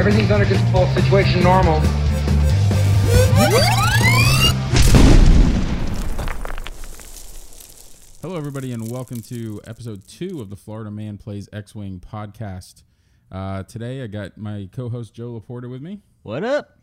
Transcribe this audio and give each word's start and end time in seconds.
Everything's 0.00 0.30
under 0.30 0.46
control. 0.46 0.86
Situation 0.94 1.42
normal. 1.42 1.78
Hello, 8.22 8.36
everybody, 8.36 8.72
and 8.72 8.90
welcome 8.90 9.20
to 9.22 9.60
episode 9.66 10.06
two 10.06 10.40
of 10.42 10.50
the 10.50 10.56
Florida 10.56 10.90
Man 10.90 11.16
Plays 11.16 11.48
X 11.54 11.74
Wing 11.74 12.00
podcast. 12.00 12.82
Uh, 13.32 13.62
today, 13.62 14.02
I 14.02 14.06
got 14.08 14.36
my 14.36 14.68
co 14.72 14.90
host 14.90 15.14
Joe 15.14 15.40
Laporta 15.40 15.70
with 15.70 15.80
me. 15.80 16.00
What 16.22 16.44
up? 16.44 16.78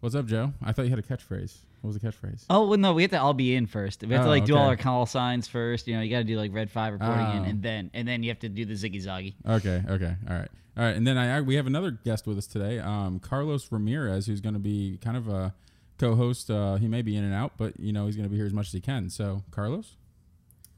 What's 0.00 0.14
up, 0.14 0.26
Joe? 0.26 0.52
I 0.62 0.72
thought 0.72 0.82
you 0.84 0.90
had 0.90 0.98
a 0.98 1.02
catchphrase. 1.02 1.56
What 1.80 1.88
was 1.94 1.98
the 1.98 2.06
catchphrase? 2.06 2.44
Oh 2.50 2.68
well, 2.68 2.78
no, 2.78 2.92
we 2.92 3.02
have 3.02 3.10
to 3.12 3.20
all 3.20 3.32
be 3.32 3.54
in 3.54 3.66
first. 3.66 4.02
We 4.04 4.12
have 4.12 4.22
to 4.24 4.26
Oh, 4.28 4.30
like 4.30 4.44
do 4.44 4.54
all 4.56 4.66
our 4.66 4.76
call 4.76 5.06
signs 5.06 5.48
first. 5.48 5.88
You 5.88 5.96
know, 5.96 6.02
you 6.02 6.10
got 6.10 6.18
to 6.18 6.24
do 6.24 6.36
like 6.36 6.52
red 6.52 6.70
five 6.70 6.92
reporting 6.92 7.26
in, 7.36 7.42
Oh. 7.42 7.44
and 7.48 7.62
then 7.62 7.90
and 7.94 8.06
then 8.06 8.22
you 8.22 8.28
have 8.30 8.40
to 8.40 8.50
do 8.50 8.66
the 8.66 8.74
ziggy 8.74 9.02
zaggy. 9.02 9.34
Okay, 9.48 9.82
okay, 9.88 10.14
all 10.28 10.36
right, 10.36 10.48
all 10.80 10.86
right. 10.86 10.96
And 10.96 11.06
then 11.06 11.18
I, 11.18 11.36
I 11.36 11.40
we 11.42 11.56
have 11.56 11.66
another 11.66 11.90
guest 11.90 12.26
with 12.26 12.38
us 12.38 12.46
today, 12.46 12.78
um, 12.78 13.18
Carlos 13.20 13.70
Ramirez, 13.70 14.26
who's 14.26 14.40
going 14.40 14.54
to 14.54 14.58
be 14.60 14.98
kind 15.02 15.16
of 15.16 15.28
a 15.28 15.54
co-host. 15.98 16.50
Uh, 16.50 16.76
he 16.76 16.88
may 16.88 17.02
be 17.02 17.16
in 17.16 17.24
and 17.24 17.34
out, 17.34 17.52
but 17.58 17.78
you 17.78 17.92
know 17.92 18.06
he's 18.06 18.16
going 18.16 18.24
to 18.24 18.30
be 18.30 18.36
here 18.36 18.46
as 18.46 18.54
much 18.54 18.68
as 18.68 18.72
he 18.72 18.80
can. 18.80 19.10
So, 19.10 19.42
Carlos, 19.50 19.96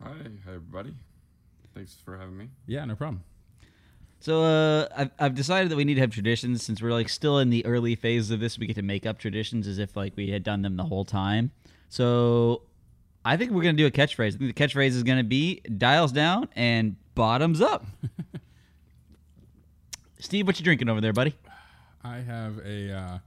Hi, 0.02 0.10
hi 0.44 0.54
everybody. 0.54 0.92
Thanks 1.72 1.94
for 2.04 2.18
having 2.18 2.36
me. 2.36 2.48
yeah, 2.66 2.84
no 2.84 2.96
problem. 2.96 3.22
So 4.18 4.42
uh, 4.42 4.88
I've 4.96 5.10
I've 5.18 5.34
decided 5.34 5.70
that 5.70 5.76
we 5.76 5.84
need 5.84 5.94
to 5.94 6.00
have 6.00 6.10
traditions 6.10 6.62
since 6.64 6.82
we're 6.82 6.92
like 6.92 7.08
still 7.08 7.38
in 7.38 7.50
the 7.50 7.64
early 7.64 7.94
phases 7.94 8.30
of 8.32 8.40
this. 8.40 8.58
We 8.58 8.66
get 8.66 8.74
to 8.76 8.82
make 8.82 9.06
up 9.06 9.18
traditions 9.18 9.68
as 9.68 9.78
if 9.78 9.96
like 9.96 10.16
we 10.16 10.30
had 10.30 10.42
done 10.42 10.62
them 10.62 10.76
the 10.76 10.84
whole 10.84 11.04
time. 11.04 11.52
So 11.88 12.62
I 13.24 13.36
think 13.36 13.52
we're 13.52 13.62
gonna 13.62 13.74
do 13.74 13.86
a 13.86 13.90
catchphrase. 13.90 14.34
I 14.34 14.38
think 14.38 14.54
the 14.56 14.64
catchphrase 14.64 14.88
is 14.90 15.02
gonna 15.04 15.24
be 15.24 15.60
dials 15.76 16.10
down 16.12 16.48
and 16.56 16.96
bottoms 17.14 17.60
up. 17.60 17.86
Steve, 20.22 20.46
what 20.46 20.56
you 20.56 20.64
drinking 20.64 20.88
over 20.88 21.00
there, 21.00 21.12
buddy? 21.12 21.34
I 22.04 22.18
have 22.18 22.58
a 22.64 22.92
uh, 22.92 23.18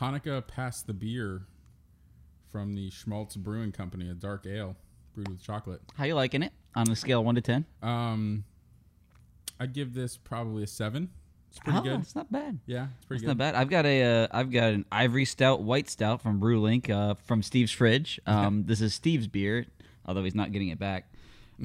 Hanukkah 0.00 0.46
Pass 0.46 0.82
the 0.82 0.92
Beer 0.92 1.42
from 2.52 2.76
the 2.76 2.90
Shmaltz 2.90 3.36
Brewing 3.36 3.72
Company, 3.72 4.08
a 4.08 4.14
dark 4.14 4.46
ale 4.46 4.76
brewed 5.14 5.28
with 5.28 5.42
chocolate. 5.42 5.80
How 5.96 6.04
you 6.04 6.14
liking 6.14 6.44
it 6.44 6.52
on 6.76 6.88
a 6.88 6.94
scale 6.94 7.18
of 7.18 7.26
one 7.26 7.34
to 7.34 7.40
ten? 7.40 7.66
Um, 7.82 8.44
I'd 9.58 9.72
give 9.72 9.94
this 9.94 10.16
probably 10.16 10.62
a 10.62 10.68
seven. 10.68 11.10
It's 11.50 11.58
pretty 11.58 11.78
oh, 11.80 11.82
good. 11.82 12.00
It's 12.00 12.14
not 12.14 12.30
bad. 12.30 12.60
Yeah, 12.66 12.86
it's 12.96 13.06
pretty 13.06 13.22
good. 13.22 13.30
It's 13.32 13.36
not 13.36 13.38
bad. 13.38 13.56
I've 13.56 13.68
got 13.68 13.84
a 13.84 14.02
uh, 14.04 14.28
I've 14.30 14.52
got 14.52 14.72
an 14.74 14.84
ivory 14.92 15.24
stout 15.24 15.62
white 15.62 15.90
stout 15.90 16.22
from 16.22 16.40
Brewlink 16.40 16.88
uh, 16.88 17.14
from 17.24 17.42
Steve's 17.42 17.72
fridge. 17.72 18.20
Um, 18.28 18.62
this 18.64 18.80
is 18.80 18.94
Steve's 18.94 19.26
beer, 19.26 19.66
although 20.06 20.22
he's 20.22 20.36
not 20.36 20.52
getting 20.52 20.68
it 20.68 20.78
back. 20.78 21.12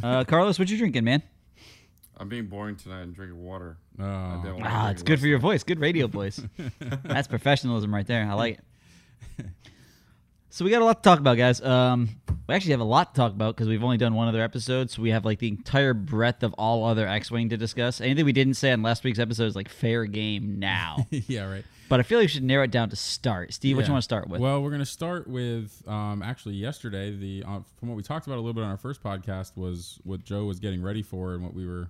Uh, 0.01 0.23
Carlos, 0.23 0.57
what 0.57 0.67
you 0.71 0.77
drinking, 0.79 1.03
man? 1.03 1.21
I'm 2.23 2.29
being 2.29 2.45
boring 2.47 2.77
tonight 2.77 3.02
and 3.02 3.13
drinking 3.13 3.43
water. 3.43 3.75
Oh. 3.99 4.03
I 4.05 4.39
didn't 4.41 4.63
Ah, 4.66 4.89
it's 4.91 5.03
good 5.03 5.19
for 5.19 5.27
your 5.27 5.39
voice. 5.39 5.63
Good 5.63 5.79
radio 5.81 6.07
voice. 6.07 6.41
That's 7.03 7.27
professionalism 7.27 7.93
right 7.93 8.07
there. 8.07 8.23
I 8.25 8.33
like 8.33 8.59
it. 9.39 9.45
So 10.49 10.63
we 10.63 10.71
got 10.71 10.81
a 10.83 10.85
lot 10.85 11.01
to 11.01 11.09
talk 11.09 11.19
about, 11.19 11.35
guys. 11.35 11.59
Um, 11.61 12.09
we 12.47 12.53
actually 12.53 12.71
have 12.71 12.79
a 12.79 12.83
lot 12.85 13.16
to 13.16 13.19
talk 13.19 13.31
about 13.31 13.55
because 13.55 13.67
we've 13.67 13.83
only 13.83 13.97
done 13.97 14.13
one 14.13 14.27
other 14.27 14.41
episode, 14.41 14.91
so 14.91 15.01
we 15.01 15.09
have 15.09 15.25
like 15.25 15.39
the 15.39 15.47
entire 15.47 15.95
breadth 15.95 16.44
of 16.44 16.53
all 16.53 16.85
other 16.85 17.07
X-wing 17.07 17.49
to 17.49 17.57
discuss. 17.57 17.99
Anything 17.99 18.23
we 18.23 18.33
didn't 18.33 18.53
say 18.53 18.71
on 18.71 18.83
last 18.83 19.03
week's 19.03 19.17
episode 19.17 19.45
is 19.45 19.55
like 19.55 19.67
fair 19.67 20.05
game 20.05 20.59
now. 20.59 21.07
yeah, 21.09 21.49
right. 21.51 21.66
but 21.89 21.99
I 21.99 22.03
feel 22.03 22.19
like 22.19 22.25
we 22.25 22.27
should 22.27 22.44
narrow 22.44 22.66
it 22.66 22.71
down 22.71 22.91
to 22.91 22.95
start. 22.95 23.51
Steve, 23.51 23.75
what 23.77 23.81
Yeah. 23.81 23.88
you 23.88 23.94
want 23.94 24.01
to 24.03 24.05
start 24.05 24.29
with? 24.29 24.41
Well, 24.41 24.61
we're 24.61 24.69
going 24.69 24.79
to 24.79 24.85
start 24.85 25.27
with 25.27 25.81
um, 25.88 26.21
actually 26.21 26.53
yesterday. 26.53 27.09
The 27.16 27.44
uh, 27.47 27.59
from 27.79 27.89
what 27.89 27.95
we 27.97 28.03
talked 28.03 28.27
about 28.27 28.35
a 28.35 28.41
little 28.41 28.53
bit 28.53 28.63
on 28.63 28.69
our 28.69 28.77
first 28.77 29.01
podcast 29.01 29.57
was 29.57 29.97
what 30.03 30.23
Joe 30.23 30.45
was 30.45 30.59
getting 30.59 30.83
ready 30.83 31.01
for, 31.01 31.33
and 31.33 31.44
what 31.44 31.55
we 31.55 31.66
were, 31.66 31.88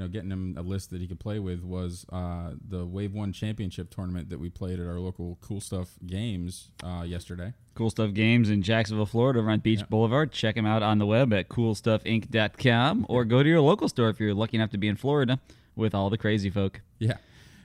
you 0.00 0.06
know, 0.06 0.10
getting 0.10 0.30
him 0.30 0.54
a 0.56 0.62
list 0.62 0.88
that 0.90 1.00
he 1.02 1.06
could 1.06 1.20
play 1.20 1.38
with 1.38 1.62
was 1.62 2.06
uh, 2.10 2.52
the 2.66 2.86
Wave 2.86 3.12
One 3.12 3.34
Championship 3.34 3.90
tournament 3.90 4.30
that 4.30 4.40
we 4.40 4.48
played 4.48 4.80
at 4.80 4.86
our 4.86 4.98
local 4.98 5.36
Cool 5.42 5.60
Stuff 5.60 5.90
Games 6.06 6.70
uh, 6.82 7.02
yesterday. 7.02 7.52
Cool 7.74 7.90
Stuff 7.90 8.14
Games 8.14 8.48
in 8.48 8.62
Jacksonville, 8.62 9.04
Florida, 9.04 9.40
on 9.40 9.58
Beach 9.58 9.86
Boulevard. 9.90 10.32
Check 10.32 10.54
them 10.54 10.64
out 10.64 10.82
on 10.82 10.98
the 10.98 11.04
web 11.04 11.34
at 11.34 11.50
coolstuffinc.com 11.50 13.06
or 13.10 13.26
go 13.26 13.42
to 13.42 13.48
your 13.48 13.60
local 13.60 13.90
store 13.90 14.08
if 14.08 14.18
you're 14.18 14.32
lucky 14.32 14.56
enough 14.56 14.70
to 14.70 14.78
be 14.78 14.88
in 14.88 14.96
Florida 14.96 15.38
with 15.76 15.94
all 15.94 16.08
the 16.08 16.16
crazy 16.16 16.48
folk. 16.48 16.80
Yeah. 16.98 17.18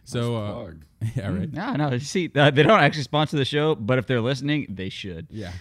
So 0.04 0.36
uh, 0.36 0.72
yeah, 1.16 1.30
right. 1.30 1.54
No, 1.54 1.72
no, 1.76 1.98
see, 2.00 2.30
uh, 2.36 2.52
they 2.52 2.64
don't 2.64 2.82
actually 2.82 3.04
sponsor 3.04 3.38
the 3.38 3.46
show, 3.46 3.76
but 3.76 3.98
if 3.98 4.08
they're 4.08 4.20
listening, 4.20 4.68
they 4.68 4.90
should. 4.90 5.28
Yeah. 5.30 5.54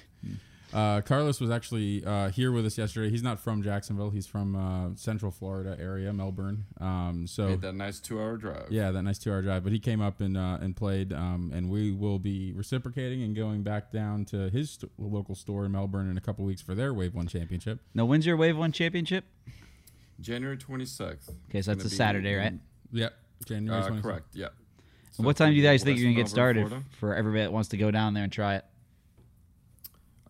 Uh, 0.75 1.01
Carlos 1.03 1.41
was 1.41 1.51
actually 1.51 2.05
uh, 2.05 2.31
here 2.31 2.51
with 2.51 2.67
us 2.67 2.77
yesterday. 2.77 3.09
He's 3.09 3.23
not 3.23 3.39
from 3.39 3.63
Jacksonville. 3.63 4.11
He's 4.11 4.27
from 4.27 4.57
uh, 4.57 4.97
Central 4.97 5.31
Florida 5.31 5.77
area, 5.81 6.13
Melbourne. 6.13 6.65
Um, 6.81 7.27
so 7.29 7.51
Made 7.51 7.61
that 7.63 7.75
nice 7.77 8.01
two-hour 8.01 8.39
drive. 8.39 8.67
Yeah, 8.71 8.91
that 8.91 9.03
nice 9.03 9.19
two-hour 9.21 9.43
drive. 9.43 9.63
But 9.63 9.73
he 9.73 9.79
came 9.79 10.01
up 10.01 10.21
and 10.21 10.37
uh, 10.37 10.59
and 10.61 10.75
played, 10.75 11.13
um, 11.13 11.53
and 11.55 11.71
we 11.71 11.93
will 11.93 12.19
be 12.19 12.53
reciprocating 12.53 13.23
and 13.23 13.37
going 13.37 13.63
back 13.63 13.93
down 13.93 14.25
to 14.27 14.51
his 14.51 14.71
st- 14.73 14.91
local 14.99 15.37
store 15.37 15.65
in 15.65 15.73
Melbourne 15.73 16.11
in 16.11 16.19
a 16.19 16.21
couple 16.21 16.45
weeks 16.45 16.61
for 16.61 16.75
their 16.75 16.93
Wave 16.93 17.15
One 17.15 17.29
Championship. 17.29 17.79
Now, 17.95 18.05
when's 18.05 18.27
your 18.27 18.37
Wave 18.37 18.57
1 18.57 18.73
championship? 18.73 19.25
January 20.21 20.57
26th. 20.57 21.31
Okay, 21.51 21.63
so 21.63 21.73
that's 21.73 21.85
a 21.85 21.91
Saturday, 21.91 22.35
right? 22.35 22.55
Yep, 22.93 23.15
January. 23.47 23.81
Uh, 23.81 23.89
26th. 23.91 24.03
correct. 24.03 24.27
Yeah. 24.33 24.49
And 25.19 25.27
what 25.27 25.37
time 25.37 25.51
do 25.51 25.55
you 25.57 25.63
guys 25.63 25.85
think 25.85 25.99
you're 25.99 26.07
going 26.07 26.17
to 26.17 26.19
get 26.19 26.25
West 26.25 26.35
started 26.35 26.67
Florida. 26.67 26.87
for 26.99 27.15
everybody 27.15 27.43
that 27.45 27.53
wants 27.53 27.69
to 27.69 27.77
go 27.77 27.93
down 27.93 28.15
there 28.15 28.25
and 28.25 28.33
try 28.33 28.57
it? 28.57 28.65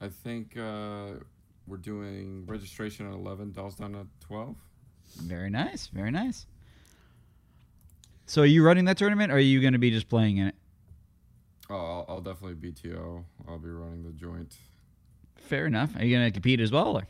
I 0.05 0.09
think 0.09 0.55
uh, 0.59 1.13
we're 1.67 1.79
doing 1.79 2.45
registration 2.47 3.07
at 3.07 3.15
11, 3.15 3.53
dials 3.53 3.77
down 3.77 3.95
at 3.95 4.07
12. 4.21 4.55
Very 5.23 5.49
nice. 5.49 5.87
Very 5.87 6.11
nice. 6.11 6.45
So, 8.27 8.43
are 8.43 8.47
you 8.47 8.63
running 8.63 8.85
that 8.85 8.99
tournament 8.99 9.33
or 9.33 9.37
are 9.37 9.39
you 9.39 9.63
going 9.63 9.73
to 9.73 9.79
be 9.79 9.91
just 9.91 10.11
playing 10.11 10.37
in 10.37 10.49
it? 10.49 10.55
Oh, 11.71 11.75
I'll, 11.75 12.05
I'll 12.09 12.21
definitely 12.21 12.71
BTO. 12.71 13.25
I'll 13.49 13.59
be 13.59 13.71
running 13.71 14.05
the 14.05 14.13
joint. 14.13 14.55
Fair 15.37 15.65
enough. 15.65 15.97
Are 15.97 16.05
you 16.05 16.15
going 16.15 16.27
to 16.27 16.33
compete 16.33 16.61
as 16.61 16.71
well? 16.71 16.99
Or? 16.99 17.07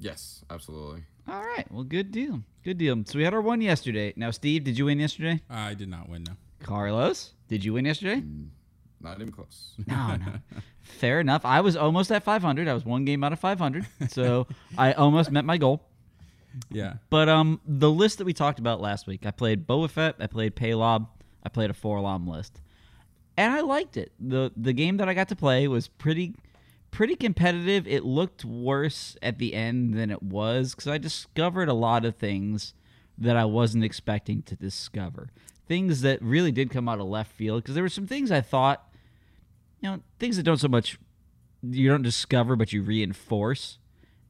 Yes, 0.00 0.44
absolutely. 0.50 1.04
All 1.28 1.44
right. 1.44 1.70
Well, 1.70 1.84
good 1.84 2.10
deal. 2.10 2.42
Good 2.64 2.78
deal. 2.78 3.00
So 3.06 3.16
we 3.18 3.24
had 3.24 3.32
our 3.32 3.40
one 3.40 3.60
yesterday. 3.60 4.12
Now, 4.16 4.32
Steve, 4.32 4.64
did 4.64 4.76
you 4.76 4.86
win 4.86 4.98
yesterday? 4.98 5.40
I 5.48 5.74
did 5.74 5.88
not 5.88 6.08
win. 6.08 6.24
No. 6.24 6.34
Carlos, 6.64 7.32
did 7.46 7.64
you 7.64 7.74
win 7.74 7.84
yesterday? 7.84 8.24
Not 9.06 9.20
even 9.20 9.32
close. 9.32 9.74
No, 9.86 10.16
no. 10.16 10.32
Fair 10.82 11.20
enough. 11.20 11.44
I 11.44 11.60
was 11.60 11.76
almost 11.76 12.10
at 12.12 12.22
500. 12.22 12.68
I 12.68 12.74
was 12.74 12.84
one 12.84 13.04
game 13.04 13.22
out 13.24 13.32
of 13.32 13.40
500. 13.40 13.86
So 14.08 14.46
I 14.78 14.92
almost 14.92 15.30
met 15.30 15.44
my 15.44 15.58
goal. 15.58 15.82
Yeah. 16.70 16.94
But 17.10 17.28
um, 17.28 17.60
the 17.66 17.90
list 17.90 18.18
that 18.18 18.24
we 18.24 18.32
talked 18.32 18.58
about 18.58 18.80
last 18.80 19.06
week, 19.06 19.26
I 19.26 19.30
played 19.30 19.66
Boba 19.66 19.90
Fett, 19.90 20.16
I 20.20 20.26
played 20.26 20.56
Palob, 20.56 21.06
I 21.44 21.48
played 21.50 21.70
a 21.70 21.74
4-LOM 21.74 22.26
list, 22.26 22.60
and 23.36 23.52
I 23.52 23.60
liked 23.60 23.96
it. 23.96 24.12
the 24.18 24.52
The 24.56 24.72
game 24.72 24.96
that 24.96 25.08
I 25.08 25.14
got 25.14 25.28
to 25.28 25.36
play 25.36 25.68
was 25.68 25.86
pretty, 25.88 26.34
pretty 26.90 27.14
competitive. 27.14 27.86
It 27.86 28.04
looked 28.04 28.44
worse 28.44 29.16
at 29.22 29.38
the 29.38 29.54
end 29.54 29.94
than 29.94 30.10
it 30.10 30.22
was 30.22 30.74
because 30.74 30.88
I 30.88 30.98
discovered 30.98 31.68
a 31.68 31.74
lot 31.74 32.04
of 32.04 32.16
things 32.16 32.72
that 33.18 33.36
I 33.36 33.44
wasn't 33.44 33.84
expecting 33.84 34.42
to 34.42 34.56
discover. 34.56 35.28
Things 35.68 36.02
that 36.02 36.22
really 36.22 36.52
did 36.52 36.70
come 36.70 36.88
out 36.88 37.00
of 37.00 37.06
left 37.06 37.32
field 37.32 37.62
because 37.62 37.74
there 37.74 37.84
were 37.84 37.88
some 37.88 38.06
things 38.06 38.30
I 38.30 38.40
thought, 38.40 38.85
you 39.80 39.90
know, 39.90 40.00
things 40.18 40.36
that 40.36 40.42
don't 40.42 40.58
so 40.58 40.68
much 40.68 40.98
you 41.62 41.88
don't 41.88 42.02
discover 42.02 42.56
but 42.56 42.72
you 42.72 42.82
reinforce. 42.82 43.78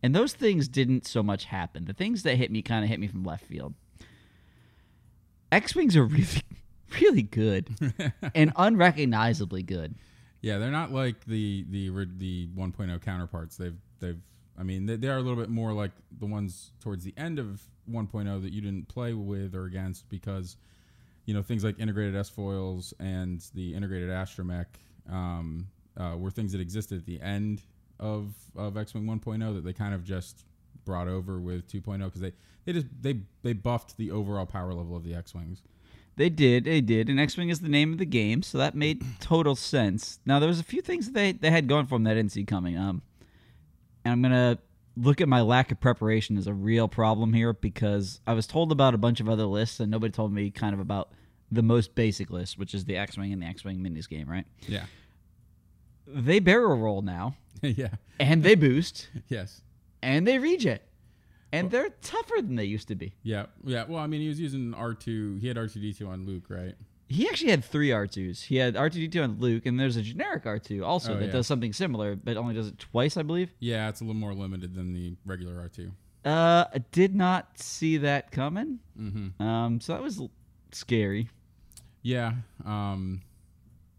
And 0.02 0.14
those 0.14 0.34
things 0.34 0.68
didn't 0.68 1.06
so 1.06 1.22
much 1.22 1.46
happen. 1.46 1.86
The 1.86 1.92
things 1.92 2.22
that 2.22 2.36
hit 2.36 2.50
me 2.50 2.62
kind 2.62 2.84
of 2.84 2.90
hit 2.90 3.00
me 3.00 3.08
from 3.08 3.24
left 3.24 3.44
field. 3.44 3.74
X 5.50 5.74
Wings 5.74 5.96
are 5.96 6.04
really, 6.04 6.42
really 7.00 7.22
good 7.22 7.70
and 8.34 8.52
unrecognizably 8.56 9.62
good. 9.62 9.94
Yeah, 10.42 10.58
they're 10.58 10.70
not 10.70 10.92
like 10.92 11.24
the 11.24 11.64
the 11.70 11.88
the 12.16 12.48
1.0 12.56 13.02
counterparts. 13.02 13.56
They've 13.56 13.76
they've. 14.00 14.20
I 14.58 14.62
mean, 14.62 14.86
they, 14.86 14.96
they 14.96 15.08
are 15.08 15.18
a 15.18 15.20
little 15.20 15.36
bit 15.36 15.50
more 15.50 15.72
like 15.72 15.90
the 16.18 16.26
ones 16.26 16.72
towards 16.80 17.04
the 17.04 17.12
end 17.18 17.38
of 17.38 17.60
1.0 17.90 18.42
that 18.42 18.52
you 18.52 18.62
didn't 18.62 18.88
play 18.88 19.12
with 19.12 19.54
or 19.54 19.66
against 19.66 20.08
because, 20.08 20.56
you 21.26 21.34
know, 21.34 21.42
things 21.42 21.62
like 21.62 21.78
integrated 21.78 22.16
S 22.16 22.30
foils 22.30 22.94
and 22.98 23.44
the 23.54 23.74
integrated 23.74 24.08
astromech 24.08 24.66
um, 25.10 25.68
uh, 25.96 26.14
were 26.16 26.30
things 26.30 26.52
that 26.52 26.60
existed 26.60 26.98
at 26.98 27.06
the 27.06 27.20
end 27.20 27.62
of 27.98 28.34
of 28.54 28.76
X-wing 28.76 29.04
1.0 29.04 29.54
that 29.54 29.64
they 29.64 29.72
kind 29.72 29.94
of 29.94 30.04
just 30.04 30.44
brought 30.84 31.08
over 31.08 31.38
with 31.38 31.66
2.0 31.68 31.98
because 32.04 32.20
they 32.20 32.32
they 32.64 32.72
just 32.72 32.86
they 33.00 33.20
they 33.42 33.52
buffed 33.52 33.96
the 33.96 34.10
overall 34.10 34.46
power 34.46 34.74
level 34.74 34.96
of 34.96 35.04
the 35.04 35.14
X-wings. 35.14 35.62
They 36.16 36.30
did, 36.30 36.64
they 36.64 36.80
did. 36.80 37.10
And 37.10 37.20
X 37.20 37.36
Wing 37.36 37.50
is 37.50 37.60
the 37.60 37.68
name 37.68 37.92
of 37.92 37.98
the 37.98 38.06
game, 38.06 38.42
so 38.42 38.56
that 38.56 38.74
made 38.74 39.04
total 39.20 39.54
sense. 39.54 40.18
Now 40.24 40.38
there 40.38 40.48
was 40.48 40.60
a 40.60 40.64
few 40.64 40.80
things 40.80 41.06
that 41.06 41.14
they, 41.14 41.32
they 41.32 41.50
had 41.50 41.68
going 41.68 41.86
for 41.86 41.96
them 41.96 42.04
that 42.04 42.12
I 42.12 42.14
didn't 42.14 42.32
see 42.32 42.44
coming. 42.44 42.76
Um, 42.76 43.02
and 44.04 44.12
I'm 44.12 44.22
gonna 44.22 44.58
look 44.96 45.20
at 45.20 45.28
my 45.28 45.42
lack 45.42 45.70
of 45.70 45.80
preparation 45.80 46.38
as 46.38 46.46
a 46.46 46.54
real 46.54 46.88
problem 46.88 47.34
here 47.34 47.52
because 47.52 48.20
I 48.26 48.32
was 48.32 48.46
told 48.46 48.72
about 48.72 48.94
a 48.94 48.98
bunch 48.98 49.20
of 49.20 49.28
other 49.28 49.44
lists 49.44 49.78
and 49.78 49.90
nobody 49.90 50.10
told 50.10 50.32
me 50.32 50.50
kind 50.50 50.72
of 50.72 50.80
about 50.80 51.10
the 51.50 51.62
most 51.62 51.94
basic 51.94 52.30
list, 52.30 52.58
which 52.58 52.74
is 52.74 52.84
the 52.84 52.96
X 52.96 53.16
Wing 53.16 53.32
and 53.32 53.42
the 53.42 53.46
X 53.46 53.64
Wing 53.64 53.78
minis 53.78 54.08
game, 54.08 54.28
right? 54.28 54.46
Yeah, 54.66 54.86
They 56.06 56.38
barrel 56.38 56.76
roll 56.76 57.02
now, 57.02 57.36
yeah, 57.62 57.88
and 58.20 58.42
they 58.42 58.54
boost, 58.54 59.08
yes. 59.28 59.62
and 60.02 60.26
they 60.26 60.38
reject. 60.38 60.84
And 61.52 61.70
they're 61.70 61.90
tougher 62.02 62.42
than 62.42 62.56
they 62.56 62.64
used 62.64 62.88
to 62.88 62.94
be. 62.96 63.14
Yeah, 63.22 63.46
yeah. 63.64 63.84
Well, 63.88 64.02
I 64.02 64.06
mean, 64.08 64.20
he 64.20 64.28
was 64.28 64.38
using 64.40 64.74
R 64.74 64.92
two. 64.94 65.36
He 65.40 65.48
had 65.48 65.56
R 65.56 65.68
two 65.68 65.80
D 65.80 65.92
two 65.92 66.08
on 66.08 66.26
Luke, 66.26 66.44
right? 66.48 66.74
He 67.08 67.28
actually 67.28 67.50
had 67.52 67.64
three 67.64 67.90
R2s. 67.90 68.42
He 68.46 68.56
had 68.56 68.74
R2D2 68.74 69.22
on 69.22 69.38
Luke, 69.38 69.64
and 69.64 69.78
there's 69.78 69.94
a 69.96 70.02
generic 70.02 70.42
R2 70.42 70.84
also 70.84 71.14
Oh, 71.14 71.16
that 71.18 71.26
yeah. 71.26 71.30
does 71.30 71.46
something 71.46 71.72
similar, 71.72 72.16
but 72.16 72.36
only 72.36 72.52
does 72.52 72.66
it 72.66 72.80
twice, 72.80 73.16
I 73.16 73.22
believe. 73.22 73.52
Yeah, 73.60 73.88
it's 73.88 74.00
a 74.00 74.04
little 74.04 74.18
more 74.18 74.34
limited 74.34 74.74
than 74.74 74.92
the 74.92 75.14
regular 75.24 75.54
R2. 75.54 75.92
Uh, 76.24 76.64
I 76.74 76.78
did 76.90 77.14
not 77.14 77.60
see 77.60 77.98
that 77.98 78.32
coming. 78.32 78.80
Mm-hmm. 79.00 79.40
Um, 79.40 79.80
so 79.80 79.92
that 79.92 80.02
was 80.02 80.20
scary. 80.72 81.30
Yeah, 82.06 82.34
um, 82.64 83.22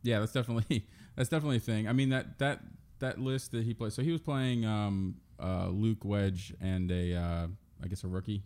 yeah, 0.01 0.19
that's 0.19 0.31
definitely 0.31 0.85
that's 1.17 1.27
definitely 1.29 1.57
a 1.57 1.61
thing. 1.61 1.87
I 1.89 1.93
mean 1.93 2.09
that 2.09 2.39
that 2.39 2.61
that 2.99 3.19
list 3.19 3.51
that 3.51 3.63
he 3.65 3.73
played. 3.73 3.91
So 3.91 4.01
he 4.01 4.11
was 4.13 4.21
playing 4.21 4.65
um, 4.65 5.15
uh, 5.43 5.67
Luke 5.67 6.05
Wedge 6.05 6.53
and 6.61 6.89
a 6.89 7.15
uh, 7.15 7.47
I 7.83 7.87
guess 7.87 8.05
a 8.05 8.07
rookie 8.07 8.43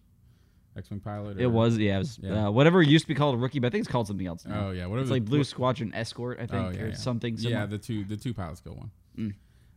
X-wing 0.75 0.99
pilot. 1.01 1.39
It 1.39 1.47
was, 1.47 1.77
yeah, 1.77 1.97
it 1.97 1.99
was 1.99 2.19
Yeah. 2.23 2.47
uh, 2.47 2.51
whatever 2.51 2.81
used 2.81 3.03
to 3.03 3.07
be 3.09 3.13
called 3.15 3.35
a 3.35 3.37
rookie, 3.37 3.59
but 3.59 3.67
I 3.67 3.69
think 3.71 3.81
it's 3.83 3.91
called 3.91 4.07
something 4.07 4.25
else 4.25 4.45
now. 4.45 4.67
Oh 4.67 4.71
yeah, 4.71 4.85
whatever. 4.87 5.01
it's 5.03 5.11
like 5.11 5.25
Blue 5.25 5.43
Squadron 5.43 5.93
Escort, 5.93 6.37
I 6.39 6.47
think, 6.47 6.67
Oh, 6.67 6.69
yeah, 6.71 6.81
or 6.81 6.87
yeah. 6.89 6.95
something. 6.95 7.35
Yeah, 7.37 7.65
the 7.67 7.77
two 7.77 8.03
the 8.03 8.17
two 8.17 8.33
pilot 8.33 8.57
skill 8.57 8.75
one. 8.75 8.91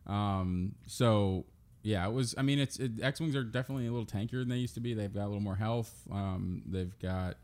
Mm. 0.07 0.11
Um, 0.11 0.75
so 0.87 1.45
yeah, 1.83 2.07
it 2.07 2.11
was. 2.13 2.33
I 2.37 2.41
mean, 2.41 2.57
it's 2.59 2.79
it, 2.79 2.93
X 3.03 3.19
wings 3.19 3.35
are 3.35 3.43
definitely 3.43 3.85
a 3.85 3.91
little 3.91 4.07
tankier 4.07 4.39
than 4.39 4.49
they 4.49 4.57
used 4.57 4.73
to 4.75 4.79
be. 4.81 4.93
They've 4.95 5.13
got 5.13 5.25
a 5.25 5.27
little 5.27 5.41
more 5.43 5.55
health. 5.55 5.93
Um, 6.11 6.63
they've 6.65 6.97
got 6.99 7.35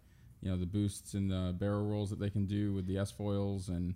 you 0.42 0.52
know 0.52 0.58
the 0.58 0.66
boosts 0.66 1.14
and 1.14 1.32
the 1.32 1.54
barrel 1.58 1.86
rolls 1.86 2.10
that 2.10 2.20
they 2.20 2.30
can 2.30 2.46
do 2.46 2.74
with 2.74 2.88
the 2.88 2.98
S 2.98 3.12
foils 3.12 3.70
and. 3.70 3.96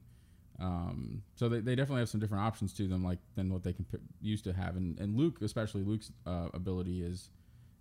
Um, 0.57 1.21
so 1.35 1.49
they, 1.49 1.59
they 1.59 1.75
definitely 1.75 1.99
have 1.99 2.07
some 2.07 2.21
different 2.21 2.45
options 2.45 2.71
to 2.75 2.87
them, 2.87 3.03
like 3.03 3.19
than 3.35 3.51
what 3.51 3.61
they 3.61 3.73
can 3.73 3.83
p- 3.83 3.97
used 4.21 4.45
to 4.45 4.53
have, 4.53 4.77
and, 4.77 4.97
and 5.01 5.17
Luke, 5.17 5.41
especially 5.41 5.83
Luke's 5.83 6.13
uh, 6.25 6.47
ability 6.53 7.03
is 7.03 7.29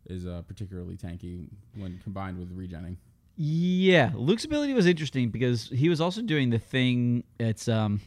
is 0.06 0.26
uh, 0.26 0.42
particularly 0.48 0.96
tanky 0.96 1.46
when 1.76 2.00
combined 2.02 2.36
with 2.36 2.50
regenning. 2.56 2.96
Yeah, 3.36 4.10
Luke's 4.14 4.44
ability 4.44 4.74
was 4.74 4.86
interesting 4.86 5.30
because 5.30 5.68
he 5.68 5.88
was 5.88 6.00
also 6.00 6.20
doing 6.22 6.50
the 6.50 6.58
thing. 6.58 7.22
It's 7.38 7.68
um, 7.68 8.00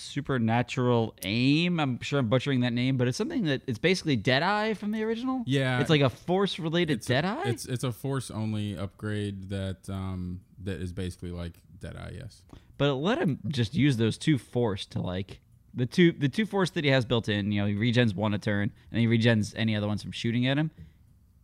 supernatural 0.00 1.14
aim. 1.22 1.78
I'm 1.80 2.00
sure 2.00 2.18
I'm 2.18 2.28
butchering 2.28 2.60
that 2.60 2.72
name, 2.72 2.96
but 2.96 3.08
it's 3.08 3.18
something 3.18 3.44
that 3.44 3.62
it's 3.66 3.78
basically 3.78 4.16
Deadeye 4.16 4.74
from 4.74 4.92
the 4.92 5.02
original. 5.02 5.42
Yeah, 5.46 5.80
it's 5.80 5.90
like 5.90 6.00
a 6.00 6.10
force 6.10 6.58
related 6.58 6.98
it's 6.98 7.10
a, 7.10 7.42
it's 7.44 7.66
it's 7.66 7.84
a 7.84 7.92
force 7.92 8.30
only 8.30 8.76
upgrade 8.76 9.50
that 9.50 9.88
um 9.88 10.40
that 10.64 10.80
is 10.80 10.92
basically 10.92 11.30
like 11.30 11.60
Deadeye. 11.80 12.12
Yes. 12.18 12.42
but 12.78 12.94
let 12.94 13.18
him 13.18 13.38
just 13.48 13.74
use 13.74 13.96
those 13.96 14.16
two 14.18 14.38
force 14.38 14.86
to 14.86 15.00
like 15.00 15.40
the 15.74 15.86
two 15.86 16.12
the 16.12 16.28
two 16.28 16.46
force 16.46 16.70
that 16.70 16.84
he 16.84 16.90
has 16.90 17.04
built 17.04 17.28
in. 17.28 17.52
You 17.52 17.62
know, 17.62 17.66
he 17.66 17.74
regens 17.74 18.14
one 18.14 18.32
a 18.34 18.38
turn, 18.38 18.72
and 18.90 19.00
he 19.00 19.06
regens 19.06 19.52
any 19.56 19.76
other 19.76 19.86
ones 19.86 20.02
from 20.02 20.12
shooting 20.12 20.46
at 20.46 20.56
him, 20.58 20.70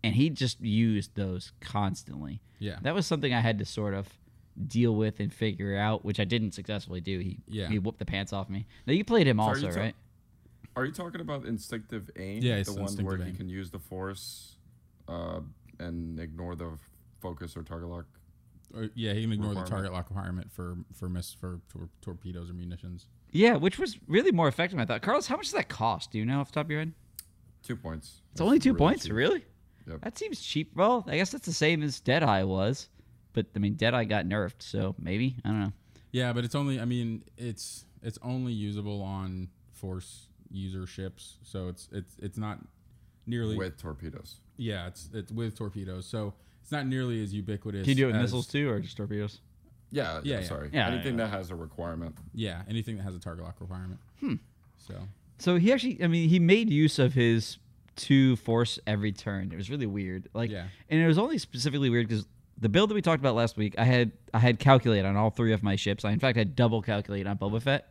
and 0.02 0.14
he 0.14 0.30
just 0.30 0.60
used 0.60 1.14
those 1.16 1.52
constantly. 1.60 2.40
Yeah. 2.58 2.76
That 2.82 2.94
was 2.94 3.06
something 3.06 3.34
I 3.34 3.40
had 3.40 3.58
to 3.58 3.64
sort 3.64 3.92
of 3.94 4.08
deal 4.66 4.94
with 4.94 5.20
and 5.20 5.32
figure 5.32 5.76
out, 5.76 6.04
which 6.04 6.20
I 6.20 6.24
didn't 6.24 6.52
successfully 6.52 7.00
do. 7.00 7.18
He 7.18 7.38
Yeah. 7.48 7.68
he 7.68 7.78
whooped 7.78 7.98
the 7.98 8.04
pants 8.04 8.32
off 8.32 8.48
me. 8.50 8.66
Now 8.86 8.92
you 8.92 9.04
played 9.04 9.26
him 9.26 9.38
So 9.38 9.42
are 9.44 9.48
also, 9.48 9.66
you 9.68 9.72
ta- 9.72 9.80
right? 9.80 9.94
Are 10.76 10.84
you 10.86 10.92
talking 10.92 11.20
about 11.20 11.44
instinctive 11.44 12.10
aim? 12.16 12.42
Yeah, 12.42 12.56
it's 12.56 12.68
the 12.70 12.74
one 12.74 12.82
instinctive 12.82 13.06
where 13.18 13.26
aim. 13.26 13.32
he 13.32 13.36
can 13.36 13.48
use 13.48 13.70
the 13.70 13.78
force 13.78 14.56
uh, 15.08 15.40
and 15.78 16.18
ignore 16.18 16.54
the 16.54 16.78
focus 17.20 17.56
or 17.56 17.62
target 17.62 17.88
lock. 17.88 18.06
Or, 18.74 18.88
yeah, 18.94 19.12
he 19.12 19.22
can 19.22 19.32
ignore 19.32 19.54
the 19.54 19.64
target 19.64 19.92
lock 19.92 20.08
requirement 20.08 20.50
for 20.50 20.76
for 20.94 21.08
miss 21.10 21.32
for 21.34 21.60
tor- 21.70 21.90
torpedoes 22.00 22.48
or 22.50 22.54
munitions. 22.54 23.06
Yeah, 23.30 23.56
which 23.56 23.78
was 23.78 23.98
really 24.06 24.32
more 24.32 24.48
effective. 24.48 24.78
I 24.78 24.84
thought. 24.86 25.02
Carlos, 25.02 25.26
how 25.26 25.36
much 25.36 25.46
does 25.46 25.52
that 25.54 25.68
cost? 25.68 26.10
Do 26.12 26.18
you 26.18 26.24
know 26.24 26.40
off 26.40 26.48
the 26.48 26.54
top 26.54 26.66
of 26.66 26.70
your 26.70 26.80
head? 26.80 26.92
Two 27.62 27.76
points. 27.76 28.22
It's 28.32 28.40
only 28.40 28.58
two 28.58 28.74
points, 28.74 29.04
cheap. 29.04 29.12
really? 29.12 29.44
Yep. 29.86 30.00
That 30.02 30.16
seems 30.18 30.40
cheap. 30.40 30.72
Well, 30.74 31.04
I 31.06 31.16
guess 31.16 31.30
that's 31.32 31.46
the 31.46 31.52
same 31.52 31.82
as 31.82 32.00
Deadeye 32.00 32.42
was, 32.44 32.88
but 33.32 33.46
I 33.56 33.58
mean 33.58 33.74
Deadeye 33.74 34.04
got 34.04 34.26
nerfed, 34.26 34.60
so 34.60 34.94
maybe 34.98 35.36
I 35.44 35.48
don't 35.48 35.60
know. 35.60 35.72
Yeah, 36.10 36.32
but 36.32 36.44
it's 36.44 36.54
only. 36.54 36.78
I 36.80 36.84
mean, 36.84 37.24
it's 37.38 37.84
it's 38.02 38.18
only 38.22 38.52
usable 38.52 39.02
on 39.02 39.48
force 39.72 40.28
user 40.50 40.86
ships, 40.86 41.38
so 41.42 41.68
it's 41.68 41.88
it's 41.92 42.16
it's 42.18 42.36
not 42.38 42.58
nearly. 43.26 43.56
with 43.56 43.78
torpedoes. 43.78 44.36
yeah, 44.56 44.86
it's 44.88 45.08
it's 45.14 45.32
with 45.32 45.56
torpedoes, 45.56 46.04
so 46.06 46.34
it's 46.60 46.70
not 46.72 46.86
nearly 46.86 47.22
as 47.22 47.32
ubiquitous. 47.32 47.82
Can 47.82 47.90
you 47.90 47.94
do 47.94 48.04
it 48.08 48.12
with 48.12 48.20
missiles 48.20 48.46
too, 48.46 48.68
or 48.70 48.78
just 48.80 48.96
torpedoes? 48.96 49.40
Yeah, 49.90 50.14
Yeah, 50.16 50.20
yeah, 50.24 50.40
yeah. 50.40 50.46
sorry. 50.46 50.70
Yeah, 50.72 50.88
Anything 50.88 51.18
yeah. 51.18 51.24
that 51.26 51.30
has 51.36 51.50
a 51.50 51.54
requirement. 51.56 52.16
Yeah, 52.34 52.62
anything 52.68 52.96
that 52.96 53.02
has 53.04 53.14
a 53.14 53.18
target 53.18 53.44
lock 53.44 53.56
requirement. 53.60 54.00
Hmm. 54.20 54.34
So 54.78 54.94
So 55.38 55.56
he 55.56 55.72
actually, 55.72 56.02
I 56.02 56.06
mean, 56.06 56.28
he 56.28 56.38
made 56.38 56.70
use 56.70 56.98
of 56.98 57.12
his 57.14 57.58
two 57.96 58.36
force 58.36 58.78
every 58.86 59.12
turn. 59.12 59.50
It 59.52 59.56
was 59.56 59.68
really 59.70 59.86
weird. 59.86 60.28
Like, 60.34 60.50
Yeah. 60.50 60.68
and 60.88 61.00
it 61.00 61.06
was 61.06 61.18
only 61.18 61.36
specifically 61.38 61.90
weird 61.90 62.08
because 62.08 62.26
the 62.62 62.68
build 62.68 62.90
that 62.90 62.94
we 62.94 63.02
talked 63.02 63.20
about 63.20 63.34
last 63.34 63.56
week, 63.56 63.74
I 63.76 63.84
had 63.84 64.12
I 64.32 64.38
had 64.38 64.60
calculate 64.60 65.04
on 65.04 65.16
all 65.16 65.30
three 65.30 65.52
of 65.52 65.64
my 65.64 65.74
ships. 65.74 66.04
I 66.04 66.12
in 66.12 66.20
fact 66.20 66.38
had 66.38 66.54
double 66.54 66.80
calculate 66.80 67.26
on 67.26 67.36
Boba 67.36 67.60
Fett. 67.60 67.88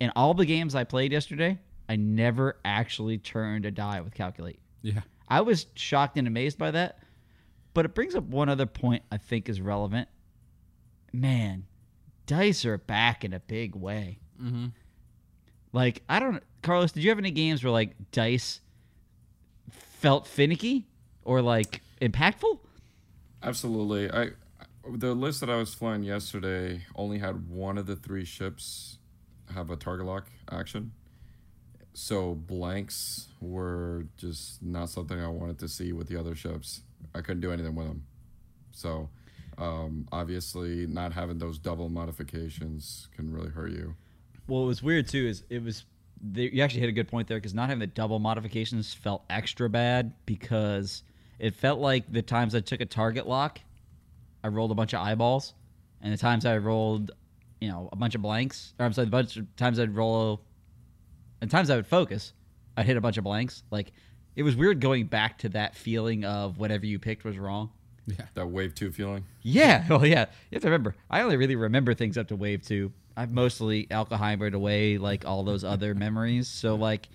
In 0.00 0.10
all 0.16 0.32
the 0.32 0.46
games 0.46 0.74
I 0.74 0.84
played 0.84 1.12
yesterday, 1.12 1.58
I 1.88 1.96
never 1.96 2.56
actually 2.64 3.18
turned 3.18 3.66
a 3.66 3.70
die 3.70 4.00
with 4.00 4.14
calculate. 4.14 4.58
yeah, 4.80 5.02
I 5.28 5.42
was 5.42 5.66
shocked 5.74 6.16
and 6.16 6.26
amazed 6.26 6.58
by 6.58 6.70
that. 6.70 7.00
But 7.74 7.84
it 7.84 7.94
brings 7.94 8.14
up 8.14 8.24
one 8.24 8.48
other 8.48 8.64
point 8.64 9.02
I 9.12 9.18
think 9.18 9.50
is 9.50 9.60
relevant. 9.60 10.08
Man, 11.12 11.66
dice 12.24 12.64
are 12.64 12.78
back 12.78 13.24
in 13.24 13.34
a 13.34 13.40
big 13.40 13.76
way. 13.76 14.20
mm-hmm. 14.42 14.66
Like, 15.74 16.02
I 16.08 16.18
don't 16.18 16.42
Carlos, 16.62 16.92
did 16.92 17.04
you 17.04 17.10
have 17.10 17.18
any 17.18 17.30
games 17.30 17.62
where 17.62 17.70
like 17.70 17.94
dice 18.10 18.62
felt 19.70 20.26
finicky 20.26 20.86
or 21.24 21.42
like 21.42 21.82
impactful? 22.00 22.60
Absolutely. 23.46 24.10
I 24.10 24.30
the 24.88 25.14
list 25.14 25.40
that 25.40 25.50
I 25.50 25.56
was 25.56 25.74
flying 25.74 26.02
yesterday 26.02 26.82
only 26.94 27.18
had 27.18 27.48
one 27.48 27.78
of 27.78 27.86
the 27.86 27.96
three 27.96 28.24
ships 28.24 28.98
have 29.54 29.70
a 29.70 29.76
target 29.76 30.06
lock 30.06 30.28
action. 30.50 30.92
So 31.92 32.34
blanks 32.34 33.28
were 33.40 34.06
just 34.16 34.62
not 34.62 34.90
something 34.90 35.18
I 35.18 35.28
wanted 35.28 35.58
to 35.60 35.68
see 35.68 35.92
with 35.92 36.08
the 36.08 36.16
other 36.16 36.34
ships. 36.34 36.82
I 37.14 37.20
couldn't 37.20 37.40
do 37.40 37.52
anything 37.52 37.74
with 37.74 37.86
them. 37.86 38.04
So 38.72 39.08
um, 39.58 40.06
obviously, 40.12 40.86
not 40.86 41.12
having 41.12 41.38
those 41.38 41.58
double 41.58 41.88
modifications 41.88 43.08
can 43.16 43.32
really 43.32 43.48
hurt 43.48 43.70
you. 43.70 43.94
Well, 44.46 44.64
it 44.64 44.66
was 44.66 44.82
weird 44.82 45.08
too. 45.08 45.26
Is 45.26 45.44
it 45.48 45.62
was 45.62 45.84
you 46.34 46.62
actually 46.62 46.80
hit 46.80 46.88
a 46.88 46.92
good 46.92 47.08
point 47.08 47.28
there 47.28 47.38
because 47.38 47.54
not 47.54 47.68
having 47.68 47.80
the 47.80 47.86
double 47.86 48.18
modifications 48.18 48.92
felt 48.92 49.24
extra 49.30 49.68
bad 49.68 50.12
because 50.26 51.02
it 51.38 51.54
felt 51.54 51.80
like 51.80 52.10
the 52.12 52.22
times 52.22 52.54
I 52.54 52.60
took 52.60 52.80
a 52.80 52.86
target 52.86 53.26
lock, 53.28 53.60
I 54.44 54.48
rolled 54.48 54.70
a 54.70 54.74
bunch 54.74 54.92
of 54.94 55.00
eyeballs, 55.00 55.54
and 56.00 56.12
the 56.12 56.16
times 56.16 56.46
I 56.46 56.56
rolled, 56.58 57.10
you 57.60 57.68
know, 57.68 57.88
a 57.92 57.96
bunch 57.96 58.14
of 58.14 58.22
blanks. 58.22 58.74
Or 58.78 58.86
I'm 58.86 58.92
sorry, 58.92 59.06
the 59.06 59.10
bunch 59.10 59.36
of 59.36 59.56
times 59.56 59.78
I'd 59.80 59.94
roll, 59.94 60.40
and 61.40 61.50
times 61.50 61.70
I 61.70 61.76
would 61.76 61.86
focus, 61.86 62.32
I'd 62.76 62.86
hit 62.86 62.96
a 62.96 63.00
bunch 63.00 63.16
of 63.18 63.24
blanks. 63.24 63.62
Like 63.70 63.92
it 64.34 64.42
was 64.42 64.56
weird 64.56 64.80
going 64.80 65.06
back 65.06 65.38
to 65.38 65.48
that 65.50 65.74
feeling 65.74 66.24
of 66.24 66.58
whatever 66.58 66.86
you 66.86 66.98
picked 66.98 67.24
was 67.24 67.38
wrong. 67.38 67.70
yeah, 68.06 68.26
That 68.34 68.46
wave 68.48 68.74
two 68.74 68.90
feeling. 68.92 69.24
Yeah, 69.42 69.86
well, 69.90 70.06
yeah. 70.06 70.26
You 70.50 70.56
have 70.56 70.62
to 70.62 70.68
remember, 70.68 70.94
I 71.10 71.22
only 71.22 71.36
really 71.36 71.56
remember 71.56 71.94
things 71.94 72.16
up 72.18 72.28
to 72.28 72.36
wave 72.36 72.62
two. 72.62 72.92
I've 73.16 73.32
mostly 73.32 73.86
alcohybrid 73.86 74.52
away 74.52 74.98
like 74.98 75.24
all 75.24 75.42
those 75.42 75.64
other 75.64 75.94
memories. 75.94 76.48
So 76.48 76.74
like, 76.74 77.08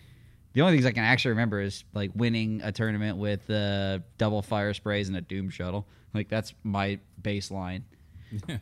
the 0.53 0.61
only 0.61 0.73
things 0.73 0.85
I 0.85 0.91
can 0.91 1.03
actually 1.03 1.31
remember 1.31 1.61
is 1.61 1.83
like 1.93 2.11
winning 2.13 2.61
a 2.63 2.71
tournament 2.71 3.17
with 3.17 3.49
uh, 3.49 3.99
double 4.17 4.41
fire 4.41 4.73
sprays 4.73 5.07
and 5.07 5.17
a 5.17 5.21
doom 5.21 5.49
shuttle. 5.49 5.87
Like 6.13 6.29
that's 6.29 6.53
my 6.63 6.99
baseline. 7.21 7.83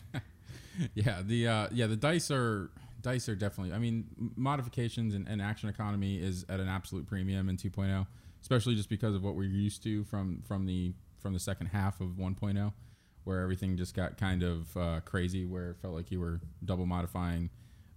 yeah. 0.93 1.21
The 1.23 1.47
uh, 1.47 1.67
yeah 1.71 1.87
the 1.87 1.95
dice 1.95 2.29
are 2.29 2.69
dice 3.01 3.27
are 3.27 3.35
definitely. 3.35 3.73
I 3.73 3.79
mean, 3.79 4.05
modifications 4.35 5.15
and, 5.15 5.27
and 5.27 5.41
action 5.41 5.69
economy 5.69 6.17
is 6.17 6.45
at 6.47 6.59
an 6.59 6.67
absolute 6.67 7.07
premium 7.07 7.49
in 7.49 7.57
2.0, 7.57 8.05
especially 8.41 8.75
just 8.75 8.89
because 8.89 9.15
of 9.15 9.23
what 9.23 9.35
we're 9.35 9.49
used 9.49 9.81
to 9.83 10.03
from 10.03 10.43
from 10.47 10.65
the 10.65 10.93
from 11.19 11.33
the 11.33 11.39
second 11.39 11.67
half 11.67 11.99
of 12.01 12.11
1.0, 12.11 12.71
where 13.23 13.41
everything 13.41 13.75
just 13.77 13.95
got 13.95 14.17
kind 14.17 14.43
of 14.43 14.77
uh, 14.77 14.99
crazy, 15.05 15.43
where 15.43 15.71
it 15.71 15.77
felt 15.81 15.95
like 15.95 16.11
you 16.11 16.19
were 16.19 16.39
double 16.63 16.85
modifying 16.85 17.49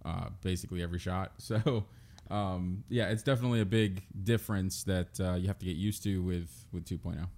uh, 0.05 0.31
basically 0.43 0.83
every 0.83 0.99
shot. 0.99 1.33
So. 1.39 1.85
Um, 2.33 2.85
yeah, 2.89 3.11
it's 3.11 3.23
definitely 3.23 3.61
a 3.61 3.67
big 3.67 4.05
difference 4.25 4.85
that 4.85 5.21
uh, 5.21 5.35
you 5.35 5.49
have 5.49 5.59
to 5.59 5.67
get 5.67 5.77
used 5.77 6.03
to 6.05 6.23
with 6.23 6.65
with 6.73 6.91
oh. 6.91 7.09
2.0. 7.09 7.29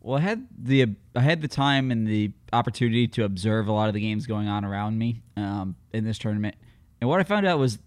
Well, 0.00 0.18
I 0.18 0.20
had 0.20 0.48
the 0.58 0.96
I 1.14 1.20
had 1.20 1.40
the 1.40 1.48
time 1.48 1.92
and 1.92 2.06
the 2.06 2.32
opportunity 2.52 3.06
to 3.08 3.24
observe 3.24 3.68
a 3.68 3.72
lot 3.72 3.86
of 3.86 3.94
the 3.94 4.00
games 4.00 4.26
going 4.26 4.48
on 4.48 4.64
around 4.64 4.98
me 4.98 5.22
um, 5.36 5.76
in 5.92 6.04
this 6.04 6.18
tournament, 6.18 6.56
and 7.00 7.08
what 7.08 7.20
I 7.20 7.22
found 7.22 7.46
out 7.46 7.60
was, 7.60 7.78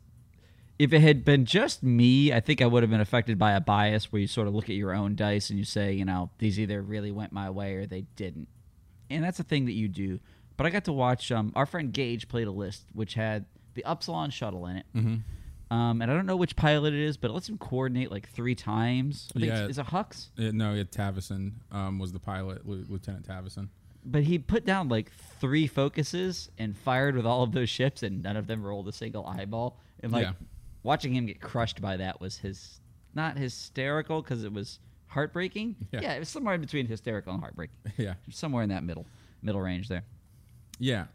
if 0.79 0.93
it 0.93 1.01
had 1.01 1.25
been 1.25 1.43
just 1.43 1.83
me, 1.83 2.31
I 2.31 2.39
think 2.39 2.61
I 2.61 2.65
would 2.65 2.83
have 2.83 2.89
been 2.89 3.01
affected 3.01 3.37
by 3.37 3.51
a 3.51 3.59
bias 3.59 4.13
where 4.13 4.21
you 4.21 4.27
sort 4.27 4.47
of 4.47 4.55
look 4.55 4.69
at 4.69 4.77
your 4.77 4.93
own 4.93 5.17
dice 5.17 5.49
and 5.49 5.59
you 5.59 5.65
say, 5.65 5.91
you 5.91 6.05
know, 6.05 6.29
these 6.37 6.57
either 6.57 6.81
really 6.81 7.11
went 7.11 7.33
my 7.33 7.49
way 7.49 7.75
or 7.75 7.85
they 7.85 8.05
didn't, 8.15 8.47
and 9.09 9.21
that's 9.21 9.41
a 9.41 9.43
thing 9.43 9.65
that 9.65 9.73
you 9.73 9.89
do. 9.89 10.21
But 10.55 10.65
I 10.65 10.69
got 10.69 10.85
to 10.85 10.93
watch 10.93 11.33
um, 11.33 11.51
our 11.53 11.65
friend 11.65 11.91
Gage 11.91 12.29
played 12.29 12.47
a 12.47 12.51
list 12.51 12.85
which 12.93 13.15
had 13.15 13.43
the 13.73 13.83
Upsilon 13.83 14.29
shuttle 14.29 14.67
in 14.67 14.77
it. 14.77 14.85
Mm-hmm. 14.95 15.15
Um, 15.75 16.01
and 16.01 16.09
I 16.09 16.13
don't 16.13 16.25
know 16.25 16.35
which 16.37 16.55
pilot 16.55 16.93
it 16.93 16.99
is, 17.01 17.17
but 17.17 17.31
it 17.31 17.33
lets 17.33 17.49
him 17.49 17.57
coordinate 17.57 18.11
like 18.11 18.29
three 18.29 18.55
times. 18.55 19.29
I 19.35 19.39
think 19.39 19.51
Yeah. 19.51 19.61
it's, 19.63 19.71
is 19.71 19.77
it 19.79 19.87
Hux? 19.87 20.27
Uh, 20.37 20.51
no, 20.53 20.73
it 20.73 20.91
Tavson 20.91 21.53
um, 21.71 21.99
was 21.99 22.11
the 22.13 22.19
pilot, 22.19 22.67
Lu- 22.67 22.85
Lieutenant 22.87 23.27
Tavson. 23.27 23.67
but 24.05 24.23
he 24.23 24.37
put 24.39 24.65
down 24.65 24.87
like 24.87 25.11
three 25.39 25.67
focuses 25.67 26.49
and 26.57 26.77
fired 26.77 27.15
with 27.15 27.25
all 27.25 27.43
of 27.43 27.51
those 27.51 27.69
ships, 27.69 28.03
and 28.03 28.23
none 28.23 28.37
of 28.37 28.47
them 28.47 28.63
rolled 28.63 28.87
a 28.87 28.91
single 28.93 29.25
eyeball. 29.25 29.77
And 30.01 30.11
like 30.11 30.23
Yeah. 30.27 30.33
watching 30.83 31.13
him 31.15 31.25
get 31.25 31.41
crushed 31.41 31.81
by 31.81 31.97
that 31.97 32.21
was 32.21 32.37
his 32.37 32.79
not 33.13 33.37
hysterical 33.37 34.21
because 34.21 34.43
it 34.43 34.53
was 34.53 34.79
heartbreaking. 35.07 35.75
Yeah. 35.91 36.01
Yeah. 36.01 36.13
it 36.13 36.19
was 36.19 36.29
somewhere 36.29 36.53
in 36.55 36.61
between 36.61 36.85
hysterical 36.87 37.33
and 37.33 37.41
heartbreaking. 37.41 37.75
yeah. 37.97 38.13
Somewhere 38.29 38.63
in 38.63 38.69
that 38.69 38.83
middle 38.83 39.05
middle 39.41 39.61
range 39.61 39.87
there. 39.89 40.03
Yeah, 40.79 41.05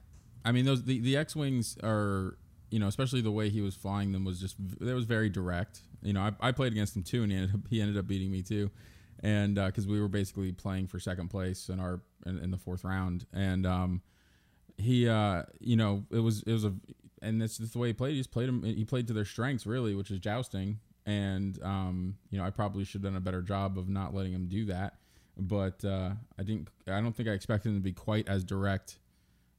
I 0.45 0.53
mean 0.53 0.65
those 0.65 0.83
the, 0.85 0.99
the 1.01 1.17
X 1.17 1.37
wings 1.37 1.77
are 1.83 2.37
you 2.71 2.79
know 2.79 2.89
especially 2.89 3.21
the 3.21 3.31
way 3.31 3.49
he 3.49 3.61
was 3.61 3.75
flying 3.75 4.13
them 4.13 4.25
was 4.25 4.41
just 4.41 4.57
that 4.81 4.95
was 4.95 5.05
very 5.05 5.29
direct. 5.29 5.81
You 6.03 6.13
know 6.13 6.21
I, 6.21 6.49
I 6.49 6.53
played 6.53 6.73
against 6.73 6.97
him 6.97 7.03
too 7.03 7.23
and 7.23 7.33
he 7.33 7.39
ended 7.39 7.55
up, 7.55 7.61
he 7.69 7.81
ended 7.81 7.99
up 7.99 8.07
beating 8.07 8.31
me 8.31 8.43
too, 8.43 8.71
and 9.21 9.55
because 9.55 9.87
we 9.87 10.01
were 10.01 10.09
basically 10.09 10.53
playing 10.53 10.87
for 10.87 10.99
second 10.99 11.29
place 11.29 11.69
in 11.69 11.81
our 11.81 12.01
in, 12.27 12.39
in 12.39 12.51
the 12.51 12.59
fourth 12.59 12.85
round 12.85 13.27
and 13.33 13.67
um 13.67 14.03
he 14.77 15.09
uh 15.09 15.43
you 15.59 15.77
know 15.77 16.05
it 16.11 16.21
was 16.21 16.43
it 16.45 16.53
was 16.53 16.65
a 16.65 16.73
and 17.23 17.41
that's 17.41 17.59
the 17.59 17.79
way 17.79 17.89
he 17.89 17.93
played. 17.93 18.13
He 18.13 18.19
just 18.19 18.31
played 18.31 18.49
him. 18.49 18.63
He 18.63 18.85
played 18.85 19.07
to 19.09 19.13
their 19.13 19.25
strengths 19.25 19.67
really, 19.67 19.95
which 19.95 20.11
is 20.11 20.19
jousting. 20.19 20.79
And 21.07 21.63
um, 21.63 22.17
you 22.31 22.39
know, 22.39 22.45
I 22.45 22.51
probably 22.51 22.85
should 22.85 23.03
have 23.03 23.13
done 23.13 23.17
a 23.17 23.21
better 23.21 23.43
job 23.43 23.79
of 23.79 23.89
not 23.89 24.15
letting 24.15 24.33
him 24.33 24.47
do 24.47 24.67
that. 24.67 24.95
But 25.37 25.85
uh, 25.85 26.11
I 26.39 26.43
didn't. 26.43 26.69
I 26.87 27.01
don't 27.01 27.15
think 27.15 27.29
I 27.29 27.33
expected 27.33 27.71
him 27.71 27.77
to 27.77 27.81
be 27.81 27.93
quite 27.93 28.29
as 28.29 28.45
direct 28.45 28.99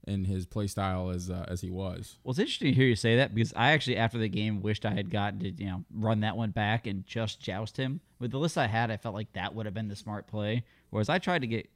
in 0.07 0.25
his 0.25 0.45
play 0.45 0.67
style 0.67 1.09
as 1.09 1.29
uh, 1.29 1.45
as 1.47 1.61
he 1.61 1.69
was. 1.69 2.17
Well, 2.23 2.31
it's 2.31 2.39
interesting 2.39 2.69
to 2.69 2.73
hear 2.73 2.87
you 2.87 2.95
say 2.95 3.17
that 3.17 3.35
because 3.35 3.53
I 3.55 3.71
actually, 3.71 3.97
after 3.97 4.17
the 4.17 4.29
game, 4.29 4.61
wished 4.61 4.85
I 4.85 4.91
had 4.91 5.09
gotten 5.09 5.39
to 5.39 5.51
you 5.51 5.67
know 5.67 5.83
run 5.93 6.21
that 6.21 6.37
one 6.37 6.51
back 6.51 6.87
and 6.87 7.05
just 7.05 7.39
joust 7.39 7.77
him. 7.77 8.01
With 8.19 8.31
the 8.31 8.39
list 8.39 8.57
I 8.57 8.67
had, 8.67 8.91
I 8.91 8.97
felt 8.97 9.15
like 9.15 9.33
that 9.33 9.55
would 9.55 9.65
have 9.65 9.75
been 9.75 9.87
the 9.87 9.95
smart 9.95 10.27
play. 10.27 10.63
Whereas 10.89 11.09
I 11.09 11.19
tried 11.19 11.41
to 11.41 11.47
get 11.47 11.69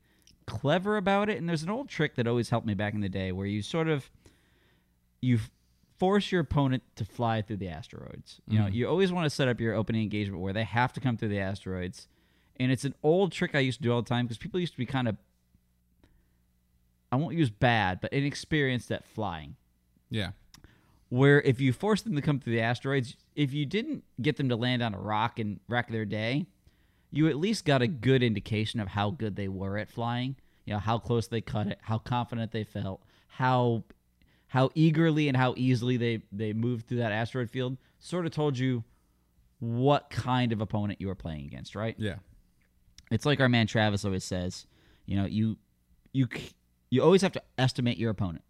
clever 0.46 0.98
about 0.98 1.30
it, 1.30 1.38
and 1.38 1.48
there's 1.48 1.64
an 1.64 1.70
old 1.70 1.90
trick 1.90 2.16
that 2.16 2.28
always 2.28 2.50
helped 2.50 2.68
me 2.68 2.74
back 2.74 2.94
in 2.94 3.02
the 3.02 3.10
day, 3.10 3.32
where 3.32 3.48
you 3.48 3.62
sort 3.62 3.88
of 3.88 4.10
you 5.22 5.40
force 5.98 6.32
your 6.32 6.42
opponent 6.42 6.84
to 6.96 7.06
fly 7.06 7.42
through 7.42 7.58
the 7.58 7.70
asteroids. 7.70 8.42
You 8.48 8.60
know, 8.60 8.68
you 8.68 8.88
always 8.88 9.12
want 9.14 9.26
to 9.26 9.30
set 9.30 9.48
up 9.48 9.62
your 9.62 9.74
opening 9.74 10.02
engagement 10.02 10.42
where 10.42 10.54
they 10.54 10.64
have 10.64 10.92
to 10.94 11.00
come 11.00 11.16
through 11.16 11.30
the 11.30 11.40
asteroids. 11.40 12.08
And 12.58 12.72
it's 12.72 12.84
an 12.84 12.96
old 13.02 13.32
trick 13.32 13.56
I 13.56 13.60
used 13.60 13.80
to 13.80 13.84
do 13.84 13.94
all 13.94 14.02
the 14.02 14.10
time 14.10 14.26
because 14.26 14.38
people 14.38 14.60
used 14.60 14.74
to 14.74 14.78
be 14.78 14.86
kind 14.86 15.08
of 15.08 15.16
I 17.16 17.18
won't 17.18 17.36
use 17.36 17.50
bad, 17.50 18.02
but 18.02 18.12
inexperienced 18.14 18.92
at 18.92 19.06
flying 19.06 19.56
Yeah. 20.10 20.32
where 21.10 21.42
if 21.42 21.60
you 21.62 21.72
force 21.74 22.02
them 22.02 22.16
to 22.16 22.22
come 22.22 22.40
through 22.40 22.54
the 22.54 22.62
asteroids, 22.62 23.16
if 23.36 23.54
you 23.54 23.66
didn't 23.66 24.04
get 24.22 24.38
them 24.38 24.50
to 24.50 24.56
land 24.56 24.82
on 24.84 24.94
a 24.94 25.00
rock 25.00 25.40
and 25.40 25.60
wreck 25.68 25.90
their 25.90 26.06
day, 26.06 26.46
you 27.12 27.28
at 27.28 27.38
least 27.38 27.64
got 27.66 27.82
a 27.82 27.88
good 27.88 28.22
indication 28.22 28.80
of 28.80 28.90
how 28.90 29.10
good 29.12 29.36
they 29.36 29.48
were 29.48 29.78
at 29.78 29.90
flying. 29.90 30.36
You 30.66 30.74
know, 30.74 30.80
how 30.80 30.98
close 30.98 31.28
they 31.28 31.42
cut 31.42 31.68
it, 31.68 31.80
how 31.84 32.00
confident 32.00 32.52
they 32.52 32.64
felt, 32.64 33.02
how 33.28 33.84
how 34.48 34.70
eagerly 34.74 35.28
and 35.28 35.38
how 35.38 35.54
easily 35.58 35.96
they 35.98 36.24
they 36.32 36.54
moved 36.54 36.88
through 36.88 36.98
that 36.98 37.12
asteroid 37.12 37.50
field. 37.50 37.78
Sort 38.00 38.26
of 38.26 38.32
told 38.32 38.58
you 38.58 38.84
what 39.60 40.10
kind 40.10 40.52
of 40.52 40.62
opponent 40.62 41.00
you 41.00 41.08
were 41.08 41.16
playing 41.16 41.46
against, 41.46 41.76
right? 41.76 41.96
Yeah. 41.98 42.16
It's 43.12 43.26
like 43.26 43.40
our 43.40 43.50
man 43.50 43.68
Travis 43.68 44.04
always 44.06 44.24
says, 44.24 44.66
you 45.06 45.16
know, 45.16 45.26
you 45.26 45.58
you 46.14 46.28
you 46.96 47.04
always 47.04 47.22
have 47.22 47.34
to 47.34 47.42
estimate 47.58 47.98
your 47.98 48.10
opponent. 48.10 48.44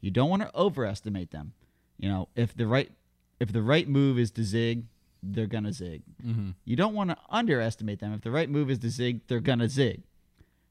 You 0.00 0.10
don't 0.10 0.28
want 0.28 0.42
to 0.42 0.50
overestimate 0.56 1.30
them. 1.30 1.52
You 1.98 2.08
know, 2.08 2.28
if 2.34 2.56
the 2.56 2.66
right 2.66 2.90
if 3.38 3.52
the 3.52 3.62
right 3.62 3.88
move 3.88 4.18
is 4.18 4.32
to 4.32 4.42
zig, 4.44 4.86
they're 5.22 5.46
gonna 5.46 5.72
zig. 5.72 6.02
Mm-hmm. 6.26 6.50
You 6.64 6.74
don't 6.76 6.94
want 6.94 7.10
to 7.10 7.16
underestimate 7.30 8.00
them. 8.00 8.12
If 8.12 8.22
the 8.22 8.32
right 8.32 8.50
move 8.50 8.70
is 8.70 8.78
to 8.80 8.90
zig, 8.90 9.20
they're 9.28 9.40
gonna 9.40 9.68
zig. 9.68 10.02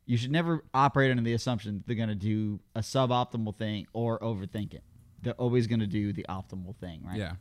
You 0.05 0.17
should 0.17 0.31
never 0.31 0.63
operate 0.73 1.09
under 1.09 1.23
the 1.23 1.33
assumption 1.33 1.75
that 1.77 1.87
they're 1.87 1.95
gonna 1.95 2.15
do 2.15 2.59
a 2.75 2.81
suboptimal 2.81 3.55
thing 3.55 3.87
or 3.93 4.19
overthink 4.19 4.73
it. 4.73 4.83
They're 5.21 5.33
always 5.33 5.67
gonna 5.67 5.87
do 5.87 6.11
the 6.11 6.25
optimal 6.27 6.75
thing, 6.77 7.01
right? 7.05 7.17
Yeah. 7.17 7.33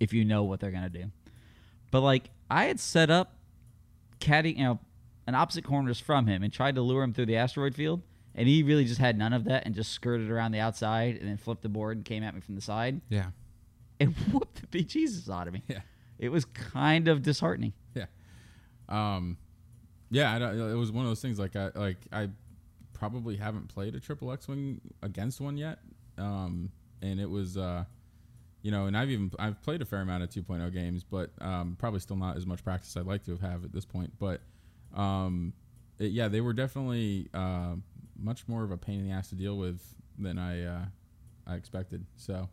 if 0.00 0.12
you 0.12 0.24
know 0.24 0.42
what 0.44 0.60
they're 0.60 0.70
gonna 0.70 0.90
do. 0.90 1.10
But 1.90 2.02
like 2.02 2.28
I 2.50 2.64
had 2.64 2.78
set 2.78 3.08
up 3.08 3.38
caddy, 4.20 4.52
you 4.52 4.64
know, 4.64 4.80
an 5.26 5.34
opposite 5.34 5.64
corners 5.64 5.98
from 5.98 6.26
him 6.26 6.42
and 6.42 6.52
tried 6.52 6.74
to 6.74 6.82
lure 6.82 7.02
him 7.02 7.14
through 7.14 7.26
the 7.26 7.36
asteroid 7.36 7.74
field, 7.74 8.02
and 8.38 8.48
he 8.48 8.62
really 8.62 8.84
just 8.86 9.00
had 9.00 9.18
none 9.18 9.34
of 9.34 9.44
that 9.44 9.64
and 9.66 9.74
just 9.74 9.92
skirted 9.92 10.30
around 10.30 10.52
the 10.52 10.60
outside 10.60 11.16
and 11.16 11.28
then 11.28 11.36
flipped 11.36 11.60
the 11.62 11.68
board 11.68 11.96
and 11.98 12.04
came 12.06 12.22
at 12.22 12.34
me 12.34 12.40
from 12.40 12.54
the 12.54 12.60
side 12.62 13.00
Yeah. 13.10 13.26
and 14.00 14.14
whooped 14.32 14.62
the 14.70 14.78
bejesus 14.84 15.28
out 15.28 15.46
of 15.48 15.52
me. 15.54 15.62
Yeah. 15.68 15.80
It 16.18 16.30
was 16.30 16.44
kind 16.46 17.06
of 17.08 17.22
disheartening. 17.22 17.74
Yeah. 17.94 18.06
Um, 18.88 19.36
yeah, 20.10 20.34
I 20.34 20.38
don't, 20.38 20.58
it 20.70 20.74
was 20.74 20.90
one 20.90 21.04
of 21.04 21.10
those 21.10 21.20
things 21.20 21.38
like 21.38 21.54
I 21.56 21.70
like 21.74 21.98
I 22.10 22.30
probably 22.94 23.36
haven't 23.36 23.68
played 23.68 23.94
a 23.94 24.00
triple 24.00 24.32
X 24.32 24.48
wing 24.48 24.80
against 25.02 25.40
one 25.40 25.56
yet. 25.56 25.78
Um, 26.16 26.70
and 27.02 27.20
it 27.20 27.28
was 27.28 27.56
uh, 27.56 27.84
you 28.62 28.70
know, 28.70 28.86
and 28.86 28.96
I've 28.96 29.10
even 29.10 29.30
I've 29.38 29.60
played 29.62 29.82
a 29.82 29.84
fair 29.84 30.00
amount 30.00 30.22
of 30.24 30.30
2.0 30.30 30.72
games, 30.72 31.04
but 31.04 31.30
um, 31.40 31.76
probably 31.78 32.00
still 32.00 32.16
not 32.16 32.36
as 32.36 32.46
much 32.46 32.64
practice 32.64 32.96
I'd 32.96 33.06
like 33.06 33.24
to 33.26 33.30
have 33.32 33.40
had 33.40 33.64
at 33.64 33.72
this 33.72 33.84
point. 33.84 34.12
But 34.18 34.40
um, 34.94 35.52
it, 35.98 36.10
yeah, 36.12 36.28
they 36.28 36.40
were 36.40 36.52
definitely 36.54 37.28
uh, 37.34 37.74
much 38.18 38.46
more 38.48 38.64
of 38.64 38.70
a 38.70 38.76
pain 38.76 39.00
in 39.00 39.08
the 39.08 39.12
ass 39.12 39.28
to 39.28 39.34
deal 39.34 39.56
with 39.56 39.80
than 40.18 40.38
I 40.38 40.64
uh, 40.64 40.84
I 41.46 41.54
expected. 41.54 42.04
So 42.16 42.48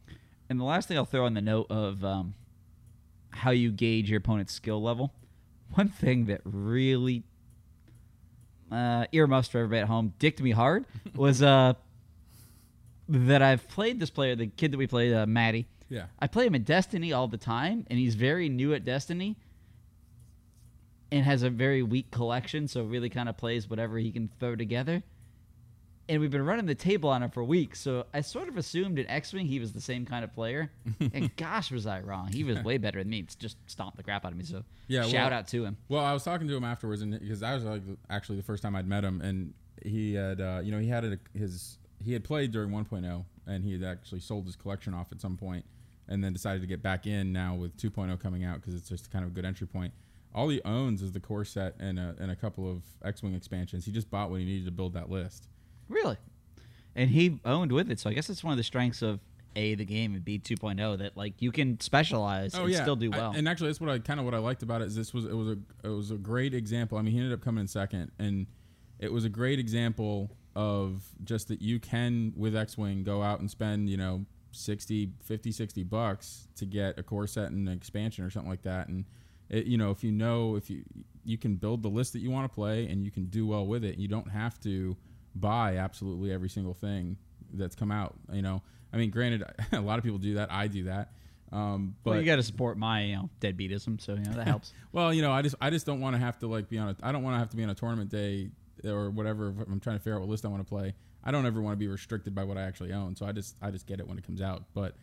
And 0.50 0.60
the 0.60 0.63
last 0.63 0.88
thing 0.88 0.98
I'll 0.98 1.05
throw 1.05 1.25
on 1.25 1.34
the 1.34 1.41
note 1.41 1.67
of 1.69 2.03
um, 2.05 2.34
how 3.31 3.51
you 3.51 3.72
gauge 3.72 4.10
your 4.10 4.19
opponent's 4.19 4.53
skill 4.53 4.81
level, 4.81 5.13
one 5.74 5.89
thing 5.89 6.25
that 6.25 6.41
really 6.43 7.24
uh, 8.72 9.05
earmuffs 9.12 9.50
for 9.50 9.60
everybody 9.60 9.81
at 9.81 9.88
home, 9.88 10.13
dicked 10.19 10.41
me 10.41 10.51
hard, 10.51 10.86
was 11.15 11.41
uh, 11.41 11.74
that 13.10 13.41
I've 13.41 13.67
played 13.69 14.00
this 14.00 14.10
player, 14.10 14.36
the 14.36 14.48
kid 14.48 14.72
that 14.72 14.77
we 14.77 14.88
played, 14.88 15.13
uh, 15.13 15.25
Maddie. 15.25 15.67
yeah, 15.89 16.05
I 16.19 16.27
play 16.27 16.48
him 16.48 16.55
in 16.55 16.63
Destiny 16.63 17.13
all 17.13 17.27
the 17.27 17.38
time, 17.38 17.86
and 17.89 18.00
he's 18.00 18.15
very 18.15 18.50
new 18.50 18.74
at 18.74 18.86
Destiny 18.86 19.38
and 21.12 21.24
has 21.24 21.43
a 21.43 21.50
very 21.50 21.84
weak 21.84 22.10
collection, 22.12 22.67
so 22.67 22.84
really 22.84 23.10
kind 23.10 23.29
of 23.29 23.38
plays 23.38 23.69
whatever 23.69 23.98
he 23.98 24.12
can 24.12 24.29
throw 24.39 24.55
together. 24.55 25.03
And 26.07 26.21
we've 26.21 26.29
been 26.31 26.45
running 26.45 26.67
the 26.67 26.75
table 26.75 27.09
on 27.09 27.24
him 27.24 27.31
for 27.31 27.43
weeks, 27.43 27.79
so 27.79 28.05
I 28.13 28.21
sort 28.21 28.47
of 28.47 28.57
assumed 28.57 29.00
in 29.00 29.07
X 29.09 29.33
Wing 29.33 29.47
he 29.47 29.59
was 29.59 29.74
the 29.74 29.81
same 29.81 30.05
kind 30.05 30.24
of 30.24 30.33
player. 30.35 30.71
and 31.13 31.35
gosh, 31.35 31.71
was 31.71 31.88
I 31.88 32.01
wrong. 32.01 32.27
He 32.31 32.43
was 32.43 32.63
way 32.63 32.77
better 32.77 33.00
than 33.00 33.09
me. 33.09 33.19
It's 33.19 33.33
just 33.33 33.57
stomped 33.65 33.97
the 33.97 34.03
crap 34.03 34.24
out 34.24 34.31
of 34.31 34.38
me, 34.38 34.43
so 34.43 34.63
Yeah, 34.88 35.01
shout 35.03 35.31
well- 35.31 35.39
out 35.39 35.47
to 35.47 35.65
him. 35.65 35.77
Well, 35.89 36.03
I 36.05 36.13
was 36.13 36.24
talking 36.24 36.47
to 36.47 36.55
him 36.55 36.63
afterwards, 36.63 37.01
and 37.01 37.19
because 37.19 37.39
that 37.39 37.55
was 37.55 37.63
like 37.63 37.81
actually 38.09 38.38
the 38.38 38.43
first 38.43 38.62
time 38.62 38.75
I'd 38.75 38.88
met 38.88 39.03
him, 39.03 39.19
and 39.21 39.53
he 39.83 40.13
had, 40.13 40.39
uh, 40.41 40.59
you 40.63 40.71
know, 40.71 40.79
he 40.79 40.88
had 40.88 41.05
a, 41.05 41.19
his 41.33 41.79
he 42.03 42.13
had 42.13 42.24
played 42.24 42.51
during 42.51 42.69
1.0, 42.69 43.25
and 43.47 43.63
he 43.63 43.71
had 43.71 43.83
actually 43.83 44.19
sold 44.19 44.45
his 44.45 44.55
collection 44.55 44.93
off 44.93 45.12
at 45.12 45.19
some 45.19 45.38
point, 45.38 45.65
and 46.07 46.24
then 46.24 46.33
decided 46.33 46.62
to 46.62 46.67
get 46.67 46.83
back 46.83 47.07
in 47.07 47.33
now 47.33 47.55
with 47.55 47.75
2.0 47.77 48.19
coming 48.19 48.43
out 48.43 48.62
because 48.62 48.75
it's 48.75 48.89
just 48.89 49.12
kind 49.12 49.25
of 49.25 49.31
a 49.31 49.33
good 49.33 49.45
entry 49.45 49.65
point. 49.65 49.91
All 50.35 50.50
he 50.50 50.62
owns 50.65 51.01
is 51.01 51.13
the 51.13 51.19
core 51.19 51.45
set 51.45 51.74
and 51.79 51.97
a, 51.97 52.13
and 52.19 52.29
a 52.29 52.35
couple 52.35 52.69
of 52.69 52.83
X-wing 53.03 53.33
expansions. 53.33 53.85
He 53.85 53.91
just 53.91 54.12
bought 54.12 54.29
what 54.29 54.39
he 54.39 54.45
needed 54.45 54.65
to 54.65 54.71
build 54.71 54.93
that 54.93 55.09
list. 55.09 55.47
Really? 55.89 56.17
And 56.95 57.09
he 57.09 57.39
owned 57.45 57.71
with 57.71 57.91
it, 57.91 57.99
so 57.99 58.09
I 58.09 58.13
guess 58.13 58.29
it's 58.29 58.43
one 58.43 58.51
of 58.53 58.57
the 58.57 58.63
strengths 58.63 59.01
of 59.01 59.19
A, 59.55 59.75
the 59.75 59.83
game, 59.85 60.13
and 60.15 60.23
B, 60.23 60.39
2.0, 60.39 60.97
that 60.99 61.17
like 61.17 61.41
you 61.41 61.51
can 61.51 61.79
specialize 61.79 62.55
oh, 62.55 62.65
and 62.65 62.75
still 62.75 62.95
do 62.95 63.09
Oh, 63.13 63.15
I- 63.15 63.17
well. 63.19 63.31
and 63.35 63.47
actually, 63.49 63.67
that's 63.69 63.81
what 63.81 63.89
I 63.89 63.99
kind 63.99 64.19
of 64.19 64.25
what 64.25 64.33
I 64.33 64.37
liked 64.39 64.63
about 64.63 64.81
it 64.81 64.85
is 64.87 64.95
this 64.95 65.13
was 65.13 65.25
it 65.25 65.33
was 65.35 65.49
a 65.49 65.57
it 65.83 65.89
was 65.89 66.11
a 66.11 66.15
great 66.17 66.53
example. 66.53 66.97
I 66.97 67.01
mean, 67.01 67.11
he 67.13 67.19
ended 67.19 67.33
up 67.33 67.41
coming 67.41 67.61
in 67.61 67.67
second, 67.67 68.11
and 68.19 68.47
it 68.99 69.11
was 69.11 69.25
a 69.25 69.29
great 69.29 69.59
example 69.59 70.31
of 70.55 71.03
just 71.25 71.49
that 71.49 71.61
you 71.61 71.79
can 71.81 72.31
with 72.37 72.55
X-wing 72.55 73.03
go 73.03 73.21
out 73.21 73.41
and 73.41 73.51
spend 73.51 73.89
you 73.89 73.97
know 73.97 74.25
60, 74.51 75.11
50, 75.21 75.51
60 75.51 75.83
bucks 75.83 76.47
to 76.55 76.65
get 76.65 76.97
a 76.97 77.03
core 77.03 77.27
set 77.27 77.51
and 77.51 77.67
an 77.67 77.73
expansion 77.75 78.23
or 78.23 78.29
something 78.29 78.49
like 78.49 78.61
that, 78.61 78.87
and 78.87 79.03
it, 79.49 79.65
you 79.65 79.77
know 79.77 79.91
if 79.91 80.01
you 80.01 80.13
know 80.13 80.55
if 80.55 80.69
you 80.69 80.83
you 81.25 81.37
can 81.37 81.55
build 81.55 81.83
the 81.83 81.89
list 81.89 82.13
that 82.13 82.19
you 82.19 82.31
want 82.31 82.49
to 82.49 82.55
play 82.55 82.87
and 82.87 83.03
you 83.03 83.11
can 83.11 83.25
do 83.25 83.45
well 83.45 83.67
with 83.67 83.83
it, 83.83 83.97
you 83.97 84.07
don't 84.07 84.29
have 84.31 84.57
to 84.61 84.95
buy 85.35 85.77
absolutely 85.77 86.31
every 86.31 86.49
single 86.49 86.73
thing 86.73 87.17
that's 87.53 87.75
come 87.75 87.91
out. 87.91 88.15
You 88.31 88.41
know, 88.41 88.61
I 88.93 88.97
mean, 88.97 89.09
granted, 89.11 89.43
a 89.71 89.81
lot 89.81 89.97
of 89.97 90.03
people 90.03 90.19
do 90.19 90.35
that. 90.35 90.51
I 90.51 90.67
do 90.67 90.85
that. 90.85 91.11
Um, 91.51 91.95
but 92.03 92.11
well, 92.11 92.19
you 92.19 92.25
got 92.25 92.37
to 92.37 92.43
support 92.43 92.77
my 92.77 93.03
you 93.03 93.15
know 93.15 93.29
deadbeatism, 93.39 94.01
so 94.01 94.13
you 94.13 94.23
know 94.23 94.33
that 94.33 94.47
helps. 94.47 94.73
well, 94.91 95.13
you 95.13 95.21
know, 95.21 95.31
I 95.31 95.41
just 95.41 95.55
I 95.61 95.69
just 95.69 95.85
don't 95.85 96.01
want 96.01 96.15
to 96.15 96.19
have 96.19 96.39
to 96.39 96.47
like 96.47 96.69
be 96.69 96.77
on 96.77 96.89
a 96.89 96.95
I 97.03 97.11
don't 97.11 97.23
want 97.23 97.35
to 97.35 97.39
have 97.39 97.49
to 97.49 97.57
be 97.57 97.63
on 97.63 97.69
a 97.69 97.75
tournament 97.75 98.09
day 98.09 98.49
or 98.83 99.09
whatever. 99.09 99.49
If 99.49 99.67
I'm 99.67 99.79
trying 99.79 99.97
to 99.97 99.99
figure 99.99 100.15
out 100.15 100.21
what 100.21 100.29
list 100.29 100.45
I 100.45 100.49
want 100.49 100.65
to 100.65 100.69
play. 100.69 100.93
I 101.23 101.31
don't 101.31 101.45
ever 101.47 101.59
want 101.59 101.73
to 101.73 101.77
be 101.77 101.87
restricted 101.87 102.35
by 102.35 102.43
what 102.43 102.57
I 102.57 102.61
actually 102.61 102.93
own. 102.93 103.15
So 103.15 103.25
I 103.25 103.31
just 103.31 103.55
I 103.61 103.71
just 103.71 103.87
get 103.87 103.99
it 103.99 104.07
when 104.07 104.17
it 104.17 104.25
comes 104.25 104.41
out. 104.41 104.63
But 104.73 104.95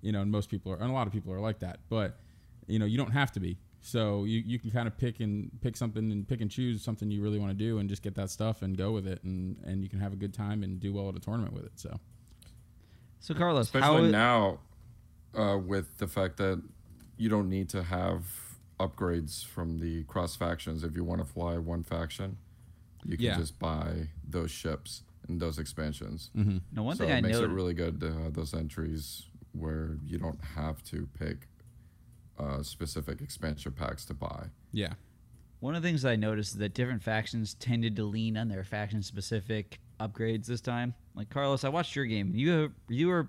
you 0.00 0.12
know, 0.12 0.22
and 0.22 0.30
most 0.30 0.50
people 0.50 0.72
are 0.72 0.76
and 0.76 0.90
a 0.90 0.92
lot 0.92 1.06
of 1.06 1.12
people 1.12 1.32
are 1.32 1.40
like 1.40 1.60
that. 1.60 1.80
But 1.88 2.18
you 2.66 2.78
know, 2.78 2.86
you 2.86 2.98
don't 2.98 3.12
have 3.12 3.32
to 3.32 3.40
be. 3.40 3.58
So 3.80 4.24
you, 4.24 4.42
you 4.44 4.58
can 4.58 4.70
kind 4.70 4.86
of 4.88 4.96
pick 4.98 5.20
and 5.20 5.50
pick 5.60 5.76
something 5.76 6.10
and 6.10 6.26
pick 6.26 6.40
and 6.40 6.50
choose 6.50 6.82
something 6.82 7.10
you 7.10 7.22
really 7.22 7.38
want 7.38 7.50
to 7.52 7.56
do 7.56 7.78
and 7.78 7.88
just 7.88 8.02
get 8.02 8.14
that 8.16 8.28
stuff 8.30 8.60
and 8.62 8.76
go 8.76 8.90
with 8.90 9.06
it 9.06 9.22
and 9.22 9.56
and 9.64 9.82
you 9.82 9.88
can 9.88 10.00
have 10.00 10.12
a 10.12 10.16
good 10.16 10.34
time 10.34 10.62
and 10.62 10.80
do 10.80 10.92
well 10.92 11.08
at 11.08 11.16
a 11.16 11.20
tournament 11.20 11.54
with 11.54 11.64
it. 11.64 11.72
So 11.76 11.98
So 13.20 13.34
Carlos, 13.34 13.70
how 13.70 13.78
Especially 13.80 14.08
i- 14.08 14.10
now, 14.10 14.58
uh, 15.34 15.58
with 15.58 15.98
the 15.98 16.06
fact 16.08 16.36
that 16.38 16.62
you 17.16 17.28
don't 17.28 17.48
need 17.48 17.68
to 17.70 17.82
have 17.84 18.24
upgrades 18.80 19.44
from 19.44 19.78
the 19.78 20.04
cross 20.04 20.36
factions 20.36 20.84
if 20.84 20.94
you 20.94 21.02
want 21.04 21.20
to 21.20 21.26
fly 21.26 21.58
one 21.58 21.82
faction. 21.82 22.36
You 23.04 23.16
can 23.16 23.26
Yeah. 23.26 23.36
just 23.38 23.58
buy 23.58 24.08
those 24.28 24.50
ships 24.50 25.02
and 25.28 25.40
those 25.40 25.58
expansions. 25.58 26.30
Mm-hmm. 26.36 26.58
Now, 26.72 26.82
one 26.84 26.96
so 26.96 27.04
thing 27.04 27.12
it 27.12 27.16
I 27.18 27.20
makes 27.20 27.34
noted. 27.34 27.50
it 27.50 27.54
really 27.54 27.74
good 27.74 28.00
to 28.00 28.12
have 28.22 28.34
those 28.34 28.54
entries 28.54 29.26
where 29.52 29.98
you 30.04 30.18
don't 30.18 30.42
have 30.56 30.82
to 30.84 31.08
pick 31.18 31.48
uh, 32.38 32.62
specific 32.62 33.20
expansion 33.20 33.72
packs 33.72 34.04
to 34.06 34.14
buy. 34.14 34.46
Yeah. 34.72 34.94
One 35.60 35.74
of 35.74 35.82
the 35.82 35.88
things 35.88 36.04
I 36.04 36.14
noticed 36.16 36.52
is 36.52 36.58
that 36.58 36.74
different 36.74 37.02
factions 37.02 37.54
tended 37.54 37.96
to 37.96 38.04
lean 38.04 38.36
on 38.36 38.48
their 38.48 38.62
faction 38.62 39.02
specific 39.02 39.80
upgrades 39.98 40.46
this 40.46 40.60
time. 40.60 40.94
Like 41.14 41.30
Carlos, 41.30 41.64
I 41.64 41.68
watched 41.68 41.96
your 41.96 42.04
game. 42.04 42.32
You 42.34 42.72
you 42.88 43.08
were 43.08 43.28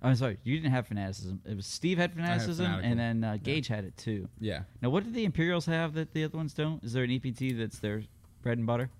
I'm 0.00 0.14
sorry, 0.16 0.38
you 0.44 0.54
didn't 0.56 0.70
have 0.70 0.86
fanaticism. 0.86 1.40
It 1.44 1.56
was 1.56 1.66
Steve 1.66 1.98
had 1.98 2.12
fanaticism 2.12 2.66
and 2.66 2.98
then 2.98 3.24
uh, 3.24 3.38
Gage 3.42 3.68
had 3.68 3.84
it 3.84 3.96
too. 3.96 4.28
Yeah. 4.38 4.62
Now 4.80 4.90
what 4.90 5.04
do 5.04 5.10
the 5.10 5.24
Imperials 5.24 5.66
have 5.66 5.94
that 5.94 6.12
the 6.12 6.24
other 6.24 6.36
ones 6.36 6.54
don't? 6.54 6.82
Is 6.84 6.92
there 6.92 7.02
an 7.04 7.10
EPT 7.10 7.56
that's 7.58 7.78
their 7.80 8.02
bread 8.42 8.58
and 8.58 8.66
butter? 8.66 8.90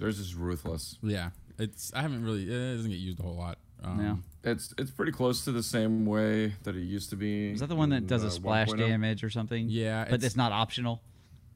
Theirs 0.00 0.18
is 0.18 0.34
ruthless. 0.34 0.98
Yeah. 1.02 1.30
It's 1.58 1.92
I 1.94 2.02
haven't 2.02 2.24
really 2.24 2.42
it 2.44 2.76
doesn't 2.76 2.90
get 2.90 2.98
used 2.98 3.20
a 3.20 3.22
whole 3.22 3.36
lot. 3.36 3.58
Um, 3.84 3.98
No. 3.98 4.18
It's 4.44 4.74
it's 4.76 4.90
pretty 4.90 5.12
close 5.12 5.44
to 5.44 5.52
the 5.52 5.62
same 5.62 6.04
way 6.04 6.54
that 6.64 6.74
it 6.74 6.82
used 6.82 7.10
to 7.10 7.16
be. 7.16 7.52
Is 7.52 7.60
that 7.60 7.68
the 7.68 7.76
one 7.76 7.90
that 7.90 8.06
does 8.06 8.24
uh, 8.24 8.28
a 8.28 8.30
splash 8.30 8.68
1.0? 8.68 8.78
damage 8.78 9.22
or 9.22 9.30
something? 9.30 9.66
Yeah, 9.68 10.04
But 10.04 10.14
it's- 10.14 10.26
it's, 10.28 10.36
not 10.36 10.50
optional. 10.52 11.00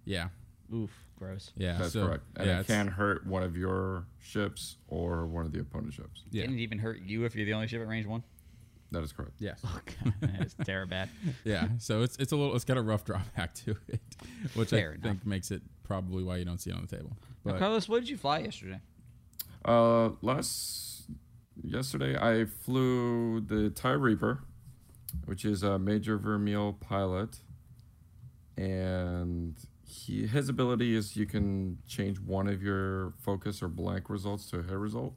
Yeah. 0.05 0.29
Oof, 0.73 0.91
gross. 1.19 1.51
Yeah. 1.57 1.79
That's 1.79 1.93
so, 1.93 2.07
correct, 2.07 2.25
and 2.37 2.47
yeah, 2.47 2.61
it 2.61 2.67
can 2.69 2.87
hurt 2.87 3.27
one 3.27 3.43
of 3.43 3.57
your 3.57 4.07
ships 4.21 4.77
or 4.87 5.27
one 5.27 5.47
of 5.47 5.53
the 5.53 5.61
opponent's 5.61 5.97
ships. 5.97 6.23
Yeah. 6.31 6.43
Didn't 6.43 6.59
it 6.59 6.63
even 6.63 6.79
hurt 6.79 7.01
you 7.01 7.25
if 7.25 7.35
you're 7.35 7.45
the 7.47 7.55
only 7.55 7.67
ship 7.67 7.81
at 7.83 7.89
range 7.89 8.07
one? 8.07 8.23
That 8.93 9.03
is 9.03 9.13
correct. 9.13 9.33
Yes. 9.41 9.61
Oh 9.65 9.81
god, 10.03 10.15
that's 10.21 10.55
terrible 10.65 10.91
bad. 10.91 11.09
yeah. 11.45 11.69
So 11.79 12.03
it's 12.03 12.17
it's 12.19 12.31
a 12.31 12.37
little 12.37 12.55
it's 12.55 12.65
got 12.65 12.77
a 12.77 12.83
rough 12.83 13.05
drawback 13.05 13.53
to 13.65 13.77
it, 13.89 14.01
which 14.55 14.71
Fair 14.71 14.93
I 14.93 14.95
enough. 14.95 15.03
think 15.03 15.27
makes 15.27 15.51
it 15.51 15.63
probably 15.83 16.23
why 16.23 16.37
you 16.37 16.45
don't 16.45 16.61
see 16.61 16.71
it 16.71 16.77
on 16.77 16.87
the 16.89 16.97
table. 16.97 17.17
Now, 17.45 17.59
Carlos, 17.59 17.89
what 17.89 17.99
did 18.01 18.09
you 18.09 18.17
fly 18.17 18.39
yesterday? 18.41 18.81
Uh, 19.65 20.11
last 20.23 20.86
yesterday 21.63 22.17
I 22.17 22.45
flew 22.45 23.41
the 23.41 23.71
TIE 23.71 23.93
Reaper, 23.93 24.41
which 25.25 25.45
is 25.45 25.63
a 25.63 25.79
Major 25.79 26.19
Vermeil 26.19 26.75
pilot, 26.75 27.41
and 28.57 29.57
he 29.85 30.27
his 30.27 30.49
ability 30.49 30.95
is 30.97 31.17
you 31.17 31.27
can 31.27 31.79
change 31.87 32.19
one 32.21 32.49
of 32.49 32.63
your 32.63 33.13
focus 33.21 33.63
or 33.63 33.69
blank 33.69 34.09
results 34.11 34.51
to 34.51 34.59
a 34.59 34.63
hit 34.63 34.73
result 34.73 35.15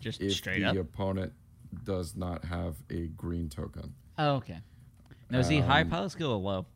Just 0.00 0.16
straight 0.18 0.26
up. 0.26 0.30
if 0.30 0.36
straight 0.36 0.60
the 0.60 0.68
up. 0.68 0.76
opponent 0.76 1.32
does 1.84 2.14
not 2.16 2.44
have 2.44 2.76
a 2.90 3.08
green 3.08 3.48
token. 3.48 3.94
Oh, 4.18 4.36
okay. 4.36 4.60
Now 5.30 5.40
is 5.40 5.48
he 5.48 5.58
high 5.58 5.80
Um, 5.82 5.90
pilot 5.90 6.10
skill 6.10 6.30
or 6.32 6.36
low? 6.38 6.66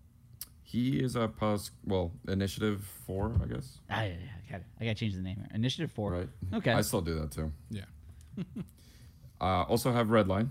He 0.62 0.98
is 1.00 1.16
a 1.16 1.28
plus 1.28 1.70
well 1.84 2.12
initiative 2.28 2.84
four, 3.06 3.34
I 3.42 3.46
guess. 3.46 3.78
Ah, 3.90 4.02
yeah, 4.02 4.08
yeah, 4.08 4.14
I 4.48 4.50
got 4.52 4.60
it. 4.60 4.66
I 4.80 4.84
got 4.84 4.90
to 4.90 4.94
change 4.96 5.14
the 5.14 5.20
name 5.22 5.36
here. 5.36 5.48
Initiative 5.54 5.90
four. 5.92 6.12
Right. 6.12 6.28
Okay. 6.54 6.72
I 6.72 6.80
still 6.82 7.00
do 7.00 7.14
that 7.20 7.30
too. 7.32 7.52
yeah. 7.70 7.84
Uh, 9.40 9.62
also 9.62 9.92
have 9.92 10.08
Redline, 10.08 10.48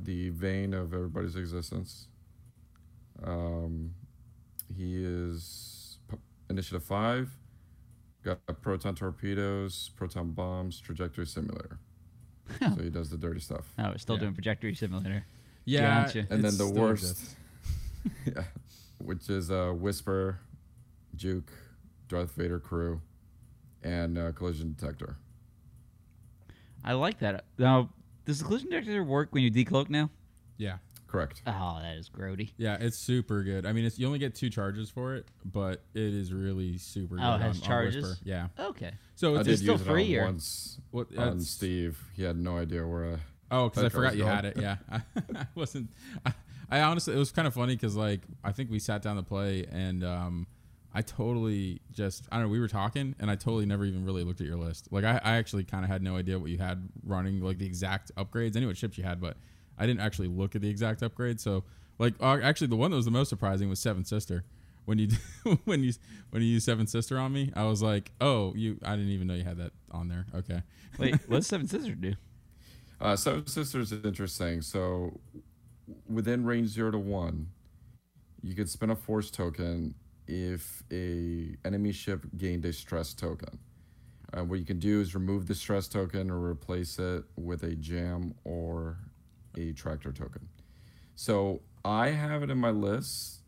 the 0.00 0.30
vein 0.30 0.72
of 0.74 0.94
everybody's 0.94 1.36
existence. 1.36 2.06
Um, 3.24 3.94
he 4.76 5.02
is 5.04 5.98
p- 6.08 6.16
initiative 6.48 6.84
five. 6.84 7.30
Got 8.22 8.38
proton 8.62 8.94
torpedoes, 8.94 9.90
proton 9.96 10.30
bombs, 10.32 10.78
trajectory 10.80 11.26
simulator. 11.26 11.78
so 12.60 12.82
he 12.82 12.90
does 12.90 13.08
the 13.10 13.16
dirty 13.16 13.40
stuff. 13.40 13.72
Oh, 13.78 13.90
we're 13.90 13.98
still 13.98 14.16
Yeah. 14.16 14.20
doing 14.22 14.34
trajectory 14.34 14.74
simulator. 14.74 15.24
Yeah. 15.64 16.04
Gotcha. 16.04 16.18
And 16.30 16.44
then 16.44 16.56
the 16.56 16.66
still 16.66 16.72
worst, 16.74 17.36
yeah, 18.26 18.44
which 18.98 19.28
is 19.30 19.50
uh, 19.50 19.72
Whisper, 19.74 20.38
Juke, 21.16 21.50
Darth 22.08 22.32
Vader 22.32 22.58
crew, 22.60 23.00
and 23.82 24.18
uh, 24.18 24.32
collision 24.32 24.74
detector. 24.78 25.16
I 26.84 26.92
like 26.94 27.18
that. 27.20 27.44
Now, 27.58 27.90
does 28.30 28.38
the 28.38 28.44
collision 28.44 28.70
detector 28.70 29.02
work 29.04 29.28
when 29.32 29.42
you 29.42 29.50
decloak 29.50 29.90
now? 29.90 30.08
Yeah. 30.56 30.76
Correct. 31.08 31.42
Oh, 31.46 31.78
that 31.82 31.96
is 31.96 32.08
grody. 32.08 32.50
Yeah, 32.56 32.76
it's 32.78 32.96
super 32.96 33.42
good. 33.42 33.66
I 33.66 33.72
mean, 33.72 33.84
it's 33.84 33.98
you 33.98 34.06
only 34.06 34.20
get 34.20 34.36
two 34.36 34.48
charges 34.48 34.88
for 34.90 35.16
it, 35.16 35.26
but 35.44 35.82
it 35.92 36.00
is 36.14 36.32
really 36.32 36.78
super 36.78 37.16
good. 37.16 37.24
Oh, 37.24 37.34
it 37.34 37.40
has 37.40 37.56
on- 37.56 37.62
on 37.62 37.66
charges? 37.68 38.04
Whisper. 38.04 38.18
Yeah. 38.24 38.46
Okay. 38.60 38.92
So 39.16 39.34
I 39.34 39.38
it's, 39.38 39.46
did 39.46 39.52
it's 39.54 39.62
still 39.62 39.74
use 39.74 39.80
it 39.82 39.84
free, 39.90 40.16
on 40.18 40.22
or- 40.22 40.26
once 40.26 40.78
what, 40.92 41.16
on 41.18 41.40
Steve. 41.40 41.98
He 42.14 42.22
had 42.22 42.36
no 42.36 42.58
idea 42.58 42.86
where. 42.86 43.14
I, 43.14 43.16
Oh, 43.52 43.68
because 43.68 43.82
I 43.82 43.88
forgot 43.88 44.16
you 44.16 44.22
was 44.24 44.32
had 44.32 44.44
it. 44.44 44.56
Yeah, 44.58 44.76
I 44.92 45.02
wasn't. 45.56 45.90
I, 46.24 46.32
I 46.70 46.80
honestly, 46.82 47.14
it 47.14 47.18
was 47.18 47.32
kind 47.32 47.48
of 47.48 47.54
funny 47.54 47.74
because 47.74 47.96
like 47.96 48.20
I 48.44 48.52
think 48.52 48.70
we 48.70 48.78
sat 48.78 49.02
down 49.02 49.16
to 49.16 49.24
play 49.24 49.66
and 49.72 50.04
um, 50.04 50.46
I 50.92 51.02
totally 51.02 51.80
just 51.92 52.26
I 52.32 52.36
don't 52.36 52.46
know. 52.46 52.50
We 52.50 52.60
were 52.60 52.68
talking 52.68 53.14
and 53.20 53.30
I 53.30 53.36
totally 53.36 53.66
never 53.66 53.84
even 53.84 54.04
really 54.04 54.24
looked 54.24 54.40
at 54.40 54.46
your 54.46 54.56
list. 54.56 54.88
Like 54.90 55.04
I, 55.04 55.20
I 55.22 55.36
actually 55.36 55.64
kind 55.64 55.84
of 55.84 55.90
had 55.90 56.02
no 56.02 56.16
idea 56.16 56.38
what 56.38 56.50
you 56.50 56.58
had 56.58 56.88
running, 57.04 57.40
like 57.40 57.58
the 57.58 57.66
exact 57.66 58.10
upgrades. 58.16 58.56
I 58.56 58.60
knew 58.60 58.66
what 58.66 58.76
ships 58.76 58.98
you 58.98 59.04
had, 59.04 59.20
but 59.20 59.36
I 59.78 59.86
didn't 59.86 60.00
actually 60.00 60.28
look 60.28 60.54
at 60.54 60.62
the 60.62 60.68
exact 60.68 61.00
upgrades. 61.00 61.40
So 61.40 61.64
like 62.00 62.14
uh, 62.18 62.38
actually, 62.42 62.68
the 62.68 62.76
one 62.76 62.90
that 62.90 62.96
was 62.96 63.04
the 63.04 63.10
most 63.10 63.28
surprising 63.28 63.68
was 63.68 63.78
Seven 63.78 64.06
Sister. 64.06 64.42
When 64.86 64.98
you 64.98 65.08
when 65.64 65.84
you 65.84 65.92
when 66.30 66.42
you 66.42 66.48
used 66.48 66.64
Seven 66.64 66.86
Sister 66.86 67.18
on 67.18 67.32
me, 67.32 67.52
I 67.54 67.64
was 67.64 67.82
like, 67.82 68.10
oh, 68.22 68.54
you. 68.56 68.78
I 68.82 68.96
didn't 68.96 69.10
even 69.10 69.26
know 69.26 69.34
you 69.34 69.44
had 69.44 69.58
that 69.58 69.72
on 69.90 70.08
there. 70.08 70.24
Okay. 70.34 70.62
Wait, 70.98 71.16
what's 71.28 71.46
Seven 71.46 71.68
Sister 71.68 71.94
do? 71.94 72.14
Uh, 73.00 73.16
Seven 73.16 73.46
Sisters 73.46 73.92
is 73.92 74.02
interesting. 74.02 74.62
So, 74.62 75.20
within 76.08 76.46
range 76.46 76.68
zero 76.68 76.90
to 76.90 76.98
one, 76.98 77.48
you 78.42 78.54
can 78.54 78.66
spend 78.66 78.90
a 78.90 78.96
force 78.96 79.30
token 79.30 79.94
if 80.30 80.82
a 80.92 81.56
enemy 81.64 81.92
ship 81.92 82.24
gained 82.38 82.64
a 82.64 82.72
stress 82.72 83.12
token. 83.12 83.58
Uh, 84.32 84.44
what 84.44 84.60
you 84.60 84.64
can 84.64 84.78
do 84.78 85.00
is 85.00 85.14
remove 85.14 85.48
the 85.48 85.54
stress 85.54 85.88
token 85.88 86.30
or 86.30 86.38
replace 86.38 86.98
it 87.00 87.24
with 87.36 87.64
a 87.64 87.74
jam 87.74 88.32
or 88.44 88.96
a 89.56 89.72
tractor 89.72 90.12
token. 90.12 90.48
So 91.16 91.62
I 91.84 92.10
have 92.10 92.44
it 92.44 92.50
in 92.50 92.58
my 92.58 92.70
list 92.70 93.40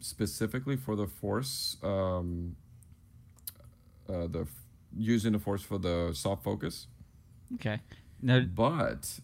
specifically 0.00 0.76
for 0.76 0.94
the 0.94 1.06
force, 1.06 1.78
um, 1.82 2.54
uh, 4.08 4.26
the 4.26 4.46
using 4.96 5.32
the 5.32 5.38
force 5.38 5.62
for 5.62 5.78
the 5.78 6.10
soft 6.12 6.44
focus 6.44 6.86
Okay. 7.54 7.80
But 8.54 9.20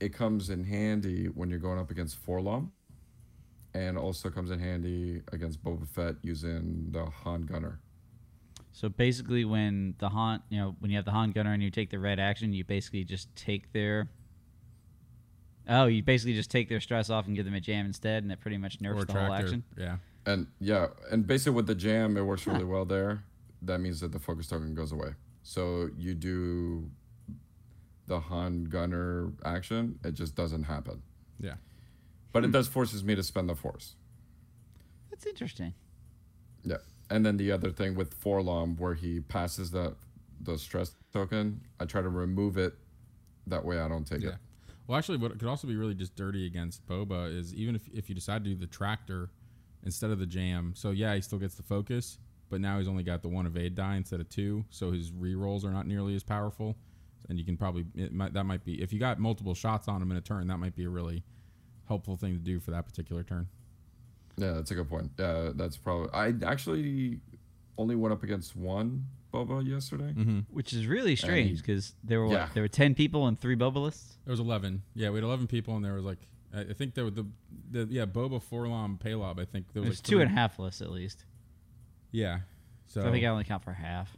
it 0.00 0.12
comes 0.12 0.50
in 0.50 0.64
handy 0.64 1.26
when 1.26 1.48
you're 1.50 1.58
going 1.58 1.78
up 1.78 1.90
against 1.90 2.24
4-LOM, 2.26 2.72
and 3.74 3.96
also 3.96 4.30
comes 4.30 4.50
in 4.50 4.58
handy 4.58 5.22
against 5.32 5.62
Boba 5.62 5.86
Fett 5.88 6.16
using 6.22 6.88
the 6.90 7.06
Han 7.06 7.42
Gunner. 7.42 7.80
so 8.72 8.88
basically, 8.88 9.44
when 9.44 9.94
the 9.98 10.08
Han, 10.08 10.42
you 10.48 10.58
know, 10.58 10.76
when 10.80 10.90
you 10.90 10.96
have 10.96 11.04
the 11.04 11.10
Han 11.10 11.32
gunner 11.32 11.52
and 11.52 11.62
you 11.62 11.70
take 11.70 11.90
the 11.90 11.98
red 11.98 12.18
action, 12.18 12.52
you 12.52 12.64
basically 12.64 13.04
just 13.04 13.34
take 13.36 13.72
their. 13.72 14.08
Oh, 15.68 15.86
you 15.86 16.02
basically 16.02 16.34
just 16.34 16.50
take 16.50 16.68
their 16.68 16.80
stress 16.80 17.08
off 17.08 17.26
and 17.26 17.36
give 17.36 17.44
them 17.44 17.54
a 17.54 17.60
jam 17.60 17.86
instead, 17.86 18.24
and 18.24 18.32
it 18.32 18.40
pretty 18.40 18.58
much 18.58 18.80
nerfs 18.80 19.02
Or 19.02 19.04
the 19.04 19.12
whole 19.12 19.32
action. 19.32 19.62
Yeah. 19.78 19.96
And 20.26 20.46
yeah, 20.60 20.88
and 21.10 21.26
basically 21.26 21.52
with 21.52 21.66
the 21.66 21.74
jam, 21.74 22.16
it 22.16 22.22
works 22.22 22.46
really 22.46 22.64
well 22.64 22.84
there. 22.84 23.24
That 23.62 23.78
means 23.80 24.00
that 24.00 24.10
the 24.12 24.18
focus 24.18 24.48
token 24.48 24.74
goes 24.74 24.90
away. 24.92 25.10
So 25.42 25.88
you 25.96 26.14
do 26.14 26.90
the 28.06 28.18
Han 28.20 28.64
Gunner 28.64 29.32
action, 29.44 29.98
it 30.04 30.14
just 30.14 30.34
doesn't 30.34 30.64
happen. 30.64 31.02
Yeah. 31.40 31.54
But 32.32 32.44
it 32.44 32.48
hmm. 32.48 32.52
does 32.52 32.68
forces 32.68 33.04
me 33.04 33.14
to 33.14 33.22
spend 33.22 33.48
the 33.48 33.54
force. 33.54 33.94
That's 35.10 35.26
interesting. 35.26 35.74
Yeah. 36.64 36.78
And 37.10 37.26
then 37.26 37.36
the 37.36 37.52
other 37.52 37.70
thing 37.70 37.94
with 37.94 38.18
4-LOM, 38.22 38.76
where 38.76 38.94
he 38.94 39.20
passes 39.20 39.70
the 39.70 39.94
the 40.40 40.58
stress 40.58 40.96
token, 41.12 41.60
I 41.78 41.84
try 41.84 42.02
to 42.02 42.08
remove 42.08 42.58
it. 42.58 42.74
That 43.46 43.64
way, 43.64 43.78
I 43.78 43.86
don't 43.86 44.04
take 44.04 44.22
Yeah. 44.22 44.30
it. 44.30 44.34
Well, 44.86 44.98
actually, 44.98 45.18
what 45.18 45.38
could 45.38 45.48
also 45.48 45.68
be 45.68 45.76
really 45.76 45.94
just 45.94 46.16
dirty 46.16 46.46
against 46.46 46.84
Boba 46.86 47.32
is 47.32 47.54
even 47.54 47.76
if, 47.76 47.88
if 47.92 48.08
you 48.08 48.14
decide 48.14 48.42
to 48.44 48.50
do 48.50 48.56
the 48.56 48.66
tractor 48.66 49.30
instead 49.84 50.10
of 50.10 50.18
the 50.18 50.26
jam. 50.26 50.72
So 50.76 50.90
yeah, 50.90 51.14
he 51.14 51.20
still 51.20 51.38
gets 51.38 51.54
the 51.54 51.62
focus, 51.62 52.18
but 52.50 52.60
now 52.60 52.78
he's 52.78 52.88
only 52.88 53.02
got 53.02 53.22
the 53.22 53.28
one 53.28 53.46
evade 53.46 53.74
die 53.74 53.96
instead 53.96 54.20
of 54.20 54.28
two, 54.28 54.64
so 54.70 54.90
his 54.90 55.12
re 55.12 55.34
rolls 55.34 55.64
are 55.64 55.70
not 55.70 55.86
nearly 55.86 56.14
as 56.14 56.22
powerful. 56.22 56.76
And 57.28 57.38
you 57.38 57.44
can 57.44 57.56
probably 57.56 57.86
it 57.94 58.12
might, 58.12 58.32
that 58.34 58.44
might 58.44 58.64
be 58.64 58.82
if 58.82 58.92
you 58.92 58.98
got 58.98 59.20
multiple 59.20 59.54
shots 59.54 59.86
on 59.86 60.02
him 60.02 60.10
in 60.10 60.16
a 60.16 60.20
turn, 60.20 60.48
that 60.48 60.58
might 60.58 60.74
be 60.74 60.84
a 60.84 60.90
really 60.90 61.22
helpful 61.88 62.16
thing 62.16 62.32
to 62.32 62.38
do 62.40 62.60
for 62.60 62.70
that 62.70 62.86
particular 62.86 63.22
turn. 63.22 63.48
Yeah, 64.36 64.52
that's 64.52 64.70
a 64.70 64.74
good 64.74 64.88
point. 64.88 65.10
Yeah, 65.18 65.50
that's 65.54 65.76
probably. 65.76 66.08
I 66.14 66.32
actually 66.46 67.20
only 67.78 67.94
went 67.96 68.12
up 68.12 68.22
against 68.22 68.56
one 68.56 69.06
Boba 69.32 69.66
yesterday. 69.66 70.12
Mm-hmm. 70.16 70.40
Which 70.50 70.72
is 70.72 70.86
really 70.86 71.16
strange 71.16 71.58
because 71.58 71.94
there 72.04 72.20
were 72.20 72.26
what, 72.28 72.34
Yeah. 72.34 72.48
there 72.54 72.62
were 72.62 72.68
ten 72.68 72.94
people 72.94 73.26
and 73.26 73.38
three 73.38 73.56
Boba 73.56 73.76
lists. 73.76 74.16
There 74.24 74.32
was 74.32 74.40
eleven. 74.40 74.82
Yeah, 74.94 75.10
we 75.10 75.16
had 75.16 75.24
eleven 75.24 75.46
people, 75.46 75.76
and 75.76 75.84
there 75.84 75.94
was 75.94 76.04
like 76.04 76.18
I 76.54 76.60
I 76.60 76.72
think 76.72 76.94
there 76.94 77.04
were 77.04 77.10
the, 77.10 77.26
the 77.70 77.86
yeah 77.90 78.06
Boba 78.06 78.42
4-LOM 78.42 78.98
Palob. 79.02 79.38
I 79.40 79.44
think 79.44 79.72
there 79.72 79.82
was 79.82 79.88
There's 79.90 79.98
like 79.98 80.04
two 80.04 80.16
three- 80.16 80.22
and 80.22 80.30
a 80.30 80.34
half 80.34 80.58
lists 80.58 80.80
at 80.82 80.90
least. 80.90 81.24
Yeah. 82.10 82.40
So 82.86 83.00
So 83.02 83.08
I 83.08 83.10
think 83.12 83.24
I 83.24 83.28
only 83.28 83.44
count 83.44 83.64
for 83.64 83.72
half. 83.72 84.14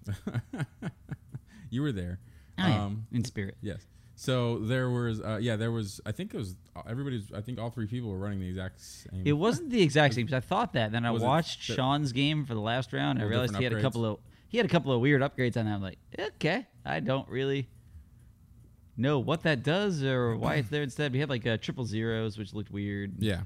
you 1.71 1.83
were 1.83 1.93
there. 1.93 2.19
Oh, 2.59 2.67
yeah, 2.67 2.85
Um, 2.85 3.07
in 3.13 3.25
spirit. 3.25 3.57
Yes. 3.61 3.87
So 4.17 4.59
there 4.59 4.91
was, 4.91 5.21
uh, 5.21 5.39
yeah, 5.41 5.57
there 5.57 5.73
was. 5.73 6.01
I 6.07 6.13
think 6.13 6.33
it 6.35 6.37
was 6.37 6.55
everybody's. 6.89 7.33
I 7.33 7.41
think 7.41 7.59
all 7.59 7.71
three 7.71 7.87
people 7.87 8.11
were 8.11 8.19
running 8.19 8.41
the 8.41 8.49
exact 8.49 8.81
same. 8.81 9.23
It 9.25 9.33
wasn't 9.33 9.71
the 9.71 9.83
exact 9.83 10.15
same. 10.15 10.27
'cause 10.27 10.35
I 10.35 10.41
thought 10.41 10.73
that. 10.75 10.93
Then 10.93 11.05
I 11.05 11.11
watched 11.11 11.67
the- 11.67 11.75
Sean's 11.75 12.13
game 12.13 12.45
for 12.47 12.55
the 12.55 12.61
last 12.61 12.93
round. 12.93 13.19
and 13.19 13.27
I 13.27 13.29
realized 13.29 13.57
he 13.57 13.65
had 13.65 13.73
a 13.73 13.81
couple 13.83 14.05
of 14.05 14.19
he 14.49 14.57
had 14.59 14.67
a 14.67 14.69
couple 14.69 14.93
of 14.93 15.01
weird 15.01 15.21
upgrades 15.21 15.57
on 15.57 15.65
that. 15.67 15.73
I'm 15.75 15.83
like, 15.83 15.99
okay, 16.19 16.67
I 16.85 17.01
don't 17.01 17.29
really 17.29 17.69
know 18.97 19.19
what 19.19 19.43
that 19.43 19.65
does 19.65 20.05
or 20.05 20.37
why 20.37 20.57
it's 20.57 20.69
there 20.69 20.83
instead. 20.85 21.13
We 21.13 21.19
had 21.19 21.29
like 21.29 21.45
uh, 21.47 21.57
triple 21.57 21.85
zeros, 21.85 22.39
which 22.39 22.55
looked 22.55 22.71
weird. 22.71 23.21
Yeah. 23.23 23.43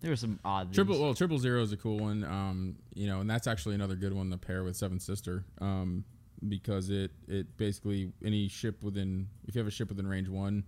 There 0.00 0.10
were 0.10 0.16
some 0.16 0.40
odd 0.44 0.74
Triple 0.74 1.00
well, 1.00 1.14
triple 1.14 1.38
zero 1.38 1.62
is 1.62 1.72
a 1.72 1.76
cool 1.76 1.98
one. 2.00 2.24
Um, 2.24 2.76
you 2.92 3.06
know, 3.06 3.20
and 3.20 3.30
that's 3.30 3.46
actually 3.46 3.76
another 3.76 3.94
good 3.94 4.12
one 4.12 4.30
to 4.30 4.36
pair 4.36 4.64
with 4.64 4.76
Seven 4.76 4.98
Sister. 4.98 5.44
Um, 5.60 6.04
because 6.48 6.90
it 6.90 7.10
it 7.28 7.56
basically 7.56 8.12
any 8.24 8.48
ship 8.48 8.82
within 8.82 9.28
if 9.46 9.54
you 9.54 9.60
have 9.60 9.68
a 9.68 9.70
ship 9.70 9.88
within 9.88 10.06
range 10.06 10.28
one, 10.28 10.64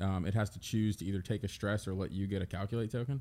um, 0.00 0.24
it 0.26 0.34
has 0.34 0.50
to 0.50 0.58
choose 0.58 0.96
to 0.96 1.04
either 1.04 1.20
take 1.20 1.44
a 1.44 1.48
stress 1.48 1.86
or 1.86 1.94
let 1.94 2.10
you 2.10 2.26
get 2.26 2.42
a 2.42 2.46
calculate 2.46 2.90
token. 2.90 3.20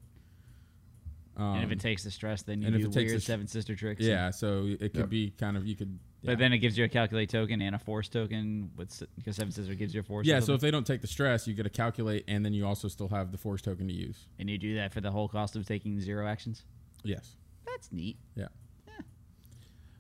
Um, 1.38 1.56
and 1.56 1.64
if 1.64 1.72
it 1.72 1.80
takes 1.80 2.04
the 2.04 2.12
stress, 2.12 2.42
then 2.42 2.62
you 2.62 2.68
and 2.68 2.76
if 2.76 2.82
it 2.82 2.92
takes 2.92 3.12
weird 3.12 3.18
the 3.18 3.22
sh- 3.22 3.26
seven 3.28 3.48
sister 3.48 3.74
tricks. 3.76 4.02
yeah, 4.04 4.30
so 4.30 4.66
it 4.66 4.92
could 4.94 4.96
Yep. 5.02 5.10
be 5.10 5.30
kind 5.32 5.56
of 5.56 5.66
you 5.66 5.76
could. 5.76 5.98
But 6.22 6.38
then 6.38 6.52
it 6.52 6.58
gives 6.58 6.78
you 6.78 6.84
a 6.84 6.90
calculate 6.90 7.30
token 7.30 7.62
and 7.62 7.74
a 7.74 7.80
force 7.80 8.10
token 8.10 8.72
with 8.76 9.04
because 9.16 9.38
seven 9.38 9.54
sister 9.54 9.74
gives 9.74 9.94
you 9.94 10.02
a 10.02 10.04
force. 10.04 10.28
or 10.28 10.30
yeah, 10.30 10.42
so 10.42 10.54
if 10.54 10.60
they 10.60 10.70
don't 10.70 10.86
take 10.86 11.00
the 11.00 11.08
stress, 11.08 11.48
you 11.48 11.54
get 11.54 11.66
a 11.66 11.70
calculate, 11.70 12.26
and 12.28 12.44
then 12.44 12.52
you 12.54 12.66
also 12.68 12.90
still 12.90 13.08
have 13.08 13.32
the 13.32 13.38
force 13.38 13.62
token 13.62 13.88
to 13.88 13.94
use. 13.94 14.28
and 14.38 14.50
you 14.50 14.58
do 14.58 14.76
that 14.76 14.92
for 14.94 15.00
the 15.00 15.12
whole 15.12 15.30
cost 15.30 15.56
of 15.56 15.66
taking 15.66 16.02
zero 16.02 16.28
actions. 16.28 16.66
Yes. 17.04 17.38
That's 17.66 17.90
neat. 17.94 18.18
Yeah. 18.36 18.48
yeah. 18.86 18.94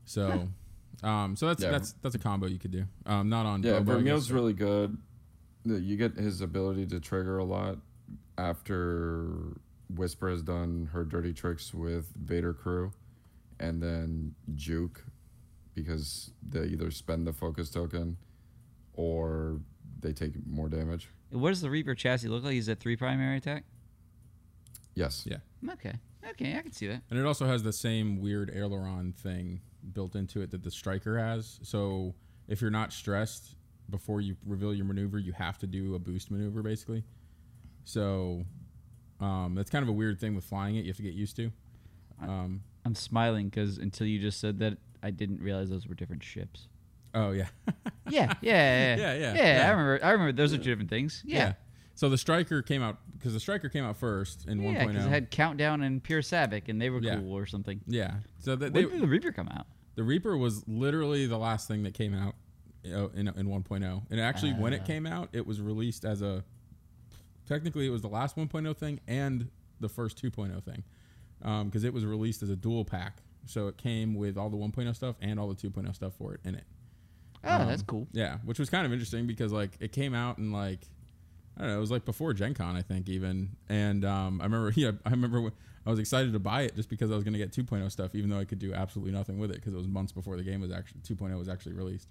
So, 0.03 0.49
um, 1.03 1.35
so 1.35 1.47
that's 1.47 1.63
Yeah. 1.63 1.71
that's 1.71 1.93
that's 2.01 2.15
a 2.15 2.19
combo 2.19 2.47
you 2.47 2.59
could 2.59 2.71
do. 2.71 2.85
Um, 3.05 3.29
not 3.29 3.45
on. 3.45 3.63
Yeah, 3.63 3.79
Bobo, 3.79 3.91
I 3.91 3.95
Vermeil's 3.95 4.25
guess. 4.27 4.31
really 4.33 4.53
good. 4.53 4.97
You 5.65 5.97
get 5.97 6.15
his 6.15 6.41
ability 6.41 6.87
to 6.87 6.99
trigger 6.99 7.37
a 7.37 7.43
lot 7.43 7.77
after 8.37 9.57
Whisper 9.93 10.29
has 10.29 10.41
done 10.41 10.89
her 10.93 11.03
dirty 11.03 11.33
tricks 11.33 11.73
with 11.73 12.13
Vader 12.15 12.53
crew, 12.53 12.91
and 13.59 13.81
then 13.81 14.35
Juke, 14.55 15.03
because 15.75 16.31
they 16.47 16.65
either 16.65 16.91
spend 16.91 17.27
the 17.27 17.33
focus 17.33 17.69
token, 17.69 18.17
or 18.93 19.59
they 19.99 20.13
take 20.13 20.33
more 20.47 20.69
damage. 20.69 21.09
What 21.31 21.49
does 21.49 21.61
the 21.61 21.69
Reaper 21.69 21.93
chassis 21.95 22.27
look 22.27 22.43
like? 22.43 22.55
Is 22.55 22.67
it 22.69 22.79
three 22.79 22.95
primary 22.95 23.37
attack? 23.37 23.63
Yes. 24.95 25.25
Yeah. 25.29 25.37
Okay. 25.73 25.93
Okay, 26.31 26.55
I 26.57 26.61
can 26.61 26.71
see 26.71 26.87
that. 26.87 27.01
And 27.09 27.19
it 27.19 27.25
also 27.25 27.45
has 27.47 27.63
the 27.63 27.73
same 27.73 28.19
weird 28.21 28.51
aileron 28.55 29.13
thing 29.13 29.61
built 29.93 30.15
into 30.15 30.41
it 30.41 30.51
that 30.51 30.63
the 30.63 30.71
striker 30.71 31.17
has. 31.17 31.59
So 31.63 32.15
if 32.47 32.61
you're 32.61 32.71
not 32.71 32.91
stressed 32.93 33.55
before 33.89 34.21
you 34.21 34.35
reveal 34.45 34.73
your 34.73 34.85
maneuver, 34.85 35.17
you 35.19 35.31
have 35.33 35.57
to 35.59 35.67
do 35.67 35.95
a 35.95 35.99
boost 35.99 36.31
maneuver 36.31 36.61
basically. 36.61 37.03
So 37.85 38.45
um, 39.19 39.55
that's 39.55 39.69
kind 39.69 39.83
of 39.83 39.89
a 39.89 39.93
weird 39.93 40.19
thing 40.19 40.35
with 40.35 40.45
flying 40.45 40.75
it. 40.75 40.85
You 40.85 40.89
have 40.91 40.97
to 40.97 41.03
get 41.03 41.13
used 41.13 41.35
to. 41.37 41.51
Um, 42.21 42.61
I'm 42.85 42.95
smiling 42.95 43.49
because 43.49 43.77
until 43.77 44.07
you 44.07 44.19
just 44.19 44.39
said 44.39 44.59
that, 44.59 44.77
I 45.01 45.11
didn't 45.11 45.41
realize 45.41 45.69
those 45.69 45.87
were 45.87 45.95
different 45.95 46.23
ships. 46.23 46.67
oh 47.13 47.31
yeah, 47.31 47.47
Yeah, 48.09 48.33
yeah, 48.41 48.41
yeah, 48.41 48.95
Yeah, 48.95 48.95
yeah, 48.97 49.13
yeah. 49.15 49.33
yeah. 49.35 49.67
I 49.67 49.69
remember. 49.71 49.99
I 50.03 50.11
remember. 50.11 50.31
Those 50.33 50.53
are 50.53 50.57
two 50.57 50.63
different 50.65 50.89
things. 50.89 51.23
Yeah, 51.25 51.53
So 51.95 52.09
the 52.09 52.17
striker 52.17 52.61
came 52.61 52.81
out 52.83 52.97
because 53.19 53.33
the 53.33 53.39
striker 53.39 53.69
came 53.69 53.83
out 53.83 53.97
first 53.97 54.47
in 54.47 54.61
yeah. 54.61 54.85
1.0. 54.85 54.87
Because 54.87 55.05
it 55.05 55.09
had 55.09 55.29
countdown 55.29 55.83
and 55.83 56.01
Pure 56.01 56.21
Sabacc, 56.21 56.69
and 56.69 56.81
they 56.81 56.89
were 56.89 57.01
Yeah. 57.01 57.17
cool 57.17 57.33
or 57.37 57.45
something. 57.45 57.81
yeah. 57.85 58.15
So 58.39 58.55
that 58.55 58.73
When 58.73 58.89
did 58.89 59.01
the 59.01 59.07
Reaper 59.07 59.31
come 59.31 59.49
out? 59.49 59.67
The 59.95 60.03
Reaper 60.03 60.37
was 60.37 60.65
literally 60.67 61.25
the 61.27 61.37
last 61.37 61.67
thing 61.67 61.83
that 61.83 61.93
came 61.93 62.15
out 62.15 62.35
you 62.83 62.91
know, 62.91 63.11
in, 63.13 63.27
in 63.27 63.47
1.0. 63.47 64.03
And 64.09 64.19
actually, 64.21 64.53
when 64.53 64.71
it 64.73 64.81
Ah. 64.83 64.87
came 64.87 65.05
out, 65.05 65.27
it 65.33 65.45
was 65.45 65.59
released 65.61 66.05
as 66.05 66.21
a. 66.21 66.43
Technically, 67.45 67.85
it 67.87 67.89
was 67.89 68.01
the 68.01 68.07
last 68.09 68.35
1.0 68.37 68.73
thing 68.77 68.99
and 69.07 69.49
the 69.79 69.89
first 69.89 70.17
2.0 70.23 70.61
thing. 70.63 70.83
Because 71.65 71.83
it 71.83 71.93
was 71.93 72.05
released 72.05 72.41
as 72.43 72.49
a 72.49 72.55
dual 72.55 72.85
pack. 72.85 73.21
So 73.45 73.67
it 73.67 73.77
came 73.77 74.13
with 74.15 74.37
all 74.37 74.49
the 74.49 74.57
1.0 74.57 74.95
stuff 74.95 75.15
and 75.21 75.39
all 75.39 75.47
the 75.47 75.55
2.0 75.55 75.93
stuff 75.95 76.13
for 76.13 76.33
it 76.35 76.41
in 76.45 76.55
it. 76.55 76.63
Oh, 77.43 77.61
Um, 77.61 77.67
that's 77.67 77.81
cool. 77.81 78.07
Yeah, 78.11 78.37
which 78.45 78.59
was 78.59 78.69
kind 78.69 78.85
of 78.85 78.91
interesting 78.93 79.25
because 79.27 79.51
like 79.51 79.71
it 79.79 79.91
came 79.91 80.13
out 80.13 80.37
and 80.37 80.51
like 80.53 80.87
I 81.59 81.63
don't 81.63 81.71
know, 81.71 81.77
it 81.77 81.81
was 81.81 81.91
like 81.91 82.05
before 82.05 82.33
Gen 82.33 82.53
Con, 82.53 82.77
I 82.77 82.81
think 82.81 83.09
even. 83.09 83.49
And 83.67 84.05
um, 84.05 84.39
I 84.39 84.45
remember, 84.45 84.71
yeah, 84.75 84.91
I 85.05 85.09
remember 85.09 85.41
when 85.41 85.51
I 85.85 85.89
was 85.89 85.99
excited 85.99 86.31
to 86.33 86.39
buy 86.39 86.61
it 86.61 86.75
just 86.75 86.89
because 86.89 87.11
I 87.11 87.15
was 87.15 87.23
going 87.23 87.33
to 87.33 87.39
get 87.39 87.51
2.0 87.51 87.91
stuff, 87.91 88.15
even 88.15 88.29
though 88.29 88.39
I 88.39 88.45
could 88.45 88.59
do 88.59 88.73
absolutely 88.73 89.11
nothing 89.13 89.37
with 89.37 89.51
it 89.51 89.55
because 89.55 89.73
it 89.73 89.77
was 89.77 89.87
months 89.87 90.11
before 90.11 90.37
the 90.37 90.43
game 90.43 90.61
was 90.61 90.71
actually 90.71 91.01
2.0 91.01 91.37
was 91.37 91.49
actually 91.49 91.73
released. 91.73 92.07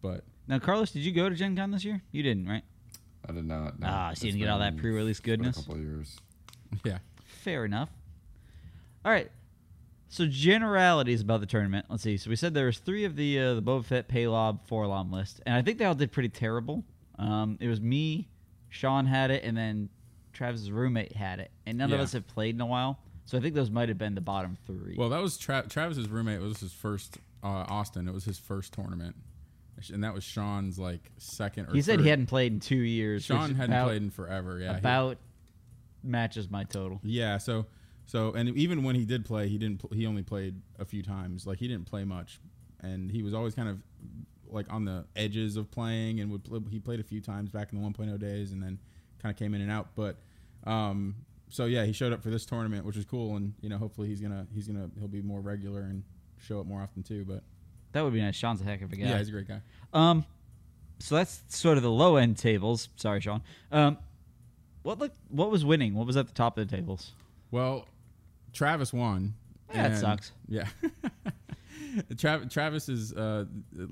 But 0.00 0.24
Now, 0.46 0.58
Carlos, 0.58 0.90
did 0.90 1.00
you 1.00 1.12
go 1.12 1.28
to 1.28 1.34
Gen 1.34 1.56
Con 1.56 1.70
this 1.70 1.84
year? 1.84 2.02
You 2.12 2.22
didn't, 2.22 2.48
right? 2.48 2.62
I 3.28 3.32
did 3.32 3.44
not. 3.44 3.78
no. 3.78 3.86
Ah, 3.88 4.12
so 4.14 4.24
you 4.24 4.32
didn't 4.32 4.42
get 4.42 4.50
all 4.50 4.60
that 4.60 4.76
pre-release 4.76 5.20
goodness? 5.20 5.58
A 5.58 5.60
couple 5.60 5.74
of 5.74 5.80
years. 5.82 6.16
yeah, 6.84 6.98
Fair 7.24 7.64
enough. 7.64 7.90
All 9.04 9.12
right. 9.12 9.30
So 10.08 10.26
generalities 10.26 11.20
about 11.20 11.40
the 11.40 11.46
tournament. 11.46 11.86
Let's 11.90 12.02
see. 12.02 12.16
So 12.16 12.30
we 12.30 12.36
said 12.36 12.54
there 12.54 12.66
was 12.66 12.78
three 12.78 13.04
of 13.04 13.16
the 13.16 13.38
uh, 13.38 13.54
the 13.54 13.62
Boba 13.62 13.84
Fett, 13.84 14.08
Palob, 14.08 14.60
4-LOM 14.68 15.12
list, 15.12 15.40
and 15.44 15.54
I 15.54 15.62
think 15.62 15.78
they 15.78 15.84
all 15.84 15.94
did 15.94 16.12
pretty 16.12 16.30
terrible. 16.30 16.84
Um, 17.18 17.58
it 17.60 17.68
was 17.68 17.80
me, 17.80 18.28
Sean 18.68 19.06
had 19.06 19.30
it, 19.30 19.42
and 19.44 19.56
then 19.56 19.88
Travis's 20.32 20.70
roommate 20.70 21.12
had 21.12 21.40
it, 21.40 21.50
and 21.66 21.78
none 21.78 21.92
of 21.92 22.00
us 22.00 22.12
have 22.12 22.26
played 22.26 22.54
in 22.54 22.60
a 22.60 22.66
while. 22.66 22.98
So 23.24 23.36
I 23.36 23.40
think 23.40 23.54
those 23.54 23.70
might 23.70 23.88
have 23.88 23.98
been 23.98 24.14
the 24.14 24.20
bottom 24.22 24.56
three. 24.66 24.94
well, 24.96 25.10
that 25.10 25.20
was 25.20 25.36
Tra- 25.36 25.66
Travis's 25.68 26.08
roommate. 26.08 26.40
was 26.40 26.60
his 26.60 26.72
first 26.72 27.18
uh, 27.42 27.46
Austin. 27.68 28.08
It 28.08 28.14
was 28.14 28.24
his 28.24 28.38
first 28.38 28.72
tournament, 28.72 29.16
and 29.92 30.02
that 30.04 30.14
was 30.14 30.24
Sean's 30.24 30.78
like 30.78 31.10
second. 31.18 31.66
Or 31.68 31.74
he 31.74 31.82
said 31.82 31.96
third. 31.96 32.04
he 32.04 32.08
hadn't 32.10 32.26
played 32.26 32.52
in 32.52 32.60
two 32.60 32.76
years. 32.76 33.24
Sean 33.24 33.54
hadn't 33.54 33.72
about, 33.74 33.88
played 33.88 34.02
in 34.02 34.10
forever. 34.10 34.58
Yeah, 34.58 34.72
he- 34.72 34.78
about 34.78 35.18
matches 36.02 36.50
my 36.50 36.64
total. 36.64 37.00
Yeah, 37.02 37.38
so 37.38 37.66
so 38.06 38.32
and 38.32 38.48
even 38.56 38.82
when 38.82 38.94
he 38.94 39.04
did 39.04 39.24
play, 39.24 39.48
he 39.48 39.58
didn't 39.58 39.80
pl- 39.80 39.90
he 39.94 40.06
only 40.06 40.22
played 40.22 40.54
a 40.78 40.84
few 40.84 41.02
times. 41.02 41.46
Like 41.46 41.58
he 41.58 41.68
didn't 41.68 41.86
play 41.86 42.04
much, 42.04 42.40
and 42.80 43.10
he 43.10 43.22
was 43.22 43.34
always 43.34 43.54
kind 43.54 43.68
of 43.68 43.78
like 44.50 44.72
on 44.72 44.84
the 44.84 45.04
edges 45.16 45.56
of 45.56 45.70
playing, 45.70 46.20
and 46.20 46.30
would 46.30 46.44
pl- 46.44 46.64
he 46.70 46.78
played 46.78 47.00
a 47.00 47.04
few 47.04 47.20
times 47.20 47.50
back 47.50 47.72
in 47.72 47.80
the 47.80 47.88
1.0 47.88 48.18
days, 48.18 48.52
and 48.52 48.62
then 48.62 48.78
kind 49.22 49.32
of 49.32 49.38
came 49.38 49.54
in 49.54 49.60
and 49.60 49.70
out. 49.70 49.88
But 49.94 50.16
um, 50.64 51.16
so 51.48 51.64
yeah, 51.66 51.84
he 51.84 51.92
showed 51.92 52.12
up 52.12 52.22
for 52.22 52.30
this 52.30 52.44
tournament, 52.46 52.84
which 52.84 52.96
was 52.96 53.04
cool, 53.04 53.36
and 53.36 53.54
you 53.60 53.68
know 53.68 53.78
hopefully 53.78 54.08
he's 54.08 54.20
gonna 54.20 54.46
he's 54.54 54.66
gonna 54.68 54.90
he'll 54.98 55.08
be 55.08 55.22
more 55.22 55.40
regular 55.40 55.80
and 55.82 56.02
show 56.38 56.60
up 56.60 56.66
more 56.66 56.80
often 56.82 57.02
too. 57.02 57.24
But 57.26 57.42
That 57.92 58.02
would 58.04 58.12
be 58.12 58.20
nice. 58.20 58.36
Sean's 58.36 58.60
a 58.60 58.64
heck 58.64 58.82
of 58.82 58.92
a 58.92 58.96
guy. 58.96 59.06
yeah, 59.06 59.18
he's 59.18 59.28
a 59.28 59.32
great 59.32 59.48
guy. 59.48 59.60
Um, 59.92 60.24
so 60.98 61.14
that's 61.14 61.42
sort 61.48 61.76
of 61.76 61.82
the 61.82 61.90
low 61.90 62.16
end 62.16 62.36
tables. 62.38 62.88
Sorry, 62.96 63.20
Sean. 63.20 63.42
Um, 63.72 63.98
what 64.82 64.98
look, 64.98 65.12
what 65.28 65.50
was 65.50 65.64
winning? 65.64 65.94
What 65.94 66.06
was 66.06 66.16
at 66.16 66.26
the 66.26 66.34
top 66.34 66.56
of 66.58 66.68
the 66.68 66.76
tables? 66.76 67.12
Well, 67.50 67.86
Travis 68.52 68.92
won. 68.92 69.34
Yeah, 69.74 69.88
that 69.88 69.98
sucks. 69.98 70.32
Yeah. 70.48 70.66
Trav- 72.14 72.50
Travis 72.50 72.88
is 72.88 73.12
uh, 73.12 73.44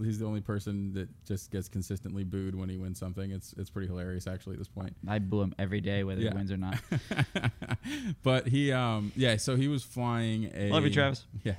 he's 0.03 0.19
the 0.19 0.27
only 0.27 0.41
person 0.41 0.93
that 0.95 1.09
just 1.25 1.51
gets 1.51 1.69
consistently 1.69 2.25
booed 2.25 2.55
when 2.55 2.69
he 2.69 2.77
wins 2.77 2.99
something. 2.99 3.31
It's 3.31 3.53
it's 3.59 3.71
pretty 3.71 3.89
hilarious 3.89 4.27
actually 4.27 4.55
at 4.55 4.59
this 4.59 4.69
point. 4.69 4.95
I 5.09 5.19
boo 5.19 5.43
him 5.43 5.55
every 5.59 5.81
day, 5.81 6.05
whether 6.05 6.21
Yeah. 6.21 6.31
he 6.31 6.37
wins 6.37 6.51
or 6.53 6.57
not. 6.57 6.79
but 8.23 8.49
he 8.49 8.73
um 8.73 9.13
yeah, 9.17 9.37
so 9.37 9.57
he 9.57 9.69
was 9.69 9.83
flying 9.83 10.51
a 10.55 10.71
Love 10.71 10.85
you, 10.85 10.91
Travis. 10.91 11.25
Yeah. 11.45 11.55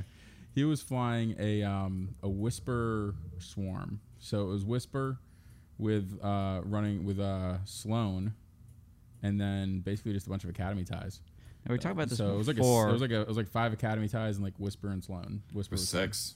He 0.54 0.64
was 0.64 0.82
flying 0.82 1.36
a 1.40 1.64
um 1.64 2.16
a 2.24 2.30
whisper 2.30 3.16
swarm. 3.40 4.00
So 4.20 4.42
it 4.42 4.48
was 4.52 4.66
whisper 4.66 5.20
with 5.78 6.18
uh 6.24 6.62
running 6.64 7.06
with 7.06 7.20
uh 7.20 7.64
Sloane 7.66 8.34
and 9.24 9.40
then 9.40 9.80
basically 9.80 10.14
just 10.14 10.28
a 10.28 10.30
bunch 10.30 10.44
of 10.44 10.50
academy 10.50 10.84
ties. 10.84 11.22
And 11.68 11.74
we 11.74 11.80
talked 11.80 11.96
about 11.96 12.08
this 12.08 12.18
so 12.18 12.34
it 12.34 12.38
was 12.38 12.48
like 12.48 12.56
a, 12.56 12.62
before. 12.62 12.88
it 12.88 12.94
was 12.94 13.02
like 13.02 13.12
a, 13.12 13.20
it 13.20 13.28
was 13.28 13.36
like 13.36 13.50
five 13.50 13.74
academy 13.74 14.08
ties 14.08 14.38
and 14.38 14.46
like 14.46 14.54
Whisper 14.58 14.88
and 14.88 15.04
Sloane. 15.04 15.44
Whisper 15.52 15.74
With 15.74 15.82
was 15.82 15.90
six. 15.90 16.36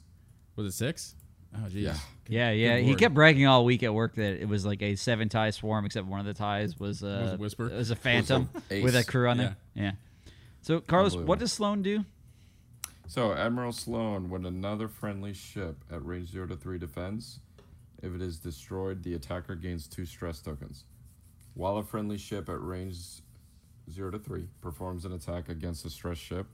Was 0.58 0.68
it 0.68 0.74
six? 0.74 1.16
Oh 1.56 1.70
geez. 1.70 1.84
Yeah. 1.84 1.94
Good- 1.94 2.34
yeah, 2.34 2.52
yeah. 2.52 2.78
He 2.80 2.96
kept 2.96 3.14
bragging 3.14 3.48
all 3.48 3.64
week 3.64 3.82
at 3.82 3.94
work 3.94 4.16
that 4.16 4.42
it 4.42 4.50
was 4.50 4.66
like 4.66 4.82
a 4.82 4.98
seven 4.98 5.30
tie 5.30 5.52
swarm, 5.52 5.86
except 5.86 6.06
one 6.06 6.20
of 6.20 6.26
the 6.26 6.34
ties 6.34 6.78
was, 6.78 7.02
uh, 7.02 7.22
Was 7.22 7.32
a 7.32 7.38
whisper? 7.38 7.70
It 7.70 7.78
was 7.78 7.92
a 7.92 7.96
phantom 7.96 8.50
ace. 8.70 8.84
with 8.84 8.94
a 8.94 9.06
crew 9.06 9.30
on 9.30 9.38
there. 9.38 9.56
Yeah. 9.74 9.94
So 10.64 10.82
Carlos, 10.82 11.16
what 11.16 11.40
does 11.40 11.54
Sloane 11.54 11.82
do? 11.82 12.04
So 13.08 13.32
Admiral 13.34 13.72
Sloane, 13.72 14.30
when 14.30 14.46
another 14.46 14.90
friendly 14.90 15.34
ship 15.34 15.78
at 15.90 16.06
range 16.06 16.30
zero 16.32 16.46
to 16.48 16.58
three 16.58 16.78
defends, 16.78 17.40
if 18.04 18.14
it 18.14 18.22
is 18.22 18.38
destroyed, 18.38 19.04
the 19.04 19.14
attacker 19.14 19.56
gains 19.56 19.88
two 19.88 20.06
stress 20.06 20.42
tokens. 20.42 20.84
While 21.54 21.78
a 21.78 21.84
friendly 21.84 22.18
ship 22.18 22.50
at 22.50 22.62
range 22.62 23.22
zero 23.90 24.12
to 24.12 24.20
three 24.20 24.48
performs 24.62 25.06
an 25.06 25.14
attack 25.14 25.50
against 25.50 25.86
a 25.86 25.90
stress 25.90 26.18
ship, 26.18 26.48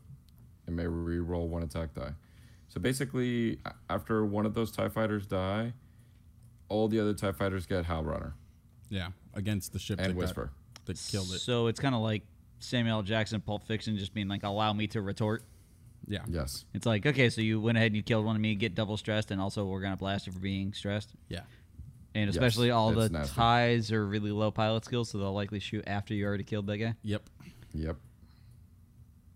and 0.66 0.76
may 0.76 0.88
re-roll 0.88 1.48
one 1.48 1.64
attack 1.64 1.94
die. 1.94 2.12
So 2.70 2.80
basically, 2.82 3.60
after 3.90 4.26
one 4.26 4.46
of 4.46 4.54
those 4.54 4.72
Tie 4.72 4.90
fighters 4.90 5.26
die, 5.26 5.74
all 6.70 6.88
the 6.88 7.00
other 7.00 7.14
Tie 7.14 7.32
fighters 7.32 7.66
get 7.66 7.86
Howlrunner 7.86 8.34
Yeah, 8.90 9.10
against 9.34 9.72
the 9.74 9.80
ship 9.80 10.00
and 10.00 10.10
that 10.10 10.14
got- 10.14 10.20
Whisper. 10.20 10.52
that 10.86 10.98
killed 11.10 11.32
it. 11.34 11.40
So 11.40 11.68
it's 11.68 11.80
kind 11.80 11.96
of 11.96 12.02
like 12.02 12.24
Samuel 12.60 12.98
L. 12.98 13.04
Jackson, 13.04 13.40
Pulp 13.42 13.64
Fiction, 13.64 13.98
just 13.98 14.14
being 14.14 14.28
like, 14.28 14.44
"Allow 14.44 14.74
me 14.74 14.88
to 14.88 15.02
retort." 15.02 15.44
Yeah. 16.08 16.24
Yes. 16.28 16.66
It's 16.74 16.86
like, 16.86 17.06
okay, 17.06 17.30
so 17.30 17.42
you 17.42 17.60
went 17.60 17.78
ahead 17.78 17.88
and 17.88 17.96
you 17.96 18.04
killed 18.04 18.26
one 18.26 18.36
of 18.36 18.42
me, 18.42 18.56
get 18.56 18.76
double 18.76 18.98
stressed, 18.98 19.30
and 19.32 19.40
also 19.42 19.66
we're 19.66 19.82
gonna 19.82 19.98
blast 19.98 20.26
you 20.28 20.34
for 20.34 20.40
being 20.40 20.74
stressed. 20.74 21.14
Yeah. 21.30 21.42
And 22.18 22.26
Yes, 22.26 22.36
especially 22.36 22.72
all 22.72 22.94
the 22.94 23.10
nasty. 23.10 23.36
ties 23.36 23.92
are 23.92 24.04
really 24.04 24.32
low 24.32 24.50
pilot 24.50 24.84
skills, 24.86 25.10
so 25.10 25.20
they'll 25.20 25.34
likely 25.34 25.60
shoot 25.60 25.84
after 25.86 26.16
you 26.16 26.26
already 26.26 26.44
killed 26.44 26.66
that 26.66 26.78
guy. 26.80 26.96
Yep. 27.04 27.30
Yep. 27.76 27.98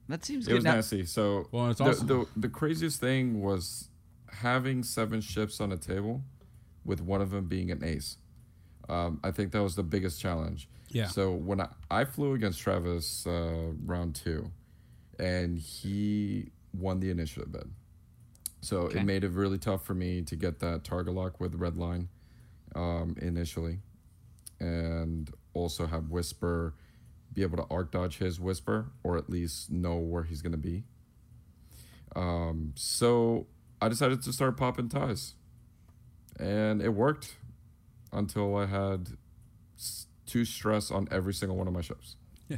That 0.09 0.25
seems 0.25 0.47
It 0.47 0.49
good. 0.49 0.55
was 0.55 0.63
Now, 0.63 0.73
nasty. 0.75 1.05
So 1.05 1.47
Well, 1.51 1.69
it's 1.69 1.77
the, 1.77 1.85
also- 1.85 2.05
the 2.05 2.25
the 2.35 2.49
craziest 2.49 2.99
thing 2.99 3.41
was 3.41 3.89
having 4.31 4.81
seven 4.81 5.21
ships 5.21 5.61
on 5.61 5.71
a 5.71 5.77
table, 5.77 6.23
with 6.83 7.01
one 7.01 7.21
of 7.21 7.29
them 7.29 7.45
being 7.45 7.69
an 7.69 7.83
ace. 7.83 8.17
Um, 8.89 9.19
I 9.23 9.29
think 9.31 9.51
that 9.51 9.61
was 9.61 9.75
the 9.75 9.83
biggest 9.83 10.19
challenge. 10.19 10.67
Yeah. 10.89 11.07
So 11.07 11.31
when 11.33 11.61
I, 11.61 11.67
I 11.91 12.05
flew 12.05 12.33
against 12.33 12.59
Travis 12.59 13.27
uh, 13.27 13.73
round 13.85 14.15
two, 14.15 14.49
and 15.19 15.59
he 15.59 16.49
won 16.73 16.99
the 16.99 17.11
initiative 17.11 17.51
bid. 17.51 17.69
So 18.61 18.77
Okay. 18.83 18.99
it 18.99 19.05
made 19.05 19.23
it 19.23 19.31
really 19.31 19.59
tough 19.59 19.85
for 19.85 19.93
me 19.93 20.23
to 20.23 20.35
get 20.35 20.59
that 20.59 20.83
target 20.83 21.13
lock 21.13 21.39
with 21.39 21.53
red 21.55 21.77
line 21.77 22.09
um, 22.75 23.15
initially, 23.21 23.79
and 24.59 25.31
also 25.53 25.85
have 25.87 26.09
Whisper 26.09 26.73
be 27.33 27.41
able 27.43 27.57
to 27.57 27.65
arc 27.71 27.91
dodge 27.91 28.17
his 28.17 28.39
Whisper 28.39 28.91
or 29.03 29.17
at 29.17 29.29
least 29.29 29.71
know 29.71 29.95
where 29.97 30.23
he's 30.23 30.41
gonna 30.41 30.57
be. 30.57 30.83
Um, 32.15 32.73
so 32.75 33.47
I 33.81 33.87
decided 33.89 34.21
to 34.23 34.33
start 34.33 34.57
popping 34.57 34.89
ties, 34.89 35.35
and 36.39 36.81
it 36.81 36.89
worked 36.89 37.37
until 38.11 38.55
I 38.57 38.65
had 38.65 39.11
s- 39.77 40.07
two 40.25 40.43
stress 40.43 40.91
on 40.91 41.07
every 41.09 41.33
single 41.33 41.57
one 41.57 41.67
of 41.67 41.73
my 41.73 41.81
ships. 41.81 42.15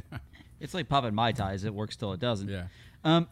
It's 0.60 0.72
like 0.72 0.88
popping 0.88 1.14
my 1.14 1.32
ties. 1.32 1.64
It 1.64 1.74
works 1.74 1.94
till 1.96 2.12
it 2.14 2.20
doesn't. 2.20 2.48
Yeah. 2.48 2.68
Um, 3.02 3.28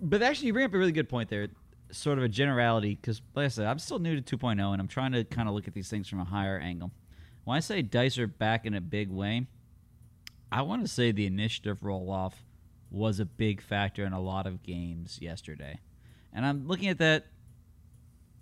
but 0.00 0.22
actually, 0.22 0.46
you 0.46 0.52
bring 0.54 0.64
up 0.64 0.72
a 0.72 0.78
really 0.78 0.92
good 0.92 1.08
point 1.08 1.28
there. 1.28 1.48
Sort 1.92 2.18
of 2.18 2.24
a 2.24 2.28
generality, 2.28 2.94
because 3.00 3.20
like 3.34 3.46
I 3.46 3.48
said, 3.48 3.66
I'm 3.66 3.78
still 3.78 3.98
new 3.98 4.20
to 4.20 4.36
2.0, 4.38 4.52
and 4.72 4.80
I'm 4.80 4.88
trying 4.88 5.12
to 5.12 5.24
kind 5.24 5.48
of 5.48 5.54
look 5.54 5.66
at 5.68 5.74
these 5.74 5.88
things 5.88 6.08
from 6.08 6.20
a 6.20 6.24
higher 6.24 6.58
angle. 6.58 6.90
When 7.44 7.56
I 7.56 7.60
say 7.60 7.82
dice 7.82 8.18
are 8.18 8.26
back 8.26 8.64
in 8.66 8.74
a 8.74 8.80
big 8.80 9.08
way, 9.10 9.46
I 10.52 10.62
want 10.62 10.82
to 10.82 10.88
say 10.88 11.10
the 11.12 11.26
initiative 11.26 11.82
roll 11.82 12.10
off 12.10 12.44
was 12.90 13.18
a 13.20 13.24
big 13.24 13.60
factor 13.60 14.04
in 14.04 14.12
a 14.12 14.20
lot 14.20 14.46
of 14.46 14.62
games 14.62 15.18
yesterday, 15.20 15.80
and 16.32 16.44
I'm 16.46 16.66
looking 16.66 16.88
at 16.88 16.98
that 16.98 17.26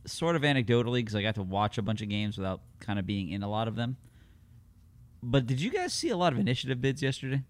sort 0.07 0.37
of 0.37 0.43
anecdotally 0.43 1.01
because 1.01 1.15
I 1.15 1.23
got 1.23 1.35
to 1.37 1.43
watch 1.43 1.77
a 1.79 1.83
bunch 1.83 2.01
of 2.03 2.09
games 2.09 2.39
without 2.39 2.61
kind 2.81 2.99
of 2.99 3.07
being 3.07 3.29
in 3.31 3.43
a 3.43 3.49
lot 3.49 3.69
of 3.69 3.77
them. 3.77 3.97
But 5.23 5.47
did 5.47 5.61
you 5.61 5.71
guys 5.71 5.93
see 5.93 6.09
a 6.11 6.17
lot 6.17 6.33
of 6.33 6.39
initiative 6.39 6.81
bids 6.81 7.03
yesterday? 7.03 7.43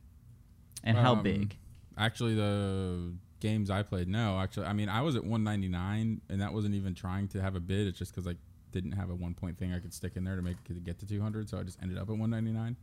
And 0.83 0.97
how 0.97 1.13
Um, 1.15 1.23
big? 1.23 1.57
Actually, 1.97 2.35
the 2.35 3.13
games 3.41 3.71
I 3.71 3.83
played, 3.83 4.09
no. 4.09 4.39
Actually, 4.39 4.67
I 4.67 4.73
mean, 4.73 4.89
I 4.89 5.03
was 5.03 5.17
at 5.17 5.25
199, 5.25 6.21
and 6.29 6.41
that 6.41 6.53
wasn't 6.53 6.75
even 6.75 6.95
trying 6.95 7.29
to 7.29 7.43
have 7.43 7.55
a 7.55 7.61
bid. 7.61 7.87
It's 7.87 7.99
just 7.99 8.15
because 8.15 8.27
I 8.27 8.37
didn't 8.73 8.93
have 8.93 9.11
a 9.11 9.15
one 9.15 9.35
point 9.35 9.59
thing 9.59 9.73
I 9.73 9.79
could 9.79 9.95
stick 9.95 10.17
in 10.17 10.25
there 10.25 10.37
to 10.37 10.43
make 10.43 10.57
it 10.69 10.85
get 10.85 10.99
to 11.01 11.07
200, 11.07 11.49
so 11.49 11.59
I 11.59 11.63
just 11.63 11.79
ended 11.83 11.99
up 11.99 12.05
at 12.05 12.17
199. 12.17 12.77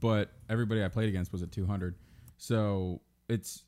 But 0.00 0.32
everybody 0.48 0.84
I 0.84 0.88
played 0.88 1.08
against 1.08 1.32
was 1.32 1.42
at 1.42 1.52
200, 1.52 1.94
so 2.38 3.00
it's 3.28 3.64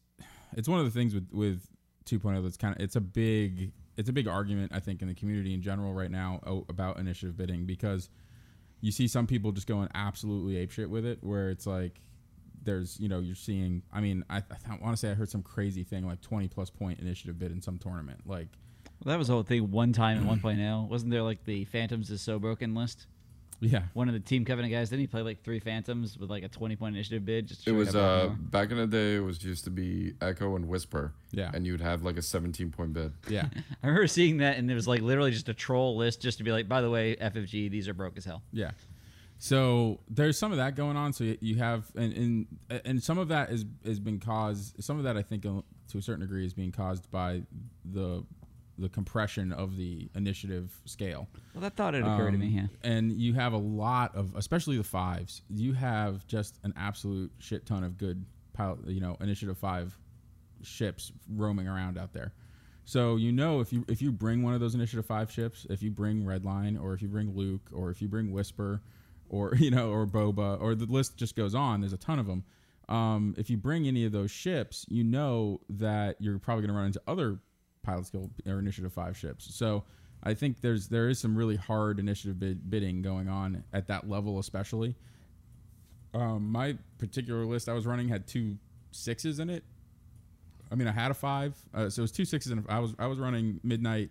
it's 0.57 0.68
one 0.68 0.79
of 0.79 0.85
the 0.85 0.90
things 0.90 1.14
with 1.14 1.29
with 1.33 1.66
2.0 2.07 2.42
that's 2.42 2.57
kind 2.57 2.75
of 2.75 2.83
it's 2.83 2.97
a 2.97 3.01
big 3.01 3.73
it's 3.97 4.09
a 4.09 4.12
big 4.12 4.27
argument 4.27 4.73
I 4.75 4.81
think 4.81 5.03
in 5.03 5.09
the 5.09 5.14
community 5.14 5.55
in 5.55 5.62
general 5.62 5.92
right 5.92 6.11
now 6.11 6.40
oh, 6.47 6.64
about 6.68 6.99
initiative 6.99 7.37
bidding 7.37 7.64
because 7.64 8.09
you 8.83 8.90
see 8.90 9.09
some 9.09 9.27
people 9.27 9.53
just 9.53 9.66
going 9.66 9.88
absolutely 9.95 10.55
apeshit 10.55 10.88
with 10.88 11.07
it, 11.07 11.18
where 11.23 11.49
it's 11.49 11.66
like 11.66 12.03
there's 12.64 12.98
you 13.01 13.09
know 13.09 13.20
you're 13.20 13.35
seeing. 13.35 13.83
I 13.92 14.01
mean, 14.01 14.25
I, 14.31 14.38
I 14.38 14.77
want 14.81 14.94
to 14.94 14.96
say 14.96 15.11
I 15.11 15.14
heard 15.14 15.29
some 15.31 15.42
crazy 15.42 15.85
thing 15.85 16.07
like 16.07 16.20
20 16.20 16.48
plus 16.48 16.70
point 16.70 17.01
initiative 17.01 17.38
bid 17.38 17.53
in 17.53 17.61
some 17.61 17.79
tournament. 17.79 18.20
Like, 18.27 18.48
Well, 19.05 19.12
that 19.12 19.18
was 19.18 19.29
the 19.29 19.35
whole 19.35 19.42
thing 19.42 19.70
one 19.70 19.92
time 19.92 20.18
in 20.18 20.25
1.0. 20.25 20.88
Wasn't 20.88 21.11
there 21.11 21.22
like 21.22 21.44
the 21.44 21.64
Phantoms 21.66 22.11
is 22.11 22.20
so 22.20 22.38
broken 22.38 22.75
list? 22.75 23.07
yeah, 23.64 23.83
One 23.94 24.09
of 24.09 24.14
the 24.14 24.18
Team 24.18 24.44
Covenant 24.44 24.72
guys, 24.72 24.90
didn't 24.90 25.03
he 25.03 25.07
play 25.07 25.22
like 25.22 25.44
three 25.44 25.61
Phantoms 25.61 26.18
with 26.18 26.29
like 26.29 26.42
a 26.42 26.48
20 26.48 26.75
point 26.75 26.96
initiative 26.96 27.25
bid? 27.25 27.46
Just 27.46 27.68
It 27.68 27.70
was 27.70 27.94
uh 27.94 28.25
more? 28.27 28.37
back 28.37 28.72
in 28.72 28.77
the 28.77 28.88
day. 28.88 29.14
It 29.14 29.20
was 29.20 29.44
used 29.44 29.62
to 29.64 29.70
be 29.70 30.14
Echo 30.20 30.57
and 30.57 30.66
Whisper. 30.66 31.12
Yeah. 31.31 31.51
And 31.55 31.64
you'd 31.64 31.81
have 31.81 32.03
like 32.03 32.16
a 32.16 32.22
17 32.22 32.70
point 32.72 32.92
bid. 32.92 33.12
yeah, 33.29 33.46
I 33.83 33.87
remember 33.87 34.09
seeing 34.09 34.38
that 34.38 34.57
and 34.57 34.68
it 34.68 34.75
was 34.75 34.88
like 34.88 35.01
literally 35.01 35.31
just 35.31 35.48
a 35.48 35.55
troll 35.55 35.96
list 35.96 36.20
just 36.20 36.38
to 36.38 36.44
be 36.44 36.51
like, 36.51 36.68
by 36.68 36.81
the 36.81 36.90
way, 36.90 37.14
FFG, 37.14 37.70
these 37.70 37.87
are 37.87 37.94
broke 37.94 38.16
as 38.16 38.25
hell. 38.25 38.42
yeah. 38.53 38.72
So 39.42 39.98
there's 40.09 40.38
some 40.38 40.52
of 40.52 40.59
that 40.59 40.76
going 40.76 40.96
on. 40.96 41.12
So 41.12 41.24
you- 41.40 41.57
have 41.57 41.90
and 41.96 42.12
and 42.70 42.81
and 42.85 43.02
some 43.02 43.18
of 43.18 43.26
that 43.28 43.50
is 43.50 43.64
has 43.85 43.98
been 43.98 44.20
caused. 44.20 44.81
Some 44.83 44.98
of 44.98 45.02
that 45.05 45.16
I 45.16 45.22
think 45.22 45.44
uh, 45.44 45.62
to 45.88 45.98
a 45.98 46.02
certain 46.02 46.20
degree 46.20 46.46
is 46.46 46.55
being 46.55 46.70
caused 46.70 47.11
by 47.11 47.42
the 47.85 48.24
the 48.78 48.88
compression 48.88 49.50
of 49.52 49.76
the 49.76 50.09
initiative 50.14 50.81
scale. 50.85 51.28
Well, 51.55 51.62
that 51.62 51.74
thought 51.74 51.94
had 51.94 52.05
occurred 52.05 52.31
to 52.33 52.38
me, 52.38 52.46
Um, 52.46 52.52
yeah. 52.52 52.66
And 52.88 53.12
you 53.20 53.35
have 53.35 53.52
a 53.52 53.59
lot 53.59 54.14
of, 54.14 54.33
especially 54.37 54.76
the 54.76 54.85
fives. 54.85 55.42
You 55.50 55.72
have 55.72 56.24
just 56.28 56.61
an 56.62 56.72
absolute 56.76 57.33
shit 57.38 57.66
ton 57.66 57.83
of 57.83 57.98
good, 57.98 58.24
pilot, 58.52 58.87
you 58.87 59.00
know, 59.00 59.16
initiative 59.20 59.59
five 59.59 59.98
ships 60.62 61.11
roaming 61.28 61.66
around 61.66 61.98
out 61.98 62.12
there. 62.12 62.33
So 62.85 63.16
you 63.16 63.33
know 63.33 63.59
if 63.59 63.72
you 63.72 63.85
if 63.88 64.00
you 64.00 64.12
bring 64.12 64.42
one 64.44 64.55
of 64.55 64.61
those 64.61 64.76
initiative 64.76 65.05
five 65.05 65.33
ships, 65.33 65.66
if 65.68 65.83
you 65.83 65.90
bring 65.90 66.22
Redline 66.22 66.81
or 66.81 66.94
if 66.94 67.02
you 67.02 67.09
bring 67.09 67.35
Luke 67.35 67.70
or 67.72 67.90
if 67.90 68.00
you 68.00 68.07
bring 68.07 68.31
Whisper, 68.31 68.81
or 69.33 69.55
you 69.59 69.73
know 69.73 69.90
or 69.90 70.07
Boba 70.07 70.61
or 70.61 70.77
the 70.77 70.87
list 70.87 71.16
just 71.16 71.35
goes 71.35 71.57
on. 71.57 71.81
There's 71.81 71.92
a 71.92 71.99
ton 71.99 72.21
of 72.21 72.27
them. 72.27 72.45
Um, 72.88 73.35
if 73.38 73.51
you 73.51 73.57
bring 73.57 73.88
any 73.88 74.05
of 74.05 74.12
those 74.12 74.31
ships, 74.31 74.85
you 74.88 75.03
know 75.03 75.61
that 75.71 76.16
you're 76.21 76.38
probably 76.38 76.62
going 76.62 76.75
to 76.75 76.79
run 76.79 76.87
into 76.87 77.03
other 77.09 77.38
pilot 77.83 78.07
skill 78.07 78.31
or 78.47 78.59
initiative 78.59 78.92
five 78.92 79.16
ships. 79.16 79.55
So 79.55 79.85
I 80.23 80.35
think 80.35 80.61
there's 80.61 80.88
there 80.88 81.09
is 81.09 81.18
some 81.18 81.37
really 81.37 81.57
hard 81.57 81.99
initiative 81.99 82.38
bid, 82.38 82.71
bidding 82.71 83.03
going 83.03 83.29
on 83.29 83.64
at 83.73 83.88
that 83.88 84.09
level, 84.09 84.38
especially. 84.38 84.95
Um, 86.14 86.53
my 86.53 86.77
particular 86.99 87.47
list 87.47 87.68
I 87.68 87.73
was 87.73 87.87
running 87.87 88.09
had 88.09 88.27
two 88.27 88.59
sixes 88.90 89.40
in 89.40 89.49
it. 89.49 89.64
I 90.71 90.75
mean, 90.75 90.88
I 90.88 90.92
had 90.92 91.11
a 91.11 91.14
five, 91.14 91.55
uh, 91.75 91.88
so 91.88 92.01
it 92.01 92.05
was 92.05 92.12
two 92.12 92.25
sixes, 92.25 92.53
and 92.53 92.64
I 92.68 92.79
was 92.79 92.95
I 92.99 93.07
was 93.07 93.18
running 93.18 93.61
midnight, 93.62 94.11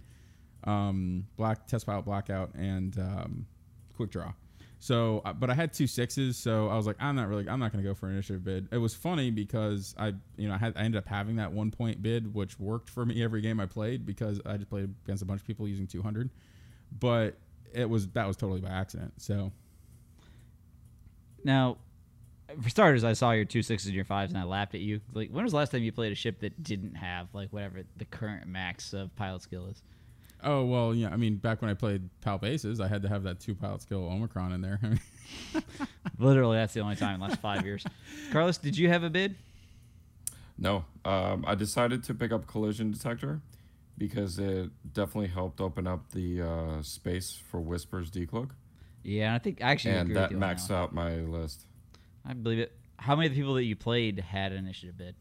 um, 0.63 1.27
black 1.37 1.67
test 1.67 1.85
pilot 1.85 2.05
blackout, 2.05 2.53
and 2.55 2.97
um, 2.99 3.45
quick 3.95 4.11
draw. 4.11 4.33
So, 4.83 5.21
uh, 5.25 5.33
but 5.33 5.51
I 5.51 5.53
had 5.53 5.73
two 5.73 5.85
sixes, 5.85 6.37
so 6.37 6.67
I 6.67 6.75
was 6.75 6.87
like, 6.87 6.95
I'm 6.99 7.15
not 7.15 7.27
really, 7.27 7.47
I'm 7.47 7.59
not 7.59 7.71
going 7.71 7.83
to 7.83 7.87
go 7.87 7.93
for 7.93 8.07
an 8.07 8.13
initiative 8.13 8.43
bid. 8.43 8.67
It 8.71 8.79
was 8.79 8.95
funny 8.95 9.29
because 9.29 9.93
I, 9.95 10.13
you 10.37 10.47
know, 10.47 10.55
I 10.55 10.57
had, 10.57 10.73
I 10.75 10.79
ended 10.79 10.97
up 10.97 11.07
having 11.07 11.35
that 11.35 11.51
one 11.51 11.69
point 11.69 12.01
bid, 12.01 12.33
which 12.33 12.59
worked 12.59 12.89
for 12.89 13.05
me 13.05 13.23
every 13.23 13.41
game 13.41 13.59
I 13.59 13.67
played 13.67 14.07
because 14.07 14.41
I 14.43 14.57
just 14.57 14.71
played 14.71 14.91
against 15.05 15.21
a 15.21 15.25
bunch 15.27 15.39
of 15.39 15.45
people 15.45 15.67
using 15.67 15.85
200. 15.85 16.31
But 16.99 17.37
it 17.71 17.87
was 17.87 18.07
that 18.09 18.25
was 18.25 18.35
totally 18.35 18.59
by 18.59 18.69
accident. 18.69 19.13
So 19.17 19.51
Now, 21.43 21.77
for 22.59 22.69
starters, 22.69 23.03
I 23.03 23.13
saw 23.13 23.33
your 23.33 23.45
two 23.45 23.61
sixes 23.61 23.85
and 23.85 23.95
your 23.95 24.03
fives, 24.03 24.33
and 24.33 24.41
I 24.41 24.45
laughed 24.45 24.73
at 24.73 24.81
you. 24.81 24.99
Like, 25.13 25.29
when 25.29 25.43
was 25.43 25.53
the 25.53 25.57
last 25.57 25.71
time 25.71 25.83
you 25.83 25.91
played 25.91 26.11
a 26.11 26.15
ship 26.15 26.39
that 26.39 26.63
didn't 26.63 26.95
have 26.95 27.27
like 27.35 27.53
whatever 27.53 27.83
the 27.97 28.05
current 28.05 28.47
max 28.47 28.93
of 28.93 29.15
pilot 29.15 29.43
skill 29.43 29.67
is? 29.67 29.83
Oh 30.43 30.65
well, 30.65 30.93
yeah. 30.93 31.09
I 31.09 31.17
mean, 31.17 31.35
back 31.35 31.61
when 31.61 31.69
I 31.69 31.73
played 31.73 32.09
Palp 32.25 32.43
Aces, 32.43 32.79
I 32.79 32.87
had 32.87 33.01
to 33.03 33.09
have 33.09 33.23
that 33.23 33.39
two 33.39 33.53
pilot 33.55 33.81
skill 33.81 34.03
Omicron 34.03 34.51
in 34.51 34.61
there. 34.61 34.79
I 34.83 34.87
mean, 34.89 34.99
Literally, 36.17 36.57
that's 36.57 36.73
the 36.73 36.79
only 36.81 36.95
time 36.95 37.15
in 37.15 37.19
the 37.19 37.27
last 37.27 37.41
five 37.41 37.65
years. 37.65 37.85
Carlos, 38.31 38.57
did 38.57 38.77
you 38.77 38.89
have 38.89 39.03
a 39.03 39.09
bid? 39.09 39.35
No, 40.57 40.85
um, 41.05 41.43
I 41.47 41.55
decided 41.55 42.03
to 42.05 42.13
pick 42.13 42.31
up 42.31 42.45
collision 42.47 42.91
detector 42.91 43.41
because 43.97 44.39
it 44.39 44.69
definitely 44.93 45.27
helped 45.29 45.59
open 45.61 45.87
up 45.87 46.11
the 46.11 46.41
uh, 46.41 46.81
space 46.81 47.39
for 47.49 47.59
Whisper's 47.59 48.09
decloak, 48.11 48.49
Yeah, 49.03 49.33
I 49.35 49.39
think 49.39 49.61
I 49.63 49.71
actually 49.71 49.91
and 49.95 50.01
agree 50.01 50.13
that 50.15 50.31
with 50.31 50.39
you 50.39 50.43
on 50.43 50.55
maxed 50.55 50.67
that 50.67 50.75
out 50.75 50.93
my 50.93 51.15
list. 51.17 51.65
I 52.25 52.33
believe 52.33 52.59
it. 52.59 52.71
How 52.97 53.15
many 53.15 53.27
of 53.27 53.33
the 53.33 53.39
people 53.39 53.55
that 53.55 53.63
you 53.63 53.75
played 53.75 54.19
had 54.19 54.51
an 54.51 54.59
initiative 54.59 54.97
bid, 54.97 55.15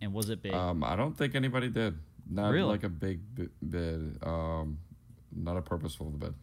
and 0.00 0.12
was 0.12 0.30
it 0.30 0.42
big? 0.42 0.54
Um, 0.54 0.84
I 0.84 0.94
don't 0.94 1.16
think 1.16 1.34
anybody 1.34 1.68
did. 1.68 1.98
Not 2.30 2.50
Really? 2.52 2.68
like 2.70 2.84
a 2.84 2.88
big 2.88 3.20
bi- 3.34 3.48
bid. 3.68 4.18
Um, 4.22 4.78
not 5.34 5.56
a 5.56 5.62
purposeful 5.62 6.06
bid. 6.10 6.34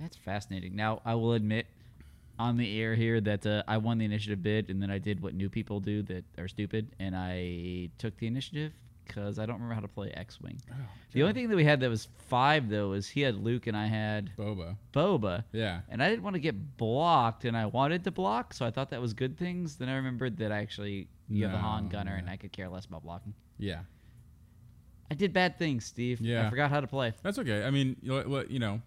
That's 0.00 0.16
fascinating. 0.16 0.74
Now, 0.76 1.00
I 1.04 1.14
will 1.14 1.34
admit 1.34 1.66
on 2.38 2.56
the 2.56 2.80
air 2.80 2.94
here 2.94 3.20
that 3.20 3.46
uh, 3.46 3.62
I 3.68 3.78
won 3.78 3.98
the 3.98 4.04
initiative 4.04 4.42
bid, 4.42 4.70
and 4.70 4.80
then 4.82 4.90
I 4.90 4.98
did 4.98 5.20
what 5.20 5.34
new 5.34 5.48
people 5.48 5.80
do 5.80 6.02
that 6.04 6.24
are 6.38 6.48
stupid, 6.48 6.88
and 6.98 7.14
I 7.16 7.90
took 7.98 8.16
the 8.18 8.26
initiative 8.26 8.72
because 9.06 9.38
I 9.38 9.46
don't 9.46 9.54
remember 9.56 9.74
how 9.74 9.80
to 9.80 9.88
play 9.88 10.10
X-wing. 10.10 10.60
the 11.12 11.22
only 11.22 11.32
thing 11.32 11.48
that 11.48 11.54
we 11.56 11.64
had 11.64 11.78
that 11.80 11.88
was 11.88 12.08
five 12.26 12.68
though 12.68 12.88
was 12.90 13.06
he 13.08 13.20
had 13.20 13.36
Luke 13.36 13.68
and 13.68 13.76
I 13.76 13.86
had 13.86 14.32
Boba. 14.36 14.76
Boba, 14.92 15.44
Yeah. 15.52 15.80
and 15.88 16.02
I 16.02 16.10
didn't 16.10 16.24
want 16.24 16.34
to 16.34 16.40
get 16.40 16.76
blocked, 16.76 17.44
and 17.44 17.56
I 17.56 17.66
wanted 17.66 18.02
to 18.04 18.10
block, 18.10 18.52
so 18.52 18.66
I 18.66 18.70
thought 18.72 18.90
that 18.90 19.00
was 19.00 19.14
good 19.14 19.38
things. 19.38 19.76
Then 19.76 19.88
I 19.88 19.94
remembered 19.94 20.36
that 20.38 20.50
I 20.50 20.58
actually 20.58 21.06
you 21.28 21.44
have 21.46 21.54
a 21.54 21.58
Han 21.58 21.84
No, 21.84 21.90
gunner, 21.90 22.16
and. 22.16 22.28
I 22.28 22.36
could 22.36 22.52
care 22.52 22.68
less 22.68 22.84
about 22.84 23.02
blocking. 23.04 23.32
Yeah. 23.58 23.80
I 25.10 25.14
did 25.14 25.32
bad 25.32 25.58
things, 25.58 25.84
Steve. 25.84 26.20
Yeah. 26.20 26.46
I 26.46 26.50
forgot 26.50 26.70
how 26.70 26.80
to 26.80 26.86
play. 26.86 27.12
That's 27.22 27.38
okay. 27.38 27.64
I 27.64 27.70
mean, 27.70 27.96
you 28.02 28.10
know, 28.10 28.44
you 28.48 28.58
know, 28.58 28.80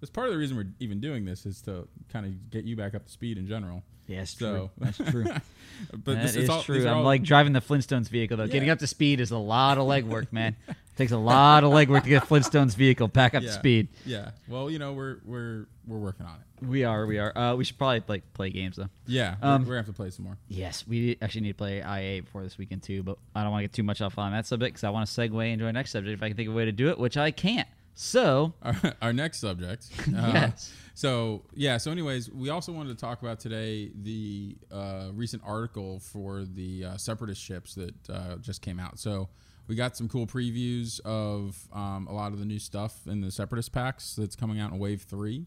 that's 0.00 0.10
part 0.10 0.26
of 0.26 0.32
the 0.32 0.38
reason 0.38 0.56
we're 0.56 0.72
even 0.80 1.00
doing 1.00 1.24
this 1.24 1.46
is 1.46 1.62
to 1.62 1.88
kind 2.12 2.26
of 2.26 2.50
get 2.50 2.64
you 2.64 2.76
back 2.76 2.94
up 2.94 3.06
to 3.06 3.12
speed 3.12 3.38
in 3.38 3.46
general. 3.46 3.82
Yes, 4.06 4.36
So 4.38 4.54
true. 4.54 4.70
That's 4.78 4.98
true. 4.98 5.24
but 5.92 6.04
That 6.04 6.22
this 6.22 6.36
is 6.36 6.48
all, 6.48 6.62
true. 6.62 6.86
I'm 6.86 6.98
all- 6.98 7.02
like 7.04 7.22
driving 7.22 7.52
the 7.52 7.60
Flintstones 7.60 8.08
vehicle 8.08 8.36
though. 8.36 8.46
Getting 8.46 8.70
up 8.70 8.78
to 8.80 8.86
speed 8.86 9.20
is 9.20 9.30
a 9.30 9.38
lot 9.38 9.78
of 9.78 9.84
legwork, 9.86 10.32
man. 10.32 10.56
it 10.68 10.76
takes 10.96 11.12
a 11.12 11.18
lot 11.18 11.64
of 11.64 11.72
legwork 11.72 12.02
to 12.04 12.08
get 12.08 12.24
Flintstones 12.24 12.74
vehicle 12.76 13.08
back 13.08 13.34
up 13.34 13.42
to 13.42 13.52
speed. 13.52 13.88
yeah. 14.06 14.30
Well, 14.48 14.70
you 14.70 14.78
know, 14.78 14.92
we're 14.92 15.18
we're 15.24 15.66
we're 15.86 15.98
working 15.98 16.26
on 16.26 16.34
it. 16.34 16.66
We 16.66 16.84
are, 16.84 17.04
we 17.04 17.18
are. 17.18 17.36
Uh, 17.36 17.54
we 17.56 17.64
should 17.64 17.76
probably 17.76 18.02
like 18.08 18.32
play 18.32 18.48
games 18.50 18.76
though. 18.76 18.88
Yeah, 19.06 19.34
Um, 19.42 19.62
we're, 19.62 19.68
we're 19.68 19.74
gonna 19.74 19.78
have 19.78 19.86
to 19.86 19.92
play 19.92 20.10
some 20.10 20.24
more. 20.24 20.38
Yes, 20.48 20.86
we 20.86 21.18
actually 21.20 21.42
need 21.42 21.52
to 21.52 21.54
play 21.58 21.78
IA 21.78 22.22
before 22.22 22.42
this 22.42 22.56
weekend 22.56 22.82
too. 22.82 23.02
But 23.02 23.18
I 23.34 23.42
don't 23.42 23.50
want 23.52 23.62
to 23.62 23.68
get 23.68 23.72
too 23.74 23.82
much 23.82 24.00
off 24.00 24.16
on 24.18 24.32
that 24.32 24.46
subject 24.46 24.74
because 24.74 24.84
I 24.84 24.90
want 24.90 25.06
to 25.08 25.12
segue 25.20 25.52
into 25.52 25.66
our 25.66 25.72
next 25.72 25.90
subject 25.90 26.14
if 26.14 26.22
I 26.22 26.28
can 26.28 26.36
think 26.36 26.48
of 26.48 26.54
a 26.54 26.56
way 26.56 26.64
to 26.64 26.72
do 26.72 26.88
it, 26.88 26.98
which 26.98 27.16
I 27.16 27.30
can't. 27.32 27.68
So, 27.94 28.54
our, 28.62 28.76
our 29.00 29.12
next 29.12 29.38
subject. 29.38 29.88
Uh, 30.08 30.30
Yes. 30.32 30.72
So 30.94 31.42
yeah. 31.54 31.76
So 31.76 31.90
anyways, 31.90 32.30
we 32.30 32.50
also 32.50 32.70
wanted 32.72 32.90
to 32.90 33.00
talk 33.00 33.20
about 33.20 33.40
today 33.40 33.90
the 33.94 34.56
uh, 34.70 35.08
recent 35.12 35.42
article 35.44 35.98
for 35.98 36.44
the 36.44 36.84
uh, 36.84 36.96
separatist 36.96 37.42
ships 37.42 37.74
that 37.74 37.94
uh, 38.10 38.36
just 38.36 38.62
came 38.62 38.78
out. 38.78 38.98
So 39.00 39.28
we 39.66 39.74
got 39.74 39.96
some 39.96 40.08
cool 40.08 40.26
previews 40.26 41.00
of 41.00 41.56
um, 41.72 42.06
a 42.08 42.12
lot 42.12 42.32
of 42.32 42.38
the 42.38 42.44
new 42.44 42.60
stuff 42.60 42.94
in 43.06 43.22
the 43.22 43.30
separatist 43.32 43.72
packs 43.72 44.14
that's 44.14 44.36
coming 44.36 44.60
out 44.60 44.72
in 44.72 44.78
Wave 44.78 45.02
Three. 45.02 45.46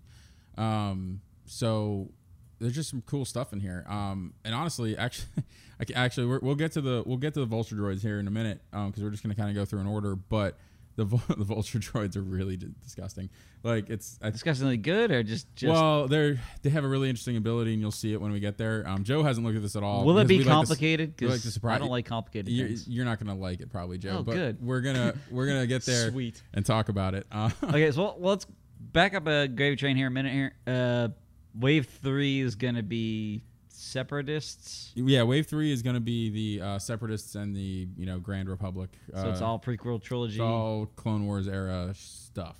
Um, 0.57 1.21
so 1.45 2.11
there's 2.59 2.75
just 2.75 2.89
some 2.89 3.01
cool 3.05 3.23
stuff 3.23 3.53
in 3.53 3.59
here. 3.61 3.85
Um, 3.87 4.33
and 4.43 4.53
honestly, 4.53 4.97
actually, 4.97 5.27
actually 5.95 6.27
we're, 6.27 6.39
we'll 6.39 6.55
get 6.55 6.73
to 6.73 6.81
the 6.81 7.03
we'll 7.05 7.17
get 7.17 7.33
to 7.35 7.39
the 7.39 7.45
vulture 7.45 7.75
droids 7.75 8.01
here 8.01 8.19
in 8.19 8.27
a 8.27 8.31
minute 8.31 8.59
because 8.71 9.01
we're 9.01 9.11
just 9.11 9.23
gonna 9.23 9.35
kind 9.35 9.49
of 9.49 9.55
go 9.55 9.63
through 9.63 9.79
an 9.79 9.87
order. 9.87 10.15
But 10.15 10.57
the 10.97 11.05
the 11.37 11.45
vulture 11.45 11.79
droids 11.79 12.17
are 12.17 12.21
really 12.21 12.57
disgusting. 12.83 13.29
Like 13.63 13.89
it's 13.89 14.19
I, 14.21 14.31
disgustingly 14.31 14.77
good 14.77 15.11
or 15.11 15.23
just 15.23 15.55
just 15.55 15.71
well 15.71 16.07
they're 16.07 16.39
they 16.63 16.69
have 16.71 16.83
a 16.83 16.87
really 16.87 17.07
interesting 17.09 17.37
ability 17.37 17.71
and 17.71 17.81
you'll 17.81 17.91
see 17.91 18.11
it 18.11 18.19
when 18.19 18.31
we 18.31 18.39
get 18.39 18.57
there. 18.57 18.83
Um, 18.85 19.03
Joe 19.03 19.23
hasn't 19.23 19.45
looked 19.45 19.55
at 19.55 19.61
this 19.61 19.75
at 19.75 19.83
all. 19.83 20.03
will 20.03 20.17
it 20.17 20.27
be 20.27 20.39
like 20.39 20.47
complicated? 20.47 21.13
we 21.21 21.27
like 21.27 21.41
to 21.41 21.51
surprise- 21.51 21.77
I 21.77 21.79
don't 21.79 21.89
like 21.89 22.05
complicated 22.05 22.49
You're, 22.49 22.67
things. 22.67 22.87
you're 22.87 23.05
not 23.05 23.19
gonna 23.19 23.35
like 23.35 23.61
it 23.61 23.69
probably, 23.69 23.97
Joe. 23.97 24.17
Oh, 24.19 24.23
but 24.23 24.33
good. 24.33 24.61
We're 24.61 24.81
gonna 24.81 25.13
we're 25.31 25.47
gonna 25.47 25.67
get 25.67 25.85
there 25.85 26.09
Sweet. 26.11 26.41
and 26.53 26.65
talk 26.65 26.89
about 26.89 27.13
it. 27.13 27.25
Uh, 27.31 27.51
okay, 27.63 27.91
so 27.91 28.01
well, 28.01 28.17
let's 28.19 28.47
back 28.79 29.13
up 29.13 29.27
a 29.27 29.47
gravy 29.47 29.75
train 29.75 29.95
here 29.95 30.07
a 30.07 30.11
minute 30.11 30.33
here. 30.33 30.53
Uh, 30.65 31.09
wave 31.53 31.87
three 32.01 32.41
is 32.41 32.55
gonna 32.55 32.83
be 32.83 33.43
separatists. 33.87 34.91
yeah, 34.95 35.23
Wave 35.23 35.47
Three 35.47 35.71
is 35.71 35.81
gonna 35.81 35.99
be 35.99 36.29
the 36.29 36.65
uh, 36.65 36.79
separatists 36.79 37.35
and 37.35 37.55
the 37.55 37.87
you 37.97 38.05
know 38.05 38.19
Grand 38.19 38.49
Republic. 38.49 38.89
So 39.13 39.29
it's 39.29 39.41
Uh, 39.41 39.45
all 39.47 39.59
prequel 39.59 40.01
trilogy. 40.01 40.39
All 40.39 40.85
Clone 40.95 41.25
Wars 41.25 41.47
era 41.47 41.91
stuff. 41.95 42.57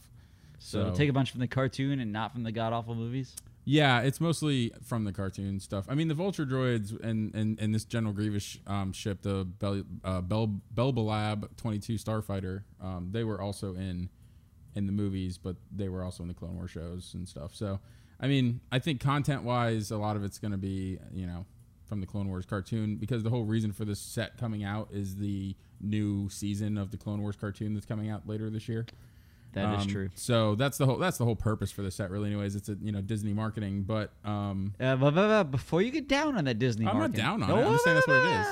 so 0.59 0.79
it'll 0.81 0.93
take 0.93 1.09
a 1.09 1.13
bunch 1.13 1.31
from 1.31 1.39
the 1.39 1.47
cartoon 1.47 1.99
and 1.99 2.11
not 2.11 2.31
from 2.33 2.43
the 2.43 2.51
god 2.51 2.73
awful 2.73 2.95
movies. 2.95 3.35
yeah, 3.65 3.99
it's 4.01 4.19
mostly 4.21 4.71
from 4.83 5.03
the 5.03 5.11
cartoon 5.11 5.59
stuff. 5.59 5.85
I 5.89 5.95
mean, 5.95 6.07
the 6.07 6.13
Vulture 6.15 6.45
droids 6.45 6.97
and 7.03 7.33
and, 7.35 7.59
and 7.59 7.73
this 7.75 7.83
General 7.85 8.13
Grievous 8.13 8.57
um, 8.65 8.91
ship, 8.93 9.21
the 9.21 9.45
Bel, 9.45 9.83
uh, 10.03 10.21
Bel, 10.21 10.59
Belbullab 10.73 11.49
22 11.57 11.95
Starfighter, 11.95 12.63
um, 12.81 13.09
they 13.11 13.23
were 13.23 13.41
also 13.41 13.75
in 13.75 14.09
in 14.75 14.85
the 14.85 14.91
movies, 14.93 15.37
but 15.37 15.55
they 15.75 15.89
were 15.89 16.03
also 16.03 16.21
in 16.23 16.27
the 16.29 16.35
Clone 16.35 16.55
Wars 16.55 16.69
shows 16.71 17.13
and 17.15 17.27
stuff. 17.27 17.55
So, 17.55 17.79
I 18.19 18.27
mean, 18.27 18.61
I 18.71 18.79
think 18.79 18.99
content 19.01 19.43
wise, 19.43 19.91
a 19.91 19.97
lot 19.97 20.15
of 20.15 20.23
it's 20.23 20.39
going 20.39 20.51
to 20.51 20.57
be 20.57 20.97
you 21.13 21.25
know 21.27 21.45
from 21.85 22.01
the 22.01 22.07
Clone 22.07 22.27
Wars 22.27 22.45
cartoon 22.45 22.97
because 22.97 23.23
the 23.23 23.29
whole 23.29 23.45
reason 23.45 23.71
for 23.71 23.85
this 23.85 23.99
set 23.99 24.37
coming 24.37 24.63
out 24.63 24.89
is 24.91 25.15
the 25.17 25.55
new 25.79 26.27
season 26.29 26.77
of 26.77 26.91
the 26.91 26.97
Clone 26.97 27.21
Wars 27.21 27.35
cartoon 27.35 27.73
that's 27.73 27.85
coming 27.85 28.09
out 28.09 28.27
later 28.27 28.49
this 28.49 28.67
year. 28.67 28.85
That 29.53 29.75
is 29.79 29.85
Um, 29.85 29.87
true. 29.87 30.09
So 30.15 30.55
that's 30.55 30.77
the 30.77 30.85
whole 30.85 30.97
that's 30.97 31.17
the 31.17 31.23
whole 31.25 31.35
purpose 31.35 31.71
for 31.71 31.81
the 31.81 31.89
set, 31.91 32.11
really. 32.11 32.27
Anyways, 32.27 32.55
it's 32.55 32.67
a 32.69 32.77
you 32.81 32.91
know 32.91 33.01
Disney 33.01 33.33
marketing, 33.33 33.83
but 33.83 34.11
um, 34.25 34.73
Uh, 34.79 34.95
but, 34.97 35.11
but, 35.15 35.27
but 35.27 35.43
before 35.51 35.81
you 35.81 35.91
get 35.91 36.07
down 36.09 36.37
on 36.37 36.43
that 36.45 36.59
Disney, 36.59 36.85
I'm 36.85 36.93
not 36.95 36.99
marketing- 37.11 37.23
down 37.25 37.43
on 37.43 37.49
it. 37.51 37.63
I'm 37.65 37.71
just 37.71 37.83
saying 37.85 37.95
that's 37.95 38.07
what 38.07 38.17
it 38.17 38.39
is. 38.41 38.47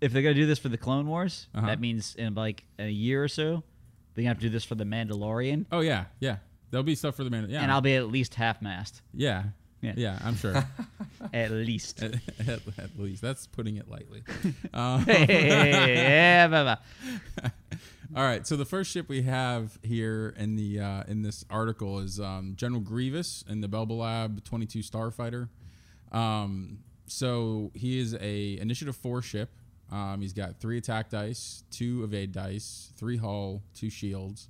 If 0.00 0.12
they're 0.12 0.22
gonna 0.22 0.34
do 0.34 0.46
this 0.46 0.58
for 0.58 0.68
the 0.68 0.76
Clone 0.78 1.06
Wars, 1.06 1.46
Uh-huh. 1.54 1.66
that 1.66 1.80
means 1.80 2.14
in 2.16 2.34
like 2.34 2.64
a 2.78 2.88
year 2.88 3.22
or 3.22 3.28
so, 3.28 3.62
they're 4.14 4.22
gonna 4.22 4.28
have 4.28 4.38
to 4.38 4.42
do 4.46 4.50
this 4.50 4.64
for 4.64 4.74
the 4.74 4.84
Mandalorian, 4.84 5.66
oh 5.70 5.80
yeah, 5.80 6.06
yeah, 6.18 6.38
there'll 6.72 6.82
be 6.82 6.96
stuff 6.96 7.14
for 7.14 7.22
the 7.22 7.30
man. 7.30 7.46
Yeah, 7.48 7.62
and 7.62 7.70
I'll 7.70 7.80
be 7.80 7.94
at 7.94 8.08
least 8.08 8.34
half 8.34 8.60
mast, 8.60 9.00
yeah, 9.14 9.44
Yeah. 9.80 9.92
yeah, 9.96 10.18
I'm 10.24 10.34
sure. 10.34 10.64
at 11.32 11.52
least. 11.52 12.02
at, 12.02 12.14
at, 12.48 12.60
at 12.78 12.98
least 12.98 13.22
that's 13.22 13.46
putting 13.46 13.76
it 13.76 13.88
lightly. 13.88 14.24
Um, 14.74 15.04
yeah, 15.08 16.48
blah, 16.48 16.62
blah. 16.64 17.50
All 18.16 18.22
right, 18.24 18.46
so 18.46 18.56
the 18.56 18.64
first 18.64 18.90
ship 18.90 19.08
we 19.08 19.22
have 19.22 19.78
here 19.82 20.34
in 20.36 20.56
the 20.56 20.80
uh, 20.80 21.02
in 21.08 21.22
this 21.22 21.44
article 21.48 21.98
is 22.00 22.18
um, 22.20 22.54
General 22.56 22.80
Grievous 22.80 23.44
in 23.48 23.60
the 23.60 23.68
Belbullab 23.68 24.42
22 24.44 24.80
Starfighter. 24.80 25.48
Um, 26.10 26.80
so 27.06 27.70
he 27.74 27.98
is 27.98 28.14
a 28.20 28.58
Initiative 28.58 28.96
Four 28.96 29.22
ship. 29.22 29.50
Um, 29.90 30.20
he's 30.22 30.32
got 30.32 30.58
three 30.60 30.78
attack 30.78 31.10
dice, 31.10 31.64
two 31.70 32.02
evade 32.04 32.32
dice, 32.32 32.92
three 32.96 33.16
hull, 33.18 33.62
two 33.74 33.90
shields. 33.90 34.48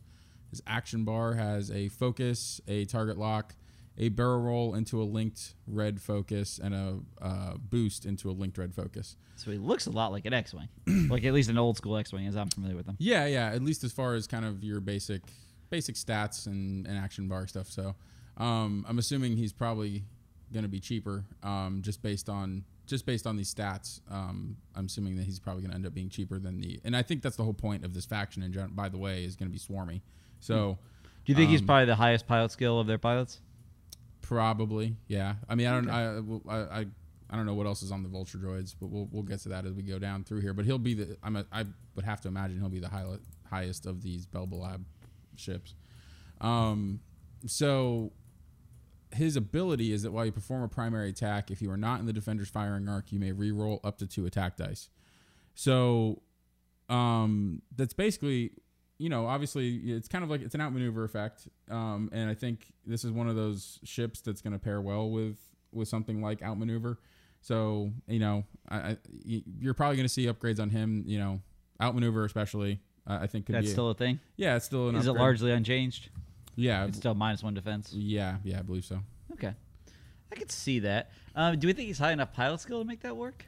His 0.53 0.63
action 0.67 1.05
bar 1.05 1.33
has 1.33 1.71
a 1.71 1.89
focus, 1.89 2.61
a 2.69 2.85
target 2.85 3.17
lock, 3.17 3.55
a 3.97 4.11
barrel 4.11 4.41
roll 4.41 4.75
into 4.75 5.03
a 5.03 5.05
linked 5.05 5.55
red 5.67 5.99
focus, 5.99 6.61
and 6.63 6.75
a 6.75 6.99
uh, 7.21 7.55
boost 7.57 8.05
into 8.05 8.31
a 8.31 8.33
linked 8.33 8.59
red 8.59 8.75
focus. 8.75 9.17
So 9.37 9.51
he 9.51 9.57
looks 9.57 9.87
a 9.87 9.91
lot 9.91 10.13
like 10.13 10.27
an 10.27 10.35
X-wing, 10.35 10.69
like 11.09 11.25
at 11.25 11.33
least 11.33 11.49
an 11.49 11.57
old 11.57 11.79
school 11.79 11.97
X-wing, 11.97 12.27
as 12.27 12.37
I'm 12.37 12.51
familiar 12.51 12.77
with 12.77 12.85
them. 12.85 12.97
Yeah, 12.99 13.25
yeah. 13.25 13.51
At 13.51 13.63
least 13.63 13.83
as 13.83 13.93
far 13.93 14.15
as 14.15 14.27
kind 14.27 14.45
of 14.45 14.63
your 14.63 14.81
basic 14.81 15.23
basic 15.71 15.95
stats 15.95 16.47
and, 16.47 16.87
and 16.87 16.99
action 16.99 17.29
bar 17.29 17.47
stuff. 17.47 17.67
So 17.69 17.95
um, 18.37 18.85
I'm 18.87 18.99
assuming 18.99 19.39
he's 19.39 19.55
probably 19.55 20.05
going 20.53 20.65
to 20.65 20.69
be 20.69 20.81
cheaper, 20.81 21.25
um, 21.43 21.81
just 21.83 22.03
based 22.03 22.29
on 22.29 22.65
just 22.87 23.07
based 23.07 23.27
on 23.27 23.37
these 23.37 23.53
stats. 23.53 24.01
Um, 24.11 24.57
I'm 24.77 24.87
assuming 24.87 25.17
that 25.17 25.25
he's 25.25 25.39
probably 25.39 25.63
going 25.63 25.71
to 25.71 25.77
end 25.77 25.87
up 25.87 25.95
being 25.95 26.11
cheaper 26.11 26.39
than 26.39 26.61
the. 26.61 26.81
And 26.85 26.95
I 26.97 27.03
think 27.03 27.23
that's 27.23 27.37
the 27.37 27.45
whole 27.45 27.55
point 27.55 27.85
of 27.85 27.95
this 27.95 28.05
faction. 28.05 28.43
In 28.43 28.53
general, 28.53 28.73
by 28.73 28.89
the 28.89 28.99
way, 28.99 29.25
is 29.25 29.35
going 29.35 29.51
to 29.51 29.53
be 29.53 29.59
swarmy. 29.59 30.03
So 30.43 30.77
Do 31.25 31.33
you 31.33 31.37
think 31.37 31.51
he's 31.51 31.61
Um, 31.61 31.67
probably 31.67 31.87
the 31.87 31.95
highest 31.97 32.27
pilot 32.27 32.51
skill 32.51 32.79
of 32.81 32.87
their 32.87 32.99
pilots? 32.99 33.41
probably, 34.21 34.97
yeah. 35.09 35.35
I 35.49 35.55
mean, 35.55 35.67
I 35.67 35.73
don't, 35.73 35.91
I, 35.91 36.55
I, 36.55 36.81
I, 36.81 36.87
I 37.31 37.37
don't 37.37 37.45
know 37.47 37.55
what 37.55 37.67
else 37.67 37.83
is 37.83 37.91
on 37.93 38.03
the 38.03 38.09
vulture 38.09 38.39
droids, 38.39 38.75
but 38.79 38.89
we'll 38.89 39.09
we'll 39.11 39.23
get 39.23 39.41
to 39.41 39.49
that 39.51 39.65
as 39.67 39.73
we 39.73 39.83
go 39.83 39.99
down 39.99 40.25
through 40.25 40.41
here. 40.41 40.53
But 40.55 40.65
he'll 40.65 40.79
be 40.79 40.95
the. 40.95 41.17
I'm 41.23 41.37
a, 41.37 41.45
I 41.53 41.65
would 41.95 42.05
have 42.05 42.21
to 42.23 42.29
imagine 42.29 42.59
he'll 42.61 42.69
be 42.69 42.79
the 42.81 42.89
high, 42.89 43.05
highest 43.49 43.87
of 43.87 44.03
these 44.03 44.27
Belbullab 44.27 44.83
ships. 45.37 45.75
Um, 46.41 47.01
so 47.47 48.13
his 49.13 49.37
ability 49.37 49.93
is 49.93 50.03
that 50.03 50.13
while 50.13 50.25
you 50.25 50.33
perform 50.33 50.63
a 50.63 50.69
primary 50.69 51.11
attack, 51.11 51.51
if 51.51 51.61
you 51.63 51.71
are 51.71 51.77
not 51.77 52.01
in 52.01 52.07
the 52.07 52.13
defender's 52.13 52.49
firing 52.49 52.89
arc, 52.89 53.13
you 53.13 53.19
may 53.21 53.33
re-roll 53.33 53.81
up 53.85 53.99
to 53.99 54.07
two 54.07 54.25
attack 54.27 54.57
dice. 54.57 54.89
So 55.55 56.23
um, 56.89 57.61
that's 57.77 57.93
basically, 57.93 58.53
you 59.03 59.09
know, 59.09 59.27
obviously 59.27 59.79
it's 59.79 60.07
kind 60.07 60.23
of 60.23 60.31
like 60.31 60.43
it's 60.43 60.55
an 60.55 60.61
outmaneuver 60.61 61.03
effect, 61.03 61.49
um, 61.69 62.09
and 62.13 62.31
I 62.31 62.35
think 62.35 62.73
this 62.87 63.05
is 63.05 63.11
one 63.11 63.29
of 63.29 63.35
those 63.35 63.81
ships 63.83 64.21
that's 64.21 64.41
going 64.41 64.53
to 64.53 64.61
pair 64.61 64.81
well 64.81 65.11
with 65.11 65.39
with 65.73 65.89
something 65.89 66.23
like 66.23 66.41
outmaneuver. 66.41 67.01
So 67.41 67.91
you 68.07 68.21
know, 68.21 68.45
I, 68.69 68.77
I, 68.77 68.97
you're 69.25 69.75
probably 69.75 69.97
going 69.97 70.07
to 70.07 70.13
see 70.13 70.27
upgrades 70.27 70.61
on 70.61 70.71
him. 70.71 71.03
You 71.05 71.19
know, 71.19 71.41
outmaneuver 71.81 72.25
especially. 72.25 72.79
Uh, 73.05 73.19
I 73.23 73.27
think 73.27 73.47
could 73.47 73.57
That's 73.57 73.67
be 73.67 73.73
still 73.73 73.91
a 73.91 73.95
thing. 73.95 74.21
yeah, 74.37 74.55
it's 74.55 74.67
still 74.67 74.89
an 74.89 74.95
Is 74.95 75.09
it 75.09 75.15
largely 75.15 75.51
unchanged? 75.51 76.11
Yeah, 76.55 76.85
It's 76.85 76.99
still 76.99 77.17
minus 77.17 77.43
one 77.43 77.55
defense. 77.55 77.93
yeah, 77.93 78.37
yeah, 78.45 78.61
I 78.61 78.63
believe 78.63 78.85
so. 78.85 79.01
Okay, 79.33 79.53
I 80.31 80.35
could 80.37 80.53
see 80.53 80.79
that. 80.79 81.11
Um, 81.35 81.59
do 81.59 81.67
we 81.67 81.73
think 81.73 81.89
he's 81.89 81.99
high 81.99 82.13
enough 82.13 82.33
pilot 82.33 82.61
skill 82.61 82.79
to 82.81 82.85
make 82.85 83.01
that 83.01 83.17
work? 83.17 83.47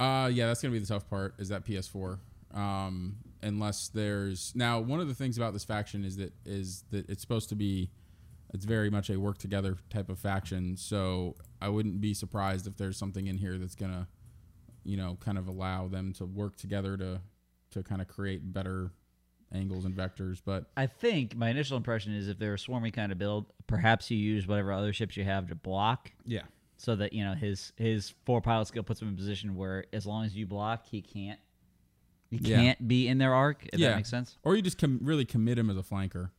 Uh, 0.00 0.28
yeah, 0.34 0.46
that's 0.48 0.60
gonna 0.60 0.72
be 0.72 0.80
the 0.80 0.86
tough 0.86 1.08
part. 1.08 1.34
Is 1.38 1.50
that 1.50 1.64
PS4? 1.64 2.18
Um, 2.52 3.16
unless 3.44 3.88
there's 3.88 4.52
now 4.54 4.80
one 4.80 5.00
of 5.00 5.08
the 5.08 5.14
things 5.14 5.36
about 5.36 5.52
this 5.52 5.64
faction 5.64 6.04
is 6.04 6.16
that 6.16 6.32
is 6.44 6.84
that 6.90 7.08
it's 7.08 7.20
supposed 7.20 7.48
to 7.50 7.54
be, 7.54 7.90
it's 8.52 8.64
very 8.64 8.90
much 8.90 9.10
a 9.10 9.20
work 9.20 9.38
together 9.38 9.76
type 9.90 10.08
of 10.08 10.18
faction. 10.18 10.76
So 10.76 11.36
I 11.60 11.68
wouldn't 11.68 12.00
be 12.00 12.14
surprised 12.14 12.66
if 12.66 12.76
there's 12.76 12.96
something 12.96 13.26
in 13.26 13.38
here 13.38 13.58
that's 13.58 13.74
gonna, 13.74 14.08
you 14.82 14.96
know, 14.96 15.18
kind 15.20 15.38
of 15.38 15.46
allow 15.46 15.88
them 15.88 16.12
to 16.14 16.24
work 16.24 16.56
together 16.56 16.96
to 16.96 17.20
to 17.72 17.82
kind 17.82 18.00
of 18.00 18.08
create 18.08 18.52
better 18.52 18.90
angles 19.52 19.84
and 19.84 19.94
vectors. 19.94 20.40
But 20.44 20.66
I 20.76 20.86
think 20.86 21.36
my 21.36 21.50
initial 21.50 21.76
impression 21.76 22.14
is 22.14 22.28
if 22.28 22.38
they're 22.38 22.54
a 22.54 22.58
swarmy 22.58 22.92
kind 22.92 23.12
of 23.12 23.18
build, 23.18 23.46
perhaps 23.66 24.10
you 24.10 24.16
use 24.16 24.46
whatever 24.46 24.72
other 24.72 24.92
ships 24.92 25.16
you 25.16 25.24
have 25.24 25.48
to 25.48 25.54
block, 25.54 26.10
yeah, 26.24 26.42
so 26.76 26.96
that 26.96 27.12
you 27.12 27.24
know 27.24 27.34
his 27.34 27.72
his 27.76 28.14
four 28.24 28.40
pilot 28.40 28.66
skill 28.68 28.82
puts 28.82 29.00
him 29.00 29.08
in 29.08 29.14
a 29.14 29.16
position 29.16 29.54
where 29.54 29.84
as 29.92 30.06
long 30.06 30.24
as 30.24 30.34
you 30.34 30.46
block, 30.46 30.86
he 30.86 31.02
can't 31.02 31.38
he 32.30 32.38
Yeah. 32.38 32.56
can't 32.56 32.88
be 32.88 33.06
in 33.08 33.18
their 33.18 33.34
arc. 33.34 33.66
If 33.72 33.78
Yeah. 33.78 33.90
that 33.90 33.96
makes 33.96 34.10
sense. 34.10 34.36
or 34.42 34.56
you 34.56 34.62
just 34.62 34.78
com- 34.78 35.00
really 35.02 35.24
commit 35.24 35.58
him 35.58 35.70
as 35.70 35.76
a 35.76 35.82
flanker. 35.82 36.30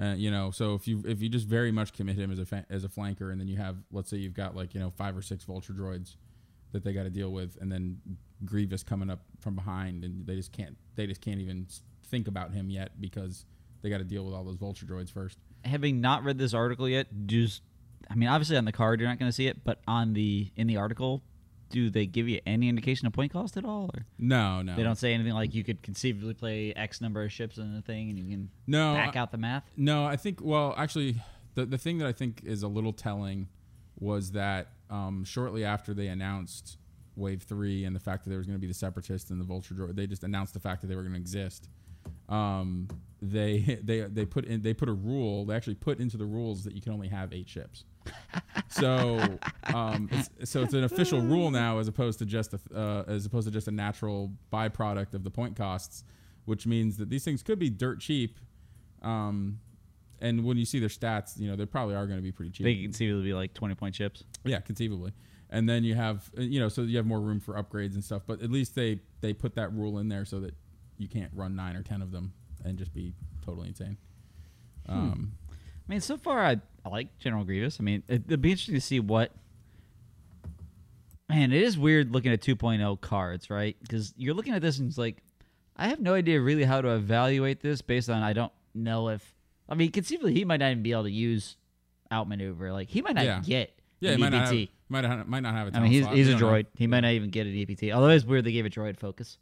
Uh, 0.00 0.14
you 0.16 0.30
know, 0.30 0.50
so 0.50 0.74
if 0.74 0.88
you 0.88 1.02
if 1.06 1.20
you 1.20 1.28
just 1.28 1.46
very 1.46 1.70
much 1.70 1.92
commit 1.92 2.16
him 2.16 2.30
as 2.30 2.38
a 2.38 2.46
fa- 2.46 2.64
as 2.70 2.82
a 2.84 2.88
flanker, 2.88 3.30
and 3.30 3.38
then 3.40 3.46
you 3.48 3.56
have 3.58 3.76
let's 3.90 4.08
say 4.08 4.16
you've 4.16 4.32
got 4.34 4.56
like 4.56 4.72
you 4.74 4.80
know 4.80 4.90
five 4.90 5.14
or 5.16 5.20
six 5.22 5.44
vulture 5.44 5.74
droids 5.74 6.16
that 6.72 6.82
they 6.82 6.94
got 6.94 7.02
to 7.02 7.10
deal 7.10 7.30
with, 7.30 7.58
and 7.60 7.70
then 7.70 8.00
Grievous 8.44 8.82
coming 8.82 9.10
up 9.10 9.24
from 9.38 9.54
behind, 9.54 10.02
and 10.04 10.26
they 10.26 10.34
just 10.34 10.50
can't 10.52 10.78
they 10.94 11.06
just 11.06 11.20
can't 11.20 11.40
even 11.40 11.66
think 12.06 12.26
about 12.26 12.52
him 12.54 12.70
yet 12.70 13.00
because 13.00 13.44
they 13.82 13.90
got 13.90 13.98
to 13.98 14.04
deal 14.04 14.24
with 14.24 14.34
all 14.34 14.44
those 14.44 14.56
vulture 14.56 14.86
droids 14.86 15.10
first. 15.12 15.38
Having 15.64 16.00
not 16.00 16.24
read 16.24 16.38
this 16.38 16.54
article 16.54 16.88
yet, 16.88 17.08
just 17.26 17.60
I 18.08 18.14
mean 18.14 18.30
obviously 18.30 18.56
on 18.56 18.64
the 18.64 18.72
card 18.72 18.98
you're 18.98 19.08
not 19.10 19.18
going 19.18 19.28
to 19.28 19.32
see 19.34 19.46
it, 19.46 19.62
but 19.62 19.82
on 19.86 20.14
the 20.14 20.50
in 20.56 20.66
the 20.68 20.78
article, 20.78 21.22
do 21.72 21.90
they 21.90 22.06
give 22.06 22.28
you 22.28 22.40
any 22.46 22.68
indication 22.68 23.06
of 23.08 23.12
point 23.12 23.32
cost 23.32 23.56
at 23.56 23.64
all? 23.64 23.90
Or 23.94 24.04
No, 24.18 24.62
no, 24.62 24.76
they 24.76 24.84
don't 24.84 24.96
say 24.98 25.12
anything 25.12 25.32
like 25.32 25.52
you 25.54 25.64
could 25.64 25.82
conceivably 25.82 26.34
play 26.34 26.72
X 26.74 27.00
number 27.00 27.24
of 27.24 27.32
ships 27.32 27.58
in 27.58 27.74
the 27.74 27.82
thing 27.82 28.10
and 28.10 28.18
you 28.18 28.24
can 28.30 28.50
No, 28.68 28.94
back 28.94 29.16
out 29.16 29.32
the 29.32 29.38
math. 29.38 29.64
No, 29.76 30.04
I 30.04 30.16
think. 30.16 30.38
Well, 30.40 30.74
actually, 30.76 31.16
the 31.54 31.66
the 31.66 31.78
thing 31.78 31.98
that 31.98 32.06
I 32.06 32.12
think 32.12 32.42
is 32.44 32.62
a 32.62 32.68
little 32.68 32.92
telling 32.92 33.48
was 33.98 34.32
that 34.32 34.68
um, 34.90 35.24
shortly 35.24 35.64
after 35.64 35.92
they 35.94 36.06
announced 36.08 36.76
Wave 37.16 37.42
Three 37.42 37.84
and 37.84 37.96
the 37.96 38.00
fact 38.00 38.24
that 38.24 38.30
there 38.30 38.38
was 38.38 38.46
going 38.46 38.56
to 38.58 38.60
be 38.60 38.66
the 38.68 38.74
Separatists 38.74 39.30
and 39.30 39.40
the 39.40 39.44
Vulture 39.44 39.74
Droid, 39.74 39.96
they 39.96 40.06
just 40.06 40.22
announced 40.24 40.54
the 40.54 40.60
fact 40.60 40.82
that 40.82 40.86
they 40.88 40.94
were 40.96 41.02
going 41.02 41.14
to 41.14 41.20
exist. 41.20 41.68
um, 42.28 42.88
they 43.20 43.78
they 43.82 44.00
they 44.02 44.24
put 44.26 44.44
in 44.44 44.62
they 44.62 44.74
put 44.74 44.88
a 44.88 44.92
rule. 44.92 45.44
They 45.46 45.54
actually 45.54 45.74
put 45.76 46.00
into 46.00 46.16
the 46.16 46.26
rules 46.26 46.64
that 46.64 46.74
you 46.74 46.80
can 46.82 46.92
only 46.92 47.08
have 47.08 47.32
eight 47.32 47.48
ships. 47.48 47.84
So 48.68 49.18
um, 49.74 50.08
it's, 50.10 50.50
so 50.50 50.62
it's 50.62 50.74
an 50.74 50.84
official 50.84 51.20
rule 51.20 51.50
now, 51.50 51.78
as 51.78 51.88
opposed 51.88 52.18
to 52.20 52.26
just 52.26 52.54
a, 52.54 52.60
uh, 52.74 53.04
as 53.06 53.26
opposed 53.26 53.46
to 53.46 53.52
just 53.52 53.68
a 53.68 53.70
natural 53.70 54.32
byproduct 54.52 55.14
of 55.14 55.24
the 55.24 55.30
point 55.30 55.56
costs, 55.56 56.04
which 56.44 56.66
means 56.66 56.96
that 56.96 57.10
these 57.10 57.24
things 57.24 57.42
could 57.42 57.58
be 57.58 57.70
dirt 57.70 58.00
cheap. 58.00 58.38
Um, 59.02 59.60
and 60.20 60.44
when 60.44 60.56
you 60.56 60.64
see 60.64 60.78
their 60.78 60.88
stats, 60.88 61.38
you 61.38 61.48
know 61.48 61.56
they 61.56 61.66
probably 61.66 61.94
are 61.94 62.06
going 62.06 62.18
to 62.18 62.22
be 62.22 62.32
pretty 62.32 62.50
cheap. 62.50 62.64
They 62.64 62.74
can 62.74 63.08
it'll 63.08 63.22
be 63.22 63.34
like 63.34 63.54
twenty 63.54 63.74
point 63.74 63.94
chips. 63.94 64.24
Yeah, 64.44 64.60
conceivably. 64.60 65.12
And 65.50 65.68
then 65.68 65.84
you 65.84 65.94
have 65.94 66.30
uh, 66.38 66.42
you 66.42 66.60
know 66.60 66.68
so 66.68 66.82
you 66.82 66.96
have 66.96 67.06
more 67.06 67.20
room 67.20 67.40
for 67.40 67.54
upgrades 67.54 67.94
and 67.94 68.02
stuff, 68.02 68.22
but 68.26 68.40
at 68.40 68.50
least 68.50 68.74
they 68.74 69.00
they 69.20 69.32
put 69.32 69.54
that 69.56 69.72
rule 69.72 69.98
in 69.98 70.08
there 70.08 70.24
so 70.24 70.40
that 70.40 70.54
you 70.98 71.08
can't 71.08 71.30
run 71.34 71.56
9 71.56 71.74
or 71.74 71.82
10 71.82 72.00
of 72.00 72.12
them 72.12 72.32
and 72.64 72.78
just 72.78 72.94
be 72.94 73.12
totally 73.44 73.68
insane. 73.68 73.96
Um 74.88 75.32
I 75.88 75.92
mean, 75.92 76.00
so 76.00 76.16
far 76.16 76.44
I, 76.44 76.60
I 76.84 76.88
like 76.88 77.18
General 77.18 77.44
Grievous. 77.44 77.78
I 77.80 77.82
mean, 77.84 78.02
it, 78.08 78.22
it'd 78.26 78.42
be 78.42 78.50
interesting 78.50 78.74
to 78.74 78.80
see 78.80 79.00
what. 79.00 79.32
Man, 81.28 81.52
it 81.52 81.62
is 81.62 81.78
weird 81.78 82.12
looking 82.12 82.32
at 82.32 82.42
2.0 82.42 83.00
cards, 83.00 83.48
right? 83.48 83.76
Because 83.80 84.12
you're 84.16 84.34
looking 84.34 84.52
at 84.52 84.60
this 84.60 84.78
and 84.78 84.88
it's 84.88 84.98
like, 84.98 85.22
I 85.76 85.88
have 85.88 86.00
no 86.00 86.12
idea 86.14 86.40
really 86.40 86.64
how 86.64 86.80
to 86.82 86.88
evaluate 86.90 87.60
this 87.60 87.80
based 87.80 88.10
on 88.10 88.22
I 88.22 88.32
don't 88.34 88.52
know 88.74 89.08
if. 89.08 89.34
I 89.68 89.74
mean, 89.74 89.90
conceivably 89.92 90.34
he 90.34 90.44
might 90.44 90.60
not 90.60 90.70
even 90.72 90.82
be 90.82 90.92
able 90.92 91.04
to 91.04 91.10
use 91.10 91.56
outmaneuver. 92.10 92.72
Like 92.72 92.88
he 92.90 93.00
might 93.00 93.14
not 93.14 93.24
Yeah. 93.24 93.40
get 93.40 93.78
yeah, 94.00 94.10
an 94.12 94.20
might 94.20 94.28
not, 94.30 94.48
have, 94.48 94.52
EPT. 94.52 94.70
might 94.90 95.00
not 95.02 95.28
might 95.28 95.40
not 95.40 95.54
have 95.54 95.68
a 95.72 95.76
I 95.76 95.80
mean, 95.80 95.92
he's, 95.92 96.02
slot. 96.02 96.16
he's 96.16 96.28
a 96.28 96.32
don't 96.32 96.40
know. 96.40 96.46
droid. 96.48 96.66
He 96.76 96.86
might 96.86 97.00
not 97.00 97.12
even 97.12 97.30
get 97.30 97.46
an 97.46 97.54
EPT. 97.56 97.92
Although 97.94 98.08
it's 98.08 98.24
weird 98.26 98.44
they 98.44 98.52
gave 98.52 98.66
a 98.66 98.70
droid 98.70 98.98
focus. 98.98 99.38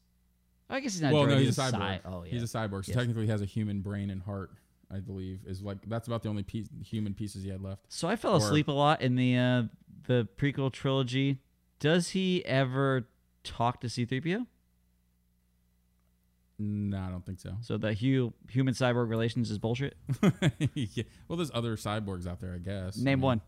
I 0.69 0.79
guess 0.79 0.93
he's 0.93 1.03
not. 1.03 1.13
Well, 1.13 1.23
a 1.25 1.27
droid, 1.27 1.31
no, 1.31 1.39
he's 1.39 1.59
a 1.59 1.63
cyborg. 1.63 1.71
cy- 1.73 2.01
oh 2.05 2.23
yeah. 2.23 2.31
He's 2.31 2.43
a 2.43 2.47
cyborg. 2.59 2.85
So 2.85 2.91
Yes. 2.93 2.97
technically, 2.99 3.25
he 3.25 3.31
has 3.33 3.43
a 3.43 3.47
human 3.47 3.81
brain 3.81 4.11
and 4.11 4.23
heart. 4.23 4.53
I 4.93 4.99
believe 5.01 5.41
is 5.47 5.63
like 5.63 5.79
that's 5.87 6.07
about 6.09 6.23
the 6.23 6.29
only 6.29 6.43
piece, 6.43 6.67
human 6.85 7.15
pieces 7.15 7.45
he 7.45 7.51
had 7.51 7.63
left. 7.63 7.83
So 7.89 8.09
I 8.09 8.17
fell 8.17 8.35
Or- 8.35 8.39
asleep 8.39 8.69
a 8.69 8.73
lot 8.73 9.01
in 9.03 9.15
the 9.17 9.37
uh, 9.37 9.63
the 10.07 10.27
prequel 10.37 10.73
trilogy. 10.73 11.39
Does 11.79 12.11
he 12.11 12.45
ever 12.45 13.09
talk 13.45 13.81
to 13.81 13.89
C-3PO? 13.89 14.47
No, 16.59 16.99
I 16.99 17.09
don't 17.09 17.25
think 17.25 17.41
so. 17.41 17.57
So 17.63 17.79
the 17.79 17.95
hu- 17.95 18.35
human 18.51 18.75
cyborg 18.75 19.09
relations 19.09 19.51
is 19.51 19.59
bullshit. 19.59 19.97
yeah. 20.75 21.05
Well, 21.27 21.37
there's 21.39 21.51
other 21.55 21.77
cyborgs 21.77 22.27
out 22.27 22.41
there, 22.41 22.53
I 22.55 22.59
guess. 22.59 22.99
I 23.01 23.03
Name 23.05 23.21
mean, 23.21 23.25
one. 23.25 23.41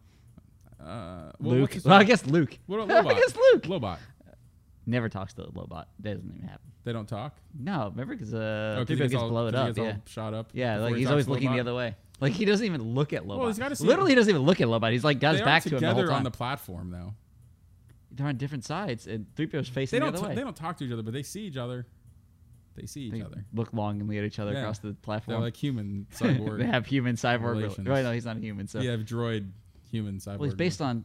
Uh, 0.80 1.30
well, 1.38 1.56
Luke. 1.56 1.76
Well, 1.84 1.94
I 1.94 2.04
guess 2.04 2.24
Luke. 2.26 2.56
What 2.66 2.78
about 2.80 3.06
I 3.06 3.14
guess 3.14 3.36
Luke. 3.36 3.64
Lobot. 3.64 3.98
Never 4.86 5.08
talks 5.08 5.34
to 5.34 5.42
the 5.42 5.48
Lobot. 5.48 5.84
That 6.00 6.14
doesn't 6.14 6.28
even 6.36 6.42
happen. 6.48 6.70
They 6.84 6.92
don't 6.92 7.08
talk. 7.08 7.36
No, 7.58 7.88
remember 7.90 8.14
because 8.16 8.34
uh, 8.34 8.76
Oh, 8.80 8.84
'cause 8.84 8.88
3PO 8.96 9.02
he 9.02 9.08
gets 9.08 9.14
all, 9.14 9.28
blown 9.28 9.54
up. 9.54 9.66
gets 9.74 9.78
Yeah, 9.78 9.96
shot 10.06 10.34
up. 10.34 10.50
yeah. 10.52 10.78
Like 10.78 10.94
he 10.94 11.00
he's 11.00 11.10
always 11.10 11.28
looking 11.28 11.52
the 11.52 11.60
other 11.60 11.74
way. 11.74 11.94
Like 12.20 12.32
he 12.32 12.44
doesn't 12.44 12.66
even 12.66 12.94
look 12.94 13.12
at 13.12 13.24
Lobot. 13.24 13.46
he's 13.48 13.58
gotta 13.58 13.76
see- 13.76 13.86
Literally, 13.86 14.10
he 14.10 14.14
doesn't 14.16 14.30
even 14.30 14.42
look 14.42 14.60
at 14.60 14.66
Lobot. 14.68 14.90
He's 14.92 15.04
like 15.04 15.20
guys 15.20 15.38
They 15.38 15.44
back 15.44 15.62
to 15.64 15.70
him 15.76 15.80
the 15.80 15.94
whole 15.94 16.04
time. 16.04 16.14
on 16.14 16.22
the 16.24 16.30
platform, 16.32 16.90
though. 16.90 17.14
They're 18.10 18.26
on 18.26 18.36
different 18.36 18.64
sides, 18.64 19.06
and 19.06 19.26
3PO's 19.36 19.68
facing 19.68 20.00
They 20.00 20.06
the 20.06 20.10
don't. 20.12 20.14
other 20.16 20.22
T- 20.24 20.28
way. 20.30 20.34
they 20.34 20.42
don't 20.42 20.56
talk 20.56 20.76
to 20.78 20.84
each 20.84 20.92
other, 20.92 21.02
but 21.02 21.14
they 21.14 21.22
see 21.22 21.42
each 21.46 21.56
other. 21.56 21.86
They 22.74 22.86
see 22.86 23.02
each 23.02 23.12
They 23.12 23.22
other. 23.22 23.44
look 23.54 23.72
longingly 23.72 24.18
at 24.18 24.24
each 24.24 24.38
other 24.38 24.52
Yeah. 24.52 24.60
across 24.60 24.80
the 24.80 24.92
platform. 24.94 25.36
They're 25.36 25.42
like 25.44 25.56
human 25.56 26.06
cyborg. 26.14 26.58
they 26.58 26.66
have 26.66 26.86
human 26.86 27.16
cyborg. 27.16 27.52
relations. 27.56 27.86
Right? 27.86 28.02
No, 28.02 28.12
he's 28.12 28.24
not 28.26 28.36
a 28.36 28.40
human. 28.40 28.66
So 28.66 28.80
You 28.80 28.90
have 28.90 29.00
droid 29.00 29.48
human 29.90 30.16
cyborg. 30.18 30.38
Well, 30.38 30.44
he's 30.44 30.54
based 30.54 30.80
on 30.82 31.04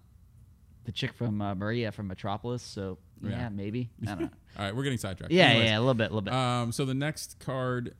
the 0.85 0.91
chick 0.91 1.13
from 1.13 1.41
uh, 1.41 1.55
Maria 1.55 1.91
from 1.91 2.07
Metropolis, 2.07 2.61
so 2.63 2.97
yeah, 3.21 3.29
Yeah. 3.29 3.49
maybe. 3.49 3.89
I 4.03 4.05
don't 4.05 4.19
know. 4.21 4.29
All 4.59 4.65
right, 4.65 4.75
we're 4.75 4.83
getting 4.83 4.97
sidetracked. 4.97 5.31
yeah, 5.33 5.47
Anyways, 5.49 5.69
yeah, 5.69 5.77
a 5.77 5.79
little 5.79 5.93
bit, 5.93 6.05
a 6.11 6.13
little 6.13 6.21
bit. 6.21 6.33
Um, 6.33 6.71
so 6.71 6.85
the 6.85 6.93
next 6.93 7.39
card 7.39 7.95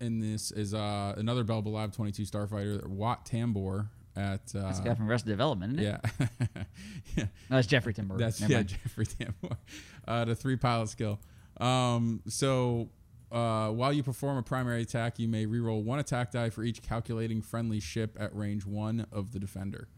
in 0.00 0.18
this 0.20 0.50
is 0.50 0.74
uh, 0.74 1.14
another 1.16 1.44
Belbullab 1.44 1.94
22 1.94 2.24
Starfighter, 2.24 2.86
Wat 2.86 3.24
Tambor 3.24 3.88
at. 4.16 4.40
Uh, 4.54 4.62
That's 4.62 4.80
the 4.80 4.88
guy 4.88 4.94
from 4.94 5.08
Arrested 5.08 5.30
Development, 5.30 5.78
isn't 5.78 5.84
it? 5.94 6.00
yeah. 6.20 6.26
yeah. 7.16 7.24
No, 7.48 7.56
that's 7.56 7.66
Jeffrey 7.68 7.94
Timber. 7.94 8.16
That's 8.16 8.40
Never 8.40 8.52
yeah, 8.52 8.58
mind. 8.58 8.68
Jeffrey 8.68 9.06
Tambor. 9.06 9.56
Uh, 10.06 10.24
the 10.26 10.34
three 10.34 10.56
pilot 10.56 10.88
skill. 10.90 11.18
Um, 11.58 12.20
so 12.28 12.90
uh, 13.32 13.70
while 13.70 13.90
you 13.90 14.02
perform 14.02 14.36
a 14.36 14.42
primary 14.42 14.82
attack, 14.82 15.18
you 15.18 15.28
may 15.28 15.46
reroll 15.46 15.82
one 15.82 15.98
attack 15.98 16.30
die 16.32 16.50
for 16.50 16.62
each 16.62 16.82
calculating 16.82 17.40
friendly 17.40 17.80
ship 17.80 18.14
at 18.20 18.36
range 18.36 18.66
one 18.66 19.06
of 19.10 19.32
the 19.32 19.38
defender. 19.38 19.88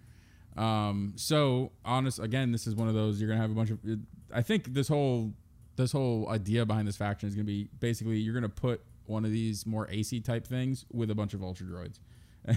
Um, 0.56 1.14
so 1.16 1.72
honest, 1.84 2.20
again, 2.20 2.52
this 2.52 2.66
is 2.68 2.76
one 2.76 2.86
of 2.86 2.94
those 2.94 3.20
you're 3.20 3.28
gonna 3.28 3.40
have 3.40 3.50
a 3.50 3.54
bunch 3.54 3.70
of. 3.70 3.78
I 4.32 4.42
think 4.42 4.72
this 4.74 4.88
whole 4.88 5.32
this 5.76 5.92
whole 5.92 6.28
idea 6.30 6.64
behind 6.64 6.88
this 6.88 6.96
faction 6.96 7.28
is 7.28 7.34
gonna 7.34 7.44
be 7.44 7.68
basically 7.80 8.18
you're 8.18 8.34
gonna 8.34 8.48
put 8.48 8.80
one 9.06 9.24
of 9.24 9.30
these 9.30 9.66
more 9.66 9.88
AC 9.90 10.20
type 10.20 10.46
things 10.46 10.84
with 10.92 11.10
a 11.10 11.14
bunch 11.14 11.34
of 11.34 11.42
ultra 11.42 11.66
droids. 11.66 11.98
I 12.48 12.54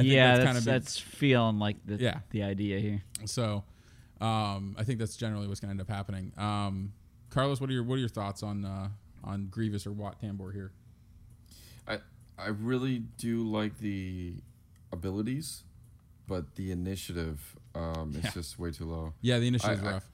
think 0.00 0.08
yeah, 0.08 0.36
that's, 0.36 0.44
kinda 0.46 0.60
been- 0.60 0.64
that's 0.74 0.98
feeling 0.98 1.58
like 1.58 1.76
the 1.84 1.96
Yeah. 1.96 2.20
the 2.30 2.42
idea 2.44 2.78
here. 2.78 3.02
so, 3.24 3.64
um, 4.20 4.76
I 4.78 4.84
think 4.84 4.98
that's 4.98 5.16
generally 5.16 5.48
what's 5.48 5.60
going 5.60 5.68
to 5.68 5.72
end 5.72 5.80
up 5.80 5.88
happening. 5.94 6.32
Um, 6.38 6.92
Carlos, 7.30 7.60
what 7.60 7.68
are 7.68 7.72
your 7.72 7.82
what 7.84 7.96
are 7.96 7.98
your 7.98 8.08
thoughts 8.08 8.42
on 8.42 8.64
uh, 8.64 8.88
on 9.24 9.46
Grievous 9.50 9.86
or 9.86 9.92
Wat 9.92 10.20
Tambor 10.22 10.52
here? 10.52 10.72
I 11.88 11.98
I 12.38 12.48
really 12.48 13.00
do 13.18 13.42
like 13.42 13.78
the 13.78 14.34
abilities, 14.92 15.64
but 16.26 16.54
the 16.54 16.70
initiative 16.70 17.56
um, 17.74 18.14
is 18.22 18.32
just 18.34 18.58
way 18.58 18.70
too 18.70 18.84
low. 18.84 19.14
Yeah, 19.20 19.38
the 19.38 19.48
initiative 19.48 19.78
is 19.78 19.84
I- 19.84 19.88
I- 19.88 19.92
rough. 19.94 20.06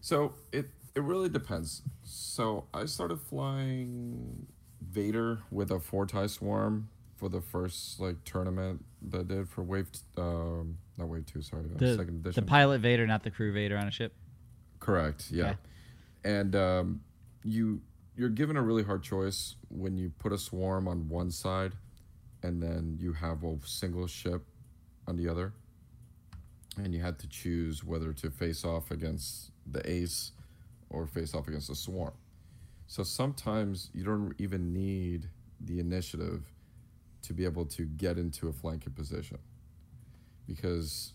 So 0.00 0.34
it 0.52 0.66
it 0.94 1.02
really 1.02 1.28
depends. 1.28 1.82
So 2.02 2.66
I 2.74 2.86
started 2.86 3.20
flying 3.20 4.46
Vader 4.80 5.40
with 5.50 5.70
a 5.70 5.80
four 5.80 6.06
tie 6.06 6.26
swarm 6.26 6.88
for 7.16 7.28
the 7.28 7.40
first 7.40 7.98
like 8.00 8.16
tournament 8.24 8.84
that 9.10 9.20
I 9.20 9.24
did 9.24 9.48
for 9.48 9.62
Wave 9.62 9.90
t- 9.90 10.00
um 10.16 10.78
not 10.96 11.08
Wave 11.08 11.26
two 11.26 11.42
sorry 11.42 11.64
uh, 11.64 11.78
The, 11.78 11.96
second 11.96 12.24
the 12.24 12.42
pilot 12.42 12.80
Vader, 12.80 13.06
not 13.06 13.22
the 13.22 13.30
crew 13.30 13.52
Vader 13.52 13.76
on 13.76 13.88
a 13.88 13.90
ship. 13.90 14.12
Correct. 14.80 15.30
Yeah. 15.30 15.54
And 16.24 16.54
um, 16.56 17.00
you 17.44 17.80
you're 18.16 18.28
given 18.28 18.56
a 18.56 18.62
really 18.62 18.82
hard 18.82 19.02
choice 19.02 19.54
when 19.68 19.96
you 19.96 20.10
put 20.18 20.32
a 20.32 20.38
swarm 20.38 20.88
on 20.88 21.08
one 21.08 21.30
side, 21.30 21.74
and 22.42 22.60
then 22.62 22.96
you 22.98 23.12
have 23.12 23.44
a 23.44 23.56
single 23.64 24.08
ship 24.08 24.42
on 25.06 25.16
the 25.16 25.28
other, 25.28 25.52
and 26.76 26.92
you 26.92 27.00
had 27.00 27.18
to 27.20 27.28
choose 27.28 27.84
whether 27.84 28.12
to 28.14 28.30
face 28.30 28.64
off 28.64 28.90
against 28.90 29.52
the 29.70 29.88
ace 29.90 30.32
or 30.90 31.06
face 31.06 31.34
off 31.34 31.48
against 31.48 31.68
the 31.68 31.74
swarm. 31.74 32.12
So 32.86 33.02
sometimes 33.02 33.90
you 33.92 34.04
don't 34.04 34.34
even 34.38 34.72
need 34.72 35.28
the 35.60 35.78
initiative 35.80 36.44
to 37.22 37.32
be 37.34 37.44
able 37.44 37.66
to 37.66 37.84
get 37.84 38.16
into 38.16 38.48
a 38.48 38.52
flanking 38.52 38.92
position 38.94 39.38
because 40.46 41.12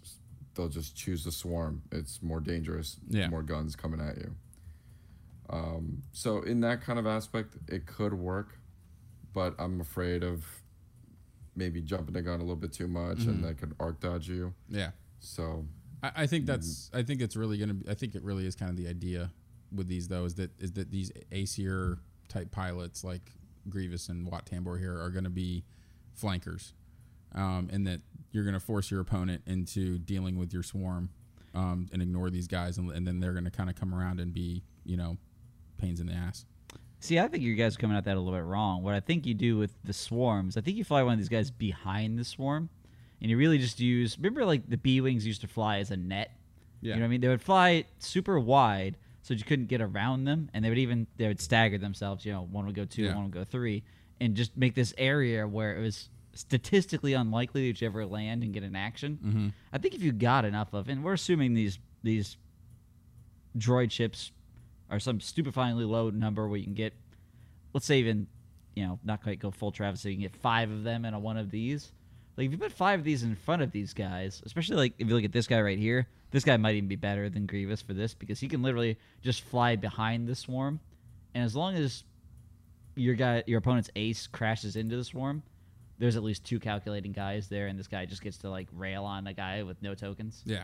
they'll 0.54 0.70
just 0.70 0.96
choose 0.96 1.24
the 1.24 1.32
swarm. 1.32 1.82
It's 1.92 2.22
more 2.22 2.40
dangerous, 2.40 2.98
Yeah. 3.10 3.30
more 3.30 3.42
guns 3.42 3.76
coming 3.76 4.00
at 4.00 4.18
you. 4.18 4.36
Um, 5.50 6.04
so 6.12 6.42
in 6.42 6.62
that 6.62 6.82
kind 6.82 7.00
of 7.00 7.08
aspect, 7.08 7.58
it 7.68 7.86
could 7.86 8.14
work, 8.14 8.60
but 9.34 9.56
I'm 9.60 9.82
afraid 9.82 10.24
of 10.24 10.46
maybe 11.56 11.82
jumping 11.82 12.14
the 12.14 12.22
gun 12.22 12.36
a 12.40 12.44
little 12.44 12.56
bit 12.56 12.74
too 12.74 12.88
much, 12.88 13.20
Mm-hmm. 13.20 13.30
and 13.30 13.44
that 13.44 13.58
could 13.58 13.74
arc 13.80 14.00
dodge 14.00 14.28
you. 14.30 14.54
Yeah, 14.70 14.92
So 15.20 15.66
I, 16.04 16.12
I 16.18 16.28
think 16.28 16.46
that's 16.46 16.92
I 16.94 17.02
think 17.02 17.22
it's 17.22 17.36
really 17.36 17.58
going 17.58 17.70
to 17.70 17.76
be. 17.76 17.90
I 17.90 17.94
think 17.96 18.14
it 18.14 18.24
really 18.24 18.46
is 18.46 18.56
kind 18.56 18.70
of 18.70 18.78
the 18.78 18.88
idea 18.88 19.32
with 19.74 19.88
these 19.88 20.08
though 20.08 20.26
is 20.26 20.36
that 20.36 20.52
is 20.60 20.74
that 20.74 20.92
these 20.92 21.12
ACR 21.32 21.98
type 22.28 22.52
pilots 22.52 23.04
like 23.04 23.32
Grievous 23.70 24.10
and 24.10 24.30
Wat 24.30 24.46
Tambor 24.46 24.78
here 24.78 25.00
are 25.00 25.10
going 25.10 25.24
to 25.24 25.30
be 25.30 25.64
flankers, 26.14 26.74
um, 27.34 27.70
and 27.72 27.88
that 27.88 28.02
you're 28.32 28.44
going 28.44 28.54
to 28.54 28.60
force 28.60 28.92
your 28.92 29.00
opponent 29.00 29.42
into 29.48 29.98
dealing 29.98 30.38
with 30.38 30.54
your 30.54 30.64
swarm 30.64 31.10
um, 31.54 31.88
and 31.92 32.02
ignore 32.02 32.30
these 32.30 32.48
guys, 32.48 32.78
and, 32.78 32.92
and 32.92 33.08
then 33.08 33.20
they're 33.20 33.34
going 33.34 33.46
to 33.46 33.52
kind 33.52 33.70
of 33.70 33.76
come 33.76 33.96
around 33.96 34.20
and 34.20 34.34
be 34.34 34.64
you 34.84 34.98
know 34.98 35.18
pains 35.78 36.00
in 36.00 36.08
the 36.08 36.14
ass. 36.14 36.46
See, 37.00 37.20
I 37.20 37.28
think 37.28 37.44
you 37.44 37.56
guys 37.56 37.76
are 37.76 37.80
coming 37.80 37.98
at 37.98 38.06
that 38.06 38.16
a 38.16 38.20
little 38.20 38.38
bit 38.38 38.46
wrong. 38.46 38.82
What 38.82 38.94
I 38.94 39.02
think 39.02 39.26
you 39.26 39.34
do 39.34 39.58
with 39.58 39.72
the 39.84 39.92
swarms, 39.92 40.56
I 40.56 40.62
think 40.62 40.78
you 40.78 40.86
fly 40.86 41.04
one 41.04 41.14
of 41.14 41.20
these 41.20 41.28
guys 41.28 41.52
behind 41.52 42.18
the 42.18 42.24
swarm, 42.24 42.70
and 43.24 43.32
you 43.32 43.38
really 43.38 43.58
just 43.58 43.80
use. 43.80 44.18
Remember, 44.20 44.46
like 44.46 44.70
the 44.70 44.78
B 44.78 45.02
wings 45.02 45.26
used 45.26 45.42
to 45.42 45.48
fly 45.48 45.80
as 45.80 45.90
a 45.90 45.98
net. 45.98 46.38
Yeah. 46.82 46.90
You 46.90 46.96
know 47.00 47.02
what 47.04 47.06
I 47.06 47.10
mean? 47.10 47.22
They 47.22 47.28
would 47.30 47.42
fly 47.42 47.86
super 47.98 48.38
wide, 48.40 48.98
so 49.24 49.34
you 49.34 49.44
couldn't 49.44 49.68
get 49.70 49.82
around 49.82 50.26
them, 50.26 50.50
and 50.54 50.64
they 50.64 50.70
would 50.70 50.78
even 50.78 51.08
they 51.18 51.28
would 51.28 51.40
stagger 51.40 51.78
themselves. 51.80 52.26
You 52.26 52.34
know, 52.34 52.44
one 52.52 52.66
would 52.68 52.76
go 52.76 52.86
two, 52.86 53.04
Yeah. 53.06 53.16
one 53.16 53.24
would 53.24 53.34
go 53.34 53.46
three, 53.46 53.84
and 54.22 54.36
just 54.36 54.56
make 54.56 54.76
this 54.76 54.94
area 54.98 55.48
where 55.48 55.76
it 55.78 55.82
was 55.82 56.10
statistically 56.34 57.14
unlikely 57.14 57.72
that 57.72 57.80
you 57.80 57.88
ever 57.88 58.06
land 58.06 58.44
and 58.44 58.54
get 58.54 58.64
an 58.64 58.76
action. 58.76 59.20
Mm-hmm. 59.24 59.48
I 59.72 59.78
think 59.78 59.96
if 59.96 60.02
you 60.04 60.12
got 60.12 60.46
enough 60.46 60.74
of, 60.74 60.90
and 60.90 61.04
we're 61.04 61.14
assuming 61.14 61.54
these 61.54 61.80
these 62.04 62.36
droid 63.58 63.92
ships 63.92 64.32
are 64.90 65.00
some 65.00 65.20
stupefyingly 65.20 65.88
low 65.88 66.10
number 66.10 66.48
where 66.48 66.58
you 66.58 66.64
can 66.66 66.74
get, 66.74 66.94
let's 67.74 67.86
say 67.86 68.00
even, 68.00 68.28
you 68.76 68.86
know, 68.86 69.00
not 69.04 69.24
quite 69.24 69.40
go 69.40 69.52
full 69.52 69.72
Travis, 69.72 70.02
so 70.02 70.10
you 70.10 70.16
can 70.16 70.24
get 70.24 70.36
five 70.36 70.70
of 70.70 70.84
them 70.84 71.06
in 71.06 71.14
a 71.14 71.20
one 71.20 71.38
of 71.38 71.50
these. 71.52 71.92
Like 72.38 72.48
if 72.48 72.52
you 72.52 72.58
put 72.58 72.72
five 72.72 73.00
of 73.00 73.06
these 73.06 73.24
in 73.24 73.36
front 73.36 73.62
of 73.62 73.72
these 73.72 73.94
guys, 73.94 74.42
especially 74.46 74.76
like 74.78 74.94
if 74.98 75.08
you 75.08 75.14
look 75.16 75.24
at 75.24 75.32
this 75.32 75.48
guy 75.48 75.62
right 75.62 75.78
here, 75.78 76.08
this 76.32 76.44
guy 76.44 76.58
might 76.58 76.76
even 76.76 76.88
be 76.88 76.96
better 76.96 77.30
than 77.30 77.46
Grievous 77.46 77.82
for 77.82 77.94
this 77.94 78.14
because 78.16 78.40
he 78.40 78.48
can 78.48 78.64
literally 78.64 78.98
just 79.22 79.42
fly 79.42 79.76
behind 79.76 80.28
the 80.28 80.36
swarm, 80.36 80.80
and 81.36 81.44
as 81.44 81.56
long 81.56 81.76
as 81.76 82.04
your 82.96 83.14
guy, 83.16 83.44
your 83.48 83.60
opponent's 83.60 83.90
ace 83.96 84.26
crashes 84.28 84.76
into 84.76 84.96
the 84.96 85.04
swarm, 85.04 85.44
there's 86.00 86.16
at 86.16 86.24
least 86.24 86.44
two 86.44 86.60
calculating 86.60 87.12
guys 87.12 87.48
there, 87.50 87.68
and 87.68 87.78
this 87.78 87.88
guy 87.88 88.06
just 88.06 88.22
gets 88.24 88.38
to 88.40 88.50
like 88.50 88.68
rail 88.74 89.04
on 89.06 89.28
a 89.28 89.34
guy 89.34 89.62
with 89.64 89.80
no 89.84 89.94
tokens. 89.94 90.42
Yeah. 90.46 90.64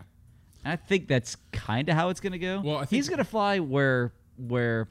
And 0.66 0.74
I 0.74 0.76
think 0.76 1.08
that's 1.08 1.38
kind 1.52 1.88
of 1.88 1.96
how 1.96 2.10
it's 2.10 2.20
gonna 2.20 2.38
go. 2.40 2.62
Well, 2.62 2.78
I 2.78 2.80
think- 2.80 2.90
he's 2.98 3.10
gonna 3.10 3.24
fly 3.24 3.60
where 3.60 4.14
where 4.38 4.88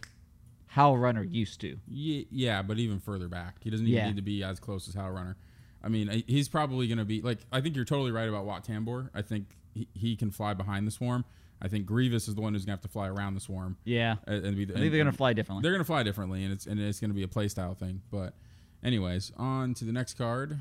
Howlrunner 0.74 1.26
used 1.30 1.60
to. 1.62 1.78
Ye- 1.88 2.26
Yeah, 2.30 2.62
but 2.62 2.78
even 2.78 3.00
further 3.00 3.28
back, 3.28 3.56
he 3.62 3.70
doesn't 3.70 3.86
even 3.86 3.96
Yeah. 3.98 4.06
need 4.08 4.16
to 4.16 4.22
be 4.22 4.44
as 4.44 4.60
close 4.60 4.86
as 4.88 4.94
Howlrunner. 4.94 5.34
I 5.82 5.88
mean, 5.88 6.24
he's 6.26 6.48
probably 6.48 6.88
going 6.88 6.98
to 6.98 7.04
be 7.04 7.22
like. 7.22 7.38
I 7.52 7.60
think 7.60 7.76
you're 7.76 7.84
totally 7.84 8.10
right 8.10 8.28
about 8.28 8.44
Wat 8.44 8.64
Tambor. 8.64 9.10
I 9.14 9.22
think 9.22 9.46
he, 9.74 9.88
he 9.94 10.16
can 10.16 10.30
fly 10.30 10.54
behind 10.54 10.86
the 10.86 10.90
swarm. 10.90 11.24
I 11.60 11.68
think 11.68 11.86
Grievous 11.86 12.28
is 12.28 12.34
the 12.34 12.40
one 12.40 12.52
who's 12.52 12.64
going 12.64 12.78
to 12.78 12.82
have 12.82 12.82
to 12.82 12.88
fly 12.88 13.08
around 13.08 13.34
the 13.34 13.40
swarm. 13.40 13.76
Yeah, 13.84 14.16
And, 14.26 14.44
and 14.44 14.56
be, 14.56 14.62
I 14.64 14.78
think 14.78 14.92
they're 14.92 14.98
gonna 14.98 15.12
fly 15.12 15.32
differently. 15.32 15.62
They're 15.62 15.72
going 15.72 15.80
to 15.80 15.86
fly 15.86 16.02
differently, 16.02 16.44
and 16.44 16.52
it's 16.52 16.66
and 16.66 16.80
it's 16.80 17.00
going 17.00 17.10
to 17.10 17.14
be 17.14 17.24
a 17.24 17.28
playstyle 17.28 17.76
thing. 17.76 18.02
But, 18.10 18.34
anyways, 18.82 19.32
on 19.36 19.74
to 19.74 19.84
the 19.84 19.92
next 19.92 20.14
card. 20.14 20.58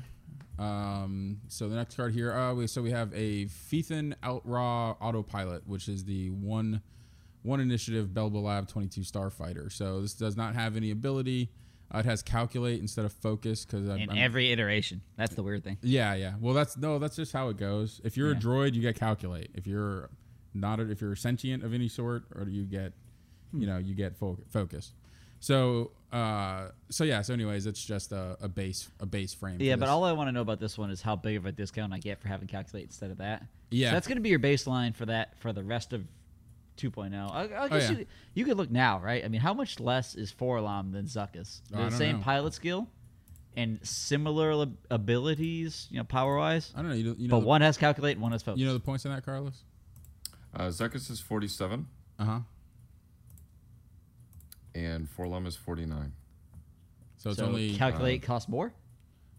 Um, 0.58 1.38
so 1.46 1.68
the 1.68 1.76
next 1.76 1.94
card 1.96 2.12
here, 2.12 2.32
uh, 2.32 2.52
we, 2.52 2.66
so 2.66 2.82
we 2.82 2.90
have 2.90 3.12
a 3.14 3.44
Feethan 3.46 4.14
Ottraw 4.24 4.96
Autopilot, 5.00 5.68
which 5.68 5.88
is 5.88 6.04
the 6.04 6.30
one 6.30 6.82
one 7.42 7.60
initiative 7.60 8.08
Belbullab 8.08 8.68
22 8.68 9.02
Starfighter. 9.02 9.72
So 9.72 10.00
this 10.00 10.14
does 10.14 10.36
not 10.36 10.54
have 10.54 10.76
any 10.76 10.90
ability. 10.90 11.50
Uh, 11.94 11.98
it 12.00 12.04
has 12.04 12.22
calculate 12.22 12.80
instead 12.80 13.04
of 13.06 13.12
focus 13.12 13.64
because 13.64 13.88
in 13.88 14.16
every 14.16 14.52
iteration. 14.52 15.00
That's 15.16 15.34
the 15.34 15.42
weird 15.42 15.64
thing. 15.64 15.78
yeah, 15.82 16.14
yeah. 16.14 16.34
Well, 16.40 16.52
that's 16.54 16.76
no, 16.76 16.98
that's 16.98 17.16
just 17.16 17.32
how 17.32 17.48
it 17.48 17.56
goes. 17.56 18.00
If 18.04 18.16
you're 18.16 18.32
Yeah. 18.32 18.36
a 18.38 18.40
droid, 18.40 18.74
you 18.74 18.82
get 18.82 18.96
calculate. 18.96 19.50
If 19.54 19.66
you're 19.66 20.10
not, 20.54 20.80
a, 20.80 20.90
if 20.90 21.00
you're 21.00 21.16
sentient 21.16 21.62
of 21.64 21.72
any 21.72 21.88
sort, 21.88 22.24
or 22.34 22.46
you 22.48 22.64
get, 22.64 22.92
Hmm. 23.52 23.60
you 23.62 23.66
know, 23.66 23.78
you 23.78 23.94
get 23.94 24.16
fo- 24.16 24.38
focus. 24.50 24.92
So, 25.40 25.92
uh, 26.12 26.68
so 26.90 27.04
yeah. 27.04 27.22
So, 27.22 27.32
anyways, 27.32 27.64
it's 27.66 27.82
just 27.84 28.12
a, 28.12 28.36
a 28.40 28.48
base, 28.48 28.88
a 29.00 29.06
base 29.06 29.32
frame. 29.32 29.56
Yeah, 29.60 29.76
but 29.76 29.88
all 29.88 30.04
I 30.04 30.12
want 30.12 30.28
to 30.28 30.32
know 30.32 30.40
about 30.42 30.58
this 30.60 30.76
one 30.76 30.90
is 30.90 31.00
how 31.00 31.16
big 31.16 31.36
of 31.36 31.46
a 31.46 31.52
discount 31.52 31.92
I 31.94 31.98
get 31.98 32.20
for 32.20 32.28
having 32.28 32.48
calculate 32.48 32.84
instead 32.86 33.10
of 33.10 33.18
that. 33.18 33.44
Yeah. 33.70 33.90
so 33.90 33.96
that's 33.96 34.08
gonna 34.08 34.20
be 34.20 34.30
your 34.30 34.38
baseline 34.40 34.94
for 34.94 35.06
that 35.06 35.38
for 35.38 35.52
the 35.52 35.62
rest 35.62 35.92
of 35.92 36.02
2.0. 36.78 37.14
I, 37.32 37.42
I 37.64 37.68
guess 37.68 37.88
Oh, 37.90 37.92
yeah. 37.92 37.98
you, 37.98 38.06
you 38.34 38.44
could 38.44 38.56
look 38.56 38.70
now, 38.70 38.98
right? 39.00 39.24
I 39.24 39.28
mean, 39.28 39.40
how 39.40 39.52
much 39.54 39.78
less 39.80 40.14
is 40.14 40.32
4-LOM 40.32 40.92
than 40.92 41.06
Zuckuss? 41.06 41.60
Oh, 41.74 41.84
the 41.90 41.96
same 41.96 42.16
know. 42.18 42.22
pilot 42.22 42.54
skill 42.54 42.88
and 43.56 43.78
similar 43.82 44.62
ab- 44.62 44.76
abilities, 44.90 45.88
you 45.90 45.98
know, 45.98 46.04
power 46.04 46.36
wise. 46.38 46.72
I 46.76 46.80
don't 46.82 46.90
know. 46.90 46.96
You, 46.96 47.04
don't- 47.04 47.18
you 47.20 47.28
know, 47.28 47.36
But 47.36 47.40
the, 47.40 47.46
one 47.46 47.60
has 47.62 47.76
calculate 47.76 48.16
and 48.16 48.22
one 48.22 48.32
has 48.32 48.42
focus. 48.42 48.60
you 48.60 48.66
know 48.66 48.72
the 48.72 48.80
points 48.80 49.04
on 49.04 49.12
that, 49.14 49.24
Carlos. 49.24 49.62
Uh, 50.54 50.68
Zuckuss 50.68 51.10
is 51.10 51.20
47, 51.20 51.86
Uh 52.18 52.24
huh. 52.24 52.38
and 54.74 55.08
4-LOM 55.16 55.46
is 55.46 55.56
49. 55.56 56.12
So 57.16 57.30
it's 57.30 57.38
so 57.38 57.46
only 57.46 57.74
calculate 57.74 58.22
costs 58.22 58.48
more. 58.48 58.72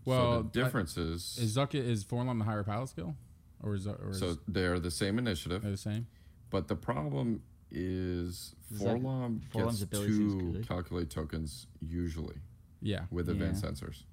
well. 0.05 0.37
so 0.37 0.41
the 0.43 0.49
difference 0.63 0.97
is, 0.97 1.37
is 1.41 1.55
Zuckuss 1.55 1.75
is 1.85 2.03
4-LOM 2.03 2.39
the 2.39 2.45
higher 2.45 2.63
pilot 2.63 2.89
skill, 2.89 3.15
or 3.63 3.73
is 3.75 3.87
or 3.87 4.09
is 4.11 4.19
so 4.19 4.37
they're 4.47 4.79
the 4.79 4.91
same 4.91 5.17
initiative, 5.17 5.61
They're 5.61 5.71
the 5.71 5.77
same? 5.77 6.07
But 6.49 6.67
the 6.67 6.75
problem 6.75 7.41
is 7.71 8.55
4-LOM 8.73 9.41
gets 9.53 9.85
two 9.85 10.61
calculate 10.67 11.09
tokens 11.09 11.67
usually 11.81 12.37
Yeah. 12.81 13.05
with 13.11 13.29
advanced 13.29 13.63
Yeah. 13.63 13.69
sensors. 13.71 14.03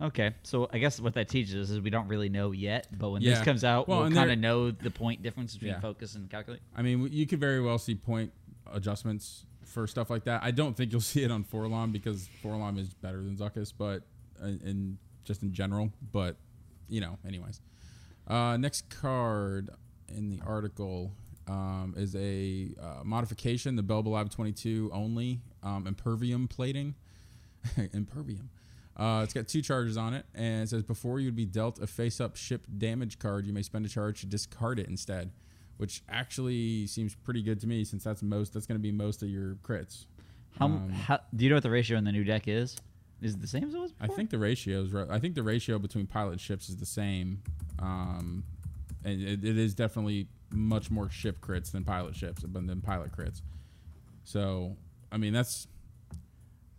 Okay, 0.00 0.34
so 0.42 0.68
I 0.72 0.78
guess 0.78 1.00
what 1.00 1.14
that 1.14 1.28
teaches 1.28 1.54
us 1.54 1.70
is 1.70 1.80
we 1.80 1.90
don't 1.90 2.08
really 2.08 2.28
know 2.28 2.50
yet, 2.52 2.86
but 2.98 3.10
when 3.10 3.22
Yeah. 3.22 3.30
this 3.36 3.44
comes 3.44 3.64
out, 3.64 3.88
Well, 3.88 4.00
we'll 4.02 4.10
kind 4.10 4.30
of 4.30 4.38
know 4.38 4.70
the 4.70 4.90
point 4.90 5.22
difference 5.22 5.54
between 5.54 5.70
Yeah. 5.72 5.80
focus 5.80 6.14
and 6.14 6.28
calculate. 6.28 6.62
I 6.74 6.82
mean, 6.82 7.12
you 7.12 7.26
could 7.26 7.40
very 7.40 7.60
well 7.60 7.78
see 7.78 7.94
point 7.94 8.32
adjustments 8.72 9.46
for 9.62 9.86
stuff 9.86 10.10
like 10.10 10.24
that. 10.24 10.42
I 10.42 10.50
don't 10.50 10.76
think 10.76 10.92
you'll 10.92 11.00
see 11.00 11.22
it 11.22 11.30
on 11.30 11.44
4-LOM 11.44 11.92
because 11.92 12.28
4-LOM 12.42 12.78
is 12.78 12.92
better 12.94 13.22
than 13.22 13.36
Zuckuss, 13.36 13.72
but 13.76 14.02
uh, 14.42 14.46
in 14.46 14.98
just 15.24 15.42
in 15.42 15.52
general. 15.52 15.92
But 16.12 16.36
you 16.88 17.00
know, 17.00 17.18
anyways. 17.26 17.60
Uh, 18.26 18.56
next 18.58 18.88
card 18.90 19.70
in 20.08 20.28
the 20.28 20.40
article 20.42 21.12
um, 21.48 21.94
is 21.96 22.14
a 22.16 22.70
uh, 22.80 23.02
modification, 23.04 23.76
the 23.76 23.82
Belbullab 23.82 24.30
22 24.30 24.90
only 24.92 25.40
um, 25.62 25.86
impervium 25.86 26.48
plating. 26.48 26.94
impervium. 27.92 28.50
Uh, 28.96 29.22
it's 29.24 29.32
got 29.34 29.48
two 29.48 29.60
charges 29.60 29.96
on 29.96 30.14
it, 30.14 30.24
and 30.34 30.62
it 30.62 30.68
says 30.68 30.82
before 30.82 31.18
you 31.18 31.26
would 31.26 31.34
be 31.36 31.44
dealt 31.46 31.80
a 31.80 31.86
face-up 31.86 32.36
ship 32.36 32.64
damage 32.78 33.18
card, 33.18 33.44
you 33.46 33.52
may 33.52 33.62
spend 33.62 33.84
a 33.84 33.88
charge 33.88 34.20
to 34.20 34.26
discard 34.26 34.78
it 34.78 34.86
instead, 34.86 35.32
which 35.78 36.02
actually 36.08 36.86
seems 36.86 37.14
pretty 37.16 37.42
good 37.42 37.60
to 37.60 37.66
me 37.66 37.82
since 37.84 38.04
that's 38.04 38.22
most. 38.22 38.54
That's 38.54 38.66
going 38.66 38.78
to 38.78 38.82
be 38.82 38.92
most 38.92 39.22
of 39.22 39.28
your 39.28 39.54
crits. 39.56 40.04
How, 40.58 40.66
Um, 40.66 40.90
how 40.90 41.18
do 41.34 41.42
you 41.44 41.50
know 41.50 41.56
what 41.56 41.64
the 41.64 41.70
ratio 41.70 41.98
in 41.98 42.04
the 42.04 42.12
new 42.12 42.22
deck 42.22 42.46
is? 42.46 42.76
Is 43.20 43.34
it 43.34 43.40
the 43.40 43.48
same 43.48 43.64
as 43.64 43.74
it 43.74 43.78
was 43.80 43.90
before? 43.92 44.12
I 44.12 44.16
think 44.16 44.30
the 44.30 44.38
ratios. 44.38 44.92
ri- 44.92 45.06
I 45.10 45.18
think 45.18 45.34
the 45.34 45.42
ratio 45.42 45.78
between 45.80 46.06
pilot 46.06 46.38
ships 46.38 46.68
is 46.68 46.76
the 46.76 46.86
same, 46.86 47.42
um, 47.80 48.44
and 49.04 49.20
it, 49.20 49.44
it 49.44 49.58
is 49.58 49.74
definitely 49.74 50.28
much 50.54 50.90
more 50.90 51.10
ship 51.10 51.40
crits 51.40 51.70
than 51.72 51.84
pilot 51.84 52.14
ships, 52.16 52.42
than 52.42 52.66
than 52.66 52.80
pilot 52.80 53.12
crits. 53.12 53.42
So, 54.24 54.76
I 55.12 55.16
mean, 55.18 55.32
that's 55.32 55.68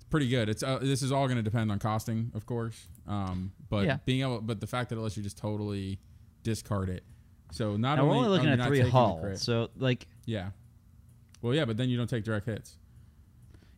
pretty 0.09 0.27
good. 0.29 0.49
It's 0.49 0.63
uh, 0.63 0.79
this 0.81 1.01
is 1.01 1.11
all 1.11 1.25
going 1.27 1.37
to 1.37 1.43
depend 1.43 1.71
on 1.71 1.79
costing, 1.79 2.31
of 2.33 2.45
course. 2.45 2.87
Um, 3.07 3.51
but 3.69 3.85
Yeah. 3.85 3.97
being 4.05 4.21
able, 4.21 4.41
but 4.41 4.59
the 4.59 4.67
fact 4.67 4.89
that 4.89 4.97
it 4.97 5.01
lets 5.01 5.15
you 5.17 5.23
just 5.23 5.37
totally 5.37 5.99
discard 6.43 6.89
it. 6.89 7.03
So 7.51 7.77
not 7.77 7.95
Now 7.97 8.05
we're 8.05 8.09
only 8.11 8.17
only 8.27 8.29
looking 8.29 8.49
at 8.49 8.57
not 8.57 8.67
three 8.67 8.79
hull, 8.81 9.35
so 9.35 9.69
like 9.77 10.07
yeah. 10.25 10.49
Well, 11.41 11.53
yeah, 11.53 11.65
but 11.65 11.77
then 11.77 11.89
you 11.89 11.97
don't 11.97 12.09
take 12.09 12.23
direct 12.23 12.47
hits. 12.47 12.77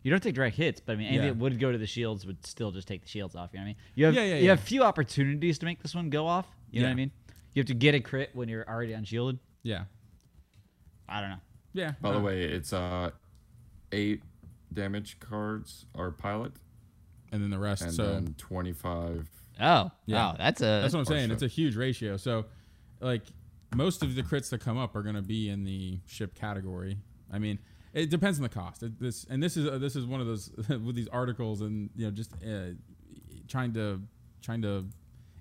you 0.03 0.11
don't 0.11 0.23
take 0.23 0.35
direct 0.35 0.55
hits, 0.55 0.79
but 0.79 0.93
I 0.93 0.95
mean 0.95 1.07
anything 1.07 1.25
Yeah. 1.27 1.33
that 1.33 1.39
would 1.39 1.59
go 1.59 1.71
to 1.71 1.77
the 1.77 1.85
shields 1.87 2.25
would 2.25 2.45
still 2.45 2.71
just 2.71 2.87
take 2.87 3.01
the 3.01 3.09
shields 3.09 3.35
off. 3.35 3.49
You 3.51 3.59
know 3.59 3.63
what 3.63 3.65
I 3.65 3.67
mean? 3.67 3.75
You 3.95 4.05
have 4.05 4.13
Yeah, 4.13 4.23
yeah, 4.23 4.35
you 4.37 4.49
have 4.49 4.61
few 4.61 4.83
opportunities 4.83 5.59
to 5.59 5.65
make 5.65 5.81
this 5.83 5.93
one 5.93 6.09
go 6.09 6.25
off. 6.27 6.47
You 6.71 6.81
know 6.81 6.87
what 6.87 6.91
I 6.91 6.95
mean? 6.95 7.11
You 7.53 7.59
have 7.61 7.67
to 7.67 7.73
get 7.73 7.93
a 7.95 7.99
crit 7.99 8.29
when 8.33 8.47
you're 8.47 8.67
already 8.69 8.93
unshielded. 8.93 9.39
Yeah. 9.67 9.83
I 11.09 11.21
don't 11.21 11.29
know. 11.31 11.39
Yeah. 11.73 11.91
By 12.01 12.11
the 12.13 12.19
way, 12.19 12.43
it's 12.43 12.73
uh, 12.73 13.11
eight 13.91 14.23
damage 14.73 15.19
cards 15.19 15.85
are 15.95 16.11
pilot, 16.11 16.53
and 17.31 17.41
then 17.43 17.49
the 17.49 17.59
rest. 17.59 17.81
and 17.83 17.93
so 17.93 18.05
then 18.13 18.35
25. 18.37 19.29
Oh, 19.59 19.91
Yeah. 20.05 20.15
wow, 20.15 20.35
that's 20.37 20.61
a 20.61 20.65
That's 20.81 20.93
what 20.93 20.99
I'm 21.01 21.05
saying. 21.05 21.27
ship. 21.29 21.33
It's 21.33 21.43
a 21.43 21.47
huge 21.47 21.75
ratio. 21.75 22.15
So, 22.17 22.45
like, 22.99 23.23
most 23.75 24.03
of 24.03 24.15
the 24.15 24.23
crits 24.23 24.49
that 24.51 24.59
come 24.61 24.77
up 24.77 24.95
are 24.95 25.03
going 25.03 25.15
to 25.15 25.21
be 25.21 25.49
in 25.49 25.63
the 25.63 25.99
ship 26.05 26.33
category. 26.35 26.97
I 27.31 27.39
mean, 27.39 27.59
it 27.93 28.09
depends 28.09 28.37
on 28.37 28.43
the 28.43 28.49
cost. 28.49 28.83
It, 28.83 28.99
this 28.99 29.25
and 29.29 29.41
this 29.43 29.57
is 29.57 29.67
uh, 29.67 29.77
this 29.79 29.95
is 29.95 30.05
one 30.05 30.21
of 30.21 30.27
those 30.27 30.51
with 30.69 30.95
these 30.95 31.07
articles 31.09 31.61
and 31.61 31.89
you 31.95 32.05
know 32.05 32.11
just 32.11 32.31
uh, 32.45 32.71
trying 33.47 33.73
to 33.73 34.01
trying 34.41 34.61
to 34.61 34.85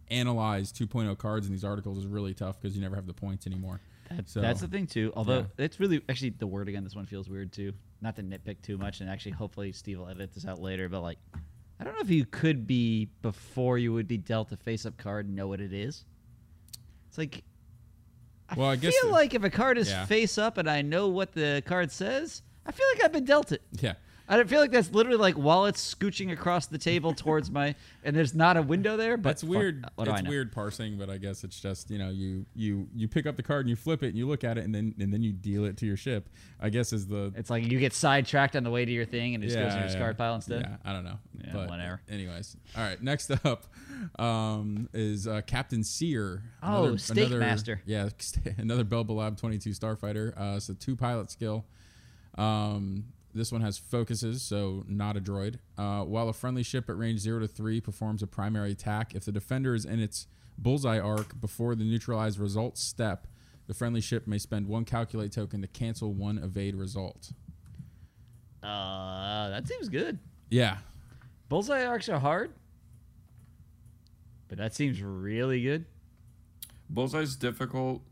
analyze 0.09 0.73
2.0 0.73 1.17
cards 1.19 1.47
in 1.47 1.53
these 1.53 1.65
articles 1.65 1.99
is 1.99 2.07
really 2.07 2.33
tough 2.35 2.61
because 2.61 2.75
you 2.77 2.83
never 2.83 2.95
have 2.97 3.07
the 3.07 3.13
points 3.13 3.47
anymore. 3.47 3.81
That's, 4.11 4.33
So, 4.33 4.41
that's 4.41 4.61
the 4.61 4.69
thing 4.69 4.87
too. 4.87 5.13
Although 5.17 5.47
yeah. 5.59 5.65
it's 5.65 5.81
really 5.81 6.01
actually 6.09 6.31
the 6.31 6.47
word 6.47 6.69
again. 6.69 6.85
This 6.85 6.95
one 6.95 7.07
feels 7.07 7.29
weird 7.29 7.53
too. 7.53 7.73
Not 8.01 8.17
to 8.17 8.23
nitpick 8.23 8.63
too 8.63 8.79
much, 8.79 9.01
and 9.01 9.11
actually, 9.11 9.33
hopefully, 9.33 9.73
Steve 9.73 9.99
will 9.99 10.09
edit 10.09 10.33
this 10.35 10.47
out 10.47 10.61
later. 10.61 10.89
But 10.89 11.01
like, 11.01 11.19
I 11.81 11.85
don't 11.85 11.95
know 11.95 12.01
if 12.01 12.11
you 12.11 12.25
could 12.27 12.67
be 12.67 13.09
before 13.23 13.79
you 13.79 13.93
would 13.93 14.07
be 14.09 14.19
dealt 14.19 14.53
a 14.53 14.57
face-up 14.57 14.97
card 14.97 15.27
and 15.27 15.35
know 15.35 15.49
what 15.49 15.61
it 15.61 15.73
is. 15.73 16.05
It's 17.09 17.19
like, 17.19 17.43
I 18.49 18.55
Well, 18.55 18.69
I 18.69 18.77
feel 18.77 18.91
guess 18.91 19.01
the- 19.03 19.09
like 19.09 19.35
if 19.35 19.43
a 19.45 19.51
card 19.51 19.79
is 19.79 19.89
Yeah. 19.89 20.05
face 20.07 20.39
up 20.39 20.59
and 20.59 20.69
I 20.71 20.83
know 20.83 21.09
what 21.09 21.33
the 21.33 21.63
card 21.67 21.91
says, 21.91 22.43
I 22.65 22.73
feel 22.73 22.87
like 22.95 23.05
I've 23.05 23.13
been 23.13 23.25
dealt 23.25 23.51
it. 23.53 23.63
Yeah. 23.81 23.95
I 24.29 24.37
don't 24.37 24.49
feel 24.49 24.61
like 24.61 24.73
that's 24.73 24.91
literally 24.91 25.19
like 25.19 25.35
while 25.35 25.67
it's 25.67 25.95
scooching 25.95 26.33
across 26.33 26.67
the 26.67 26.79
table 26.79 27.15
towards 27.15 27.51
my, 27.51 27.75
and 28.03 28.17
there's 28.17 28.35
not 28.35 28.57
a 28.57 28.63
window 28.63 28.97
there. 28.97 29.17
But 29.17 29.31
That's 29.31 29.43
fuck, 29.43 29.51
weird. 29.51 29.87
I 29.99 30.03
it's 30.03 30.29
weird 30.29 30.53
parsing, 30.53 30.99
but 30.99 31.09
I 31.09 31.19
guess 31.19 31.45
it's 31.45 31.61
just 31.61 31.91
you 31.91 31.99
know 31.99 32.11
you 32.11 32.45
you 32.55 32.89
you 32.95 33.09
pick 33.09 33.27
up 33.27 33.37
the 33.37 33.43
card 33.43 33.61
and 33.61 33.71
you 33.71 33.77
flip 33.77 34.03
it 34.03 34.09
and 34.09 34.17
you 34.17 34.27
look 34.27 34.45
at 34.45 34.59
it 34.59 34.65
and 34.65 34.75
then 34.75 34.95
and 34.99 35.13
then 35.13 35.23
you 35.23 35.33
deal 35.33 35.65
it 35.65 35.77
to 35.79 35.87
your 35.87 35.97
ship. 35.97 36.29
I 36.61 36.71
guess 36.71 36.93
is 36.93 37.07
the 37.07 37.33
It's 37.37 37.51
like 37.51 37.65
you 37.65 37.79
get 37.79 37.93
sidetracked 37.93 38.57
on 38.57 38.65
the 38.65 38.71
way 38.71 38.85
to 38.85 38.91
your 38.91 39.05
thing 39.05 39.35
and 39.35 39.45
it 39.45 39.49
just 39.49 39.59
goes 39.59 39.73
in 39.73 39.79
your 39.79 39.89
discard 39.89 40.19
pile 40.19 40.35
instead. 40.35 40.63
Yeah, 40.63 40.77
I 40.85 40.93
don't 40.93 41.05
know. 41.05 41.19
Yeah, 41.45 41.51
but 41.53 41.69
whatever. 41.69 42.01
Anyways, 42.09 42.57
all 42.77 42.83
right. 42.83 43.01
Next 43.03 43.31
up 43.45 43.65
um, 44.19 44.89
is 44.93 45.27
uh, 45.27 45.43
Captain 45.47 45.85
Sear. 45.85 46.43
Oh, 46.63 46.97
Steak 46.97 47.31
Master. 47.31 47.81
Yeah, 47.87 48.09
another 48.59 48.85
Belbullab 48.85 49.39
22 49.39 49.71
Starfighter. 49.71 50.37
Uh, 50.37 50.61
so 50.61 50.75
two 50.75 50.97
pilot 50.97 51.31
skill. 51.31 51.65
Um, 52.37 53.05
this 53.37 53.53
one 53.53 53.61
has 53.61 53.79
focuses, 53.79 54.43
so 54.43 54.85
not 54.89 55.17
a 55.17 55.21
droid. 55.21 55.57
Uh, 55.79 56.03
while 56.03 56.29
a 56.29 56.33
friendly 56.33 56.63
ship 56.63 56.89
at 56.89 56.97
range 56.99 57.21
zero 57.21 57.39
to 57.41 57.47
three 57.49 57.81
performs 57.81 58.23
a 58.23 58.27
primary 58.27 58.73
attack, 58.73 59.15
if 59.15 59.25
the 59.25 59.33
defender 59.33 59.75
is 59.75 59.85
in 59.85 60.01
its 60.01 60.27
bullseye 60.59 60.99
arc 60.99 61.41
before 61.41 61.75
the 61.75 61.85
neutralized 61.85 62.39
result 62.39 62.79
step, 62.79 63.27
the 63.67 63.75
friendly 63.75 64.01
ship 64.01 64.27
may 64.27 64.39
spend 64.39 64.67
one 64.67 64.85
calculate 64.85 65.33
token 65.33 65.61
to 65.61 65.67
cancel 65.69 66.13
one 66.13 66.39
evade 66.39 66.75
result. 66.77 67.33
Uh, 68.63 69.49
that 69.51 69.67
seems 69.69 69.89
good. 69.89 70.19
Yeah, 70.51 70.79
Bullseye 71.49 71.85
arcs 71.85 72.09
are 72.09 72.19
hard, 72.19 72.53
but 74.49 74.59
that 74.59 74.75
seems 74.75 75.01
really 75.03 75.63
good. 75.63 75.85
Bullseye's 76.89 77.37
difficult 77.37 78.03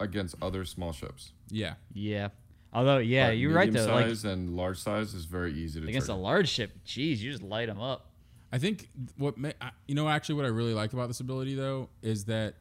against 0.00 0.34
other 0.42 0.64
small 0.64 0.92
ships. 0.92 1.32
yeah. 1.50 1.74
Yeah. 1.92 2.28
Although, 2.72 2.98
yeah, 2.98 3.28
But 3.28 3.38
you're 3.38 3.52
right 3.52 3.66
medium 3.70 3.86
though. 3.86 3.94
Like 3.94 4.06
size 4.06 4.24
and 4.24 4.56
large 4.56 4.78
size 4.78 5.14
is 5.14 5.26
very 5.26 5.52
easy 5.52 5.80
to 5.80 5.86
against 5.86 6.08
a 6.08 6.14
large 6.14 6.48
ship, 6.48 6.72
Jeez, 6.86 7.18
you 7.18 7.30
just 7.30 7.42
light 7.42 7.66
them 7.66 7.80
up. 7.80 8.10
I 8.50 8.58
think 8.58 8.88
what 9.16 9.38
may, 9.38 9.54
you 9.86 9.94
know 9.94 10.08
actually 10.08 10.36
what 10.36 10.44
I 10.44 10.48
really 10.48 10.74
like 10.74 10.92
about 10.92 11.08
this 11.08 11.20
ability 11.20 11.54
though 11.54 11.88
is 12.02 12.24
that 12.26 12.54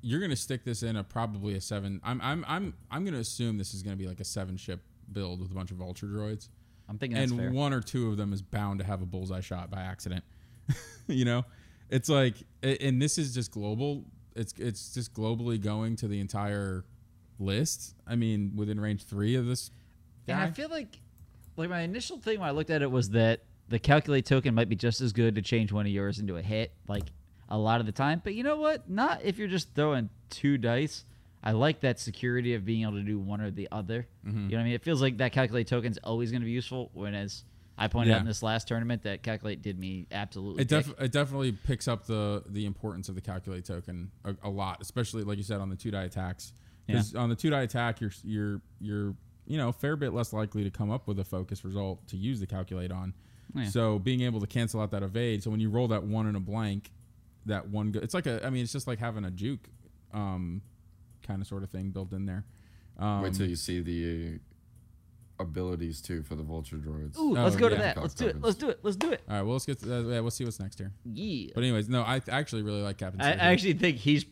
you're 0.00 0.20
going 0.20 0.30
to 0.30 0.36
stick 0.36 0.64
this 0.64 0.82
in 0.82 0.96
a 0.96 1.04
probably 1.04 1.54
a 1.54 1.60
seven. 1.60 2.00
I'm 2.04 2.20
I'm 2.22 2.44
I'm 2.48 2.74
I'm 2.90 3.04
going 3.04 3.14
to 3.14 3.20
assume 3.20 3.58
this 3.58 3.74
is 3.74 3.82
going 3.82 3.96
to 3.96 4.02
be 4.02 4.08
like 4.08 4.20
a 4.20 4.24
seven 4.24 4.56
ship 4.56 4.80
build 5.12 5.40
with 5.40 5.50
a 5.50 5.54
bunch 5.54 5.70
of 5.70 5.76
vulture 5.76 6.06
droids, 6.06 6.48
I'm 6.88 6.98
thinking 6.98 7.18
that's 7.18 7.30
and 7.30 7.40
fair. 7.40 7.52
one 7.52 7.72
or 7.72 7.80
two 7.80 8.10
of 8.10 8.16
them 8.16 8.32
is 8.32 8.42
bound 8.42 8.78
to 8.80 8.84
have 8.84 9.02
a 9.02 9.06
bullseye 9.06 9.40
shot 9.40 9.70
by 9.70 9.82
accident. 9.82 10.24
you 11.06 11.24
know, 11.24 11.44
it's 11.90 12.08
like, 12.08 12.36
and 12.62 13.00
this 13.00 13.18
is 13.18 13.34
just 13.34 13.50
global. 13.50 14.04
It's 14.34 14.54
it's 14.58 14.94
just 14.94 15.12
globally 15.14 15.60
going 15.60 15.96
to 15.96 16.08
the 16.08 16.20
entire 16.20 16.84
list. 17.38 17.94
I 18.06 18.16
mean, 18.16 18.52
within 18.56 18.80
range 18.80 19.04
three 19.04 19.34
of 19.34 19.46
this. 19.46 19.70
Guy. 20.26 20.34
And 20.34 20.42
I 20.42 20.50
feel 20.50 20.68
like, 20.68 20.98
like 21.56 21.70
my 21.70 21.80
initial 21.80 22.18
thing 22.18 22.40
when 22.40 22.48
I 22.48 22.52
looked 22.52 22.70
at 22.70 22.82
it 22.82 22.90
was 22.90 23.10
that 23.10 23.40
the 23.68 23.78
calculate 23.78 24.26
token 24.26 24.54
might 24.54 24.68
be 24.68 24.76
just 24.76 25.00
as 25.00 25.12
good 25.12 25.34
to 25.34 25.42
change 25.42 25.72
one 25.72 25.86
of 25.86 25.92
yours 25.92 26.18
into 26.18 26.36
a 26.36 26.42
hit, 26.42 26.72
like 26.88 27.04
a 27.48 27.58
lot 27.58 27.80
of 27.80 27.86
the 27.86 27.92
time. 27.92 28.20
But 28.22 28.34
you 28.34 28.42
know 28.42 28.56
what? 28.56 28.88
Not 28.88 29.22
if 29.24 29.38
you're 29.38 29.48
just 29.48 29.74
throwing 29.74 30.10
two 30.30 30.58
dice. 30.58 31.04
I 31.42 31.52
like 31.52 31.80
that 31.80 32.00
security 32.00 32.54
of 32.54 32.64
being 32.64 32.82
able 32.82 32.94
to 32.94 33.02
do 33.02 33.18
one 33.18 33.40
or 33.40 33.50
the 33.50 33.68
other. 33.70 34.08
Mm-hmm. 34.26 34.36
You 34.44 34.48
know 34.50 34.56
what 34.56 34.60
I 34.60 34.64
mean? 34.64 34.72
It 34.74 34.82
feels 34.82 35.00
like 35.00 35.18
that 35.18 35.32
calculate 35.32 35.68
token's 35.68 35.96
always 35.98 36.30
going 36.32 36.40
to 36.40 36.46
be 36.46 36.50
useful. 36.50 36.90
When 36.94 37.14
as 37.14 37.44
I 37.78 37.86
pointed 37.86 38.10
Yeah. 38.10 38.16
out 38.16 38.20
in 38.22 38.26
this 38.26 38.42
last 38.42 38.66
tournament, 38.66 39.04
that 39.04 39.22
calculate 39.22 39.62
did 39.62 39.78
me 39.78 40.08
absolutely. 40.10 40.62
It, 40.62 40.68
def- 40.68 41.00
it 41.00 41.12
definitely 41.12 41.52
picks 41.52 41.86
up 41.86 42.06
the 42.06 42.42
the 42.48 42.66
importance 42.66 43.08
of 43.08 43.14
the 43.14 43.20
calculate 43.20 43.64
token 43.64 44.10
a, 44.24 44.34
a 44.42 44.50
lot, 44.50 44.78
especially 44.80 45.22
like 45.22 45.38
you 45.38 45.44
said 45.44 45.60
on 45.60 45.68
the 45.70 45.76
two 45.76 45.92
die 45.92 46.02
attacks. 46.04 46.52
Because 46.88 47.14
on 47.14 47.28
the 47.28 47.36
two 47.36 47.50
die 47.50 47.62
attack, 47.62 48.00
you're 48.00 48.10
you're 48.24 48.60
you're 48.80 49.14
you 49.46 49.56
know 49.56 49.68
a 49.68 49.72
fair 49.72 49.94
bit 49.96 50.12
less 50.12 50.32
likely 50.32 50.64
to 50.64 50.70
come 50.70 50.90
up 50.90 51.06
with 51.06 51.18
a 51.20 51.24
focus 51.24 51.64
result 51.64 52.06
to 52.08 52.16
use 52.16 52.40
the 52.40 52.46
calculate 52.46 52.90
on. 52.90 53.14
Yeah. 53.54 53.64
So 53.68 53.98
being 53.98 54.22
able 54.22 54.40
to 54.40 54.46
cancel 54.46 54.80
out 54.80 54.90
that 54.90 55.02
evade, 55.02 55.42
so 55.42 55.50
when 55.50 55.60
you 55.60 55.70
roll 55.70 55.88
that 55.88 56.02
one 56.02 56.26
in 56.26 56.34
a 56.36 56.40
blank, 56.40 56.90
that 57.46 57.68
one 57.68 57.92
go- 57.92 58.00
it's 58.00 58.12
like 58.14 58.26
a 58.26 58.44
I 58.44 58.50
mean 58.50 58.62
it's 58.62 58.72
just 58.72 58.86
like 58.86 58.98
having 58.98 59.24
a 59.24 59.30
juke, 59.30 59.68
um, 60.12 60.60
kind 61.22 61.40
of 61.40 61.46
sort 61.48 61.62
of 61.62 61.70
thing 61.70 61.90
built 61.90 62.12
in 62.12 62.26
there. 62.26 62.44
Um, 62.98 63.22
Wait 63.22 63.32
till 63.34 63.46
you 63.48 63.56
see 63.56 63.80
the 63.80 64.34
uh, 64.34 65.42
abilities 65.42 66.00
too 66.00 66.22
for 66.22 66.34
the 66.34 66.42
vulture 66.42 66.76
droids. 66.76 67.16
Ooh, 67.18 67.36
Oh, 67.36 67.44
let's 67.44 67.56
go 67.56 67.68
to 67.68 67.76
that. 67.76 67.96
Let's 67.96 68.14
do 68.14 68.26
it. 68.26 68.40
Let's 68.40 68.56
do 68.56 68.68
it. 68.70 68.80
Let's 68.82 68.96
do 68.96 69.12
it. 69.12 69.22
all 69.28 69.36
right, 69.36 69.42
well 69.42 69.52
let's 69.52 69.66
get 69.66 69.78
to, 69.80 69.94
uh, 69.94 70.00
yeah, 70.14 70.20
we'll 70.20 70.30
see 70.30 70.44
what's 70.44 70.60
next 70.60 70.78
here. 70.78 70.92
Yeah. 71.04 71.52
But 71.54 71.62
anyways, 71.64 71.88
no, 71.88 72.02
I 72.06 72.18
th- 72.18 72.28
actually 72.34 72.62
really 72.62 72.82
like 72.82 72.98
Captain. 72.98 73.20
I, 73.20 73.32
I 73.32 73.52
actually 73.52 73.74
think 73.74 73.98
he's. 73.98 74.24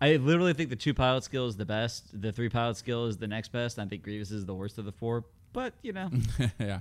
I 0.00 0.16
literally 0.16 0.52
think 0.52 0.70
the 0.70 0.76
two 0.76 0.94
pilot 0.94 1.24
skill 1.24 1.46
is 1.48 1.56
the 1.56 1.64
best. 1.64 2.20
The 2.20 2.30
three 2.32 2.48
pilot 2.48 2.76
skill 2.76 3.06
is 3.06 3.16
the 3.16 3.26
next 3.26 3.50
best. 3.50 3.78
I 3.78 3.86
think 3.86 4.02
Grievous 4.02 4.30
is 4.30 4.46
the 4.46 4.54
worst 4.54 4.78
of 4.78 4.84
the 4.84 4.92
four. 4.92 5.24
But 5.52 5.74
you 5.82 5.92
know, 5.92 6.10
yeah. 6.60 6.80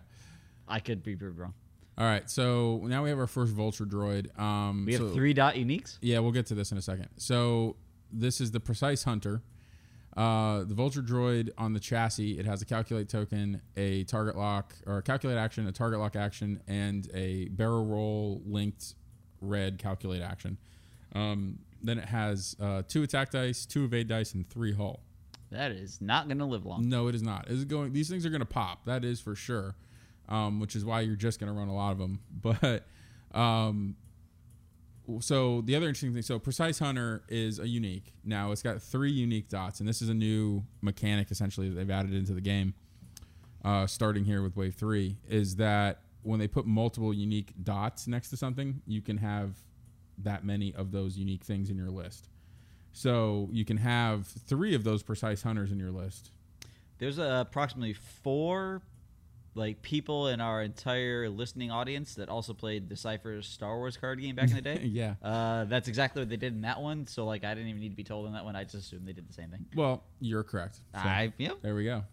I 0.68 0.80
could 0.80 1.04
be 1.04 1.16
proved 1.16 1.40
wrong. 1.40 1.54
All 1.98 2.06
right, 2.06 2.30
so 2.30 2.82
now 2.84 3.04
we 3.04 3.10
have 3.10 3.18
our 3.18 3.26
first 3.26 3.54
vulture 3.54 3.86
droid. 3.86 4.38
Um, 4.40 4.86
We 4.86 4.94
have 4.94 5.02
so- 5.02 5.10
three 5.10 5.34
dot 5.34 5.56
uniques. 5.56 5.98
Yeah, 6.02 6.20
we'll 6.20 6.32
get 6.32 6.46
to 6.48 6.56
this 6.56 6.72
in 6.72 6.78
a 6.78 6.82
second. 6.82 7.08
So 7.18 7.76
this 8.12 8.40
is 8.40 8.52
the 8.52 8.60
precise 8.60 9.04
hunter. 9.04 9.42
Uh, 10.16 10.64
the 10.64 10.74
vulture 10.74 11.02
droid 11.02 11.50
on 11.58 11.74
the 11.74 11.80
chassis. 11.80 12.40
It 12.40 12.46
has 12.46 12.62
a 12.62 12.66
calculate 12.66 13.08
token, 13.08 13.62
a 13.76 14.04
target 14.06 14.36
lock 14.36 14.74
or 14.88 14.98
a 14.98 15.02
calculate 15.02 15.38
action, 15.38 15.68
a 15.68 15.72
target 15.72 16.00
lock 16.00 16.16
action, 16.16 16.60
and 16.68 17.08
a 17.14 17.48
barrel 17.50 17.86
roll 17.86 18.42
linked 18.46 18.96
red 19.42 19.78
calculate 19.78 20.22
action. 20.22 20.58
Um, 21.14 21.60
then 21.88 22.00
it 22.00 22.06
has 22.06 22.56
uh, 22.60 22.84
two 22.88 23.04
attack 23.04 23.32
dice, 23.32 23.66
two 23.66 23.86
evade 23.86 24.08
dice, 24.08 24.34
and 24.34 24.50
three 24.50 24.74
hull. 24.74 25.02
That 25.52 25.72
is 25.72 26.02
not 26.02 26.28
going 26.28 26.40
to 26.40 26.46
live 26.46 26.66
long. 26.66 26.90
No, 26.90 27.08
it 27.08 27.16
is 27.16 27.24
not. 27.24 27.50
Is 27.50 27.62
it 27.62 27.68
going? 27.68 27.94
These 27.94 28.10
things 28.10 28.26
are 28.26 28.30
going 28.30 28.42
to 28.42 28.46
pop. 28.46 28.86
That 28.86 29.06
is 29.06 29.22
for 29.22 29.36
sure. 29.36 29.76
Um, 30.30 30.60
which 30.60 30.76
is 30.76 30.84
why 30.84 31.02
you're 31.02 31.16
just 31.16 31.40
going 31.40 31.52
to 31.52 31.58
run 31.58 31.70
a 31.70 31.76
lot 31.76 31.92
of 31.92 31.98
them. 32.00 32.20
But 32.42 32.86
um, 33.38 33.96
so 35.22 35.62
the 35.62 35.76
other 35.76 35.88
interesting 35.88 36.14
thing. 36.14 36.22
So 36.22 36.38
precise 36.40 36.80
hunter 36.80 37.24
is 37.30 37.60
a 37.60 37.68
unique. 37.68 38.14
Now 38.26 38.52
it's 38.52 38.62
got 38.62 38.82
three 38.82 39.12
unique 39.12 39.50
dots, 39.50 39.80
and 39.80 39.88
this 39.88 40.02
is 40.02 40.10
a 40.10 40.14
new 40.14 40.64
mechanic 40.82 41.32
essentially 41.32 41.70
that 41.70 41.76
they've 41.76 41.90
added 41.90 42.14
into 42.14 42.34
the 42.34 42.42
game. 42.42 42.74
Uh, 43.64 43.88
starting 43.88 44.24
here 44.24 44.42
with 44.42 44.56
wave 44.56 44.76
three 44.76 45.18
is 45.28 45.56
that 45.56 46.02
when 46.24 46.40
they 46.40 46.48
put 46.48 46.66
multiple 46.66 47.14
unique 47.14 47.54
dots 47.64 48.08
next 48.08 48.30
to 48.30 48.38
something, 48.38 48.82
you 48.86 49.02
can 49.02 49.18
have 49.18 49.56
that 50.20 50.44
many 50.44 50.74
of 50.74 50.92
those 50.92 51.18
unique 51.18 51.44
things 51.44 51.70
in 51.70 51.78
your 51.78 51.90
list. 51.90 52.30
So 52.94 53.50
you 53.52 53.64
can 53.66 53.78
have 53.78 54.26
three 54.26 54.74
of 54.74 54.84
those 54.84 55.04
precise 55.04 55.44
hunters 55.44 55.72
in 55.72 55.80
your 55.80 55.92
list. 55.92 56.32
There's 56.98 57.20
uh, 57.20 57.44
approximately 57.48 57.94
four 57.94 58.82
like 59.54 59.82
people 59.82 60.28
in 60.28 60.40
our 60.40 60.62
entire 60.62 61.30
listening 61.30 61.72
audience 61.72 62.14
that 62.16 62.30
also 62.30 62.54
played 62.54 62.86
the 62.90 62.94
Decipher's 62.96 63.48
Star 63.48 63.76
Wars 63.78 63.98
card 63.98 64.22
game 64.22 64.36
back 64.36 64.50
in 64.50 64.56
the 64.56 64.62
day. 64.62 64.80
Yeah. 64.84 65.16
Uh, 65.22 65.64
that's 65.66 65.88
exactly 65.88 66.22
what 66.22 66.30
they 66.30 66.38
did 66.38 66.54
in 66.54 66.62
that 66.62 66.80
one. 66.80 67.08
So 67.08 67.26
like, 67.26 67.44
I 67.44 67.54
didn't 67.56 67.70
even 67.70 67.82
need 67.82 67.90
to 67.90 67.96
be 67.96 68.04
told 68.04 68.28
on 68.28 68.34
that 68.34 68.46
one. 68.46 68.56
I 68.56 68.64
just 68.64 68.76
assumed 68.76 69.08
they 69.08 69.14
did 69.14 69.28
the 69.28 69.34
same 69.34 69.50
thing. 69.50 69.66
Well, 69.76 70.04
you're 70.20 70.44
correct. 70.44 70.76
So, 70.94 71.00
I 71.00 71.34
yeah, 71.40 71.52
there 71.64 71.74
we 71.76 71.86
go. 71.86 72.04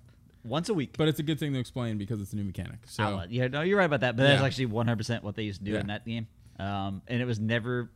once 0.42 0.68
a 0.70 0.74
week. 0.74 0.96
But 0.96 1.09
it's 1.09 1.18
a 1.18 1.22
good 1.22 1.38
thing 1.38 1.52
to 1.52 1.59
explain 1.59 1.96
because 1.98 2.20
it's 2.20 2.32
a 2.32 2.36
new 2.36 2.44
mechanic. 2.44 2.78
So. 2.86 3.24
Yeah, 3.28 3.48
no, 3.48 3.61
you're 3.62 3.78
right 3.78 3.84
about 3.84 4.00
that. 4.00 4.16
But 4.16 4.22
that's 4.24 4.40
Yeah. 4.40 4.46
actually 4.46 4.66
100% 4.68 5.22
what 5.22 5.34
they 5.34 5.42
used 5.44 5.61
to 5.61 5.64
do 5.66 5.72
Yeah. 5.72 5.80
in 5.80 5.86
that 5.88 6.05
game. 6.07 6.26
Um, 6.59 7.02
and 7.09 7.20
it 7.20 7.24
was 7.24 7.40
never 7.40 7.90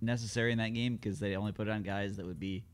necessary 0.00 0.52
in 0.52 0.58
that 0.58 0.74
game 0.74 0.96
because 0.96 1.18
they 1.18 1.36
only 1.36 1.52
put 1.52 1.68
it 1.68 1.70
on 1.70 1.82
guys 1.82 2.16
that 2.16 2.26
would 2.26 2.40
be 2.40 2.64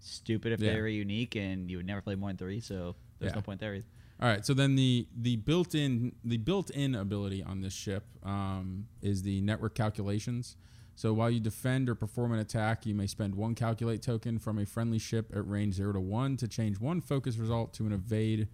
stupid 0.00 0.52
if 0.52 0.60
Yeah. 0.60 0.74
they 0.74 0.80
were 0.80 0.88
unique, 0.88 1.36
and 1.36 1.70
you 1.70 1.76
would 1.78 1.86
never 1.86 2.00
play 2.00 2.14
more 2.14 2.30
than 2.30 2.36
three. 2.36 2.60
So 2.60 2.96
there's 3.18 3.30
Yeah. 3.32 3.36
no 3.36 3.42
point 3.42 3.60
there. 3.60 3.74
Either. 3.74 3.86
all 4.20 4.28
right. 4.28 4.44
So 4.44 4.54
then 4.54 4.74
the 4.74 5.06
the 5.16 5.36
built 5.36 5.74
in 5.74 6.12
the 6.24 6.38
built 6.38 6.70
in 6.70 6.94
ability 6.94 7.42
on 7.42 7.60
this 7.60 7.72
ship 7.72 8.04
um, 8.22 8.86
is 9.02 9.22
the 9.22 9.40
network 9.42 9.74
calculations. 9.74 10.56
So 10.96 11.12
while 11.14 11.30
you 11.30 11.38
defend 11.38 11.88
or 11.88 11.94
perform 11.94 12.32
an 12.32 12.40
attack, 12.40 12.84
you 12.84 12.92
may 12.94 13.06
spend 13.06 13.36
one 13.36 13.54
calculate 13.54 14.02
token 14.02 14.38
from 14.40 14.58
a 14.58 14.66
friendly 14.66 14.98
ship 14.98 15.30
at 15.32 15.46
range 15.48 15.74
zero 15.74 15.92
to 15.92 16.00
one 16.00 16.36
to 16.38 16.48
change 16.48 16.80
one 16.80 17.00
focus 17.00 17.36
result 17.36 17.72
to 17.74 17.86
an 17.86 17.92
evade 17.92 18.48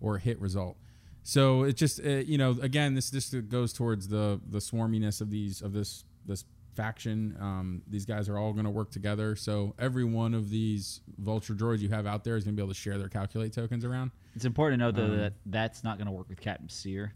or 0.00 0.16
hit 0.16 0.40
result. 0.40 0.78
So 1.22 1.64
it 1.64 1.76
just 1.76 2.00
uh, 2.04 2.08
you 2.08 2.38
know 2.38 2.56
again 2.62 2.94
this 2.94 3.10
this 3.10 3.32
goes 3.32 3.72
towards 3.72 4.08
the 4.08 4.40
the 4.48 4.58
swarminess 4.58 5.20
of 5.20 5.30
these 5.30 5.60
of 5.62 5.72
this 5.72 6.04
this 6.26 6.44
faction. 6.74 7.36
Um, 7.40 7.82
these 7.88 8.06
guys 8.06 8.28
are 8.28 8.38
all 8.38 8.52
going 8.52 8.64
to 8.64 8.70
work 8.70 8.90
together. 8.90 9.36
So 9.36 9.74
every 9.78 10.04
one 10.04 10.34
of 10.34 10.50
these 10.50 11.00
vulture 11.18 11.52
droids 11.54 11.80
you 11.80 11.88
have 11.90 12.06
out 12.06 12.24
there 12.24 12.36
is 12.36 12.44
going 12.44 12.54
to 12.54 12.56
be 12.56 12.62
able 12.64 12.72
to 12.72 12.78
share 12.78 12.96
their 12.96 13.08
calculate 13.08 13.52
tokens 13.52 13.84
around. 13.84 14.12
It's 14.34 14.44
important 14.44 14.80
to 14.80 14.86
note 14.86 14.94
though 14.96 15.12
Um, 15.12 15.18
that 15.18 15.34
that's 15.46 15.84
not 15.84 15.98
going 15.98 16.06
to 16.06 16.12
work 16.12 16.28
with 16.28 16.40
Captain 16.40 16.68
Sear. 16.68 17.12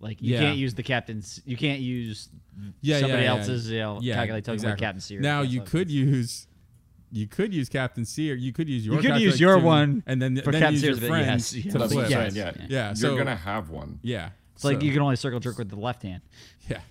Like 0.00 0.20
you 0.22 0.34
Yeah. 0.34 0.40
can't 0.40 0.58
use 0.58 0.74
the 0.74 0.82
captain's. 0.82 1.40
You 1.44 1.56
can't 1.56 1.80
use 1.80 2.28
Yeah, 2.80 3.00
somebody 3.00 3.22
yeah, 3.24 3.30
else's 3.36 3.70
you 3.70 3.78
know, 3.78 4.00
calculate 4.02 4.44
token 4.44 4.54
exactly. 4.54 4.72
with 4.72 4.80
Captain 4.80 5.00
Sear. 5.00 5.20
Now 5.20 5.42
you 5.42 5.60
could 5.62 5.90
use. 5.90 6.47
You 7.10 7.26
could 7.26 7.54
use 7.54 7.68
Captain 7.68 8.04
Sear. 8.04 8.34
You 8.34 8.52
could 8.52 8.68
use 8.68 8.84
your. 8.84 8.96
You 8.96 9.00
could 9.00 9.08
calculate 9.10 9.32
use 9.32 9.40
your 9.40 9.54
token, 9.54 9.66
one 9.66 10.02
and 10.06 10.20
then 10.20 10.40
for 10.42 10.52
then 10.52 10.60
Captain 10.60 10.74
use 10.74 10.82
your 10.82 10.92
Sear's, 10.94 11.00
but 11.00 11.08
friends 11.08 11.28
yes, 11.28 11.50
to 11.50 11.56
yes, 11.56 11.72
That's 11.72 11.74
what 11.74 11.82
I'm 11.82 11.88
flip. 11.90 12.10
yes, 12.10 12.34
saying. 12.34 12.56
Yeah, 12.56 12.66
yeah. 12.68 12.94
Yeah, 12.96 13.08
You're 13.08 13.18
gonna 13.18 13.36
have 13.36 13.70
one. 13.70 13.98
Yeah, 14.02 14.30
It's 14.54 14.64
like 14.64 14.82
you 14.82 14.92
can 14.92 15.02
only 15.02 15.16
circle 15.16 15.40
jerk 15.40 15.58
with 15.58 15.70
the 15.70 15.76
left 15.76 16.02
hand. 16.02 16.22
Yeah. 16.68 16.80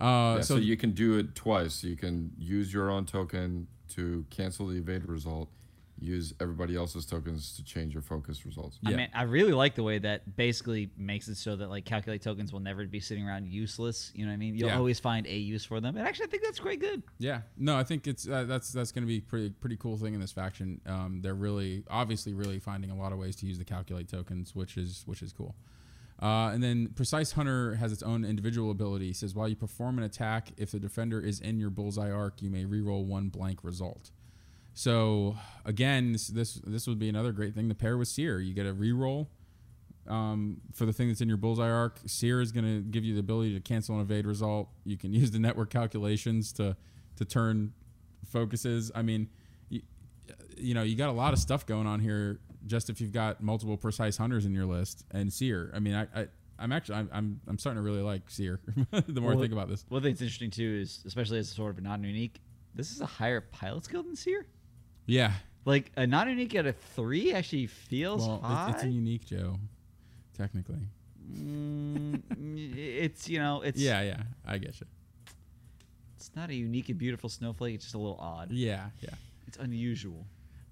Uh, 0.00 0.36
Yeah, 0.36 0.42
so, 0.42 0.54
so, 0.54 0.60
you 0.60 0.76
can 0.76 0.92
do 0.92 1.18
it 1.18 1.34
twice. 1.34 1.82
You 1.82 1.96
can 1.96 2.30
use 2.38 2.72
your 2.72 2.88
own 2.88 3.04
token 3.04 3.66
to 3.96 4.24
cancel 4.30 4.68
the 4.68 4.76
evade 4.76 5.04
result. 5.08 5.48
Use 6.00 6.32
everybody 6.40 6.76
else's 6.76 7.04
tokens 7.04 7.54
to 7.56 7.64
change 7.64 7.92
your 7.92 8.02
focus 8.02 8.46
results. 8.46 8.78
I 8.86 8.90
mean, 8.94 9.08
I 9.12 9.22
really 9.22 9.52
like 9.52 9.74
the 9.74 9.82
way 9.82 9.98
that 9.98 10.36
basically 10.36 10.90
makes 10.96 11.26
it 11.28 11.34
so 11.36 11.56
that 11.56 11.68
like 11.70 11.84
calculate 11.84 12.22
tokens 12.22 12.52
will 12.52 12.60
never 12.60 12.86
be 12.86 13.00
sitting 13.00 13.26
around 13.26 13.46
useless. 13.48 14.12
You 14.14 14.24
know 14.24 14.30
what 14.30 14.34
I 14.34 14.38
mean? 14.38 14.54
You'll 14.54 14.68
Yeah. 14.68 14.76
always 14.78 15.00
find 15.00 15.26
a 15.26 15.36
use 15.36 15.64
for 15.64 15.80
them. 15.80 15.96
And 15.96 16.06
actually, 16.06 16.26
I 16.26 16.28
think 16.28 16.44
that's 16.44 16.60
quite 16.60 16.78
good. 16.80 17.02
yeah, 17.18 17.40
no, 17.56 17.76
I 17.76 17.82
think 17.82 18.06
it's 18.06 18.28
uh, 18.28 18.44
that's 18.44 18.72
that's 18.72 18.92
going 18.92 19.02
to 19.02 19.08
be 19.08 19.20
pretty 19.20 19.50
pretty 19.50 19.76
cool 19.76 19.96
thing 19.96 20.14
in 20.14 20.20
this 20.20 20.32
faction. 20.32 20.80
Um, 20.86 21.20
they're 21.20 21.34
really 21.34 21.82
obviously 21.90 22.32
really 22.32 22.60
finding 22.60 22.90
a 22.90 22.96
lot 22.96 23.12
of 23.12 23.18
ways 23.18 23.34
to 23.36 23.46
use 23.46 23.58
the 23.58 23.64
calculate 23.64 24.08
tokens, 24.08 24.54
which 24.54 24.76
is 24.76 25.02
which 25.06 25.22
is 25.22 25.32
cool. 25.32 25.56
Uh, 26.20 26.50
and 26.52 26.62
then 26.62 26.88
Precise 26.96 27.32
Hunter 27.32 27.76
has 27.76 27.92
its 27.92 28.02
own 28.02 28.24
individual 28.24 28.70
ability. 28.72 29.10
It 29.10 29.16
says 29.16 29.34
while 29.36 29.48
you 29.48 29.54
perform 29.54 29.98
an 29.98 30.04
attack, 30.04 30.48
if 30.56 30.72
the 30.72 30.80
defender 30.80 31.20
is 31.20 31.40
in 31.40 31.58
your 31.60 31.70
bullseye 31.70 32.10
arc, 32.10 32.42
you 32.42 32.50
may 32.50 32.64
reroll 32.64 33.04
one 33.04 33.28
blank 33.28 33.62
result. 33.62 34.10
So 34.78 35.36
again, 35.64 36.12
this 36.12 36.28
this, 36.28 36.54
this 36.64 36.86
would 36.86 37.00
be 37.00 37.08
another 37.08 37.32
great 37.32 37.52
thing 37.52 37.68
to 37.68 37.74
pair 37.74 37.98
with 37.98 38.06
Sear. 38.06 38.38
You 38.38 38.54
get 38.54 38.64
a 38.64 38.72
reroll 38.72 39.26
um, 40.06 40.60
for 40.72 40.86
the 40.86 40.92
thing 40.92 41.08
that's 41.08 41.20
in 41.20 41.26
your 41.26 41.36
bullseye 41.36 41.68
arc. 41.68 41.98
Sear 42.06 42.40
is 42.40 42.52
going 42.52 42.64
to 42.64 42.80
give 42.82 43.04
you 43.04 43.12
the 43.12 43.18
ability 43.18 43.54
to 43.54 43.60
cancel 43.60 43.96
an 43.96 44.02
evade 44.02 44.24
result. 44.24 44.68
You 44.84 44.96
can 44.96 45.12
use 45.20 45.32
the 45.32 45.40
network 45.40 45.70
calculations 45.70 46.52
to 46.52 46.76
to 47.16 47.24
turn 47.24 47.72
focuses. 48.30 48.92
I 48.94 49.02
mean, 49.02 49.28
you, 49.68 49.82
you 50.56 50.74
know, 50.74 50.84
you 50.84 50.94
got 50.94 51.08
a 51.08 51.12
lot 51.12 51.32
of 51.32 51.40
stuff 51.40 51.66
going 51.66 51.88
on 51.88 51.98
here. 51.98 52.38
Just 52.64 52.88
if 52.88 53.00
you've 53.00 53.12
got 53.12 53.42
multiple 53.42 53.76
precise 53.76 54.16
hunters 54.16 54.46
in 54.46 54.54
your 54.54 54.66
list 54.66 55.04
and 55.10 55.32
Sear. 55.32 55.72
I 55.74 55.80
mean, 55.80 55.94
I, 55.94 56.02
I 56.14 56.28
I'm 56.56 56.70
actually 56.70 56.98
I'm, 56.98 57.10
I'm 57.12 57.40
I'm 57.48 57.58
starting 57.58 57.82
to 57.82 57.84
really 57.84 58.02
like 58.02 58.30
Sear. 58.30 58.60
the 58.92 59.20
more 59.20 59.32
I 59.32 59.36
think 59.38 59.52
about 59.52 59.68
this. 59.68 59.84
One 59.88 60.02
thing 60.02 60.12
that's 60.12 60.22
interesting 60.22 60.52
too 60.52 60.78
is, 60.80 61.02
especially 61.04 61.40
as 61.40 61.50
a 61.50 61.54
sort 61.54 61.72
of 61.72 61.78
a 61.78 61.80
non-unique, 61.80 62.40
this 62.76 62.92
is 62.92 63.00
a 63.00 63.06
higher 63.06 63.40
pilot 63.40 63.84
skill 63.84 64.04
than 64.04 64.14
Sear. 64.14 64.46
Yeah, 65.08 65.32
Like 65.64 65.90
a 65.96 66.06
non 66.06 66.28
unique 66.28 66.54
at 66.54 66.66
a 66.66 66.72
three 66.72 67.32
actually 67.32 67.66
feels 67.66 68.20
Well, 68.26 68.40
high. 68.40 68.68
it's, 68.68 68.74
it's 68.76 68.84
a 68.84 68.88
unique 68.90 69.24
Joe, 69.24 69.58
technically. 70.36 70.86
Mm, 71.32 72.22
it's 72.76 73.28
you 73.28 73.38
know 73.38 73.62
it's 73.62 73.80
yeah, 73.80 74.02
yeah, 74.02 74.22
I 74.46 74.58
get 74.58 74.78
you. 74.80 74.86
it's 76.16 76.30
not 76.36 76.50
a 76.50 76.54
unique 76.54 76.88
and 76.90 76.98
beautiful 76.98 77.28
snowflake. 77.28 77.74
It's 77.76 77.84
just 77.86 77.94
a 77.94 77.98
little 77.98 78.18
odd. 78.20 78.50
Yeah, 78.52 78.90
yeah. 79.00 79.10
It's 79.46 79.56
unusual. 79.58 80.26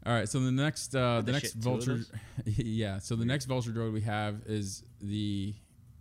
All 0.04 0.12
right, 0.12 0.28
so 0.28 0.38
the 0.38 0.52
next 0.52 0.94
uh, 0.94 1.16
the 1.16 1.22
the 1.26 1.32
next 1.32 1.54
vulture, 1.54 2.00
yeah. 2.44 2.98
So 3.00 3.16
the 3.16 3.24
next 3.24 3.46
vulture 3.46 3.70
droid 3.72 3.92
we 3.92 4.02
have 4.02 4.42
is 4.46 4.84
the, 5.00 5.54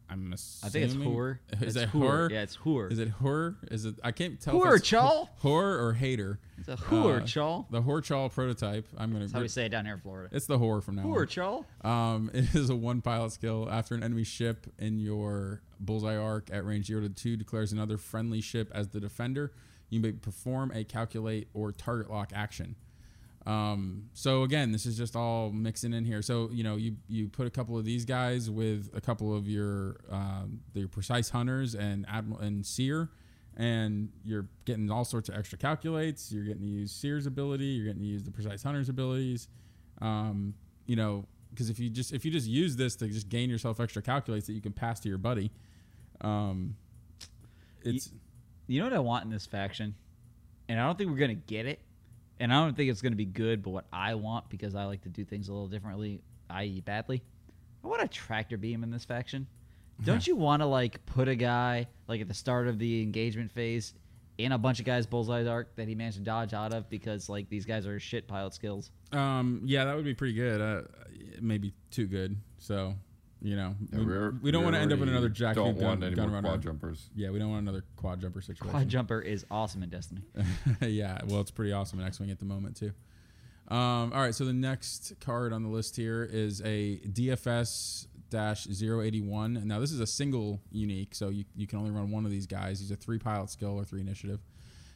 I'm 0.09 0.33
assuming. 0.33 0.63
I 0.63 0.69
think 0.69 0.83
it's 0.85 0.93
assuming- 0.93 1.13
Hur. 1.15 1.39
Is 1.53 1.61
it's 1.61 1.75
it 1.77 1.89
Hur. 1.89 1.99
Hur? 1.99 2.29
Yeah, 2.31 2.41
it's 2.41 2.55
Hur. 2.55 2.87
Is 2.89 2.99
it 2.99 3.07
Hur? 3.09 3.55
Is 3.71 3.85
it? 3.85 3.95
I 4.03 4.11
can't 4.11 4.39
tell. 4.39 4.59
Hur, 4.61 4.75
if 4.75 4.79
it's 4.81 4.87
Chal? 4.87 5.29
Hur 5.41 5.79
or 5.87 5.93
Hater. 5.93 6.39
It's 6.57 6.67
a 6.67 6.75
Hur, 6.75 7.17
Uh, 7.21 7.25
Chal. 7.25 7.67
The 7.71 7.81
Haor 7.81 8.03
Chall 8.03 8.29
prototype. 8.29 8.87
I'm 8.97 9.11
gonna. 9.11 9.21
That's 9.25 9.33
how 9.33 9.41
we 9.41 9.47
say 9.47 9.65
it 9.65 9.69
down 9.69 9.85
here 9.85 9.95
in 9.95 9.99
Florida. 10.01 10.29
It's 10.35 10.45
the 10.45 10.57
Hor 10.57 10.81
from 10.81 10.95
now 10.95 11.03
Hur, 11.03 11.21
on. 11.21 11.27
Chal. 11.27 11.65
Um, 11.81 12.29
it 12.33 12.53
is 12.55 12.69
a 12.69 12.75
one 12.75 13.01
pilot 13.01 13.31
skill. 13.31 13.67
After 13.69 13.95
an 13.95 14.03
enemy 14.03 14.23
ship 14.23 14.67
in 14.79 14.99
your 14.99 15.61
bullseye 15.79 16.15
arc 16.15 16.49
at 16.51 16.65
range 16.65 16.85
zero 16.85 17.01
to 17.01 17.09
two 17.09 17.35
declares 17.35 17.71
another 17.73 17.97
friendly 17.97 18.41
ship 18.41 18.71
as 18.73 18.89
the 18.89 18.99
defender, 18.99 19.51
you 19.89 19.99
may 19.99 20.11
perform 20.11 20.71
a 20.73 20.83
calculate 20.83 21.47
or 21.53 21.71
target 21.71 22.09
lock 22.09 22.31
action. 22.33 22.75
Um, 23.45 24.09
so 24.13 24.41
again, 24.43 24.71
this 24.71 24.85
is 24.87 24.97
just 24.97 25.15
all 25.15 25.51
mixing 25.51 25.93
in 25.93 26.03
here. 26.05 26.21
So 26.21 26.49
you 26.51 26.63
know, 26.63 26.75
you 26.77 26.95
you 27.07 27.27
put 27.27 27.45
a 27.45 27.51
couple 27.51 27.77
of 27.77 27.85
these 27.85 28.03
guys 28.05 28.49
with 28.49 28.89
a 28.95 29.01
couple 29.01 29.35
of 29.35 29.47
your 29.47 29.97
um, 30.09 30.61
your 30.73 30.87
precise 30.87 31.29
hunters 31.29 31.75
and 31.75 32.05
admiral 32.09 32.39
and 32.39 32.65
Sear, 32.65 33.09
and 33.55 34.09
you're 34.23 34.47
getting 34.65 34.89
all 34.89 35.05
sorts 35.05 35.29
of 35.29 35.35
extra 35.35 35.57
calculates. 35.57 36.31
You're 36.31 36.43
getting 36.45 36.63
to 36.63 36.67
use 36.67 36.91
Sear's 36.91 37.27
ability. 37.27 37.65
You're 37.65 37.85
getting 37.85 38.01
to 38.01 38.07
use 38.07 38.23
the 38.23 38.31
precise 38.31 38.63
hunter's 38.63 38.89
abilities. 38.89 39.47
Um, 40.01 40.55
you 40.87 40.95
know, 40.95 41.25
because 41.51 41.69
if 41.69 41.79
you 41.79 41.89
just 41.89 42.13
if 42.13 42.25
you 42.25 42.31
just 42.31 42.47
use 42.47 42.75
this 42.75 42.95
to 42.97 43.07
just 43.07 43.29
gain 43.29 43.49
yourself 43.49 43.79
extra 43.79 44.01
calculates 44.01 44.47
that 44.47 44.53
you 44.53 44.61
can 44.61 44.73
pass 44.73 44.99
to 45.01 45.09
your 45.09 45.19
buddy, 45.19 45.51
um, 46.21 46.75
it's 47.83 48.09
You 48.67 48.79
know 48.79 48.87
what 48.87 48.93
I 48.93 48.99
want 48.99 49.25
in 49.25 49.29
this 49.29 49.45
faction, 49.45 49.93
and 50.67 50.79
I 50.79 50.83
don't 50.85 50.97
think 50.97 51.11
we're 51.11 51.17
gonna 51.17 51.35
get 51.35 51.67
it, 51.67 51.79
and 52.39 52.53
I 52.53 52.63
don't 52.63 52.75
think 52.75 52.89
it's 52.91 53.01
gonna 53.01 53.15
be 53.15 53.25
good. 53.25 53.63
But 53.63 53.69
what 53.71 53.85
I 53.91 54.15
want 54.15 54.49
because 54.49 54.75
I 54.75 54.85
like 54.85 55.01
to 55.01 55.09
do 55.09 55.25
things 55.25 55.47
a 55.49 55.53
little 55.53 55.67
differently, 55.67 56.21
i.e., 56.49 56.81
badly, 56.81 57.21
I 57.83 57.87
want 57.87 58.01
a 58.01 58.07
tractor 58.07 58.57
beam 58.57 58.83
in 58.83 58.91
this 58.91 59.05
faction. 59.05 59.47
Don't 60.03 60.27
you 60.27 60.35
want 60.35 60.61
to 60.61 60.65
like 60.65 61.05
put 61.05 61.27
a 61.29 61.35
guy 61.35 61.87
like 62.07 62.19
at 62.19 62.27
the 62.27 62.33
start 62.33 62.67
of 62.67 62.79
the 62.79 63.01
engagement 63.01 63.51
phase 63.51 63.93
in 64.37 64.51
a 64.51 64.57
bunch 64.57 64.79
of 64.79 64.85
guys 64.85 65.05
bullseye 65.05 65.45
arc 65.45 65.73
that 65.77 65.87
he 65.87 65.95
managed 65.95 66.17
to 66.17 66.23
dodge 66.23 66.53
out 66.53 66.73
of 66.73 66.89
because 66.89 67.29
like 67.29 67.47
these 67.49 67.65
guys 67.65 67.87
are 67.87 67.97
shit 67.99 68.27
pilot 68.27 68.53
skills. 68.53 68.91
um, 69.13 69.61
yeah, 69.63 69.85
that 69.85 69.95
would 69.95 70.03
be 70.03 70.13
pretty 70.13 70.33
good. 70.33 70.59
Uh, 70.59 70.81
maybe 71.39 71.73
too 71.91 72.07
good. 72.07 72.35
So 72.57 72.93
you 73.41 73.55
know, 73.55 73.75
Yeah, 73.91 73.99
we, 73.99 74.05
we're- 74.05 74.51
don't 74.51 74.63
want 74.63 74.75
to 74.75 74.79
end 74.81 74.91
up 74.93 74.99
in 75.01 75.09
another 75.09 75.29
Jack 75.29 75.55
Don't 75.55 75.73
Hoop 75.75 75.83
want 75.83 75.99
gun, 75.99 76.07
any 76.07 76.15
gun 76.15 76.27
more 76.27 76.35
runner. 76.35 76.49
quad 76.49 76.61
jumpers. 76.63 77.09
Yeah, 77.15 77.29
we 77.29 77.39
don't 77.39 77.49
want 77.49 77.61
another 77.61 77.83
quad 77.95 78.21
jumper 78.21 78.41
situation. 78.41 78.69
Quad 78.71 78.87
jumper 78.89 79.19
is 79.21 79.45
awesome 79.51 79.83
in 79.83 79.89
Destiny. 79.89 80.21
yeah, 80.81 81.19
well, 81.27 81.41
it's 81.41 81.51
pretty 81.51 81.71
awesome 81.73 81.99
in 81.99 82.05
X 82.05 82.19
Wing 82.19 82.31
at 82.31 82.39
the 82.39 82.45
moment 82.45 82.75
too. 82.77 82.91
Um, 83.67 84.13
all 84.13 84.21
right, 84.21 84.33
so 84.35 84.45
the 84.45 84.53
next 84.53 85.13
card 85.19 85.51
on 85.51 85.63
the 85.63 85.69
list 85.69 85.95
here 85.95 86.23
is 86.31 86.61
a 86.61 86.99
DFS 87.07 88.07
081. 88.31 89.57
And 89.57 89.65
now 89.65 89.79
this 89.79 89.91
is 89.91 89.99
a 89.99 90.07
single 90.07 90.61
unique, 90.71 91.15
so 91.15 91.29
you, 91.29 91.45
you 91.55 91.65
can 91.67 91.79
only 91.79 91.91
run 91.91 92.11
one 92.11 92.25
of 92.25 92.31
these 92.31 92.45
guys. 92.45 92.79
He's 92.79 92.91
a 92.91 92.95
three 92.95 93.17
pilot 93.17 93.49
skill 93.49 93.75
or 93.77 93.83
three 93.83 94.01
initiative. 94.01 94.39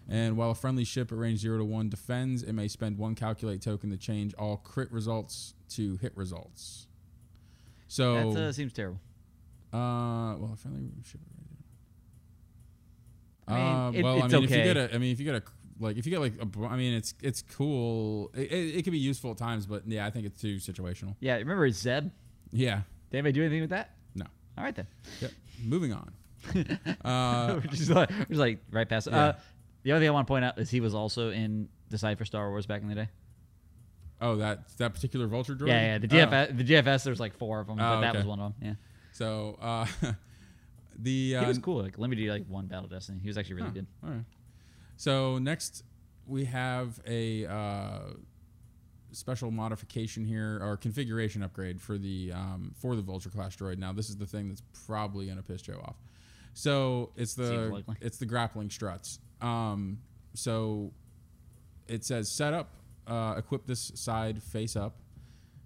And 0.07 0.37
while 0.37 0.51
a 0.51 0.55
friendly 0.55 0.83
ship 0.85 1.11
at 1.11 1.17
range 1.17 1.39
0 1.39 1.59
to 1.59 1.65
1 1.65 1.89
defends, 1.89 2.41
it 2.43 2.53
may 2.53 2.67
spend 2.67 2.97
one 2.97 3.13
calculate 3.15 3.61
token 3.61 3.91
to 3.91 3.97
change 3.97 4.33
all 4.35 4.57
crit 4.57 4.91
results 4.91 5.53
to 5.69 5.97
hit 5.97 6.15
results. 6.17 6.87
So, 7.89 8.31
That 8.31 8.41
uh, 8.43 8.51
seems 8.53 8.71
terrible. 8.71 8.99
uh, 9.73 10.37
well, 10.37 10.55
friendly 10.55 10.89
ship. 11.03 11.19
I 13.47 13.53
mean, 13.53 13.61
uh, 13.61 13.91
it- 13.95 14.03
well, 14.03 14.21
I 14.21 14.25
it's 14.25 14.33
mean, 14.33 14.43
if 14.43 14.51
you 14.51 14.63
get 14.63 14.77
a, 14.77 14.95
I 14.95 14.97
mean, 14.99 15.11
if 15.11 15.19
you 15.19 15.25
get 15.25 15.35
a, 15.35 15.43
like, 15.79 15.97
if 15.97 16.05
you 16.05 16.11
get 16.11 16.19
like, 16.21 16.33
a, 16.39 16.65
I 16.67 16.77
mean, 16.77 16.93
it's 16.93 17.13
it's 17.21 17.41
cool. 17.41 18.29
It, 18.35 18.51
it, 18.51 18.75
it 18.77 18.83
can 18.83 18.91
be 18.91 18.99
useful 18.99 19.31
at 19.31 19.37
times, 19.37 19.65
but 19.65 19.87
yeah, 19.87 20.05
I 20.05 20.11
think 20.11 20.25
it's 20.27 20.39
too 20.39 20.57
situational. 20.57 21.15
Yeah, 21.19 21.35
remember 21.37 21.67
Zeb? 21.71 22.11
Yeah, 22.51 22.81
Did 23.09 23.17
anybody 23.17 23.33
do 23.33 23.41
anything 23.43 23.61
with 23.61 23.69
that? 23.71 23.95
no. 24.15 24.25
All 24.57 24.63
right 24.63 24.75
then. 24.75 24.87
Yep. 25.21 25.31
Moving 25.65 25.93
on. 25.93 26.11
uh, 27.05 27.59
we're, 27.63 27.71
just 27.71 27.89
like, 27.89 28.09
we're 28.11 28.25
just 28.25 28.39
like 28.39 28.59
right 28.71 28.87
past. 28.87 29.07
Yeah. 29.07 29.17
Uh, 29.17 29.33
the 29.83 29.91
other 29.93 29.99
thing 30.01 30.09
I 30.09 30.11
want 30.11 30.27
to 30.27 30.31
point 30.31 30.45
out 30.45 30.59
is 30.59 30.69
he 30.69 30.79
was 30.81 30.93
also 30.93 31.31
in 31.31 31.69
Decipher 31.89 32.25
Star 32.25 32.49
Wars 32.49 32.65
back 32.65 32.81
in 32.81 32.87
the 32.89 32.95
day. 32.95 33.09
Oh, 34.21 34.37
that 34.37 34.75
that 34.77 34.93
particular 34.93 35.27
vulture 35.27 35.55
droid. 35.55 35.67
Yeah, 35.67 35.81
yeah. 35.93 35.97
The 35.99 36.07
Oh. 36.07 36.27
DFS, 36.27 36.57
the 36.57 36.63
GFS, 36.63 37.03
there's 37.03 37.19
like 37.19 37.37
four 37.37 37.59
of 37.59 37.67
them, 37.67 37.77
but 37.77 37.97
Oh, 37.97 38.01
that 38.01 38.09
okay. 38.09 38.17
was 38.19 38.27
one 38.27 38.39
of 38.39 38.53
them. 38.59 38.67
Yeah, 38.67 38.73
So 39.13 39.57
uh, 39.61 39.85
the 40.97 41.37
uh, 41.37 41.41
he 41.41 41.47
was 41.47 41.57
cool. 41.59 41.81
Like, 41.81 41.97
let 41.97 42.09
me 42.09 42.15
do 42.15 42.29
like 42.31 42.45
one 42.47 42.67
Battle 42.67 42.87
Destiny. 42.89 43.19
He 43.21 43.27
was 43.27 43.37
actually 43.37 43.55
really 43.55 43.71
good. 43.71 43.87
All 44.03 44.09
right. 44.09 44.23
So 44.97 45.37
next 45.37 45.83
we 46.27 46.45
have 46.45 46.99
a 47.07 47.45
uh, 47.45 47.99
special 49.11 49.49
modification 49.51 50.25
here 50.25 50.59
or 50.61 50.77
configuration 50.77 51.41
upgrade 51.41 51.81
for 51.81 51.97
the 51.97 52.31
um, 52.33 52.73
for 52.79 52.95
the 52.95 53.01
Vulture 53.01 53.29
class 53.29 53.55
droid. 53.55 53.77
Now 53.77 53.93
this 53.93 54.09
is 54.09 54.17
the 54.17 54.25
thing 54.25 54.49
that's 54.49 54.61
probably 54.85 55.25
going 55.25 55.37
to 55.37 55.43
piss 55.43 55.61
Joe 55.61 55.81
off. 55.83 55.95
So 56.53 57.11
it's 57.15 57.35
the 57.35 57.83
it's 58.01 58.17
the 58.17 58.25
grappling 58.25 58.69
struts. 58.69 59.19
Um, 59.41 59.99
so 60.33 60.91
it 61.87 62.03
says 62.05 62.35
setup, 62.35 62.69
uh, 63.09 63.35
equip 63.37 63.65
this 63.65 63.91
side 63.95 64.41
face 64.41 64.75
up. 64.75 64.97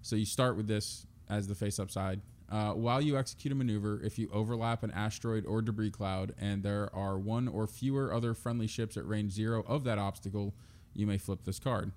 So 0.02 0.16
you 0.16 0.24
start 0.24 0.56
with 0.56 0.66
this 0.66 1.06
as 1.28 1.46
the 1.46 1.54
face 1.54 1.78
up 1.78 1.90
side. 1.90 2.20
Uh, 2.50 2.72
while 2.72 3.00
you 3.00 3.16
execute 3.16 3.52
a 3.52 3.54
maneuver, 3.54 4.00
if 4.04 4.18
you 4.18 4.28
overlap 4.32 4.82
an 4.82 4.90
asteroid 4.90 5.46
or 5.46 5.62
debris 5.62 5.90
cloud 5.90 6.34
and 6.38 6.62
there 6.62 6.94
are 6.94 7.18
one 7.18 7.48
or 7.48 7.66
fewer 7.66 8.12
other 8.12 8.34
friendly 8.34 8.66
ships 8.66 8.96
at 8.96 9.06
range 9.06 9.32
zero 9.32 9.64
of 9.66 9.82
that 9.84 9.98
obstacle, 9.98 10.54
you 10.94 11.06
may 11.06 11.18
flip 11.18 11.44
this 11.44 11.58
card. 11.58 11.92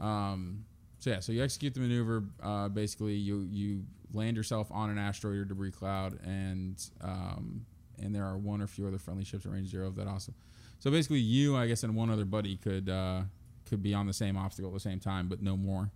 Um, 0.00 0.64
so 0.98 1.10
yeah, 1.10 1.20
so 1.20 1.32
you 1.32 1.42
execute 1.42 1.74
the 1.74 1.80
maneuver. 1.80 2.24
Uh, 2.42 2.68
basically, 2.68 3.14
you 3.14 3.46
you 3.50 3.84
land 4.12 4.36
yourself 4.36 4.70
on 4.70 4.90
an 4.90 4.98
asteroid 4.98 5.38
or 5.38 5.44
debris 5.44 5.70
cloud, 5.70 6.18
and 6.24 6.82
um, 7.00 7.64
and 7.98 8.14
there 8.14 8.24
are 8.24 8.36
one 8.36 8.60
or 8.60 8.66
few 8.66 8.86
other 8.86 8.98
friendly 8.98 9.24
ships 9.24 9.46
at 9.46 9.52
range 9.52 9.68
zero 9.68 9.86
of 9.86 9.96
that 9.96 10.08
obstacle. 10.08 10.40
So 10.78 10.90
basically, 10.90 11.20
you, 11.20 11.56
I 11.56 11.66
guess, 11.68 11.84
and 11.84 11.94
one 11.94 12.10
other 12.10 12.24
buddy 12.24 12.56
could 12.56 12.88
uh, 12.88 13.22
could 13.70 13.82
be 13.82 13.94
on 13.94 14.06
the 14.06 14.12
same 14.12 14.36
obstacle 14.36 14.68
at 14.70 14.74
the 14.74 14.80
same 14.80 15.00
time, 15.00 15.28
but 15.28 15.40
no 15.40 15.56
more, 15.56 15.90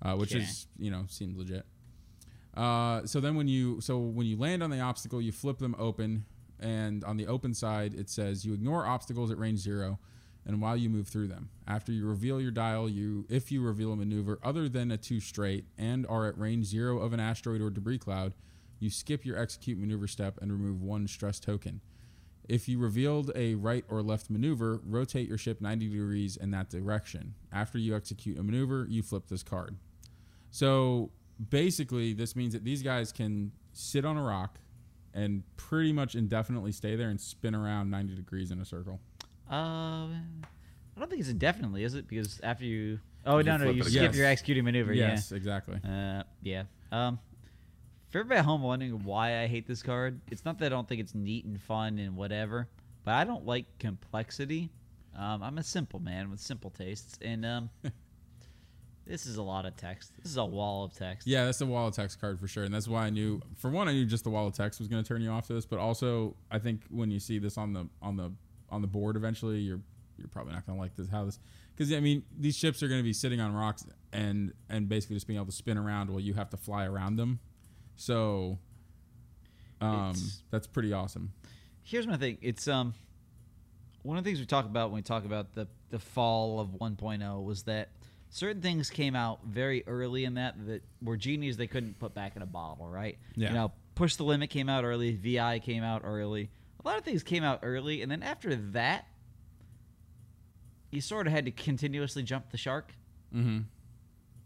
uh, 0.00 0.14
which 0.16 0.34
Okay. 0.34 0.42
is 0.44 0.66
you 0.78 0.90
know 0.90 1.04
seems 1.08 1.36
legit. 1.36 1.66
Uh, 2.54 3.04
so 3.04 3.20
then 3.20 3.34
when 3.36 3.48
you 3.48 3.80
so 3.82 3.98
when 3.98 4.26
you 4.26 4.36
land 4.38 4.62
on 4.62 4.70
the 4.70 4.80
obstacle, 4.80 5.20
you 5.20 5.32
flip 5.32 5.58
them 5.58 5.74
open, 5.78 6.24
and 6.58 7.04
on 7.04 7.16
the 7.18 7.26
open 7.26 7.52
side 7.52 7.94
it 7.94 8.08
says 8.08 8.46
you 8.46 8.54
ignore 8.54 8.86
obstacles 8.86 9.30
at 9.30 9.36
range 9.38 9.58
zero, 9.58 9.98
and 10.46 10.62
while 10.62 10.76
you 10.76 10.88
move 10.88 11.06
through 11.08 11.26
them. 11.28 11.50
After 11.68 11.92
you 11.92 12.06
reveal 12.06 12.40
your 12.40 12.50
dial, 12.52 12.88
you 12.88 13.26
if 13.28 13.52
you 13.52 13.60
reveal 13.62 13.92
a 13.92 13.96
maneuver 13.96 14.38
other 14.42 14.68
than 14.68 14.90
a 14.90 14.96
two 14.96 15.20
straight 15.20 15.66
and 15.76 16.06
are 16.06 16.26
at 16.26 16.38
range 16.38 16.64
zero 16.66 16.98
of 17.00 17.12
an 17.12 17.20
asteroid 17.20 17.60
or 17.60 17.68
debris 17.68 17.98
cloud, 17.98 18.34
you 18.78 18.88
skip 18.88 19.26
your 19.26 19.36
execute 19.38 19.76
maneuver 19.78 20.06
step 20.06 20.38
and 20.40 20.50
remove 20.50 20.80
one 20.82 21.06
stress 21.08 21.38
token. 21.40 21.80
If 22.48 22.68
you 22.68 22.78
revealed 22.78 23.32
a 23.34 23.54
right 23.56 23.84
or 23.88 24.02
left 24.02 24.30
maneuver, 24.30 24.80
rotate 24.84 25.28
your 25.28 25.38
ship 25.38 25.60
90 25.60 25.88
degrees 25.88 26.36
in 26.36 26.50
that 26.52 26.70
direction. 26.70 27.34
After 27.52 27.78
you 27.78 27.94
execute 27.96 28.38
a 28.38 28.42
maneuver, 28.42 28.86
you 28.88 29.02
flip 29.02 29.28
this 29.28 29.42
card. 29.42 29.76
So 30.50 31.10
basically, 31.50 32.12
this 32.12 32.36
means 32.36 32.52
that 32.54 32.64
these 32.64 32.82
guys 32.82 33.12
can 33.12 33.52
sit 33.72 34.04
on 34.04 34.16
a 34.16 34.22
rock 34.22 34.58
and 35.12 35.42
pretty 35.56 35.92
much 35.92 36.14
indefinitely 36.14 36.72
stay 36.72 36.94
there 36.96 37.08
and 37.08 37.20
spin 37.20 37.54
around 37.54 37.90
90 37.90 38.14
degrees 38.14 38.50
in 38.50 38.60
a 38.60 38.64
circle. 38.64 39.00
Uh, 39.50 39.54
I 40.08 40.98
don't 40.98 41.08
think 41.08 41.20
it's 41.20 41.28
indefinitely, 41.30 41.84
is 41.84 41.94
it? 41.94 42.06
Because 42.08 42.40
after 42.42 42.64
you, 42.64 43.00
oh 43.24 43.38
You 43.38 43.44
no, 43.44 43.56
no, 43.56 43.70
you 43.70 43.82
it 43.82 43.86
skip 43.86 44.02
again. 44.02 44.14
your 44.14 44.26
executing 44.26 44.64
maneuver. 44.64 44.92
Yes, 44.92 45.32
exactly. 45.32 45.78
Yeah. 45.84 46.18
Uh, 46.18 46.22
yeah. 46.42 46.62
Um, 46.92 47.18
for 48.16 48.20
everybody 48.20 48.38
at 48.38 48.46
home 48.46 48.62
wondering 48.62 49.04
why 49.04 49.42
I 49.42 49.46
hate 49.46 49.66
this 49.66 49.82
card, 49.82 50.22
it's 50.30 50.42
not 50.46 50.58
that 50.60 50.66
I 50.66 50.68
don't 50.70 50.88
think 50.88 51.02
it's 51.02 51.14
neat 51.14 51.44
and 51.44 51.60
fun 51.60 51.98
and 51.98 52.16
whatever, 52.16 52.66
but 53.04 53.12
I 53.12 53.24
don't 53.24 53.44
like 53.44 53.66
complexity. 53.78 54.70
Um, 55.14 55.42
I'm 55.42 55.58
a 55.58 55.62
simple 55.62 56.00
man 56.00 56.30
with 56.30 56.40
simple 56.40 56.70
tastes, 56.70 57.18
and 57.20 57.44
um, 57.44 57.68
this 59.06 59.26
is 59.26 59.36
a 59.36 59.42
lot 59.42 59.66
of 59.66 59.76
text. 59.76 60.12
This 60.16 60.30
is 60.30 60.38
a 60.38 60.44
wall 60.46 60.84
of 60.84 60.94
text. 60.94 61.26
Yeah, 61.26 61.44
that's 61.44 61.60
a 61.60 61.66
wall 61.66 61.88
of 61.88 61.94
text 61.94 62.18
card 62.18 62.40
for 62.40 62.48
sure, 62.48 62.64
and 62.64 62.72
that's 62.72 62.88
why 62.88 63.04
I 63.04 63.10
knew. 63.10 63.42
For 63.58 63.68
one, 63.68 63.86
I 63.86 63.92
knew 63.92 64.06
just 64.06 64.24
the 64.24 64.30
wall 64.30 64.46
of 64.46 64.54
text 64.54 64.78
was 64.78 64.88
going 64.88 65.02
to 65.02 65.06
turn 65.06 65.20
you 65.20 65.28
off 65.28 65.46
to 65.48 65.52
this, 65.52 65.66
but 65.66 65.78
also 65.78 66.36
I 66.50 66.58
think 66.58 66.84
when 66.88 67.10
you 67.10 67.20
see 67.20 67.38
this 67.38 67.58
on 67.58 67.74
the 67.74 67.86
on 68.00 68.16
the 68.16 68.32
on 68.70 68.80
the 68.80 68.88
board 68.88 69.16
eventually, 69.16 69.58
you're 69.58 69.80
you're 70.16 70.28
probably 70.28 70.54
not 70.54 70.64
going 70.64 70.78
to 70.78 70.80
like 70.80 70.96
this 70.96 71.10
how 71.10 71.26
this 71.26 71.38
because 71.76 71.92
I 71.92 72.00
mean 72.00 72.22
these 72.34 72.56
ships 72.56 72.82
are 72.82 72.88
going 72.88 73.00
to 73.00 73.04
be 73.04 73.12
sitting 73.12 73.42
on 73.42 73.52
rocks 73.52 73.84
and 74.10 74.54
and 74.70 74.88
basically 74.88 75.16
just 75.16 75.26
being 75.26 75.36
able 75.36 75.44
to 75.44 75.52
spin 75.52 75.76
around 75.76 76.08
while 76.08 76.20
you 76.20 76.32
have 76.32 76.48
to 76.48 76.56
fly 76.56 76.86
around 76.86 77.16
them. 77.16 77.40
So, 77.96 78.58
um, 79.80 80.10
It's- 80.10 80.42
that's 80.50 80.66
pretty 80.66 80.92
awesome. 80.92 81.32
here's 81.82 82.06
my 82.06 82.16
thing. 82.16 82.38
It's 82.42 82.66
um 82.68 82.94
one 84.02 84.18
of 84.18 84.24
the 84.24 84.28
things 84.30 84.38
we 84.40 84.46
talk 84.46 84.64
about 84.66 84.90
when 84.90 84.96
we 84.98 85.02
talk 85.02 85.24
about 85.24 85.54
the 85.54 85.66
the 85.90 85.98
fall 85.98 86.58
of 86.60 86.70
1.0 86.80 87.42
was 87.44 87.62
that 87.64 87.90
certain 88.28 88.60
things 88.60 88.90
came 88.90 89.14
out 89.16 89.44
very 89.44 89.84
early 89.86 90.24
in 90.24 90.34
that 90.34 90.54
that 90.66 90.82
were 91.00 91.16
genies 91.16 91.56
they 91.56 91.66
couldn't 91.68 91.98
put 91.98 92.12
back 92.14 92.34
in 92.36 92.42
a 92.42 92.46
bottle, 92.46 92.88
right? 92.88 93.18
Yeah. 93.36 93.48
You 93.48 93.54
know, 93.54 93.72
Push 93.94 94.16
the 94.16 94.24
Limit 94.24 94.50
came 94.50 94.68
out 94.68 94.84
early, 94.84 95.12
VI 95.14 95.58
came 95.60 95.82
out 95.82 96.02
early. 96.04 96.50
A 96.84 96.86
lot 96.86 96.98
of 96.98 97.04
things 97.04 97.22
came 97.22 97.42
out 97.44 97.60
early, 97.62 98.02
and 98.02 98.10
then 98.10 98.22
after 98.22 98.54
that, 98.54 99.06
you 100.90 101.00
sort 101.00 101.26
of 101.26 101.32
had 101.32 101.44
to 101.46 101.50
continuously 101.50 102.22
jump 102.22 102.50
the 102.50 102.58
shark. 102.58 102.92
Mm-hmm. 103.34 103.60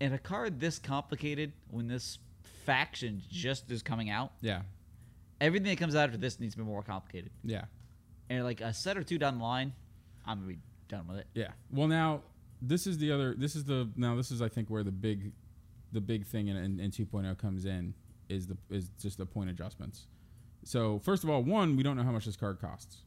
And 0.00 0.14
a 0.14 0.18
card 0.18 0.60
this 0.60 0.78
complicated, 0.78 1.52
when 1.68 1.88
this 1.88 2.18
faction 2.64 3.22
just 3.28 3.70
is 3.70 3.82
coming 3.82 4.10
out, 4.10 4.32
Yeah. 4.40 4.62
everything 5.40 5.68
that 5.68 5.78
comes 5.78 5.94
out 5.94 6.04
after 6.04 6.18
this 6.18 6.38
needs 6.40 6.54
to 6.54 6.58
be 6.58 6.64
more 6.64 6.82
complicated. 6.82 7.30
Yeah. 7.44 7.64
And 8.28 8.44
like 8.44 8.60
a 8.60 8.72
set 8.72 8.96
or 8.96 9.02
two 9.02 9.18
down 9.18 9.38
the 9.38 9.44
line, 9.44 9.72
I'm 10.26 10.38
gonna 10.38 10.48
be 10.54 10.58
done 10.88 11.06
with 11.08 11.18
it. 11.18 11.26
Yeah. 11.34 11.52
Well, 11.70 11.88
now 11.88 12.22
this 12.62 12.86
is 12.86 12.98
the 12.98 13.10
other. 13.12 13.34
This 13.34 13.56
is 13.56 13.64
the 13.64 13.88
now. 13.96 14.14
This 14.14 14.30
is 14.30 14.40
I 14.42 14.48
think 14.48 14.68
where 14.70 14.84
the 14.84 14.92
big, 14.92 15.32
the 15.92 16.00
big 16.00 16.26
thing 16.26 16.48
in, 16.48 16.56
in, 16.56 16.78
in 16.78 16.90
2.0 16.90 17.36
comes 17.38 17.64
in 17.64 17.94
is 18.28 18.46
the 18.46 18.56
is 18.68 18.90
just 19.00 19.18
the 19.18 19.26
point 19.26 19.50
adjustments. 19.50 20.06
So 20.62 20.98
first 21.00 21.24
of 21.24 21.30
all, 21.30 21.42
one 21.42 21.74
we 21.76 21.82
don't 21.82 21.96
know 21.96 22.02
how 22.04 22.12
much 22.12 22.26
this 22.26 22.36
card 22.36 22.60
costs. 22.60 22.98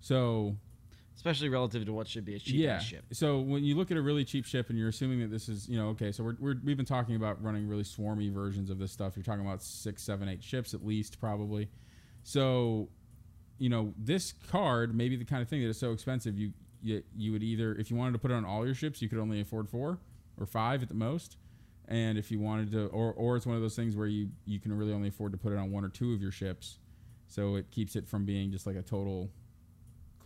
So 0.00 0.56
Especially 1.16 1.48
relative 1.48 1.84
to 1.86 1.92
what 1.92 2.06
should 2.06 2.24
be 2.24 2.36
a 2.36 2.38
cheap 2.38 2.56
yeah. 2.56 2.78
ship. 2.78 3.04
So 3.12 3.40
when 3.40 3.64
you 3.64 3.74
look 3.74 3.90
at 3.90 3.96
a 3.96 4.02
really 4.02 4.24
cheap 4.24 4.44
ship 4.44 4.68
and 4.68 4.78
you're 4.78 4.90
assuming 4.90 5.20
that 5.20 5.30
this 5.30 5.48
is 5.48 5.68
you 5.68 5.78
know 5.78 5.88
okay, 5.88 6.12
so 6.12 6.22
we're, 6.22 6.36
we're 6.38 6.56
we've 6.62 6.76
been 6.76 6.86
talking 6.86 7.16
about 7.16 7.42
running 7.42 7.66
really 7.66 7.82
swarmy 7.82 8.30
versions 8.32 8.70
of 8.70 8.78
this 8.78 8.92
stuff. 8.92 9.16
You're 9.16 9.24
talking 9.24 9.44
about 9.44 9.62
six, 9.62 10.02
seven, 10.02 10.28
eight 10.28 10.44
ships 10.44 10.74
at 10.74 10.86
least 10.86 11.18
probably. 11.18 11.68
So 12.22 12.90
you 13.58 13.68
know 13.68 13.94
this 13.96 14.34
card 14.50 14.94
may 14.94 15.08
be 15.08 15.16
the 15.16 15.24
kind 15.24 15.42
of 15.42 15.48
thing 15.48 15.62
that 15.62 15.68
is 15.68 15.78
so 15.78 15.92
expensive 15.92 16.38
you 16.38 16.52
you, 16.82 17.02
you 17.16 17.32
would 17.32 17.42
either 17.42 17.74
if 17.74 17.90
you 17.90 17.96
wanted 17.96 18.12
to 18.12 18.18
put 18.18 18.30
it 18.30 18.34
on 18.34 18.44
all 18.44 18.64
your 18.64 18.74
ships 18.74 19.00
you 19.00 19.08
could 19.08 19.18
only 19.18 19.40
afford 19.40 19.68
four 19.68 19.98
or 20.38 20.46
five 20.46 20.82
at 20.82 20.88
the 20.88 20.94
most 20.94 21.36
and 21.88 22.18
if 22.18 22.30
you 22.30 22.38
wanted 22.38 22.70
to 22.72 22.86
or, 22.88 23.12
or 23.14 23.36
it's 23.36 23.46
one 23.46 23.56
of 23.56 23.62
those 23.62 23.76
things 23.76 23.96
where 23.96 24.06
you 24.06 24.28
you 24.44 24.60
can 24.60 24.76
really 24.76 24.92
only 24.92 25.08
afford 25.08 25.32
to 25.32 25.38
put 25.38 25.52
it 25.52 25.58
on 25.58 25.70
one 25.70 25.84
or 25.84 25.88
two 25.88 26.12
of 26.12 26.20
your 26.20 26.30
ships 26.30 26.78
so 27.28 27.56
it 27.56 27.70
keeps 27.70 27.96
it 27.96 28.06
from 28.06 28.24
being 28.24 28.50
just 28.52 28.66
like 28.66 28.76
a 28.76 28.82
total 28.82 29.30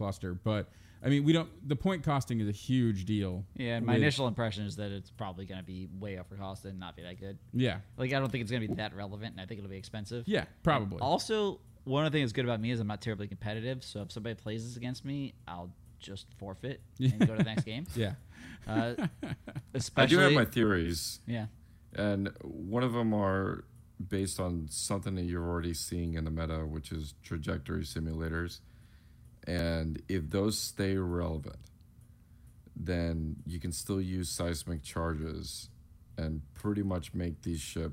cluster 0.00 0.32
but 0.32 0.70
i 1.04 1.08
mean 1.10 1.24
we 1.24 1.32
don't 1.32 1.48
the 1.68 1.76
point 1.76 2.02
costing 2.02 2.40
is 2.40 2.48
a 2.48 2.52
huge 2.52 3.04
deal 3.04 3.44
Yeah, 3.54 3.76
and 3.76 3.84
my 3.86 3.92
with- 3.92 4.02
initial 4.02 4.26
impression 4.26 4.64
is 4.64 4.76
that 4.76 4.90
it's 4.92 5.10
probably 5.10 5.44
gonna 5.44 5.62
be 5.62 5.88
way 5.98 6.18
over 6.18 6.36
cost 6.36 6.64
and 6.64 6.80
not 6.80 6.96
be 6.96 7.02
that 7.02 7.20
good. 7.20 7.36
yeah 7.52 7.80
Like 7.98 8.12
I 8.14 8.18
don't 8.18 8.30
think 8.32 8.40
it's 8.42 8.50
gonna 8.50 8.66
be 8.66 8.74
that 8.74 8.94
relevant, 8.96 9.32
and 9.32 9.40
I 9.42 9.46
think 9.46 9.58
it'll 9.58 9.70
be 9.70 9.76
expensive. 9.76 10.24
yeah 10.26 10.44
probably 10.62 10.98
Also, 11.00 11.60
one 11.84 12.06
of 12.06 12.12
the 12.12 12.16
things 12.18 12.30
that's 12.30 12.36
good 12.36 12.44
about 12.46 12.60
me 12.60 12.70
is 12.70 12.80
I'm 12.80 12.86
not 12.86 13.00
terribly 13.02 13.28
competitive. 13.28 13.82
So 13.84 14.00
if 14.02 14.12
somebody 14.12 14.34
plays 14.36 14.64
this 14.66 14.76
against 14.76 15.04
me, 15.04 15.34
I'll 15.48 15.70
just 15.98 16.26
forfeit 16.38 16.80
and 16.98 17.18
go 17.20 17.32
to 17.36 17.36
the 17.36 17.44
next 17.44 17.64
game. 17.64 17.86
yeah 17.94 18.14
Uh, 18.66 18.94
I 19.22 19.34
especially, 19.74 20.16
do 20.16 20.22
have 20.22 20.32
my 20.32 20.44
theories, 20.46 21.20
yeah. 21.26 21.46
and 21.94 22.30
one 22.42 22.82
of 22.82 22.92
them 22.94 23.12
are 23.14 23.64
based 24.08 24.40
on 24.40 24.66
something 24.70 25.14
that 25.16 25.24
you're 25.24 25.46
already 25.46 25.74
seeing 25.74 26.14
in 26.14 26.24
the 26.24 26.30
meta, 26.30 26.60
which 26.66 26.90
is 26.92 27.14
trajectory 27.22 27.82
simulators. 27.84 28.60
And 29.46 30.02
if 30.08 30.30
those 30.30 30.58
stay 30.58 30.96
relevant, 30.96 31.56
then 32.76 33.36
you 33.46 33.58
can 33.60 33.72
still 33.72 34.00
use 34.00 34.28
seismic 34.28 34.82
charges 34.82 35.68
and 36.16 36.42
pretty 36.54 36.82
much 36.82 37.14
make 37.14 37.42
these 37.42 37.60
ship 37.60 37.92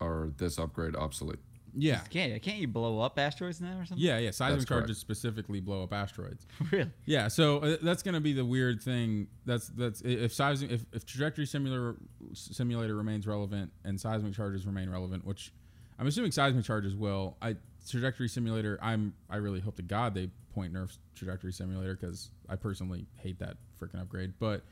or 0.00 0.32
this 0.38 0.58
upgrade 0.58 0.96
obsolete. 0.96 1.38
yeah 1.74 2.00
Can't 2.10 2.40
can't 2.42 2.58
you 2.58 2.66
blow 2.68 3.00
up 3.00 3.18
asteroids 3.18 3.60
now 3.60 3.78
or 3.78 3.84
something? 3.84 4.04
yeah 4.04 4.18
yeah 4.18 4.30
seismic 4.30 4.60
That's 4.60 4.68
correct. 4.68 4.80
charges 4.82 4.98
specifically 4.98 5.60
blow 5.60 5.82
up 5.82 5.92
asteroids 5.92 6.46
really. 6.70 6.90
Yeah, 7.04 7.28
so 7.28 7.58
uh, 7.58 7.76
that's 7.82 8.02
going 8.02 8.14
to 8.14 8.20
be 8.20 8.32
the 8.32 8.44
weird 8.44 8.82
thing. 8.82 9.26
That's 9.46 9.68
that's 9.68 10.00
if 10.02 10.32
seismic 10.32 10.70
if, 10.72 10.86
if 10.92 11.04
trajectory 11.04 11.46
simulator 11.46 11.96
simulator 12.32 12.94
remains 12.96 13.26
relevant 13.26 13.72
and 13.84 14.00
seismic 14.00 14.34
charges 14.34 14.66
remain 14.66 14.88
relevant, 14.90 15.24
which 15.24 15.52
I'm 15.98 16.06
assuming 16.06 16.32
seismic 16.32 16.64
charges 16.64 16.96
will. 16.96 17.36
I 17.42 17.56
trajectory 17.88 18.28
simulator. 18.28 18.78
I'm 18.82 19.14
I 19.28 19.36
really 19.36 19.60
hope 19.60 19.76
to 19.76 19.82
God 19.82 20.14
they 20.14 20.30
point 20.54 20.72
nerf 20.72 20.96
trajectory 21.14 21.52
simulator 21.52 21.94
because 21.94 22.30
I 22.48 22.56
personally 22.56 23.06
hate 23.16 23.38
that 23.38 23.56
freaking 23.80 24.00
upgrade. 24.00 24.34
But 24.38 24.62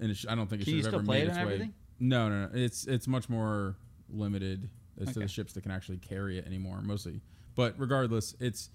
and 0.00 0.16
sh- 0.16 0.26
I 0.28 0.34
don't 0.34 0.48
think 0.48 0.62
it 0.62 0.64
should 0.66 0.84
have 0.84 0.94
ever 0.94 1.02
made 1.02 1.24
it 1.24 1.28
its 1.28 1.36
way. 1.36 1.42
everything? 1.42 1.74
No, 2.00 2.28
no, 2.28 2.46
no. 2.46 2.50
It's 2.54 2.86
it's 2.86 3.06
much 3.06 3.28
more 3.28 3.76
limited 4.08 4.70
as 5.00 5.12
to 5.12 5.20
the 5.20 5.28
ships 5.28 5.52
that 5.52 5.62
can 5.62 5.70
actually 5.72 5.98
carry 5.98 6.38
it 6.38 6.46
anymore, 6.46 6.80
mostly. 6.82 7.20
But 7.54 7.74
regardless, 7.78 8.34
it's 8.40 8.70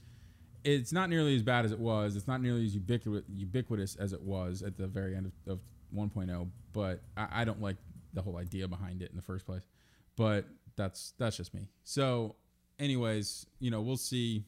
it's 0.63 0.93
not 0.93 1.09
nearly 1.09 1.35
as 1.35 1.43
bad 1.43 1.65
as 1.65 1.71
it 1.71 1.79
was. 1.79 2.15
It's 2.15 2.27
not 2.27 2.41
nearly 2.41 2.65
as 2.65 2.73
ubiquitous, 2.73 3.23
ubiquitous 3.33 3.95
as 3.95 4.13
it 4.13 4.21
was 4.21 4.61
at 4.61 4.77
the 4.77 4.87
very 4.87 5.15
end 5.15 5.31
of, 5.47 5.53
of 5.53 5.59
1.0. 5.95 6.47
But 6.71 7.01
I, 7.17 7.41
I 7.41 7.45
don't 7.45 7.61
like 7.61 7.77
the 8.13 8.21
whole 8.21 8.37
idea 8.37 8.67
behind 8.67 9.01
it 9.01 9.09
in 9.09 9.15
the 9.15 9.21
first 9.21 9.45
place. 9.45 9.63
But 10.15 10.45
that's 10.75 11.13
that's 11.17 11.37
just 11.37 11.53
me. 11.53 11.67
So, 11.83 12.35
anyways, 12.79 13.45
you 13.59 13.71
know, 13.71 13.81
we'll 13.81 13.97
see. 13.97 14.45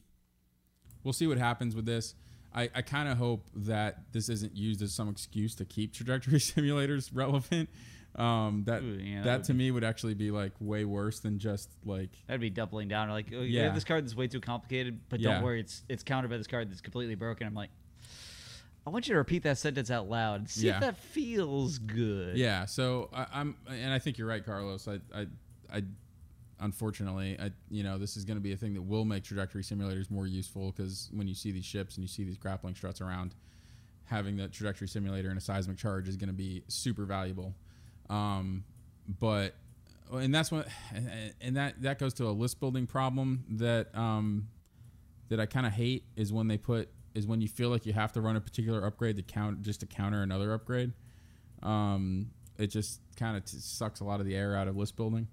We'll 1.04 1.12
see 1.12 1.26
what 1.26 1.38
happens 1.38 1.76
with 1.76 1.86
this. 1.86 2.14
I, 2.54 2.68
I 2.74 2.82
kind 2.82 3.08
of 3.08 3.18
hope 3.18 3.46
that 3.54 4.12
this 4.12 4.28
isn't 4.28 4.56
used 4.56 4.82
as 4.82 4.92
some 4.92 5.08
excuse 5.08 5.54
to 5.56 5.64
keep 5.64 5.92
trajectory 5.92 6.38
simulators 6.40 7.10
relevant. 7.12 7.68
Um, 8.16 8.64
that 8.66 8.82
Ooh, 8.82 8.98
yeah, 8.98 9.16
that 9.16 9.24
that 9.24 9.44
to 9.44 9.54
me 9.54 9.70
would 9.70 9.84
actually 9.84 10.14
be 10.14 10.30
like 10.30 10.52
way 10.58 10.86
worse 10.86 11.20
than 11.20 11.38
just 11.38 11.70
like 11.84 12.08
That'd 12.26 12.40
be 12.40 12.48
doubling 12.48 12.88
down. 12.88 13.10
Like, 13.10 13.26
oh, 13.36 13.42
Yeah. 13.42 13.68
this 13.74 13.84
card 13.84 14.04
that's 14.04 14.16
way 14.16 14.26
too 14.26 14.40
complicated, 14.40 15.00
but 15.10 15.20
Yeah. 15.20 15.34
don't 15.34 15.42
worry, 15.44 15.60
it's 15.60 15.82
it's 15.88 16.02
countered 16.02 16.30
by 16.30 16.38
this 16.38 16.46
card 16.46 16.70
that's 16.70 16.80
completely 16.80 17.14
broken. 17.14 17.46
I'm 17.46 17.54
like, 17.54 17.68
I 18.86 18.90
want 18.90 19.06
you 19.06 19.12
to 19.14 19.18
repeat 19.18 19.42
that 19.42 19.58
sentence 19.58 19.90
out 19.90 20.08
loud 20.08 20.40
and 20.40 20.48
see 20.50 20.66
Yeah. 20.68 20.76
if 20.76 20.80
that 20.80 20.96
feels 20.96 21.76
good. 21.78 22.38
Yeah, 22.38 22.64
so 22.64 23.10
I, 23.12 23.26
I'm, 23.34 23.56
and 23.68 23.92
I 23.92 23.98
think 23.98 24.16
you're 24.16 24.28
right, 24.28 24.44
Carlos. 24.44 24.88
I, 24.88 24.94
I, 25.14 25.26
I, 25.70 25.82
unfortunately, 26.60 27.36
I, 27.40 27.50
you 27.70 27.82
know, 27.82 27.98
this 27.98 28.16
is 28.16 28.24
going 28.24 28.36
to 28.36 28.42
be 28.42 28.52
a 28.52 28.56
thing 28.56 28.74
that 28.74 28.82
will 28.82 29.04
make 29.04 29.24
trajectory 29.24 29.62
simulators 29.62 30.10
more 30.10 30.26
useful 30.26 30.72
because 30.72 31.10
when 31.12 31.28
you 31.28 31.34
see 31.34 31.50
these 31.52 31.64
ships 31.64 31.96
and 31.96 32.04
you 32.04 32.08
see 32.08 32.24
these 32.24 32.38
grappling 32.38 32.74
struts 32.74 33.00
around, 33.00 33.34
having 34.04 34.36
the 34.36 34.48
trajectory 34.48 34.88
simulator 34.88 35.28
and 35.28 35.38
a 35.38 35.40
seismic 35.40 35.76
charge 35.76 36.08
is 36.08 36.16
going 36.16 36.28
to 36.28 36.34
be 36.34 36.62
super 36.68 37.04
valuable. 37.04 37.54
Um, 38.08 38.64
but, 39.20 39.54
and 40.12 40.34
that's 40.34 40.52
what, 40.52 40.68
and 41.40 41.56
that 41.56 41.82
that 41.82 41.98
goes 41.98 42.14
to 42.14 42.28
a 42.28 42.30
list 42.30 42.60
building 42.60 42.86
problem 42.86 43.44
that 43.50 43.92
um, 43.96 44.48
that 45.28 45.40
I 45.40 45.46
kind 45.46 45.66
of 45.66 45.72
hate 45.72 46.04
is 46.14 46.32
when 46.32 46.48
they 46.48 46.58
put 46.58 46.88
is 47.14 47.26
when 47.26 47.40
you 47.40 47.48
feel 47.48 47.70
like 47.70 47.86
you 47.86 47.92
have 47.92 48.12
to 48.12 48.20
run 48.20 48.36
a 48.36 48.40
particular 48.40 48.84
upgrade 48.86 49.16
to 49.16 49.22
count 49.22 49.62
just 49.62 49.80
to 49.80 49.86
counter 49.86 50.22
another 50.22 50.52
upgrade. 50.52 50.92
Um, 51.62 52.30
it 52.58 52.68
just 52.68 53.00
kind 53.16 53.36
of 53.36 53.44
t- 53.44 53.56
sucks 53.58 54.00
a 54.00 54.04
lot 54.04 54.20
of 54.20 54.26
the 54.26 54.36
air 54.36 54.54
out 54.54 54.68
of 54.68 54.76
list 54.76 54.96
building. 54.96 55.26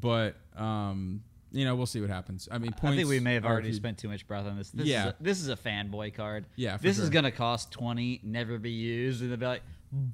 But 0.00 0.36
um, 0.56 1.22
you 1.50 1.64
know, 1.64 1.74
we'll 1.76 1.86
see 1.86 2.00
what 2.00 2.10
happens. 2.10 2.48
I 2.50 2.58
mean, 2.58 2.72
I 2.82 2.94
think 2.94 3.08
we 3.08 3.20
may 3.20 3.34
have 3.34 3.44
already 3.44 3.72
spent 3.72 3.98
too 3.98 4.08
much 4.08 4.26
breath 4.26 4.46
on 4.46 4.56
this. 4.56 4.70
This 4.70 4.86
Yeah. 4.86 5.08
is 5.08 5.10
a, 5.12 5.16
this 5.22 5.40
is 5.40 5.48
a 5.48 5.56
fanboy 5.56 6.14
card. 6.14 6.46
Yeah, 6.56 6.76
for 6.76 6.82
this 6.82 6.98
is 6.98 7.10
gonna 7.10 7.30
cost 7.30 7.70
twenty, 7.70 8.20
never 8.24 8.58
be 8.58 8.70
used, 8.70 9.20
and 9.22 9.30
they'll 9.30 9.36
be 9.38 9.46
like, 9.46 9.62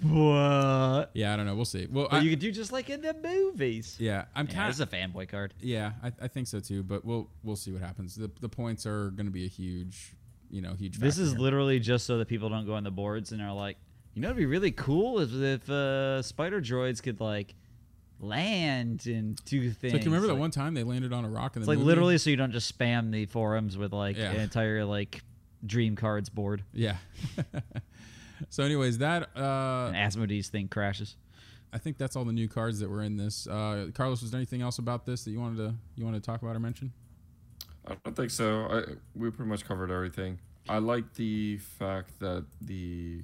"What?" 0.02 1.10
Yeah, 1.14 1.32
I 1.32 1.36
don't 1.36 1.46
know. 1.46 1.54
We'll 1.54 1.64
see. 1.64 1.86
Well, 1.90 2.08
But 2.10 2.18
I, 2.18 2.20
you 2.22 2.30
could 2.30 2.38
do 2.40 2.50
just 2.50 2.72
like 2.72 2.90
in 2.90 3.02
the 3.02 3.14
movies. 3.14 3.96
yeah, 3.98 4.24
I'm 4.34 4.46
Yeah, 4.46 4.54
kind 4.54 4.68
this 4.68 4.76
is 4.76 4.80
a 4.80 4.86
fanboy 4.86 5.28
card. 5.28 5.54
Yeah, 5.60 5.92
I, 6.02 6.12
I 6.22 6.28
think 6.28 6.46
so 6.46 6.60
too. 6.60 6.82
But 6.82 7.04
we'll 7.04 7.28
we'll 7.42 7.56
see 7.56 7.72
what 7.72 7.82
happens. 7.82 8.14
The 8.16 8.30
the 8.40 8.48
points 8.48 8.86
are 8.86 9.10
going 9.10 9.26
to 9.26 9.32
be 9.32 9.44
a 9.44 9.48
huge, 9.48 10.14
you 10.50 10.60
know, 10.60 10.74
huge. 10.74 10.98
This 10.98 11.18
is 11.18 11.32
here. 11.32 11.40
literally 11.40 11.78
just 11.80 12.06
so 12.06 12.18
that 12.18 12.28
people 12.28 12.48
don't 12.48 12.66
go 12.66 12.74
on 12.74 12.84
the 12.84 12.90
boards 12.90 13.32
and 13.32 13.40
are 13.40 13.52
like, 13.54 13.76
you 14.14 14.22
know, 14.22 14.28
it'd 14.28 14.36
be 14.38 14.46
really 14.46 14.72
cool 14.72 15.20
if 15.20 15.32
if 15.32 15.70
uh, 15.70 16.22
spider 16.22 16.60
droids 16.60 17.02
could 17.02 17.20
like 17.20 17.54
land 18.20 19.06
and 19.06 19.42
do 19.44 19.70
things. 19.70 19.92
So, 19.92 19.98
can 19.98 20.06
you 20.08 20.12
remember 20.14 20.26
that 20.34 20.38
one 20.40 20.50
time 20.50 20.74
they 20.74 20.82
landed 20.82 21.12
on 21.12 21.24
a 21.24 21.28
rock 21.28 21.56
in 21.56 21.62
the 21.62 21.64
It's 21.64 21.68
like 21.68 21.78
movie? 21.78 21.86
literally 21.88 22.18
so 22.18 22.30
you 22.30 22.36
don't 22.36 22.52
just 22.52 22.76
spam 22.76 23.10
the 23.12 23.26
forums 23.26 23.76
with 23.76 23.92
like 23.92 24.16
Yeah. 24.16 24.30
an 24.32 24.40
entire 24.40 24.84
like 24.84 25.22
dream 25.64 25.96
cards 25.96 26.28
board. 26.28 26.62
Yeah. 26.72 26.96
so, 28.50 28.62
anyways, 28.64 28.98
that 28.98 29.30
uh, 29.36 29.86
And 29.88 29.96
Asmodee's 29.96 30.48
thing 30.48 30.68
crashes. 30.68 31.16
I 31.72 31.78
think 31.78 31.98
that's 31.98 32.16
all 32.16 32.24
the 32.24 32.32
new 32.32 32.48
cards 32.48 32.80
that 32.80 32.88
were 32.88 33.02
in 33.02 33.16
this. 33.16 33.46
Uh, 33.46 33.88
Carlos, 33.94 34.22
was 34.22 34.30
there 34.30 34.38
anything 34.38 34.62
else 34.62 34.78
about 34.78 35.04
this 35.04 35.24
that 35.24 35.30
you 35.32 35.40
wanted 35.40 35.58
to 35.58 35.74
you 35.96 36.04
wanted 36.04 36.22
to 36.22 36.26
talk 36.26 36.40
about 36.42 36.56
or 36.56 36.60
mention? 36.60 36.92
I 37.86 37.94
don't 38.04 38.16
think 38.16 38.30
so. 38.30 38.64
I, 38.70 38.92
we 39.14 39.30
pretty 39.30 39.48
much 39.50 39.64
covered 39.66 39.90
everything. 39.90 40.38
I 40.68 40.78
like 40.78 41.14
the 41.14 41.58
fact 41.58 42.18
that 42.20 42.44
the 42.60 43.22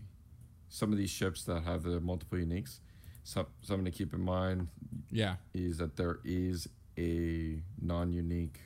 some 0.69 0.93
of 0.93 0.99
these 0.99 1.11
ships 1.11 1.45
that 1.45 1.63
have 1.65 1.83
the 1.85 2.01
multiple 2.01 2.39
uniques. 2.39 2.81
Some, 3.25 3.47
something 3.63 3.87
to 3.87 3.91
keep 3.91 4.13
in 4.13 4.21
mind 4.21 4.69
Yeah. 5.11 5.37
is 5.55 5.79
that 5.79 5.97
there 5.97 6.19
is 6.25 6.69
a 6.99 7.59
non-unique 7.81 8.61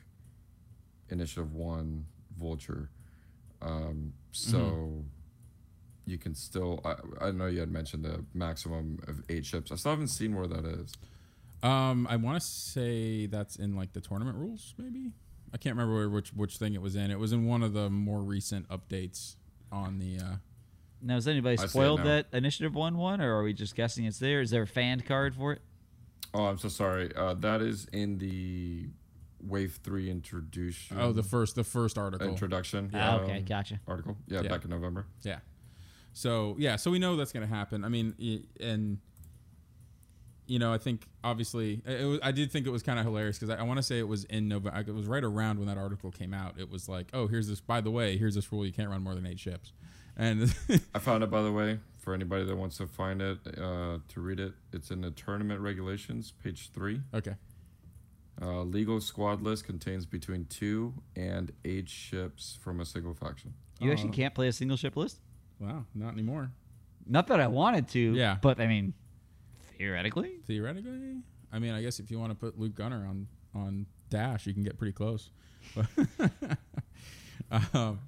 initiative 1.11 1.55
one 1.55 2.07
vulture. 2.37 2.91
Um, 3.63 4.13
so 4.33 5.05
you 6.07 6.19
can 6.19 6.35
still. 6.35 6.81
I, 6.85 7.27
I 7.27 7.31
know 7.31 7.47
you 7.47 7.61
had 7.61 7.71
mentioned 7.71 8.05
the 8.05 8.25
maximum 8.35 8.99
of 9.09 9.23
eight 9.29 9.45
ships. 9.47 9.73
I 9.73 9.77
still 9.77 9.93
haven't 9.93 10.09
seen 10.09 10.35
where 10.37 10.47
that 10.47 10.65
is. 10.65 10.93
Um, 11.63 12.07
I 12.09 12.17
want 12.17 12.41
to 12.41 12.47
say 12.47 13.27
that's 13.27 13.57
in 13.57 13.75
like 13.77 13.93
the 13.93 14.01
tournament 14.01 14.37
rules, 14.37 14.75
maybe. 14.79 15.13
I 15.53 15.57
can't 15.57 15.75
remember 15.77 16.09
which 16.09 16.31
which 16.35 16.57
thing 16.59 16.75
it 16.75 16.83
was 16.83 16.95
in. 16.95 17.11
It 17.11 17.19
was 17.19 17.33
in 17.33 17.47
one 17.47 17.63
of 17.63 17.73
the 17.73 17.91
more 17.91 18.23
recent 18.23 18.69
updates 18.69 19.37
on 19.73 19.99
the 19.99 20.19
uh, 20.19 20.37
Now, 21.01 21.15
has 21.15 21.29
anybody 21.29 21.59
I 21.59 21.67
spoiled 21.67 22.03
that 22.05 22.27
initiative 22.33 22.75
one 22.75 22.97
one, 22.99 23.21
or 23.21 23.37
are 23.39 23.43
we 23.43 23.53
just 23.53 23.75
guessing 23.77 24.05
it's 24.05 24.19
there? 24.19 24.41
Is 24.41 24.51
there 24.51 24.63
a 24.63 24.67
fan 24.67 25.01
card 25.01 25.35
for 25.35 25.53
it? 25.53 25.63
Oh, 26.35 26.47
I'm 26.47 26.59
so 26.59 26.69
sorry. 26.69 27.15
Uh, 27.15 27.35
that 27.35 27.63
is 27.63 27.87
in 27.93 28.19
the 28.19 28.89
Wave 29.41 29.79
Three 29.83 30.11
introduction. 30.11 30.99
Oh, 30.99 31.13
the 31.13 31.23
first 31.23 31.55
the 31.55 31.65
first 31.65 31.97
article. 31.99 32.29
introduction. 32.29 32.91
Ah, 32.95 33.19
okay, 33.21 33.39
um, 33.39 33.45
gotcha. 33.45 33.81
Article. 33.87 34.17
Yeah, 34.27 34.43
Yeah. 34.43 34.49
back 34.49 34.65
in 34.65 34.71
November. 34.71 35.07
Yeah. 35.23 35.39
So 36.13 36.57
yeah, 36.59 36.77
so 36.77 36.91
we 36.91 36.99
know 36.99 37.17
that's 37.17 37.33
going 37.33 37.47
to 37.49 37.55
happen. 37.55 37.85
I 37.85 37.89
mean, 37.89 38.45
and 38.61 38.99
you 40.47 40.59
know, 40.59 40.73
I 40.73 40.79
think 40.79 41.07
obviously, 41.23 41.83
it 41.87 42.05
was, 42.05 42.19
I 42.23 42.33
did 42.33 42.51
think 42.51 42.67
it 42.67 42.71
was 42.71 42.83
kind 42.83 42.99
of 42.99 43.05
hilarious 43.05 43.39
because 43.39 43.55
I, 43.55 43.61
I 43.61 43.63
want 43.63 43.77
to 43.77 43.83
say 43.83 43.99
it 43.99 44.09
was 44.09 44.25
in 44.25 44.49
November. 44.49 44.81
It 44.81 44.93
was 44.95 45.07
right 45.07 45.23
around 45.23 45.59
when 45.59 45.69
that 45.69 45.79
article 45.79 46.11
came 46.11 46.33
out. 46.35 46.59
It 46.59 46.71
was 46.71 46.89
like, 46.89 47.09
oh, 47.13 47.27
here's 47.29 47.49
this. 47.49 47.61
By 47.61 47.81
the 47.83 47.91
way, 47.91 48.17
here's 48.17 48.35
this 48.35 48.51
rule: 48.51 48.67
you 48.67 48.73
can't 48.73 48.89
run 48.89 49.03
more 49.03 49.15
than 49.15 49.27
eight 49.27 49.39
ships. 49.39 49.73
And 50.19 50.53
I 50.95 50.99
found 50.99 51.23
it 51.23 51.31
by 51.31 51.43
the 51.43 51.53
way 51.53 51.79
for 51.99 52.13
anybody 52.13 52.45
that 52.45 52.57
wants 52.57 52.77
to 52.79 52.87
find 52.87 53.23
it 53.23 53.39
uh, 53.57 53.99
to 54.09 54.21
read 54.21 54.41
it. 54.41 54.53
It's 54.73 54.91
in 54.91 55.01
the 55.03 55.11
tournament 55.13 55.61
regulations, 55.61 56.33
page 56.43 56.71
three. 56.73 57.01
okay, 57.15 57.35
Uh, 58.43 58.63
legal 58.63 59.01
squad 59.01 59.41
list 59.43 59.65
contains 59.65 60.07
between 60.07 60.45
two 60.47 60.95
and 61.17 61.53
eight 61.65 61.89
ships 61.89 62.59
from 62.61 62.81
a 62.81 62.85
single 62.85 63.15
faction. 63.15 63.55
You 63.81 63.91
Oh. 63.91 63.93
actually 63.93 64.11
can't 64.11 64.35
play 64.35 64.49
a 64.49 64.53
single 64.53 64.77
ship 64.77 64.97
list. 64.97 65.21
wow, 65.61 65.85
not 65.95 66.13
anymore. 66.15 66.51
Not 67.07 67.27
that 67.29 67.41
I 67.41 67.47
wanted 67.47 67.89
to. 67.89 68.01
Yeah. 68.15 68.39
But 68.43 68.61
I 68.61 68.67
mean, 68.67 68.95
theoretically. 69.79 70.39
Theoretically, 70.47 71.23
I 71.53 71.59
mean, 71.59 71.73
I 71.73 71.81
guess 71.83 72.01
if 72.01 72.11
you 72.11 72.19
want 72.19 72.31
to 72.33 72.35
put 72.35 72.59
Luke 72.59 72.75
Gunner 72.75 73.07
on 73.07 73.29
on 73.55 73.87
Dash, 74.11 74.47
you 74.47 74.53
can 74.55 74.63
get 74.63 74.77
pretty 74.79 74.93
close. 74.93 75.31
um, 77.75 78.01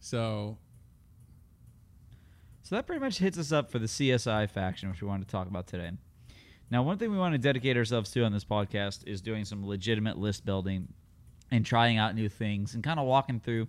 so 0.00 0.58
So 2.70 2.76
that 2.76 2.86
pretty 2.86 3.00
much 3.00 3.18
hits 3.18 3.36
us 3.36 3.50
up 3.50 3.68
for 3.68 3.80
the 3.80 3.88
CIS 3.88 4.26
faction, 4.26 4.90
which 4.90 5.02
we 5.02 5.08
wanted 5.08 5.26
to 5.26 5.32
talk 5.32 5.48
about 5.48 5.66
today. 5.66 5.90
Now, 6.70 6.84
one 6.84 6.98
thing 6.98 7.10
we 7.10 7.18
want 7.18 7.34
to 7.34 7.38
dedicate 7.38 7.76
ourselves 7.76 8.12
to 8.12 8.22
on 8.22 8.30
this 8.30 8.44
podcast 8.44 9.08
is 9.08 9.20
doing 9.20 9.44
some 9.44 9.66
legitimate 9.66 10.18
list 10.18 10.46
building 10.46 10.86
and 11.50 11.66
trying 11.66 11.98
out 11.98 12.14
new 12.14 12.28
things 12.28 12.76
and 12.76 12.84
kind 12.84 13.00
of 13.00 13.06
walking 13.08 13.40
through 13.40 13.66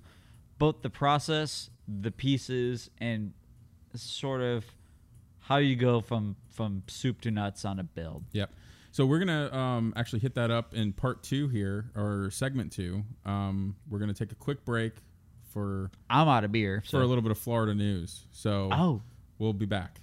both 0.59 0.83
the 0.83 0.89
process, 0.91 1.71
the 1.87 2.11
pieces, 2.11 2.91
and 2.99 3.33
sort 3.95 4.41
of 4.41 4.65
how 5.39 5.57
you 5.57 5.75
go 5.75 5.99
from 5.99 6.35
from 6.51 6.83
soup 6.85 7.21
to 7.21 7.31
nuts 7.31 7.65
on 7.65 7.79
a 7.79 7.83
build. 7.83 8.23
Yep. 8.33 8.51
So 8.91 9.07
we're 9.07 9.17
gonna 9.17 9.51
um, 9.51 9.93
actually 9.95 10.19
hit 10.19 10.35
that 10.35 10.51
up 10.51 10.75
in 10.75 10.93
part 10.93 11.23
two 11.23 11.47
here, 11.47 11.89
or 11.95 12.29
segment 12.29 12.71
two. 12.71 13.01
Um, 13.25 13.77
we're 13.89 13.97
gonna 13.97 14.13
take 14.13 14.31
a 14.31 14.35
quick 14.35 14.63
break 14.63 14.93
for 15.53 15.91
I'm 16.09 16.27
out 16.27 16.43
of 16.43 16.51
beer. 16.51 16.81
for 16.85 16.89
So. 16.89 16.97
a 16.99 17.05
little 17.05 17.21
bit 17.21 17.31
of 17.31 17.37
Florida 17.37 17.73
news. 17.75 18.25
So 18.31 18.69
oh, 18.71 19.01
we'll 19.39 19.53
be 19.53 19.65
back. 19.65 19.99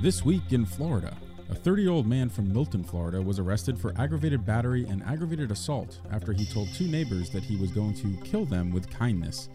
This 0.00 0.24
week 0.24 0.52
in 0.52 0.64
Florida, 0.64 1.16
a 1.50 1.54
30 1.54 1.82
year 1.82 1.90
old 1.90 2.06
man 2.06 2.28
from 2.28 2.52
Milton, 2.52 2.84
Florida 2.84 3.20
was 3.20 3.38
arrested 3.38 3.78
for 3.78 3.92
aggravated 3.98 4.44
battery 4.46 4.84
and 4.84 5.02
aggravated 5.04 5.50
assault 5.50 5.98
after 6.12 6.32
he 6.32 6.44
told 6.46 6.72
two 6.74 6.86
neighbors 6.86 7.30
that 7.30 7.42
he 7.42 7.56
was 7.56 7.70
going 7.72 7.94
to 7.94 8.16
kill 8.24 8.44
them 8.44 8.70
with 8.72 8.88
kindness 8.90 9.48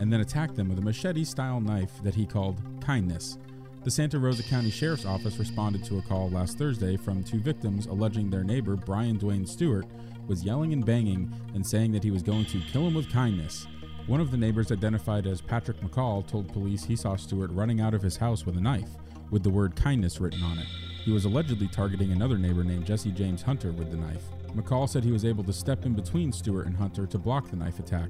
and 0.00 0.12
then 0.12 0.20
attacked 0.20 0.56
them 0.56 0.68
with 0.68 0.78
a 0.78 0.82
machete 0.82 1.24
style 1.24 1.60
knife 1.60 2.02
that 2.02 2.14
he 2.14 2.24
called 2.26 2.60
kindness. 2.80 3.38
The 3.84 3.90
Santa 3.90 4.18
Rosa 4.18 4.42
County 4.44 4.70
Sheriff's 4.70 5.04
Office 5.04 5.38
responded 5.38 5.84
to 5.84 5.98
a 5.98 6.02
call 6.02 6.30
last 6.30 6.56
Thursday 6.56 6.96
from 6.96 7.22
two 7.22 7.40
victims 7.40 7.86
alleging 7.86 8.30
their 8.30 8.44
neighbor, 8.44 8.76
Brian 8.76 9.18
Dwayne 9.18 9.46
Stewart, 9.46 9.86
was 10.32 10.42
yelling 10.42 10.72
and 10.72 10.86
banging 10.86 11.30
and 11.54 11.66
saying 11.66 11.92
that 11.92 12.02
he 12.02 12.10
was 12.10 12.22
going 12.22 12.46
to 12.46 12.58
kill 12.72 12.86
him 12.86 12.94
with 12.94 13.12
kindness. 13.12 13.66
One 14.06 14.18
of 14.18 14.30
the 14.30 14.38
neighbors, 14.38 14.72
identified 14.72 15.26
as 15.26 15.42
Patrick 15.42 15.78
McCall, 15.80 16.26
told 16.26 16.50
police 16.50 16.82
he 16.82 16.96
saw 16.96 17.16
Stewart 17.16 17.50
running 17.50 17.82
out 17.82 17.92
of 17.92 18.00
his 18.00 18.16
house 18.16 18.46
with 18.46 18.56
a 18.56 18.60
knife, 18.62 18.88
with 19.30 19.42
the 19.42 19.50
word 19.50 19.76
kindness 19.76 20.22
written 20.22 20.42
on 20.42 20.56
it. 20.56 20.64
He 21.04 21.12
was 21.12 21.26
allegedly 21.26 21.68
targeting 21.68 22.12
another 22.12 22.38
neighbor 22.38 22.64
named 22.64 22.86
Jesse 22.86 23.10
James 23.10 23.42
Hunter 23.42 23.72
with 23.72 23.90
the 23.90 23.98
knife. 23.98 24.24
McCall 24.56 24.88
said 24.88 25.04
he 25.04 25.12
was 25.12 25.26
able 25.26 25.44
to 25.44 25.52
step 25.52 25.84
in 25.84 25.92
between 25.92 26.32
Stewart 26.32 26.64
and 26.64 26.78
Hunter 26.78 27.04
to 27.04 27.18
block 27.18 27.50
the 27.50 27.56
knife 27.56 27.78
attack, 27.78 28.08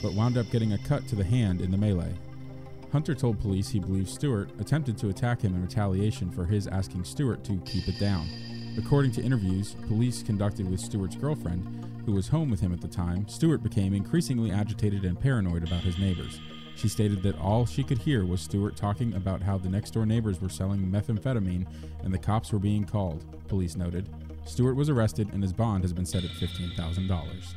but 0.00 0.12
wound 0.12 0.38
up 0.38 0.48
getting 0.52 0.74
a 0.74 0.78
cut 0.86 1.08
to 1.08 1.16
the 1.16 1.24
hand 1.24 1.60
in 1.60 1.72
the 1.72 1.76
melee. 1.76 2.14
Hunter 2.92 3.16
told 3.16 3.40
police 3.40 3.68
he 3.70 3.80
believes 3.80 4.12
Stewart 4.12 4.50
attempted 4.60 4.96
to 4.98 5.08
attack 5.08 5.40
him 5.40 5.56
in 5.56 5.62
retaliation 5.62 6.30
for 6.30 6.44
his 6.44 6.68
asking 6.68 7.02
Stewart 7.02 7.42
to 7.42 7.56
keep 7.66 7.88
it 7.88 7.98
down. 7.98 8.28
According 8.78 9.12
to 9.12 9.22
interviews 9.22 9.74
police 9.88 10.22
conducted 10.22 10.70
with 10.70 10.80
Stewart's 10.80 11.16
girlfriend, 11.16 12.02
who 12.04 12.12
was 12.12 12.28
home 12.28 12.50
with 12.50 12.60
him 12.60 12.74
at 12.74 12.80
the 12.82 12.88
time, 12.88 13.26
Stewart 13.26 13.62
became 13.62 13.94
increasingly 13.94 14.50
agitated 14.50 15.04
and 15.04 15.18
paranoid 15.18 15.66
about 15.66 15.80
his 15.80 15.98
neighbors. 15.98 16.40
She 16.76 16.88
stated 16.88 17.22
that 17.22 17.38
all 17.38 17.64
she 17.64 17.82
could 17.82 17.96
hear 17.96 18.26
was 18.26 18.42
Stewart 18.42 18.76
talking 18.76 19.14
about 19.14 19.40
how 19.40 19.56
the 19.56 19.70
next 19.70 19.92
door 19.92 20.04
neighbors 20.04 20.42
were 20.42 20.50
selling 20.50 20.80
methamphetamine 20.80 21.66
and 22.04 22.12
the 22.12 22.18
cops 22.18 22.52
were 22.52 22.58
being 22.58 22.84
called, 22.84 23.24
police 23.48 23.76
noted. 23.76 24.10
Stewart 24.44 24.76
was 24.76 24.90
arrested 24.90 25.32
and 25.32 25.42
his 25.42 25.54
bond 25.54 25.82
has 25.82 25.94
been 25.94 26.04
set 26.04 26.22
at 26.22 26.30
$15,000. 26.30 27.54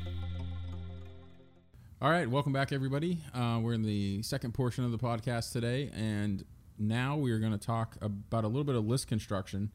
All 2.02 2.10
right, 2.10 2.30
welcome 2.30 2.54
back, 2.54 2.72
everybody. 2.72 3.20
Uh, 3.34 3.60
we're 3.62 3.74
in 3.74 3.84
the 3.84 4.24
second 4.24 4.54
portion 4.54 4.86
of 4.86 4.92
the 4.92 4.98
podcast 4.98 5.52
today, 5.52 5.92
and 5.94 6.46
now 6.78 7.18
we 7.18 7.34
are 7.34 7.40
going 7.40 7.52
to 7.52 7.58
talk 7.58 7.98
about 8.02 8.46
a 8.46 8.48
little 8.48 8.64
bit 8.64 8.76
of 8.76 8.86
list 8.86 9.08
construction. 9.08 9.70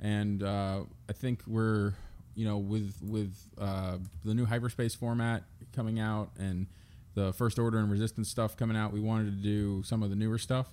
And 0.00 0.42
uh, 0.42 0.80
I 1.08 1.12
think 1.12 1.42
we're, 1.46 1.94
you 2.34 2.46
know, 2.46 2.58
with 2.58 2.94
with 3.02 3.34
uh, 3.58 3.98
the 4.24 4.34
new 4.34 4.44
hyperspace 4.44 4.94
format 4.94 5.44
coming 5.74 5.98
out 5.98 6.30
and 6.38 6.66
the 7.14 7.32
first 7.32 7.58
order 7.58 7.78
and 7.78 7.90
resistance 7.90 8.28
stuff 8.28 8.56
coming 8.56 8.76
out, 8.76 8.92
we 8.92 9.00
wanted 9.00 9.30
to 9.30 9.42
do 9.42 9.82
some 9.82 10.02
of 10.02 10.10
the 10.10 10.16
newer 10.16 10.38
stuff. 10.38 10.68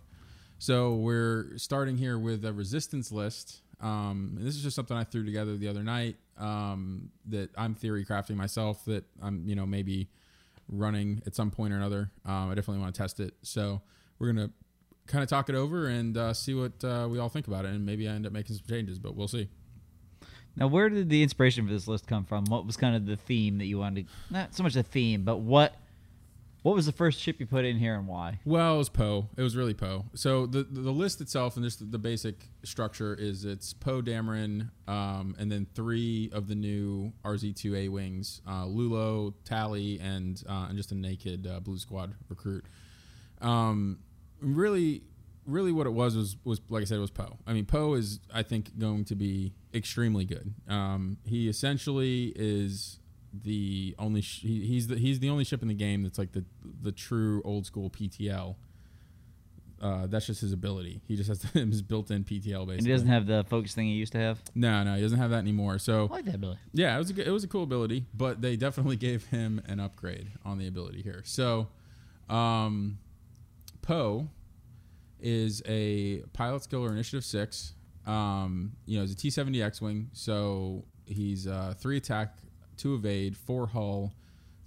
So 0.60 0.96
we're 0.96 1.58
starting 1.58 1.98
here 1.98 2.18
with 2.18 2.46
a 2.46 2.54
resistance 2.54 3.12
list. 3.12 3.62
Um, 3.82 4.38
this 4.40 4.56
is 4.56 4.64
just 4.64 4.76
something 4.76 4.96
I 4.96 5.04
threw 5.04 5.26
together 5.26 5.58
the 5.58 5.68
other 5.68 5.84
night 5.84 6.16
um, 6.38 7.10
that 7.28 7.50
I'm 7.58 7.76
theory 7.76 8.06
crafting 8.06 8.36
myself. 8.36 8.86
That 8.86 9.06
I'm, 9.22 9.48
you 9.48 9.56
know, 9.56 9.66
maybe 9.66 10.10
running 10.70 11.22
at 11.26 11.36
some 11.36 11.52
point 11.52 11.74
or 11.74 11.78
another. 11.78 12.12
Um, 12.26 12.50
I 12.50 12.56
definitely 12.56 12.82
want 12.82 12.96
to 12.96 13.02
test 13.02 13.20
it. 13.20 13.34
So 13.42 13.82
we're 14.20 14.32
gonna 14.32 14.52
kind 15.08 15.24
of 15.24 15.30
talk 15.30 15.50
it 15.50 15.56
over 15.56 15.88
and 15.88 16.18
uh, 16.18 16.34
see 16.34 16.54
what 16.54 16.84
uh, 16.84 17.08
we 17.10 17.20
all 17.20 17.30
think 17.30 17.48
about 17.48 17.66
it, 17.66 17.72
and 17.72 17.86
maybe 17.86 18.08
I 18.08 18.12
end 18.12 18.26
up 18.26 18.32
making 18.32 18.56
some 18.56 18.66
changes, 18.68 19.00
but 19.00 19.16
we'll 19.16 19.28
see. 19.28 19.50
Now, 20.56 20.68
where 20.68 20.88
did 20.90 21.10
the 21.10 21.24
inspiration 21.24 21.66
for 21.66 21.74
this 21.74 21.88
list 21.88 22.08
come 22.08 22.26
from? 22.26 22.46
What 22.46 22.66
was 22.66 22.78
kind 22.78 22.96
of 22.96 23.06
the 23.06 23.18
theme 23.18 23.58
that 23.58 23.66
you 23.66 23.80
wanted? 23.80 24.08
To, 24.08 24.34
not 24.34 24.56
so 24.56 24.64
much 24.64 24.76
the 24.76 24.84
theme, 24.84 25.24
but 25.24 25.38
what 25.38 25.76
what 26.64 26.76
was 26.76 26.86
the 26.86 26.94
first 26.94 27.20
ship 27.20 27.42
you 27.42 27.46
put 27.46 27.66
in 27.66 27.78
here 27.78 27.96
and 27.96 28.08
why? 28.08 28.40
Well, 28.46 28.76
it 28.76 28.78
was 28.78 28.90
Poe. 28.90 29.28
It 29.36 29.42
was 29.42 29.58
really 29.58 29.74
Poe. 29.74 30.06
So 30.16 30.46
the 30.46 30.64
the 30.64 30.92
list 30.92 31.20
itself 31.22 31.58
and 31.58 31.66
just 31.66 31.92
the 31.92 31.98
basic 31.98 32.48
structure 32.64 33.14
is 33.14 33.46
it's 33.46 33.74
Poe, 33.74 34.02
Dameron, 34.02 34.70
um, 34.88 35.36
and 35.38 35.52
then 35.52 35.68
three 35.76 36.30
of 36.32 36.48
the 36.48 36.56
new 36.56 37.12
RZ2A 37.26 37.90
wings: 37.90 38.42
uh, 38.48 38.64
Lulo, 38.64 39.34
Tally, 39.44 40.00
and 40.00 40.42
uh, 40.48 40.68
and 40.70 40.78
just 40.78 40.92
a 40.92 40.96
naked 40.96 41.46
uh, 41.48 41.60
Blue 41.60 41.78
Squad 41.78 42.14
recruit. 42.30 42.66
Um, 43.42 44.00
really, 44.44 45.04
really, 45.46 45.72
what 45.72 45.88
it 45.88 45.94
was 45.94 46.16
was 46.16 46.38
was 46.44 46.62
like 46.70 46.82
I 46.82 46.86
said, 46.86 46.98
it 46.98 47.02
was 47.02 47.12
Poe. 47.12 47.38
I 47.48 47.54
mean, 47.54 47.66
Poe 47.66 47.94
is 47.94 48.20
I 48.34 48.44
think 48.44 48.78
going 48.78 49.06
to 49.06 49.16
be 49.16 49.54
extremely 49.74 50.26
good. 50.26 50.54
Um, 50.68 51.18
he 51.26 51.48
essentially 51.50 52.34
is 52.36 53.00
the 53.34 53.96
only 53.98 54.22
sh- 54.22 54.42
he, 54.42 54.66
he's 54.66 54.88
the 54.88 54.96
he's 54.98 55.20
the 55.20 55.30
only 55.30 55.44
ship 55.44 55.62
in 55.62 55.68
the 55.68 55.74
game 55.74 56.04
that's 56.04 56.18
like 56.20 56.34
the 56.34 56.46
the 56.82 56.92
true 56.92 57.42
old 57.44 57.66
school 57.66 57.90
PTL. 57.90 58.56
Uh, 59.82 60.08
that's 60.08 60.28
just 60.28 60.40
his 60.40 60.54
ability. 60.54 61.02
He 61.10 61.18
just 61.18 61.28
has 61.28 61.42
his 61.54 61.82
built-in 61.82 62.24
PTL 62.24 62.44
basically. 62.66 62.78
And 62.78 62.86
he 62.86 62.92
doesn't 62.94 63.08
have 63.10 63.26
the 63.28 63.44
focus 63.50 63.74
thing 63.74 63.88
he 63.88 63.94
used 63.96 64.14
to 64.14 64.18
have. 64.18 64.40
no, 64.56 64.82
no, 64.84 64.96
he 64.96 65.02
doesn't 65.02 65.18
have 65.20 65.32
that 65.32 65.40
anymore. 65.40 65.78
So 65.78 66.08
I 66.10 66.14
like 66.16 66.26
that 66.26 66.36
ability. 66.36 66.60
yeah, 66.72 66.96
it 66.96 67.00
was 67.00 67.10
a 67.10 67.14
good, 67.14 67.28
it 67.28 67.32
was 67.32 67.44
a 67.44 67.50
cool 67.50 67.64
ability, 67.64 68.06
but 68.14 68.42
they 68.42 68.56
definitely 68.56 68.96
gave 69.08 69.26
him 69.26 69.62
an 69.66 69.82
upgrade 69.82 70.30
on 70.46 70.58
the 70.58 70.68
ability 70.68 71.02
here. 71.02 71.22
So, 71.26 71.68
um, 72.30 72.98
Poe 73.84 74.28
is 75.20 75.62
a 75.68 76.24
pilot 76.34 76.64
skill 76.64 76.84
or 76.84 76.92
initiative 76.92 77.24
six. 77.24 77.76
Um, 78.08 78.74
you 78.86 78.98
know, 78.98 79.04
he's 79.04 79.14
a 79.14 79.16
T 79.16 79.30
seventy 79.30 79.62
X 79.62 79.80
wing, 79.80 80.10
so 80.14 80.86
he's 81.06 81.46
uh, 81.46 81.76
three 81.78 81.98
attack, 81.98 82.38
two 82.76 82.96
evade, 82.96 83.38
four 83.38 83.68
hull, 83.68 84.12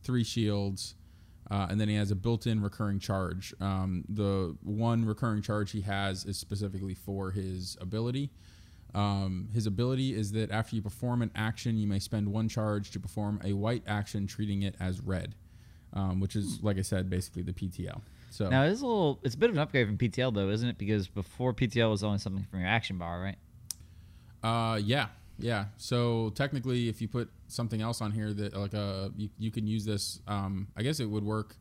three 0.05 0.23
shields. 0.23 0.95
Uh, 1.49 1.67
and 1.71 1.81
then 1.81 1.89
he 1.89 1.95
has 1.95 2.11
a 2.11 2.17
built-in 2.17 2.61
recurring 2.61 2.99
charge. 2.99 3.55
Um, 3.61 4.05
the 4.09 4.57
one 4.65 5.05
recurring 5.05 5.43
charge 5.43 5.71
he 5.71 5.81
has 5.83 6.25
is 6.25 6.37
specifically 6.37 6.95
for 6.95 7.31
his 7.31 7.77
ability. 7.81 8.31
Um, 8.97 9.49
his 9.53 9.67
ability 9.67 10.13
is 10.15 10.33
that 10.33 10.51
after 10.51 10.75
you 10.75 10.83
perform 10.83 11.23
an 11.23 11.31
action, 11.37 11.77
you 11.77 11.87
may 11.87 12.01
spend 12.01 12.27
one 12.27 12.49
charge 12.49 12.91
to 12.93 13.01
perform 13.01 13.41
a 13.45 13.53
white 13.53 13.85
action, 13.87 14.27
treating 14.27 14.63
it 14.63 14.75
as 14.81 15.01
red, 15.01 15.37
um, 15.93 16.19
which 16.19 16.35
is, 16.35 16.63
like 16.63 16.79
I 16.79 16.83
said, 16.83 17.09
basically 17.09 17.43
the 17.43 17.53
PTL. 17.53 18.01
So 18.37 18.49
Now 18.51 18.65
it's 18.65 18.83
a 18.83 18.87
little. 18.87 19.19
It's 19.23 19.35
a 19.35 19.39
bit 19.39 19.49
of 19.51 19.57
an 19.57 19.63
upgrade 19.63 19.87
from 19.87 19.97
PTL 19.97 20.35
though, 20.35 20.51
isn't 20.51 20.69
it? 20.69 20.77
Because 20.79 21.09
before 21.09 21.55
PTL 21.55 21.91
was 21.91 22.05
only 22.05 22.19
something 22.19 22.45
from 22.51 22.61
your 22.61 22.69
action 22.69 22.99
bar, 22.99 23.21
right? 23.21 23.37
Uh, 24.43 24.77
yeah, 24.77 25.07
yeah. 25.39 25.67
So 25.79 26.31
technically, 26.35 26.89
if 26.89 27.01
you 27.01 27.09
put 27.09 27.31
something 27.49 27.81
else 27.81 28.01
on 28.03 28.13
here 28.13 28.33
that 28.35 28.55
like 28.55 28.75
uh 28.75 29.09
you, 29.17 29.31
you 29.39 29.51
can 29.51 29.67
use 29.67 29.85
this, 29.87 30.21
um, 30.29 30.69
I 30.77 30.83
guess 30.83 31.01
it 31.01 31.07
would 31.07 31.25
work 31.25 31.57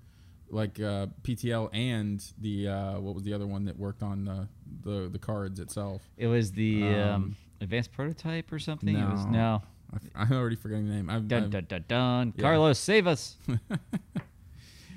like 0.50 0.80
uh, 0.80 1.08
PTL 1.24 1.70
and 1.74 2.24
the 2.40 2.68
uh, 2.68 3.00
what 3.00 3.16
was 3.16 3.24
the 3.24 3.34
other 3.34 3.48
one 3.48 3.66
that 3.66 3.78
worked 3.80 4.04
on 4.04 4.26
the 4.26 4.48
the, 4.84 5.08
the 5.10 5.20
cards 5.20 5.60
itself. 5.60 6.02
It 6.18 6.28
was 6.28 6.52
the 6.52 6.84
um, 6.84 7.14
Um, 7.14 7.36
advanced 7.62 7.94
prototype 7.94 8.52
or 8.52 8.60
something. 8.60 8.96
It 8.96 9.10
was 9.10 9.26
no. 9.26 9.32
no. 9.32 9.62
I, 10.16 10.24
I'm 10.24 10.32
already 10.34 10.56
forgetting 10.58 10.88
the 10.90 10.94
name. 10.96 11.10
I've, 11.10 11.28
Dun 11.28 11.44
I've- 11.44 11.52
dun 11.52 11.66
dun 11.70 11.86
dun. 11.88 12.34
Yeah. 12.36 12.42
Carlos, 12.42 12.78
save 12.80 13.08
us. 13.08 13.38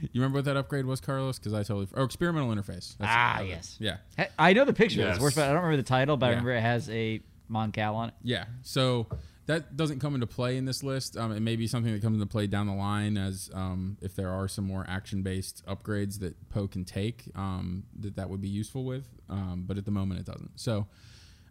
you 0.01 0.09
remember 0.21 0.39
what 0.39 0.45
that 0.47 0.57
upgrade 0.57 0.87
was, 0.87 1.01
Carlos? 1.01 1.39
Because 1.39 1.55
I 1.55 1.63
totally 1.63 1.89
or 1.95 2.05
experimental 2.05 2.51
interface. 2.55 2.97
Ah, 3.01 3.35
that 3.39 3.41
was 3.43 3.49
it. 3.49 3.51
yes. 3.51 3.77
Yeah. 3.81 3.97
Hey, 4.17 4.29
I 4.39 4.53
know 4.53 4.65
the 4.65 4.73
picture. 4.73 5.01
It's 5.03 5.15
Yes. 5.17 5.21
worth, 5.21 5.35
but 5.37 5.45
I 5.45 5.49
don't 5.49 5.57
remember 5.63 5.77
the 5.77 5.83
title. 5.83 6.17
But 6.17 6.27
I 6.27 6.29
remember 6.31 6.53
it 6.53 6.61
has 6.63 6.89
a 6.91 7.21
Moncal 7.51 7.95
on 7.95 8.09
it. 8.11 8.15
Yeah. 8.23 8.45
So 8.63 9.07
that 9.47 9.77
doesn't 9.77 10.01
come 10.01 10.15
into 10.15 10.27
play 10.27 10.59
in 10.59 10.67
this 10.67 10.83
list. 10.83 11.17
Um, 11.17 11.33
it 11.33 11.41
may 11.41 11.57
be 11.57 11.67
something 11.67 11.91
that 11.93 12.03
comes 12.03 12.17
into 12.17 12.27
play 12.27 12.47
down 12.47 12.67
the 12.67 12.75
line 12.75 13.17
as 13.17 13.51
um, 13.55 13.97
if 14.03 14.15
there 14.15 14.31
are 14.31 14.47
some 14.49 14.67
more 14.67 14.85
action-based 14.87 15.65
upgrades 15.67 16.19
that 16.21 16.51
Poe 16.51 16.69
can 16.69 16.85
take 16.85 17.25
um, 17.35 17.85
that 18.01 18.17
that 18.17 18.29
would 18.29 18.43
be 18.43 18.49
useful 18.51 18.85
with. 18.85 19.09
Um, 19.31 19.65
but 19.67 19.79
at 19.79 19.85
the 19.87 19.91
moment, 19.91 20.21
it 20.21 20.27
doesn't. 20.27 20.61
So, 20.61 20.87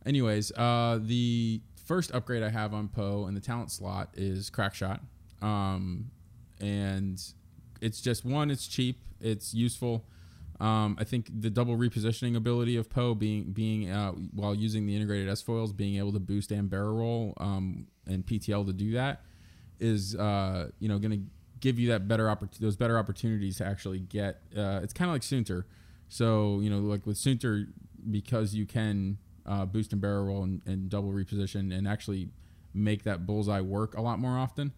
anyways, 0.06 0.52
uh, 0.52 1.00
the 1.02 1.62
first 1.88 2.12
upgrade 2.14 2.44
I 2.44 2.50
have 2.50 2.74
on 2.76 2.88
Poe 2.90 3.26
in 3.28 3.34
the 3.34 3.40
talent 3.42 3.72
slot 3.72 4.10
is 4.14 4.52
Crack 4.52 4.76
Shot, 4.76 5.02
um, 5.42 6.12
and 6.60 7.20
it's 7.82 8.02
just 8.02 8.26
one. 8.26 8.52
It's 8.52 8.68
cheap. 8.68 9.00
It's 9.20 9.54
useful. 9.54 10.06
Um, 10.60 10.98
I 11.00 11.04
think 11.04 11.30
the 11.42 11.50
double 11.50 11.78
repositioning 11.78 12.36
ability 12.36 12.78
of 12.78 12.90
Poe 12.90 13.14
being 13.14 13.52
being 13.52 13.92
uh, 13.92 14.12
while 14.12 14.56
using 14.56 14.88
the 14.88 14.96
integrated 14.96 15.30
S 15.30 15.42
foils, 15.42 15.72
being 15.72 15.98
able 15.98 16.12
to 16.14 16.20
boost 16.20 16.52
and 16.52 16.70
barrel 16.70 16.98
roll 16.98 17.34
um, 17.38 17.88
and 18.08 18.26
PTL 18.26 18.66
to 18.66 18.74
do 18.74 18.92
that 18.94 19.22
is 19.80 20.16
uh, 20.16 20.70
you 20.80 20.88
know 20.88 20.98
going 20.98 21.12
to 21.12 21.22
give 21.60 21.80
you 21.80 21.90
that 21.90 22.08
better 22.08 22.26
oppor- 22.26 22.58
those 22.60 22.76
better 22.76 22.98
opportunities 22.98 23.58
to 23.58 23.66
actually 23.66 24.00
get. 24.00 24.42
Uh, 24.56 24.80
it's 24.82 24.94
kind 24.94 25.10
of 25.10 25.14
like 25.14 25.22
Soontir, 25.22 25.66
so 26.08 26.60
you 26.62 26.70
know 26.70 26.80
like 26.80 27.06
with 27.06 27.18
Soontir 27.18 27.68
because 28.10 28.56
you 28.56 28.66
can 28.66 29.18
uh, 29.46 29.66
boost 29.66 29.92
and 29.92 30.02
barrel 30.02 30.26
roll 30.26 30.44
and, 30.44 30.62
and 30.66 30.90
double 30.90 31.12
reposition 31.12 31.76
and 31.76 31.88
actually 31.88 32.30
make 32.74 33.04
that 33.04 33.26
bullseye 33.26 33.62
work 33.62 33.96
a 33.96 34.02
lot 34.02 34.20
more 34.20 34.38
often. 34.38 34.72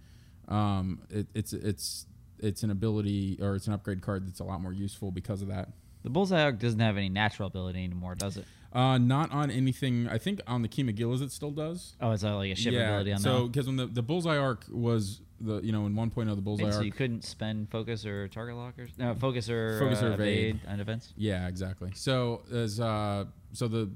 Um, 0.48 1.02
it, 1.10 1.28
it's 1.34 1.54
it's 1.54 2.06
it's 2.42 2.64
an 2.64 2.72
ability 2.72 3.38
or 3.42 3.56
it's 3.56 3.68
an 3.68 3.74
upgrade 3.74 4.02
card 4.02 4.28
that's 4.28 4.40
a 4.40 4.44
lot 4.44 4.62
more 4.62 4.74
useful 4.74 5.12
because 5.12 5.42
of 5.42 5.48
that. 5.50 5.70
The 6.04 6.10
Bullseye 6.10 6.42
Arc 6.42 6.60
doesn't 6.60 6.80
have 6.80 6.98
any 6.98 7.10
natural 7.10 7.48
ability 7.48 7.84
anymore, 7.84 8.16
does 8.16 8.38
it? 8.38 8.46
Uh, 8.72 8.98
not 8.98 9.32
on 9.32 9.50
anything. 9.50 10.08
I 10.08 10.18
think 10.18 10.42
on 10.48 10.62
the 10.62 10.70
Kimogila 10.70 11.22
it 11.22 11.32
still 11.32 11.52
does. 11.52 11.96
Oh, 12.00 12.12
it's 12.12 12.24
like 12.24 12.52
a 12.52 12.56
ship 12.56 12.74
ability 12.74 13.12
on 13.14 13.20
so 13.20 13.30
that. 13.30 13.38
So 13.38 13.48
because 13.48 13.68
when 13.68 13.76
the, 13.78 13.88
the 13.88 14.04
bullseye 14.04 14.38
arc 14.38 14.66
was 14.70 15.22
the 15.42 15.60
you 15.62 15.72
know 15.72 15.86
in 15.86 15.96
1.0 15.96 16.36
the 16.36 16.42
bullseye 16.42 16.70
so 16.70 16.78
arc 16.78 16.86
you 16.86 16.92
couldn't 16.92 17.24
spend 17.24 17.70
focus 17.72 18.06
or 18.06 18.28
target 18.28 18.56
lockers? 18.56 18.92
No, 18.98 19.16
focus 19.16 19.50
or, 19.50 19.80
Focus 19.80 20.04
or 20.04 20.12
uh, 20.12 20.14
evade. 20.14 20.56
evade 20.56 20.60
on 20.68 20.78
defense. 20.78 21.14
Yeah, 21.18 21.48
exactly. 21.48 21.92
So 21.96 22.44
as 22.52 22.80
uh, 22.80 23.26
so 23.54 23.68
the 23.68 23.90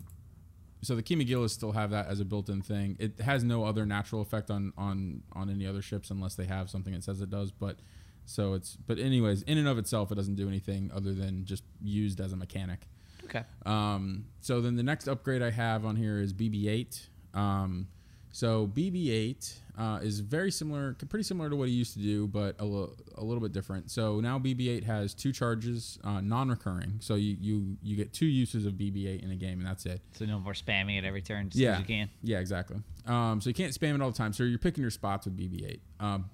so 0.81 0.95
the 0.95 1.03
Kimogila 1.03 1.49
still 1.49 1.71
have 1.71 1.91
that 1.91 2.07
as 2.07 2.19
a 2.19 2.25
built-in 2.25 2.61
thing. 2.61 2.97
It 2.99 3.19
has 3.21 3.43
no 3.43 3.63
other 3.63 3.85
natural 3.85 4.21
effect 4.21 4.49
on 4.51 4.73
on 4.77 5.21
on 5.33 5.49
any 5.49 5.65
other 5.67 5.81
ships 5.81 6.09
unless 6.11 6.35
they 6.35 6.45
have 6.45 6.69
something 6.69 6.93
that 6.93 7.03
says 7.03 7.21
it 7.21 7.29
does. 7.29 7.51
But 7.51 7.77
so 8.25 8.53
it's 8.53 8.75
but 8.75 8.99
anyways, 8.99 9.41
in 9.43 9.57
and 9.57 9.67
of 9.67 9.77
itself, 9.77 10.11
it 10.11 10.15
doesn't 10.15 10.35
do 10.35 10.47
anything 10.47 10.91
other 10.93 11.13
than 11.13 11.45
just 11.45 11.63
used 11.81 12.19
as 12.21 12.33
a 12.33 12.35
mechanic. 12.37 12.87
Okay. 13.25 13.43
Um, 13.65 14.25
so 14.41 14.59
then 14.61 14.75
the 14.75 14.83
next 14.83 15.07
upgrade 15.07 15.41
I 15.41 15.51
have 15.51 15.85
on 15.85 15.95
here 15.95 16.19
is 16.19 16.33
BB-8. 16.33 17.07
Um, 17.33 17.87
so 18.31 18.67
BB-8 18.67 19.53
uh, 19.77 19.99
is 20.01 20.19
very 20.19 20.51
similar, 20.51 20.93
pretty 20.93 21.23
similar 21.23 21.49
to 21.49 21.55
what 21.55 21.67
he 21.67 21.73
used 21.73 21.93
to 21.93 21.99
do, 21.99 22.27
but 22.27 22.55
a, 22.59 22.65
li- 22.65 22.89
a 23.15 23.23
little 23.23 23.41
bit 23.41 23.51
different. 23.53 23.91
So 23.91 24.19
now 24.19 24.39
BB-8 24.39 24.83
has 24.85 25.13
two 25.13 25.31
charges, 25.31 25.99
uh, 26.03 26.19
non-recurring. 26.19 26.95
So 26.99 27.15
you, 27.15 27.37
you 27.39 27.77
you 27.81 27.95
get 27.95 28.11
two 28.11 28.25
uses 28.25 28.65
of 28.65 28.73
BB-8 28.73 29.23
in 29.23 29.31
a 29.31 29.35
game, 29.35 29.59
and 29.59 29.67
that's 29.67 29.85
it. 29.85 30.01
So 30.13 30.25
no 30.25 30.39
more 30.39 30.53
spamming 30.53 30.97
it 30.97 31.05
every 31.05 31.21
turn, 31.21 31.49
just 31.49 31.59
Yeah, 31.61 31.73
as 31.73 31.79
you 31.79 31.85
can. 31.85 32.09
yeah, 32.23 32.39
exactly. 32.39 32.77
Um, 33.05 33.39
so 33.39 33.49
you 33.49 33.53
can't 33.53 33.73
spam 33.73 33.95
it 33.95 34.01
all 34.01 34.11
the 34.11 34.17
time. 34.17 34.33
So 34.33 34.43
you're 34.43 34.57
picking 34.59 34.81
your 34.81 34.91
spots 34.91 35.25
with 35.25 35.37
BB-8. 35.37 35.79
Um, 35.99 36.25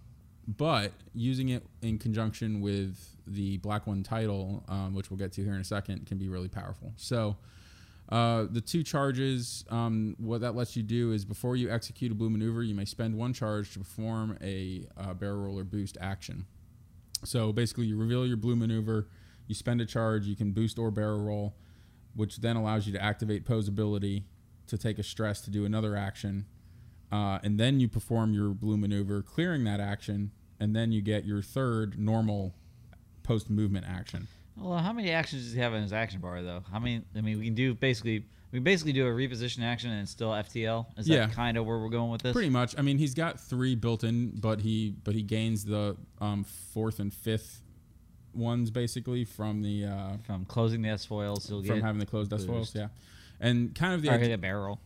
but 0.47 0.91
using 1.13 1.49
it 1.49 1.63
in 1.81 1.97
conjunction 1.97 2.61
with 2.61 2.97
the 3.27 3.57
Black 3.57 3.85
One 3.85 4.03
title, 4.03 4.63
um, 4.67 4.93
which 4.95 5.11
we'll 5.11 5.17
get 5.17 5.31
to 5.33 5.43
here 5.43 5.53
in 5.53 5.61
a 5.61 5.65
second, 5.65 6.07
can 6.07 6.17
be 6.17 6.27
really 6.27 6.47
powerful. 6.47 6.93
So 6.97 7.37
uh, 8.09 8.47
the 8.49 8.61
two 8.61 8.83
charges, 8.83 9.63
um, 9.69 10.15
what 10.17 10.41
that 10.41 10.55
lets 10.55 10.75
you 10.75 10.81
do 10.81 11.11
is 11.11 11.25
before 11.25 11.55
you 11.55 11.69
execute 11.69 12.11
a 12.11 12.15
blue 12.15 12.29
maneuver, 12.29 12.63
you 12.63 12.73
may 12.73 12.85
spend 12.85 13.15
one 13.15 13.33
charge 13.33 13.73
to 13.73 13.79
perform 13.79 14.37
a 14.41 14.87
uh, 14.97 15.13
barrel 15.13 15.43
roller 15.43 15.63
boost 15.63 15.97
action. 16.01 16.45
So 17.23 17.53
basically, 17.53 17.85
you 17.85 17.97
reveal 17.97 18.25
your 18.25 18.37
blue 18.37 18.55
maneuver, 18.55 19.07
you 19.47 19.53
spend 19.53 19.81
a 19.81 19.85
charge, 19.85 20.25
you 20.25 20.35
can 20.35 20.51
boost 20.51 20.79
or 20.79 20.89
barrel 20.89 21.21
roll, 21.21 21.55
which 22.15 22.37
then 22.37 22.55
allows 22.55 22.87
you 22.87 22.93
to 22.93 23.03
activate 23.03 23.45
Poe's 23.45 23.67
ability 23.67 24.25
to 24.67 24.77
take 24.77 24.97
a 24.97 25.03
stress 25.03 25.41
to 25.41 25.51
do 25.51 25.65
another 25.65 25.95
action. 25.95 26.45
Uh, 27.11 27.39
and 27.43 27.59
then 27.59 27.79
you 27.79 27.87
perform 27.87 28.33
your 28.33 28.49
blue 28.49 28.77
maneuver, 28.77 29.21
clearing 29.21 29.63
that 29.63 29.79
action, 29.79 30.31
and 30.59 30.75
then 30.75 30.91
you 30.91 31.01
get 31.01 31.25
your 31.25 31.41
third 31.41 31.97
normal 31.99 32.53
post 33.23 33.49
movement 33.49 33.85
action. 33.87 34.27
Well, 34.55 34.77
how 34.77 34.91
many 34.93 35.09
actions 35.11 35.43
does 35.45 35.53
he 35.53 35.59
have 35.59 35.73
in 35.73 35.81
his 35.81 35.93
action 35.93 36.19
bar, 36.19 36.41
though? 36.43 36.63
How 36.71 36.79
many? 36.79 37.01
I 37.15 37.21
mean, 37.21 37.39
we 37.39 37.45
can 37.45 37.55
do 37.55 37.73
basically. 37.73 38.25
We 38.51 38.57
basically 38.59 38.93
do 38.93 39.05
a 39.05 39.11
reposition 39.11 39.61
action 39.61 39.91
and 39.91 40.09
still 40.09 40.31
PTL. 40.31 40.87
Is 40.97 41.07
Yeah. 41.07 41.27
that 41.27 41.33
kind 41.35 41.55
of 41.55 41.67
where 41.67 41.77
we're 41.77 41.89
going 41.89 42.09
with 42.09 42.23
this? 42.23 42.33
Pretty 42.33 42.49
much. 42.49 42.73
I 42.79 42.81
mean, 42.81 42.97
he's 42.97 43.13
got 43.13 43.39
three 43.39 43.75
built 43.75 44.03
in, 44.03 44.31
but 44.39 44.61
he 44.61 44.95
but 45.03 45.13
he 45.15 45.21
gains 45.21 45.65
the 45.65 45.95
um, 46.19 46.43
fourth 46.43 46.99
and 46.99 47.13
fifth 47.13 47.61
ones 48.33 48.69
basically 48.71 49.23
from 49.23 49.61
the 49.61 49.85
uh, 49.85 50.17
From 50.25 50.45
closing 50.45 50.81
the 50.81 50.89
S 50.89 51.05
foils, 51.05 51.47
he'll 51.47 51.63
from 51.63 51.75
get 51.75 51.83
having 51.83 51.99
the 51.99 52.05
closed 52.07 52.33
S 52.33 52.43
foils. 52.45 52.73
Yeah, 52.75 52.87
and 53.39 53.73
kind 53.75 53.93
of 53.93 54.01
the 54.01 54.09
idea- 54.09 54.33
a 54.33 54.37
barrel. 54.37 54.79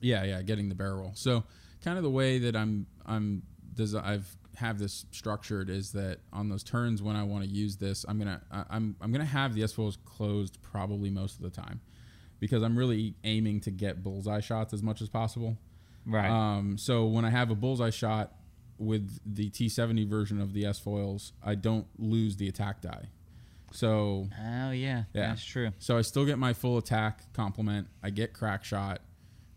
Yeah, 0.00 0.24
yeah, 0.24 0.42
getting 0.42 0.68
the 0.68 0.74
barrel 0.74 1.00
roll. 1.00 1.12
So 1.14 1.44
kind 1.82 1.96
of 1.96 2.04
the 2.04 2.10
way 2.10 2.38
that 2.38 2.56
I'm 2.56 2.86
I'm 3.06 3.42
does 3.74 3.94
I've 3.94 4.36
have 4.56 4.78
this 4.78 5.06
structured 5.10 5.70
is 5.70 5.92
that 5.92 6.18
on 6.32 6.48
those 6.48 6.62
turns 6.62 7.02
when 7.02 7.16
I 7.16 7.22
want 7.22 7.44
to 7.44 7.50
use 7.50 7.76
this, 7.76 8.04
I'm 8.08 8.18
gonna 8.18 8.42
I, 8.50 8.64
I'm 8.70 8.96
I'm 9.00 9.12
gonna 9.12 9.24
have 9.24 9.54
the 9.54 9.62
S 9.62 9.72
foils 9.72 9.98
closed 10.04 10.58
probably 10.62 11.10
most 11.10 11.36
of 11.36 11.42
the 11.42 11.50
time 11.50 11.80
because 12.38 12.62
I'm 12.62 12.76
really 12.76 13.14
aiming 13.24 13.60
to 13.60 13.70
get 13.70 14.02
bullseye 14.02 14.40
shots 14.40 14.72
as 14.72 14.82
much 14.82 15.02
as 15.02 15.08
possible. 15.08 15.56
Right. 16.06 16.30
Um, 16.30 16.78
so 16.78 17.06
when 17.06 17.24
I 17.24 17.30
have 17.30 17.50
a 17.50 17.54
bullseye 17.54 17.90
shot 17.90 18.32
with 18.78 19.18
the 19.26 19.50
T70 19.50 20.08
version 20.08 20.40
of 20.40 20.54
the 20.54 20.64
S 20.64 20.78
foils, 20.78 21.32
I 21.44 21.54
don't 21.54 21.86
lose 21.98 22.36
the 22.36 22.48
attack 22.48 22.80
die. 22.80 23.08
So 23.72 24.28
oh 24.42 24.70
yeah, 24.70 25.04
yeah. 25.12 25.28
that's 25.28 25.44
true. 25.44 25.70
so 25.78 25.96
I 25.96 26.02
still 26.02 26.24
get 26.24 26.38
my 26.38 26.52
full 26.52 26.78
attack 26.78 27.32
complement. 27.32 27.86
I 28.02 28.10
get 28.10 28.32
crack 28.32 28.64
shot, 28.64 29.00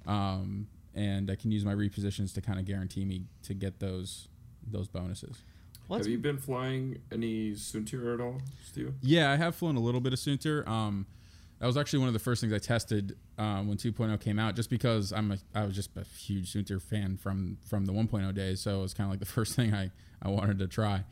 um, 0.07 0.67
and 0.95 1.31
I 1.31 1.35
can 1.35 1.51
use 1.51 1.65
my 1.65 1.73
repositions 1.73 2.33
to 2.33 2.41
kind 2.41 2.59
of 2.59 2.65
guarantee 2.65 3.05
me 3.05 3.23
to 3.43 3.53
get 3.53 3.79
those 3.79 4.27
those 4.65 4.87
bonuses. 4.87 5.37
What's 5.87 6.05
Have 6.05 6.11
you 6.11 6.17
been 6.17 6.37
flying 6.37 6.99
any 7.11 7.51
Soontir 7.51 8.13
at 8.13 8.21
all, 8.21 8.41
Stu? 8.65 8.93
Yeah, 9.01 9.31
I 9.31 9.35
have 9.35 9.55
flown 9.55 9.75
a 9.75 9.81
little 9.81 9.99
bit 9.99 10.13
of 10.13 10.19
Soontir. 10.19 10.65
Um, 10.67 11.05
that 11.59 11.67
was 11.67 11.77
actually 11.77 11.99
one 11.99 12.07
of 12.07 12.13
the 12.13 12.19
first 12.19 12.41
things 12.41 12.53
I 12.53 12.57
tested 12.57 13.17
um, 13.37 13.67
when 13.67 13.77
2.0 13.77 14.19
came 14.19 14.39
out, 14.39 14.55
just 14.55 14.69
because 14.69 15.13
I'm 15.13 15.31
a, 15.31 15.37
I 15.53 15.65
was 15.65 15.75
just 15.75 15.95
a 15.97 16.03
huge 16.03 16.53
Soontir 16.53 16.81
fan 16.81 17.17
from 17.17 17.57
from 17.67 17.85
the 17.85 17.93
1.0 17.93 18.33
days, 18.33 18.61
so 18.61 18.79
it 18.79 18.81
was 18.81 18.93
kind 18.93 19.07
of 19.07 19.11
like 19.11 19.19
the 19.19 19.25
first 19.33 19.55
thing 19.55 19.73
I 19.73 19.91
I 20.21 20.29
wanted 20.29 20.59
to 20.59 20.67
try. 20.67 21.03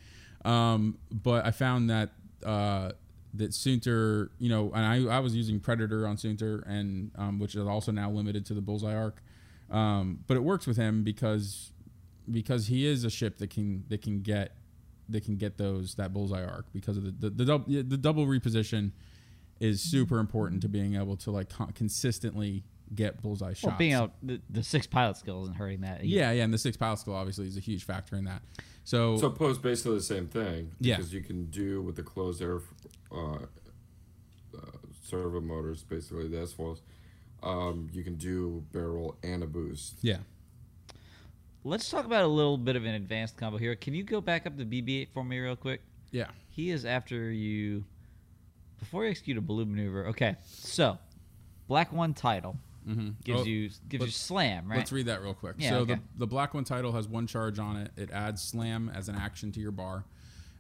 Um, 0.46 0.98
but 1.12 1.46
I 1.46 1.52
found 1.52 1.90
that 1.90 2.10
uh, 2.46 2.92
that 3.34 3.52
Soontir, 3.52 4.30
you 4.40 4.50
know, 4.50 4.72
and 4.74 4.86
I 4.86 5.16
I 5.16 5.20
was 5.20 5.36
using 5.36 5.60
Predator 5.60 6.08
on 6.08 6.18
Soontir, 6.18 6.64
and 6.68 7.12
um, 7.16 7.40
which 7.40 7.56
is 7.56 7.66
also 7.66 7.92
now 7.92 8.10
limited 8.10 8.46
to 8.48 8.54
the 8.54 8.62
Bullseye 8.62 8.96
arc. 8.96 9.22
Um, 9.70 10.20
but 10.28 10.36
it 10.36 10.44
works 10.44 10.68
with 10.68 10.78
him 10.78 11.04
because 11.04 11.72
because 12.30 12.68
he 12.68 12.86
is 12.86 13.04
a 13.04 13.10
ship 13.10 13.38
that 13.38 13.50
can 13.50 13.86
that 13.90 14.02
can 14.02 14.22
get 14.22 14.56
that 15.10 15.24
can 15.26 15.36
get 15.36 15.58
those 15.58 15.96
that 15.96 16.14
bullseye 16.14 16.44
arc 16.44 16.66
because 16.74 16.98
of 16.98 17.04
the 17.04 17.12
the, 17.12 17.30
the, 17.30 17.46
dub, 17.46 17.68
the 17.68 17.98
double 17.98 18.26
reposition 18.26 18.92
is 19.60 19.82
super 19.82 20.20
important 20.20 20.62
to 20.62 20.70
being 20.70 20.96
able 20.96 21.16
to 21.16 21.32
like 21.32 21.50
con- 21.50 21.72
consistently 21.74 22.64
get 22.94 23.22
bullseye 23.22 23.54
shots. 23.54 23.64
well, 23.64 23.78
being 23.78 23.94
out 23.94 24.14
the, 24.22 24.42
the 24.50 24.64
six 24.64 24.88
pilot 24.88 25.16
skill 25.18 25.44
isn't 25.44 25.56
hurting 25.56 25.82
that. 25.82 26.00
either. 26.00 26.06
yeah, 26.06 26.32
yeah, 26.32 26.44
and 26.44 26.54
the 26.54 26.58
six 26.58 26.76
pilot 26.76 27.00
skill 27.00 27.14
obviously 27.14 27.48
is 27.48 27.58
a 27.58 27.62
huge 27.62 27.84
factor 27.86 28.16
in 28.16 28.26
that. 28.26 28.42
So, 28.84 29.18
So 29.18 29.30
post 29.30 29.62
basically 29.62 29.96
the 29.96 30.04
same 30.04 30.28
thing. 30.28 30.72
Yeah. 30.80 30.98
Because 30.98 31.14
you 31.14 31.22
can 31.22 31.46
do 31.46 31.82
with 31.82 31.96
the 31.96 32.04
closed 32.04 32.42
air 32.42 32.60
uh, 33.14 33.46
uh, 34.58 34.78
servo 35.04 35.42
motors, 35.42 35.84
basically 35.84 36.28
the 36.28 36.42
S 36.42 36.54
foils. 36.54 36.82
Um, 37.44 37.90
you 37.92 38.04
can 38.04 38.16
do 38.16 38.64
barrel 38.72 39.18
and 39.24 39.42
a 39.42 39.48
boost. 39.48 39.96
yeah, 40.02 40.18
Let's 41.64 41.90
talk 41.90 42.06
about 42.06 42.24
a 42.24 42.28
little 42.28 42.58
bit 42.58 42.76
of 42.76 42.86
an 42.86 42.96
advanced 42.96 43.38
combo 43.38 43.58
here. 43.58 43.76
Can 43.76 43.94
you 43.94 44.04
go 44.04 44.20
back 44.20 44.48
up 44.48 44.58
to 44.58 44.66
BB-8 44.66 45.10
for 45.14 45.24
me 45.24 45.40
real 45.40 45.56
quick? 45.56 45.82
yeah, 46.12 46.28
He 46.50 46.72
is 46.72 46.86
after 46.86 47.32
you 47.32 47.86
before 48.80 49.06
you 49.06 49.12
execute 49.12 49.38
a 49.38 49.42
blue 49.42 49.66
maneuver. 49.66 50.08
Okay, 50.08 50.36
so 50.44 50.98
black 51.68 51.94
one 51.94 52.14
title 52.14 52.58
mm-hmm. 52.88 53.10
gives 53.24 53.48
you 53.48 53.70
gives 53.88 54.06
you 54.06 54.12
slam, 54.12 54.68
right? 54.68 54.78
Let's 54.78 54.92
read 54.92 55.06
that 55.06 55.22
real 55.22 55.36
quick. 55.36 55.56
Yeah, 55.60 55.70
so 55.70 55.76
okay. 55.80 55.96
the, 55.96 56.02
the 56.20 56.28
black 56.28 56.54
one 56.54 56.64
title 56.64 56.92
has 56.94 57.08
one 57.08 57.28
charge 57.28 57.60
on 57.60 57.78
it. 57.78 57.92
It 57.96 58.12
adds 58.12 58.42
slam 58.42 58.92
as 58.94 59.08
an 59.08 59.16
action 59.16 59.52
to 59.54 59.60
your 59.60 59.72
bar. 59.72 60.04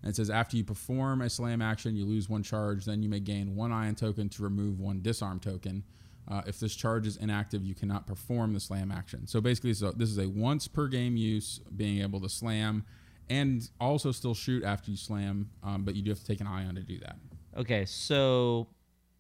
And 0.04 0.10
it 0.10 0.16
says 0.16 0.30
after 0.30 0.58
you 0.58 0.64
perform 0.64 1.22
a 1.22 1.30
slam 1.30 1.62
action, 1.62 1.96
you 1.96 2.06
lose 2.06 2.28
one 2.30 2.44
charge. 2.44 2.86
Then 2.86 3.04
you 3.04 3.10
may 3.10 3.20
gain 3.20 3.56
one 3.56 3.72
ion 3.72 3.96
token 3.96 4.30
to 4.30 4.44
remove 4.44 4.80
one 4.80 5.02
disarm 5.02 5.40
token. 5.40 5.84
Uh, 6.28 6.42
if 6.48 6.60
this 6.60 6.76
charge 6.76 7.06
is 7.08 7.18
inactive, 7.18 7.64
you 7.64 7.76
cannot 7.76 8.08
perform 8.08 8.54
the 8.54 8.60
slam 8.60 8.92
action. 8.92 9.28
So 9.28 9.42
basically, 9.42 9.74
so 9.74 9.92
this 9.92 10.10
is 10.10 10.18
a 10.18 10.28
once 10.30 10.68
per 10.68 10.88
game 10.88 11.18
use, 11.18 11.60
being 11.76 12.02
able 12.02 12.20
to 12.22 12.30
slam 12.30 12.84
and 13.30 13.70
also 13.80 14.12
still 14.12 14.34
shoot 14.34 14.64
after 14.64 14.92
you 14.92 14.98
slam, 14.98 15.50
um, 15.64 15.84
but 15.84 15.96
you 15.96 16.02
do 16.02 16.10
have 16.12 16.20
to 16.20 16.26
take 16.26 16.42
an 16.42 16.48
ion 16.48 16.76
to 16.76 16.82
do 16.82 17.00
that. 17.00 17.16
Okay, 17.56 17.86
so 17.86 18.68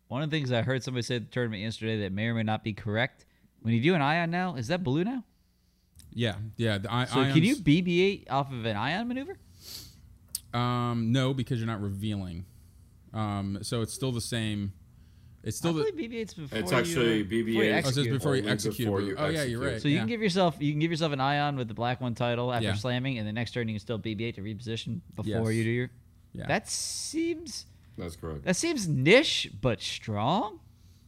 one 0.07 0.21
of 0.21 0.29
the 0.29 0.35
things 0.37 0.51
I 0.51 0.61
heard 0.61 0.83
somebody 0.83 1.03
say 1.03 1.15
at 1.17 1.25
the 1.25 1.31
tournament 1.31 1.61
yesterday 1.63 1.99
that 2.01 2.11
may 2.11 2.27
or 2.27 2.33
may 2.33 2.43
not 2.43 2.63
be 2.63 2.73
correct. 2.73 3.25
When 3.61 3.73
you 3.73 3.81
do 3.81 3.93
an 3.95 4.01
ion 4.01 4.31
now, 4.31 4.55
is 4.55 4.67
that 4.67 4.83
blue 4.83 5.03
now? 5.03 5.23
Yeah, 6.13 6.35
yeah. 6.57 6.77
The 6.77 6.91
i- 6.91 7.05
So 7.05 7.21
ions, 7.21 7.33
can 7.33 7.43
you 7.43 7.55
BB-8 7.57 8.29
off 8.29 8.51
of 8.51 8.65
an 8.65 8.75
ion 8.75 9.07
maneuver? 9.07 9.37
Um, 10.53 11.11
no, 11.11 11.33
because 11.33 11.59
you're 11.59 11.67
not 11.67 11.81
revealing. 11.81 12.45
Um, 13.13 13.59
so 13.61 13.81
it's 13.81 13.93
still 13.93 14.11
the 14.11 14.21
same. 14.21 14.73
It's 15.43 15.57
still 15.57 15.73
the. 15.73 15.83
believe 15.91 16.11
BB-8's 16.11 16.33
before 16.35 16.57
It's 16.59 16.71
actually 16.71 17.23
before 17.23 17.49
you 17.49 17.61
BB-8. 17.71 17.73
Oh, 17.73 17.77
it 17.89 17.93
says 17.93 18.07
before 18.07 18.35
you 18.35 18.47
execute. 18.47 18.85
before 18.87 18.99
a 18.99 19.03
you 19.03 19.09
move. 19.09 19.17
oh 19.19 19.25
yeah, 19.27 19.43
you're 19.43 19.43
execute. 19.43 19.61
right. 19.73 19.81
So 19.81 19.87
you 19.87 19.95
yeah. 19.95 19.99
can 20.01 20.07
give 20.09 20.21
yourself 20.21 20.55
you 20.59 20.71
can 20.71 20.79
give 20.79 20.91
yourself 20.91 21.11
an 21.13 21.19
ion 21.21 21.55
with 21.57 21.67
the 21.67 21.73
black 21.73 21.99
one 21.99 22.13
title 22.15 22.53
after 22.53 22.67
Yeah. 22.67 22.75
slamming, 22.75 23.17
and 23.17 23.27
the 23.27 23.33
next 23.33 23.51
turn 23.51 23.67
you 23.67 23.73
can 23.73 23.79
still 23.79 23.97
BB-8 23.99 24.35
to 24.35 24.41
reposition 24.41 24.99
before 25.15 25.51
Yes. 25.51 25.55
you 25.57 25.63
do 25.63 25.69
your. 25.71 25.89
Yeah. 26.33 26.47
That 26.47 26.69
seems 26.69 27.65
That's 27.97 28.15
correct. 28.15 28.43
that 28.45 28.55
seems 28.55 28.87
niche 28.87 29.51
but 29.61 29.81
strong. 29.81 30.59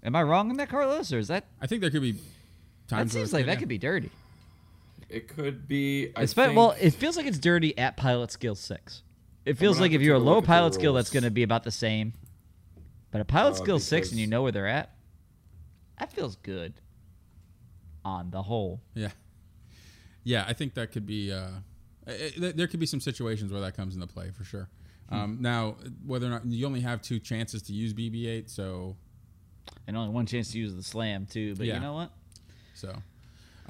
Am 0.04 0.16
I 0.16 0.24
wrong 0.24 0.50
in 0.50 0.58
that, 0.58 0.68
Carlos, 0.70 1.14
or 1.14 1.20
is 1.20 1.28
that 1.30 1.46
I 1.62 1.68
think 1.68 1.82
there 1.82 1.92
could 1.92 2.02
be 2.02 2.14
that 2.14 2.20
times. 2.90 3.12
seems 3.14 3.32
like 3.34 3.46
that 3.46 3.54
yeah. 3.54 3.60
could 3.60 3.70
be 3.70 3.78
dirty? 3.78 4.10
It 5.10 5.28
could 5.28 5.68
be. 5.68 6.12
I 6.16 6.24
It's 6.24 6.34
think, 6.34 6.56
well, 6.58 6.76
it 6.82 6.92
feels 6.96 7.16
like 7.18 7.28
it's 7.28 7.38
dirty 7.38 7.78
at 7.78 7.96
pilot 7.98 8.32
skill 8.32 8.56
six. 8.56 9.04
It 9.46 9.58
feels 9.58 9.80
like 9.80 9.92
if 9.92 10.02
you're 10.02 10.16
a 10.16 10.20
low 10.20 10.36
look 10.36 10.44
at 10.44 10.48
the 10.48 10.48
pilot 10.48 10.74
skill, 10.74 10.94
that's 10.94 11.10
going 11.10 11.24
to 11.24 11.32
be 11.32 11.44
about 11.44 11.64
the 11.64 11.72
same. 11.72 12.14
But 13.12 13.22
a 13.22 13.26
pilot 13.26 13.52
Uh, 13.52 13.56
skill 13.56 13.80
six, 13.80 14.12
and 14.12 14.20
you 14.20 14.26
know 14.28 14.42
where 14.44 14.52
they're 14.52 14.68
at. 14.68 14.96
That 16.00 16.12
feels 16.14 16.36
good. 16.38 16.74
On 18.06 18.32
the 18.32 18.42
whole, 18.42 18.82
Yeah, 18.96 19.12
yeah. 20.26 20.44
I 20.46 20.52
think 20.52 20.74
that 20.74 20.92
could 20.92 21.06
be. 21.06 21.32
Uh, 21.32 21.48
it, 22.06 22.44
it- 22.44 22.58
there 22.58 22.68
could 22.68 22.82
be 22.82 22.86
some 22.86 23.00
situations 23.00 23.50
where 23.54 23.62
that 23.62 23.76
comes 23.78 23.96
into 23.96 24.08
play 24.08 24.30
for 24.32 24.44
sure. 24.44 24.68
Hmm. 25.08 25.16
Um, 25.16 25.38
now, 25.40 25.78
whether 26.06 26.26
or 26.28 26.30
not 26.30 26.46
you 26.46 26.66
only 26.66 26.82
have 26.82 27.02
two 27.02 27.20
chances 27.20 27.62
to 27.64 27.74
use 27.74 27.94
BB-8, 27.94 28.50
so 28.50 28.98
and 29.88 29.96
only 29.96 30.10
one 30.14 30.26
chance 30.26 30.52
to 30.52 30.58
use 30.60 30.76
the 30.76 30.84
slam 30.84 31.26
too. 31.26 31.56
But 31.56 31.66
Yeah. 31.68 31.76
you 31.76 31.80
know 31.80 31.94
what? 31.94 32.12
So, 32.74 32.94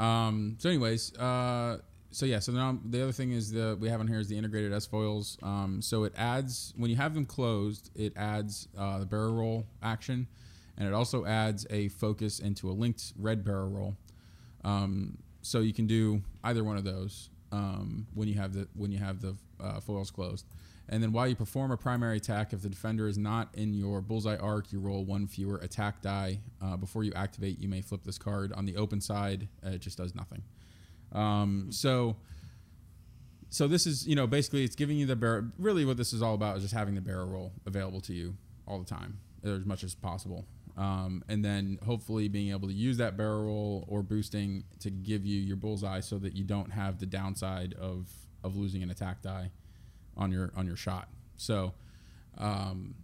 um, 0.03 0.55
so 0.57 0.67
anyways, 0.69 1.15
uh, 1.17 1.77
so 2.13 2.25
yeah, 2.25 2.39
so 2.39 2.51
now 2.51 2.77
the 2.85 3.01
other 3.01 3.11
thing 3.11 3.31
is 3.31 3.51
the 3.51 3.77
we 3.79 3.89
have 3.89 3.99
on 3.99 4.07
here 4.07 4.19
is 4.19 4.29
the 4.29 4.37
integrated 4.37 4.71
S 4.71 4.85
foils. 4.85 5.37
Um, 5.41 5.81
so 5.81 6.03
it 6.03 6.13
adds 6.15 6.73
when 6.77 6.89
you 6.89 6.95
have 6.95 7.13
them 7.13 7.25
closed, 7.25 7.89
it 7.95 8.13
adds 8.15 8.67
uh, 8.77 8.99
the 8.99 9.05
barrel 9.05 9.33
roll 9.33 9.65
action, 9.81 10.27
and 10.77 10.87
it 10.87 10.93
also 10.93 11.25
adds 11.25 11.65
a 11.69 11.89
focus 11.89 12.39
into 12.39 12.69
a 12.69 12.73
linked 12.73 13.13
red 13.17 13.43
barrel 13.43 13.69
roll. 13.69 13.97
Um, 14.63 15.17
so 15.41 15.59
you 15.59 15.73
can 15.73 15.87
do 15.87 16.21
either 16.43 16.63
one 16.63 16.77
of 16.77 16.83
those 16.83 17.29
um, 17.51 18.07
when 18.13 18.27
you 18.27 18.35
have 18.35 18.53
the 18.53 18.67
when 18.75 18.91
you 18.91 18.99
have 18.99 19.21
the 19.21 19.35
uh, 19.59 19.79
foils 19.79 20.11
closed. 20.11 20.45
And 20.89 21.01
then 21.01 21.13
while 21.13 21.27
you 21.27 21.35
perform 21.35 21.71
a 21.71 21.77
primary 21.77 22.17
attack, 22.17 22.53
if 22.53 22.61
the 22.61 22.69
defender 22.69 23.07
is 23.07 23.17
not 23.17 23.49
in 23.55 23.73
your 23.73 24.01
bullseye 24.01 24.35
arc, 24.35 24.71
you 24.71 24.79
roll 24.79 25.05
one 25.05 25.27
fewer 25.27 25.57
attack 25.59 26.01
die. 26.01 26.41
Uh, 26.61 26.75
before 26.75 27.03
you 27.03 27.13
activate, 27.13 27.57
you 27.59 27.69
may 27.69 27.81
flip 27.81 28.03
this 28.03 28.17
card. 28.17 28.51
On 28.53 28.65
the 28.65 28.75
open 28.75 28.99
side, 28.99 29.47
uh, 29.65 29.69
it 29.69 29.79
just 29.79 29.97
does 29.97 30.13
nothing. 30.13 30.43
Um, 31.13 31.67
so, 31.71 32.17
so 33.49 33.67
this 33.67 33.85
is 33.85 34.07
you 34.07 34.15
know 34.15 34.27
basically 34.27 34.63
it's 34.63 34.75
giving 34.75 34.97
you 34.97 35.05
the 35.05 35.15
barrel. 35.15 35.45
Really, 35.57 35.85
what 35.85 35.97
this 35.97 36.13
is 36.13 36.21
all 36.21 36.33
about 36.33 36.57
is 36.57 36.63
just 36.63 36.73
having 36.73 36.95
the 36.95 37.01
barrel 37.01 37.27
roll 37.27 37.51
available 37.65 38.01
to 38.01 38.13
you 38.13 38.35
all 38.67 38.79
the 38.79 38.85
time, 38.85 39.19
as 39.43 39.65
much 39.65 39.83
as 39.83 39.95
possible. 39.95 40.45
Um, 40.75 41.23
and 41.29 41.45
then 41.45 41.77
hopefully 41.85 42.27
being 42.27 42.49
able 42.49 42.67
to 42.67 42.73
use 42.73 42.97
that 42.97 43.15
barrel 43.15 43.43
roll 43.43 43.85
or 43.87 44.01
boosting 44.01 44.63
to 44.79 44.89
give 44.89 45.23
you 45.23 45.39
your 45.39 45.55
bullseye 45.55 45.99
so 45.99 46.17
that 46.17 46.35
you 46.35 46.43
don't 46.43 46.71
have 46.71 46.99
the 46.99 47.05
downside 47.05 47.75
of 47.75 48.09
of 48.43 48.55
losing 48.55 48.83
an 48.83 48.89
attack 48.89 49.21
die 49.21 49.51
on 50.17 50.31
your 50.31 50.51
on 50.55 50.65
your 50.65 50.75
shot. 50.75 51.09
So, 51.37 51.73
um, 52.37 52.95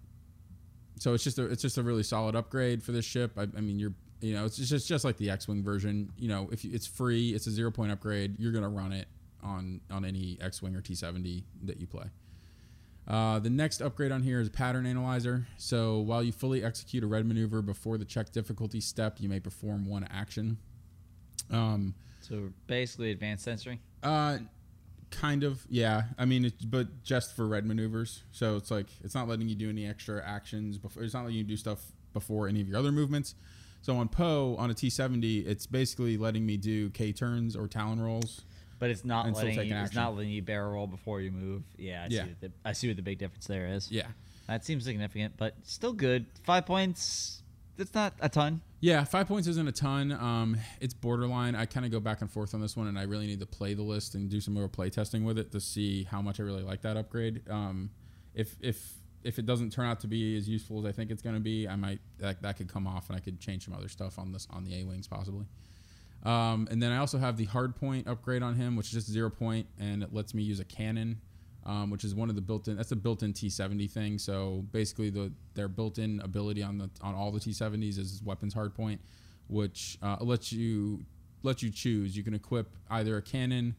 so 0.98 1.14
it's 1.14 1.23
just 1.23 1.38
a 1.38 1.45
it's 1.45 1.61
just 1.61 1.77
a 1.77 1.84
really 1.84 2.03
solid 2.03 2.36
upgrade 2.36 2.81
for 2.81 2.91
this 2.91 3.06
ship. 3.06 3.34
I, 3.38 3.44
I 3.44 3.61
mean, 3.61 3.80
you're 3.80 3.94
you 4.22 4.34
know 4.34 4.46
it's 4.46 4.58
just 4.58 4.88
just 4.88 5.04
like 5.06 5.18
the 5.18 5.30
X-wing 5.30 5.64
version. 5.64 6.12
You 6.18 6.28
know, 6.30 6.50
if 6.52 6.64
you, 6.66 6.72
it's 6.74 6.88
free, 6.88 7.32
it's 7.32 7.48
a 7.48 7.52
zero 7.52 7.72
point 7.72 7.91
upgrade. 7.91 8.40
You're 8.40 8.52
gonna 8.52 8.70
run 8.70 8.91
it 8.91 9.08
on 9.41 9.82
on 9.90 10.04
any 10.06 10.38
X-wing 10.41 10.76
or 10.76 10.82
T70 10.82 11.44
that 11.64 11.80
you 11.80 11.88
play. 11.88 12.06
Uh, 13.08 13.40
the 13.40 13.50
next 13.50 13.82
upgrade 13.82 14.12
on 14.12 14.22
here 14.22 14.40
is 14.40 14.50
pattern 14.50 14.86
analyzer. 14.86 15.48
So 15.58 15.98
while 16.00 16.22
you 16.22 16.32
fully 16.32 16.64
execute 16.64 17.04
a 17.04 17.08
red 17.08 17.26
maneuver 17.26 17.62
before 17.64 17.98
the 17.98 18.06
check 18.06 18.32
difficulty 18.32 18.80
step, 18.82 19.18
you 19.20 19.28
may 19.30 19.40
perform 19.40 19.88
one 19.88 20.04
action. 20.12 20.58
Um, 21.50 21.96
So 22.22 22.50
basically, 22.68 23.10
advanced 23.12 23.44
sensory. 23.46 23.80
uh, 24.04 24.38
kind 25.10 25.44
of, 25.44 25.66
yeah. 25.70 26.04
I 26.20 26.26
mean, 26.26 26.46
it's, 26.46 26.64
but 26.64 27.02
just 27.04 27.36
for 27.36 27.48
red 27.48 27.66
maneuvers. 27.66 28.22
So 28.32 28.58
it's 28.58 28.70
like 28.70 28.86
it's 29.04 29.16
not 29.16 29.28
letting 29.28 29.50
you 29.50 29.56
do 29.56 29.70
any 29.70 29.88
extra 29.88 30.24
actions 30.24 30.78
before. 30.78 31.02
It's 31.02 31.16
not 31.16 31.22
letting 31.24 31.38
you 31.38 31.44
do 31.44 31.58
stuff 31.58 31.80
before 32.14 32.48
any 32.48 32.62
of 32.62 32.68
your 32.68 32.78
other 32.78 32.91
movements. 32.91 33.34
So 33.82 33.96
on 33.98 34.10
Poe 34.10 34.56
on 34.58 34.70
a 34.70 34.74
T70, 34.74 35.48
it's 35.48 35.66
basically 35.66 36.18
letting 36.18 36.46
me 36.46 36.58
do 36.58 36.90
K 36.92 37.12
turns 37.12 37.56
or 37.56 37.68
Talon 37.68 38.02
rolls. 38.02 38.42
But 38.78 38.90
it's 38.92 39.04
not 39.04 39.32
letting 39.34 39.56
you, 39.68 39.76
it's 39.76 39.94
not 39.96 40.16
letting 40.16 40.32
you 40.32 40.42
barrel 40.42 40.72
roll 40.72 40.88
before 40.88 41.20
you 41.22 41.32
move. 41.32 41.64
Yeah, 41.78 42.04
I 42.04 42.08
Yeah. 42.10 42.24
see. 42.24 42.30
What 42.30 42.42
the, 42.42 42.52
I 42.64 42.72
see 42.74 42.88
what 42.88 42.96
the 42.96 43.02
big 43.02 43.18
difference 43.18 43.46
there 43.46 43.68
is. 43.68 43.92
Yeah, 43.92 44.08
That 44.48 44.64
seems 44.64 44.86
significant, 44.86 45.36
but 45.38 45.56
still 45.64 45.92
good. 45.94 46.26
Five 46.44 46.66
points. 46.66 47.44
That's 47.78 47.94
not 47.94 48.14
a 48.20 48.28
ton. 48.30 48.62
yeah. 48.82 49.04
Five 49.06 49.28
points 49.28 49.48
isn't 49.48 49.68
a 49.68 49.72
ton. 49.72 50.12
Um, 50.12 50.58
it's 50.82 50.94
borderline. 50.94 51.56
I 51.56 51.66
kind 51.66 51.86
of 51.86 51.92
go 51.94 52.00
back 52.02 52.20
and 52.22 52.30
forth 52.30 52.54
on 52.54 52.60
this 52.62 52.76
one, 52.76 52.88
and 52.88 53.00
I 53.00 53.04
really 53.04 53.26
need 53.28 53.40
to 53.40 53.46
play 53.46 53.74
the 53.74 53.84
list 53.84 54.16
and 54.16 54.30
do 54.30 54.42
some 54.42 54.54
more 54.54 54.68
play 54.68 54.90
testing 54.90 55.24
with 55.24 55.38
it 55.38 55.52
to 55.54 55.62
see 55.62 56.04
how 56.04 56.22
much 56.22 56.40
I 56.42 56.44
really 56.44 56.64
like 56.64 56.82
that 56.82 56.98
upgrade. 56.98 57.42
Um, 57.50 57.90
if 58.34 58.56
if 58.62 58.96
if 59.24 59.40
it 59.40 59.46
doesn't 59.46 59.72
turn 59.72 59.86
out 59.86 60.00
to 60.02 60.08
be 60.08 60.38
as 60.38 60.48
useful 60.48 60.80
as 60.80 60.86
I 60.86 60.91
think 60.91 61.12
it's 61.12 61.22
going 61.22 61.36
to 61.36 61.41
be, 61.41 61.68
I 61.68 61.76
might 61.76 62.00
that, 62.20 62.41
that 62.41 62.58
could 62.58 62.72
come 62.72 62.88
off, 62.88 63.10
and 63.10 63.18
I 63.18 63.20
could 63.20 63.40
change 63.40 63.66
some 63.66 63.74
other 63.74 63.90
stuff 63.90 64.18
on 64.18 64.32
this 64.32 64.48
on 64.52 64.64
the 64.64 64.80
A 64.80 64.84
wings 64.86 65.08
possibly. 65.08 65.46
Um, 66.24 66.68
and 66.70 66.82
then 66.84 66.91
I 66.91 66.98
also 66.98 67.18
have 67.18 67.38
the 67.38 67.46
hard 67.46 67.76
point 67.76 68.08
upgrade 68.08 68.44
on 68.44 68.56
him, 68.56 68.76
which 68.76 68.88
is 68.88 68.94
just 68.94 69.10
zero 69.10 69.30
point, 69.30 69.68
and 69.80 70.04
it 70.04 70.14
lets 70.14 70.34
me 70.34 70.44
use 70.44 70.60
a 70.60 70.66
cannon, 70.66 71.22
um, 71.66 71.90
which 71.90 72.04
is 72.04 72.14
one 72.14 72.30
of 72.30 72.36
the 72.36 72.41
built-in. 72.41 72.76
That's 72.76 72.91
a 72.91 72.98
built-in 72.98 73.34
T70 73.34 73.90
thing. 73.90 74.18
So 74.18 74.66
basically, 74.72 75.10
the 75.10 75.32
their 75.54 75.68
built-in 75.68 76.20
ability 76.22 76.64
on 76.64 76.78
the 76.78 76.90
on 77.02 77.16
all 77.16 77.32
the 77.32 77.40
T70s 77.40 77.98
is 77.98 78.22
weapons 78.24 78.54
hard 78.54 78.76
point, 78.76 79.02
which 79.48 79.98
uh, 80.02 80.18
lets 80.20 80.52
you 80.52 81.06
lets 81.44 81.64
you 81.64 81.72
choose. 81.72 82.18
You 82.18 82.24
can 82.24 82.34
equip 82.34 82.76
either 82.90 83.18
a 83.18 83.22
cannon, 83.22 83.76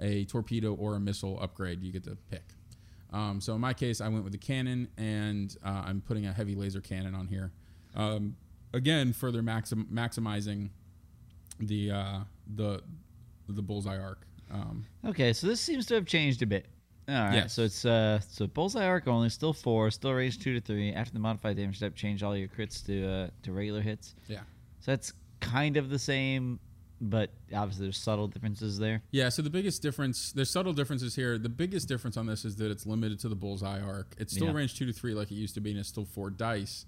a 0.00 0.24
torpedo, 0.24 0.74
or 0.74 0.96
a 0.96 1.00
missile 1.00 1.38
upgrade. 1.40 1.82
You 1.82 1.92
get 1.92 2.04
to 2.04 2.16
pick. 2.30 2.53
Um, 3.14 3.40
so 3.40 3.54
in 3.54 3.60
my 3.60 3.72
case, 3.72 4.00
I 4.00 4.08
went 4.08 4.24
with 4.24 4.32
the 4.32 4.38
cannon, 4.38 4.88
and 4.98 5.56
uh, 5.64 5.84
I'm 5.86 6.00
putting 6.00 6.26
a 6.26 6.32
heavy 6.32 6.54
laser 6.54 6.80
cannon 6.80 7.14
on 7.14 7.26
here. 7.28 7.52
Um, 7.94 8.36
again, 8.72 9.12
further 9.12 9.40
maxim- 9.42 9.86
maximizing 9.92 10.70
the 11.60 11.90
uh, 11.92 12.18
the 12.56 12.82
the 13.48 13.62
bullseye 13.62 13.98
arc. 13.98 14.26
Um, 14.52 14.84
Okay, 15.06 15.32
so 15.32 15.46
this 15.46 15.60
seems 15.60 15.86
to 15.86 15.94
have 15.94 16.06
changed 16.06 16.42
a 16.42 16.46
bit. 16.46 16.66
All 17.08 17.14
right, 17.14 17.34
Yes. 17.34 17.52
so 17.52 17.62
it's 17.62 17.84
uh, 17.84 18.18
so 18.28 18.46
bullseye 18.46 18.84
arc 18.86 19.06
only, 19.06 19.28
still 19.28 19.52
four, 19.52 19.90
still 19.90 20.12
range 20.12 20.38
two 20.38 20.54
to 20.54 20.60
three. 20.60 20.92
After 20.92 21.12
the 21.12 21.18
modified 21.20 21.56
damage 21.56 21.76
step, 21.76 21.94
change 21.94 22.22
all 22.22 22.36
your 22.36 22.48
crits 22.48 22.84
to 22.86 23.06
uh, 23.06 23.28
to 23.44 23.52
regular 23.52 23.80
hits. 23.82 24.14
yeah, 24.26 24.40
So 24.80 24.90
that's 24.92 25.12
kind 25.40 25.76
of 25.76 25.88
the 25.90 25.98
same, 25.98 26.58
but 27.00 27.30
obviously 27.54 27.86
there's 27.86 27.98
subtle 27.98 28.28
differences 28.28 28.78
there. 28.78 29.02
yeah. 29.10 29.28
So 29.28 29.42
the 29.42 29.50
biggest 29.50 29.82
difference, 29.82 30.32
there's 30.32 30.50
subtle 30.50 30.72
differences 30.72 31.14
here. 31.16 31.38
The 31.38 31.48
biggest 31.48 31.88
difference 31.88 32.16
on 32.16 32.26
this 32.26 32.44
is 32.44 32.56
that 32.56 32.70
it's 32.70 32.86
limited 32.86 33.18
to 33.20 33.28
the 33.28 33.34
bullseye 33.34 33.80
arc. 33.80 34.14
It's 34.18 34.32
still 34.34 34.46
Yeah. 34.48 34.52
range 34.54 34.74
two 34.76 34.86
to 34.86 34.92
three 34.92 35.14
like 35.14 35.30
it 35.30 35.34
used 35.34 35.54
to 35.54 35.60
be, 35.60 35.70
and 35.70 35.80
it's 35.80 35.88
still 35.88 36.04
four 36.04 36.30
dice. 36.30 36.86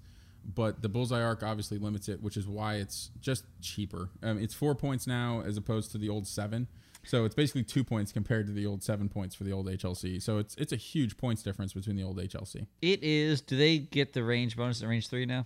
But 0.55 0.81
the 0.81 0.87
bullseye 0.89 1.21
arc 1.21 1.43
obviously 1.43 1.77
limits 1.77 2.07
it, 2.07 2.21
which 2.23 2.37
is 2.37 2.47
why 2.47 2.75
it's 2.75 3.11
just 3.19 3.43
cheaper. 3.61 4.09
Um, 4.23 4.37
it's 4.39 4.53
four 4.53 4.75
points 4.75 5.05
now 5.05 5.41
as 5.45 5.57
opposed 5.57 5.91
to 5.91 5.97
the 5.97 6.07
old 6.07 6.25
seven. 6.25 6.67
So 7.03 7.25
it's 7.25 7.35
basically 7.35 7.63
two 7.63 7.83
points 7.83 8.11
compared 8.11 8.47
to 8.47 8.53
the 8.53 8.65
old 8.65 8.83
seven 8.83 9.07
points 9.09 9.35
for 9.35 9.43
the 9.43 9.51
old 9.51 9.67
HLC. 9.67 10.19
So 10.21 10.37
it's 10.39 10.55
it's 10.55 10.71
a 10.71 10.77
huge 10.77 11.17
points 11.17 11.41
difference 11.43 11.73
between 11.73 11.95
the 11.97 12.03
old 12.03 12.17
HLC. 12.17 12.67
It 12.81 13.03
is. 13.03 13.41
Do 13.41 13.55
they 13.57 13.77
get 13.79 14.13
the 14.13 14.23
range 14.23 14.55
bonus 14.57 14.81
at 14.81 14.87
range 14.89 15.07
three 15.09 15.25
now? 15.25 15.45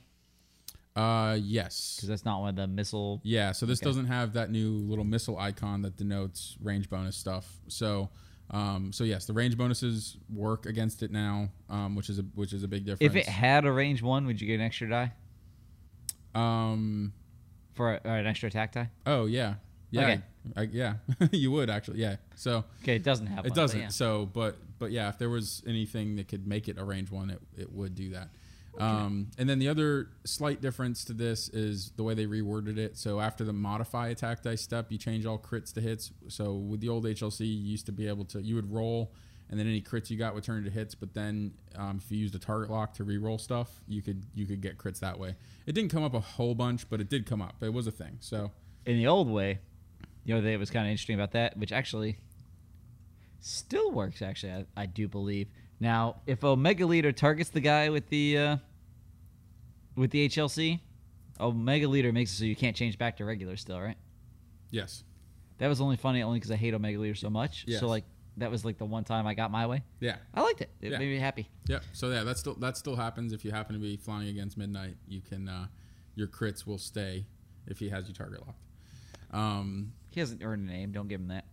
Uh, 0.95 1.38
yes. 1.41 1.95
Because 1.95 2.09
that's 2.09 2.26
not 2.26 2.41
one 2.41 2.49
of 2.49 2.55
the 2.57 2.68
missile. 2.68 3.22
Yeah, 3.23 3.53
so 3.53 3.65
this 3.65 3.80
Okay. 3.80 3.85
doesn't 3.89 4.07
have 4.07 4.34
that 4.34 4.51
new 4.51 4.72
little 4.72 5.05
missile 5.05 5.38
icon 5.38 5.81
that 5.84 5.95
denotes 5.95 6.57
range 6.61 6.89
bonus 6.89 7.15
stuff. 7.15 7.49
So, 7.69 8.09
um, 8.49 8.91
so 8.91 9.05
yes, 9.05 9.26
the 9.26 9.31
range 9.34 9.57
bonuses 9.57 10.18
work 10.34 10.65
against 10.65 11.01
it 11.01 11.09
now, 11.11 11.49
um, 11.69 11.95
which 11.95 12.09
is 12.09 12.19
a 12.19 12.23
which 12.35 12.51
is 12.51 12.63
a 12.63 12.68
big 12.68 12.84
difference. 12.85 13.09
If 13.09 13.15
it 13.15 13.26
had 13.27 13.63
a 13.65 13.72
range 13.72 14.01
one, 14.01 14.26
would 14.26 14.41
you 14.41 14.47
get 14.47 14.55
an 14.55 14.61
extra 14.65 14.89
die 14.89 15.13
um, 16.35 17.13
for 17.76 17.93
a, 17.93 18.01
an 18.09 18.27
extra 18.27 18.47
attack 18.47 18.73
die? 18.73 18.89
oh 19.05 19.26
yeah, 19.26 19.55
yeah, 19.91 20.01
Okay. 20.01 20.22
I, 20.57 20.61
yeah, 20.63 20.93
you 21.31 21.51
would 21.51 21.69
actually. 21.69 21.99
Yeah. 21.99 22.18
So 22.35 22.65
Okay, 22.84 22.95
it 22.95 23.03
doesn't 23.03 23.27
have. 23.27 23.45
it 23.45 23.49
one, 23.51 23.55
doesn't. 23.55 23.77
But 23.80 23.84
yeah. 23.84 23.89
So, 23.89 24.26
but 24.26 24.57
but 24.80 24.91
yeah, 24.91 25.09
if 25.09 25.18
there 25.18 25.30
was 25.30 25.63
anything 25.68 26.15
that 26.18 26.27
could 26.27 26.47
make 26.47 26.68
it 26.68 26.77
a 26.80 26.84
range 26.84 27.11
one, 27.11 27.30
it, 27.30 27.39
it 27.57 27.72
would 27.72 27.95
do 27.95 28.09
that. 28.11 28.30
Um, 28.80 29.27
and 29.38 29.49
then 29.49 29.60
the 29.60 29.68
other 29.68 30.10
slight 30.23 30.61
difference 30.61 31.03
to 31.06 31.14
this 31.14 31.49
is 31.49 31.91
the 31.98 32.03
way 32.03 32.14
they 32.14 32.26
reworded 32.26 32.77
it. 32.77 32.98
So 32.98 33.19
after 33.19 33.43
the 33.43 33.53
modify 33.53 34.07
attack 34.10 34.43
dice 34.43 34.61
step, 34.61 34.91
you 34.91 34.98
change 34.98 35.26
all 35.26 35.38
crits 35.38 35.73
to 35.73 35.81
hits. 35.81 36.11
So 36.30 36.53
with 36.53 36.80
the 36.80 36.89
old 36.89 37.06
HLC, 37.06 37.41
you 37.41 37.48
used 37.48 37.85
to 37.88 37.91
be 37.91 38.07
able 38.07 38.26
to 38.26 38.41
you 38.41 38.56
would 38.56 38.72
roll, 38.72 39.11
and 39.49 39.60
then 39.60 39.68
any 39.68 39.81
crits 39.81 40.10
you 40.10 40.18
got 40.18 40.34
would 40.34 40.43
turn 40.43 40.60
into 40.60 40.72
hits. 40.72 40.95
But 40.95 41.14
then 41.14 41.53
um, 41.76 41.99
if 42.03 42.11
you 42.11 42.18
used 42.18 42.35
a 42.35 42.39
target 42.39 42.69
lock 42.69 42.93
to 42.95 43.03
re-roll 43.03 43.38
stuff, 43.38 43.81
you 43.88 44.02
could 44.02 44.23
you 44.34 44.45
could 44.45 44.61
get 44.61 44.77
crits 44.77 44.99
that 44.99 45.19
way. 45.19 45.35
It 45.65 45.73
didn't 45.73 45.91
come 45.91 46.03
up 46.03 46.14
a 46.14 46.22
whole 46.22 46.56
bunch, 46.56 46.89
but 46.89 47.02
it 47.02 47.10
did 47.10 47.26
come 47.26 47.41
up. 47.41 47.56
It 47.61 47.73
was 47.73 47.88
a 47.88 47.91
thing. 47.91 48.18
So 48.22 48.52
in 48.85 48.98
the 48.98 49.07
old 49.07 49.30
way, 49.30 49.60
the 50.26 50.34
other 50.34 50.41
thing 50.41 50.53
that 50.53 50.60
was 50.60 50.72
kind 50.72 50.85
of 50.85 50.91
interesting 50.91 51.15
about 51.15 51.31
that, 51.31 51.57
which 51.57 51.72
actually 51.72 52.18
still 53.41 53.91
works. 53.91 54.22
Actually, 54.22 54.53
I, 54.53 54.65
I 54.77 54.85
do 54.85 55.07
believe. 55.07 55.48
Now, 55.81 56.21
if 56.27 56.43
Omega 56.45 56.85
Leader 56.85 57.11
targets 57.11 57.49
the 57.49 57.59
guy 57.59 57.89
with 57.89 58.07
the 58.09 58.37
uh, 58.37 58.57
with 59.97 60.11
the 60.11 60.29
HLC, 60.29 60.79
Omega 61.39 61.87
Leader 61.87 62.13
makes 62.13 62.31
it 62.31 62.35
so 62.37 62.45
you 62.45 62.55
can't 62.55 62.75
change 62.75 62.97
back 62.97 63.17
to 63.17 63.25
regular 63.25 63.57
still, 63.57 63.81
right? 63.81 63.97
yes, 64.69 65.03
That 65.57 65.67
was 65.67 65.81
only 65.81 65.97
funny 65.97 66.21
only 66.23 66.37
because 66.39 66.51
I 66.51 66.55
hate 66.55 66.73
Omega 66.73 66.97
Leader 66.99 67.15
so 67.15 67.29
much. 67.29 67.65
Yes. 67.67 67.81
So 67.81 67.87
like 67.87 68.05
that 68.37 68.49
was 68.49 68.63
like 68.63 68.77
the 68.77 68.85
one 68.85 69.03
time 69.03 69.27
I 69.27 69.33
got 69.33 69.51
my 69.51 69.65
way. 69.67 69.83
yeah. 69.99 70.15
I 70.33 70.41
liked 70.41 70.61
it. 70.61 70.69
It 70.79 70.91
Yeah. 70.91 70.97
made 70.99 71.09
me 71.09 71.17
happy. 71.19 71.49
Yeah. 71.67 71.79
So 71.93 72.09
yeah, 72.09 72.23
that 72.23 72.37
still 72.37 72.53
that 72.55 72.77
still 72.77 72.95
happens 72.95 73.33
if 73.33 73.43
you 73.43 73.51
happen 73.51 73.73
to 73.73 73.81
be 73.81 73.97
flying 73.97 74.29
against 74.29 74.57
midnight. 74.57 74.95
You 75.07 75.19
can 75.21 75.49
uh, 75.49 75.65
your 76.15 76.27
crits 76.27 76.65
will 76.67 76.77
stay 76.77 77.25
if 77.67 77.79
he 77.79 77.89
has 77.89 78.07
you 78.07 78.13
target 78.13 78.39
locked. 78.45 78.61
Um, 79.33 79.93
He 80.11 80.19
hasn't 80.19 80.43
earned 80.43 80.69
a 80.69 80.71
name. 80.71 80.91
Don't 80.91 81.07
give 81.07 81.19
him 81.21 81.27
that. 81.29 81.45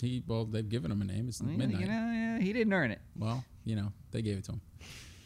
he 0.00 0.22
well 0.26 0.44
they've 0.46 0.68
given 0.68 0.90
him 0.90 1.02
a 1.02 1.04
name. 1.04 1.28
It's 1.28 1.40
Well, 1.42 1.50
you 1.52 1.58
know, 1.86 2.10
yeah, 2.12 2.38
he 2.38 2.52
didn't 2.54 2.72
earn 2.72 2.90
it. 2.90 3.00
Well, 3.16 3.44
you 3.66 3.76
know 3.76 3.92
they 4.12 4.22
gave 4.22 4.38
it 4.38 4.44
to 4.44 4.52
him. 4.52 4.60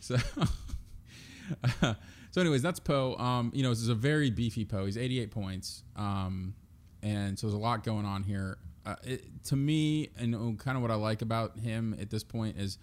So. 0.01 0.17
so 2.31 2.41
anyways 2.41 2.63
that's 2.63 2.79
poe 2.79 3.17
um 3.17 3.51
you 3.53 3.65
know 3.65 3.71
this 3.71 3.81
is 3.81 3.89
a 3.89 3.95
very 3.95 4.31
beefy 4.31 4.65
poe 4.65 4.87
he's 4.87 4.97
88 4.97 5.33
points 5.33 5.83
um 5.97 6.55
and 7.03 7.37
so 7.37 7.49
there's 7.49 7.55
a 7.55 7.59
lot 7.61 7.83
going 7.83 8.07
on 8.07 8.23
here 8.23 8.59
uh, 8.87 8.95
it, 9.03 9.43
to 9.47 9.57
me 9.57 10.11
and 10.17 10.57
kind 10.61 10.77
of 10.77 10.83
what 10.83 10.93
i 10.93 10.95
like 10.95 11.23
about 11.23 11.59
him 11.59 11.97
at 12.01 12.09
this 12.09 12.23
point 12.23 12.57
is 12.57 12.79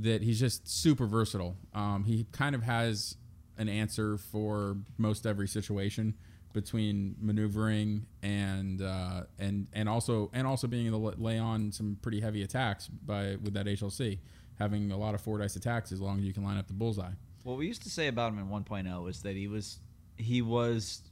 that 0.00 0.22
he's 0.22 0.38
just 0.38 0.68
super 0.68 1.06
versatile. 1.06 1.56
Um, 1.74 2.04
he 2.04 2.26
kind 2.32 2.54
of 2.54 2.62
has 2.62 3.16
an 3.56 3.68
answer 3.68 4.16
for 4.16 4.76
most 4.96 5.26
every 5.26 5.48
situation 5.48 6.14
between 6.52 7.16
maneuvering 7.20 8.06
and 8.22 8.80
uh, 8.80 9.22
and 9.38 9.66
and 9.72 9.88
also 9.88 10.30
and 10.32 10.46
also 10.46 10.66
being 10.66 10.86
able 10.86 11.10
to 11.10 11.20
lay 11.20 11.38
on 11.38 11.72
some 11.72 11.98
pretty 12.00 12.20
heavy 12.20 12.42
attacks 12.42 12.88
by 12.88 13.36
with 13.42 13.54
that 13.54 13.66
HLC, 13.66 14.20
having 14.58 14.90
a 14.92 14.96
lot 14.96 15.14
of 15.14 15.20
four 15.20 15.38
dice 15.38 15.56
attacks 15.56 15.92
as 15.92 16.00
long 16.00 16.18
as 16.18 16.24
you 16.24 16.32
can 16.32 16.42
line 16.44 16.58
up 16.58 16.66
the 16.66 16.72
bullseye. 16.74 17.10
What 17.44 17.56
we 17.58 17.66
used 17.66 17.82
to 17.84 17.90
say 17.90 18.08
about 18.08 18.32
him 18.32 18.38
in 18.38 18.48
1.0 18.48 19.02
was 19.04 19.22
that 19.22 19.36
he 19.36 19.48
was 19.48 19.78
he 20.16 20.42
was 20.42 21.02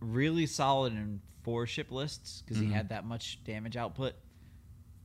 really 0.00 0.46
solid 0.46 0.92
in 0.92 1.20
four 1.42 1.66
ship 1.66 1.90
lists 1.90 2.42
because 2.42 2.58
Mm-hmm. 2.58 2.68
he 2.70 2.74
had 2.74 2.88
that 2.90 3.04
much 3.04 3.42
damage 3.44 3.76
output, 3.76 4.14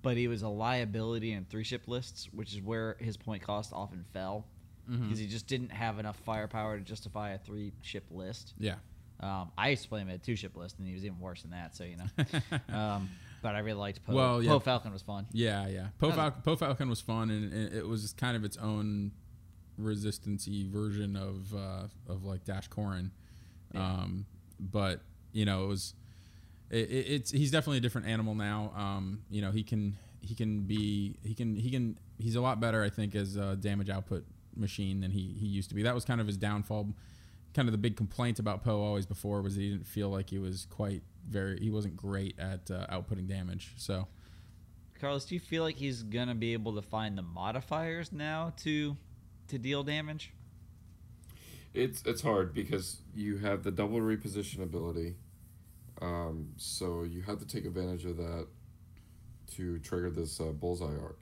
but 0.02 0.18
he 0.18 0.28
was 0.28 0.42
a 0.42 0.48
liability 0.50 1.32
in 1.34 1.46
three 1.46 1.64
ship 1.64 1.88
lists, 1.88 2.28
which 2.34 2.54
is 2.54 2.62
where 2.62 2.98
his 3.00 3.18
point 3.18 3.44
cost 3.44 3.72
often 3.74 4.06
fell 4.14 4.48
Mm-hmm. 4.90 5.04
because 5.04 5.20
he 5.20 5.28
just 5.28 5.46
didn't 5.46 5.72
have 5.72 6.00
enough 6.00 6.18
firepower 6.26 6.78
to 6.80 6.84
justify 6.84 7.30
a 7.34 7.38
three 7.38 7.72
ship 7.82 8.04
list. 8.10 8.56
Yeah. 8.58 8.76
Um, 9.20 9.52
I 9.56 9.70
used 9.70 9.84
to 9.84 9.90
play 9.90 10.02
him 10.02 10.10
at 10.10 10.16
a 10.16 10.18
two 10.18 10.36
ship 10.36 10.58
list, 10.58 10.80
and 10.80 10.88
he 10.88 10.96
was 10.96 11.06
even 11.06 11.20
worse 11.20 11.44
than 11.44 11.52
that. 11.52 11.76
So 11.76 11.84
you 11.84 11.98
know, 11.98 12.76
um, 12.76 13.10
but 13.42 13.56
I 13.56 13.60
really 13.60 13.80
liked 13.80 14.04
Poe. 14.06 14.14
Well, 14.14 14.44
yeah. 14.44 14.52
Poe 14.52 14.60
Falcon 14.60 14.94
was 14.94 15.02
fun. 15.02 15.28
Yeah, 15.32 15.68
yeah. 15.68 15.88
Poe 16.00 16.12
Falcon, 16.12 16.42
Poe 16.44 16.56
Falcon 16.56 16.90
was 16.90 17.02
fun, 17.02 17.30
and, 17.30 17.52
and 17.52 17.74
it 17.74 17.88
was 17.88 18.14
kind 18.14 18.36
of 18.36 18.44
its 18.44 18.58
own 18.58 19.12
resistancy 19.80 20.70
version 20.70 21.16
of 21.16 21.54
uh, 21.54 21.88
of 22.12 22.24
like 22.24 22.46
Dash 22.46 22.70
Corran. 22.70 23.12
Yeah. 23.74 23.82
Um, 23.84 24.26
but 24.60 25.02
you 25.32 25.46
know, 25.46 25.64
it 25.64 25.68
was 25.68 25.94
it, 26.70 26.90
it, 26.90 27.06
it's 27.08 27.32
he's 27.32 27.52
definitely 27.52 27.78
a 27.78 27.82
different 27.82 28.08
animal 28.08 28.36
now. 28.36 28.72
Um, 28.76 29.22
you 29.30 29.42
know, 29.42 29.52
he 29.52 29.64
can 29.64 29.98
he 30.22 30.36
can 30.36 30.62
be 30.62 31.18
he 31.24 31.34
can 31.34 31.56
he 31.56 31.72
can 31.72 31.98
he's 32.18 32.36
a 32.36 32.42
lot 32.42 32.60
better, 32.60 32.84
I 32.84 32.90
think, 32.90 33.16
as 33.16 33.36
a 33.36 33.56
damage 33.56 33.90
output 33.90 34.26
machine 34.56 35.02
than 35.02 35.12
he 35.12 35.36
he 35.40 35.48
used 35.48 35.70
to 35.70 35.76
be. 35.76 35.84
That 35.84 35.96
was 35.96 36.06
kind 36.06 36.22
of 36.22 36.28
his 36.28 36.38
downfall. 36.38 36.94
Kind 37.54 37.68
of 37.68 37.74
the 37.74 37.78
big 37.78 37.98
complaint 37.98 38.40
about 38.40 38.64
Poe 38.64 38.82
always 38.82 39.06
before 39.06 39.42
was 39.42 39.56
that 39.56 39.62
he 39.62 39.72
didn't 39.72 39.88
feel 39.88 40.10
like 40.10 40.30
he 40.30 40.40
was 40.40 40.66
quite 40.70 41.04
very 41.30 41.60
he 41.60 41.70
wasn't 41.70 41.96
great 41.96 42.38
at 42.40 42.70
uh, 42.72 42.88
outputting 42.88 43.28
damage. 43.28 43.74
So. 43.78 44.08
Carlos, 45.00 45.26
do 45.26 45.34
you 45.34 45.40
feel 45.40 45.64
like 45.64 45.78
he's 45.78 46.04
gonna 46.04 46.36
be 46.36 46.54
able 46.54 46.76
to 46.76 46.82
find 46.84 47.18
the 47.18 47.24
modifiers 47.24 48.12
now 48.12 48.54
to 48.58 48.96
to 49.48 49.58
deal 49.58 49.84
damage? 49.84 50.32
It's 51.74 52.04
it's 52.06 52.22
hard 52.22 52.54
because 52.54 53.02
you 53.16 53.38
have 53.38 53.64
the 53.64 53.72
double 53.72 54.00
reposition 54.00 54.62
ability, 54.62 55.16
um, 56.02 56.50
so 56.58 57.04
you 57.04 57.22
have 57.22 57.40
to 57.40 57.48
take 57.48 57.66
advantage 57.66 58.06
of 58.06 58.18
that 58.18 58.48
to 59.56 59.80
trigger 59.80 60.10
this 60.10 60.40
uh, 60.40 60.46
bullseye 60.46 60.86
arc. 61.02 61.18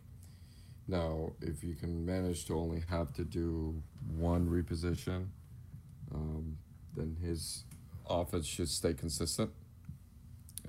Now, 0.87 1.33
if 1.39 1.63
you 1.63 1.75
can 1.75 2.03
manage 2.03 2.45
to 2.45 2.57
only 2.57 2.83
have 2.89 3.13
to 3.13 3.23
do 3.23 3.81
one 4.17 4.47
reposition, 4.49 5.27
um, 6.13 6.57
then 6.95 7.15
his 7.21 7.63
offense 8.09 8.47
should 8.47 8.69
stay 8.69 8.95
consistent, 8.95 9.51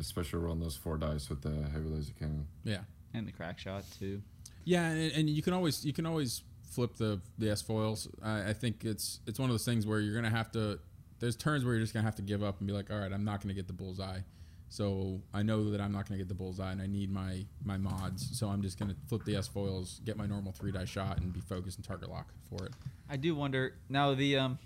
especially 0.01 0.41
around 0.41 0.61
those 0.61 0.77
four 0.77 0.97
dice 0.97 1.29
with 1.29 1.43
the 1.43 1.51
heavy 1.73 1.89
laser 1.89 2.13
cannon. 2.19 2.47
Yeah. 2.65 2.81
And 3.15 3.27
the 3.27 3.33
crack 3.33 3.59
shot 3.59 3.85
too. 3.99 4.23
Yeah, 4.65 4.89
and, 4.89 5.13
and 5.13 5.31
you 5.31 5.43
can 5.43 5.53
always 5.53 5.85
you 5.85 5.93
can 5.93 6.07
always 6.07 6.43
flip 6.71 6.97
the 6.97 7.21
the 7.39 7.51
S 7.51 7.63
foils. 7.63 8.09
I, 8.23 8.51
I 8.51 8.53
think 8.53 8.85
it's 8.85 9.21
it's 9.27 9.39
one 9.39 9.51
of 9.51 9.55
those 9.55 9.65
things 9.65 9.87
where 9.87 10.01
you're 10.01 10.15
gonna 10.15 10.31
have 10.31 10.51
to. 10.53 10.79
There's 11.19 11.37
turns 11.37 11.65
where 11.65 11.75
you're 11.75 11.83
just 11.83 11.93
gonna 11.93 12.05
have 12.05 12.17
to 12.17 12.23
give 12.23 12.43
up 12.43 12.59
and 12.61 12.67
be 12.67 12.73
like, 12.73 12.91
all 12.91 12.99
right, 12.99 13.13
I'm 13.13 13.25
not 13.25 13.43
gonna 13.43 13.55
get 13.55 13.67
the 13.67 13.73
bullseye. 13.73 14.21
So 14.69 15.21
I 15.35 15.43
know 15.43 15.71
that 15.71 15.81
I'm 15.81 15.91
not 15.91 16.09
gonna 16.09 16.19
get 16.19 16.29
the 16.29 16.35
bullseye, 16.35 16.71
and 16.71 16.81
I 16.81 16.87
need 16.87 17.11
my 17.11 17.45
my 17.65 17.77
mods. 17.77 18.39
So 18.39 18.49
I'm 18.49 18.63
just 18.63 18.79
gonna 18.79 18.97
flip 19.09 19.25
the 19.25 19.37
S 19.37 19.49
foils, 19.49 20.01
get 20.05 20.17
my 20.17 20.27
normal 20.27 20.53
three 20.53 20.73
die 20.73 20.85
shot, 20.85 21.21
and 21.21 21.33
be 21.33 21.41
focused 21.41 21.79
and 21.79 21.85
target 21.85 22.09
lock 22.09 22.33
for 22.49 22.65
it. 22.65 22.73
I 23.09 23.17
do 23.17 23.35
wonder 23.35 23.75
now 23.89 24.15
the 24.15 24.39
um 24.39 24.59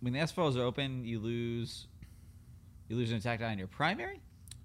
when 0.00 0.14
the 0.14 0.20
S 0.20 0.32
foils 0.32 0.56
are 0.56 0.62
open, 0.62 1.04
you 1.04 1.18
lose 1.20 1.86
you 2.88 2.96
lose 2.96 3.10
an 3.10 3.18
attack 3.18 3.40
die 3.40 3.52
on 3.52 3.58
your 3.58 3.68
primary. 3.68 4.20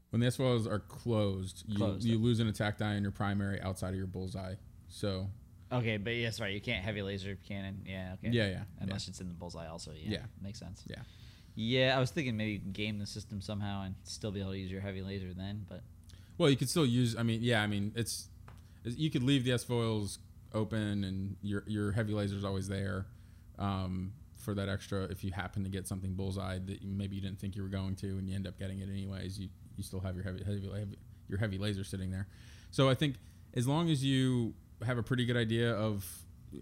When 0.10 0.20
the 0.22 0.28
S 0.28 0.38
foils 0.38 0.66
are 0.68 0.80
closed, 0.80 1.64
you 1.68 1.78
Closed, 1.78 2.04
you 2.06 2.18
lose 2.18 2.40
an 2.40 2.48
attack 2.48 2.78
die 2.78 2.96
in 2.96 3.04
your 3.04 3.12
primary 3.12 3.60
outside 3.62 3.90
of 3.90 3.96
your 3.96 4.08
bullseye. 4.08 4.56
So 4.88 5.28
Okay, 5.72 5.98
but 5.98 6.12
yes, 6.12 6.40
right. 6.40 6.54
You 6.54 6.62
can't 6.62 6.84
heavy 6.84 7.02
laser 7.02 7.38
cannon. 7.48 7.82
Yeah, 7.86 8.14
okay. 8.14 8.30
yeah, 8.34 8.48
yeah, 8.48 8.64
Unless 8.80 9.10
it's 9.10 9.20
in 9.20 9.28
the 9.28 9.34
bullseye, 9.34 9.68
also. 9.68 9.92
Yeah, 9.92 10.12
Yeah. 10.12 10.26
makes 10.42 10.60
sense. 10.60 10.84
Yeah. 10.88 11.02
Yeah, 11.56 11.98
I 11.98 12.00
was 12.00 12.12
thinking 12.12 12.38
maybe 12.38 12.52
you 12.54 12.60
can 12.60 12.72
game 12.72 13.00
the 13.00 13.06
system 13.06 13.42
somehow 13.42 13.82
and 13.84 13.96
still 14.04 14.32
be 14.32 14.40
able 14.40 14.52
to 14.52 14.58
use 14.60 14.72
your 14.72 14.80
heavy 14.80 15.02
laser 15.02 15.34
then, 15.34 15.66
but 15.68 15.82
Well, 16.38 16.50
you 16.50 16.56
could 16.56 16.70
still 16.70 16.86
use. 16.86 17.16
I 17.18 17.24
mean, 17.24 17.42
yeah. 17.42 17.62
I 17.64 17.68
mean, 17.68 17.92
it's 17.96 18.30
it's- 18.86 18.98
you 18.98 19.10
could 19.10 19.24
leave 19.24 19.44
the 19.44 19.52
S 19.52 19.64
foils 19.66 20.20
open, 20.54 21.04
and 21.04 21.36
your 21.42 21.64
your 21.68 21.92
heavy 21.92 22.14
laser's 22.14 22.46
always 22.46 22.68
there 22.70 23.08
um, 23.60 24.14
for 24.36 24.54
that 24.54 24.70
extra. 24.70 25.04
If 25.06 25.24
you 25.24 25.32
happen 25.32 25.64
to 25.64 25.70
get 25.70 25.88
something 25.88 26.14
bullseye 26.14 26.60
that 26.60 26.82
you, 26.84 26.94
maybe 26.94 27.16
you 27.16 27.22
didn't 27.22 27.40
think 27.40 27.56
you 27.58 27.64
were 27.64 27.70
going 27.70 27.96
to, 27.98 28.08
and 28.20 28.30
you 28.30 28.36
end 28.36 28.48
up 28.48 28.58
getting 28.58 28.80
it 28.80 28.88
anyways, 28.90 29.40
you 29.40 29.50
you 29.78 29.84
still 29.84 30.00
have 30.02 30.16
your 30.16 30.24
heavy 30.24 30.44
heavy, 30.44 30.62
heavy 30.70 30.98
your 31.30 31.40
heavy 31.40 31.58
laser 31.58 31.84
sitting 31.84 32.12
there. 32.12 32.28
So 32.72 32.90
I 32.90 32.96
think 32.96 33.16
as 33.54 33.68
long 33.68 33.90
as 33.90 34.04
you 34.04 34.54
have 34.86 34.98
a 34.98 35.04
pretty 35.04 35.26
good 35.26 35.38
idea 35.38 35.74
of 35.74 36.06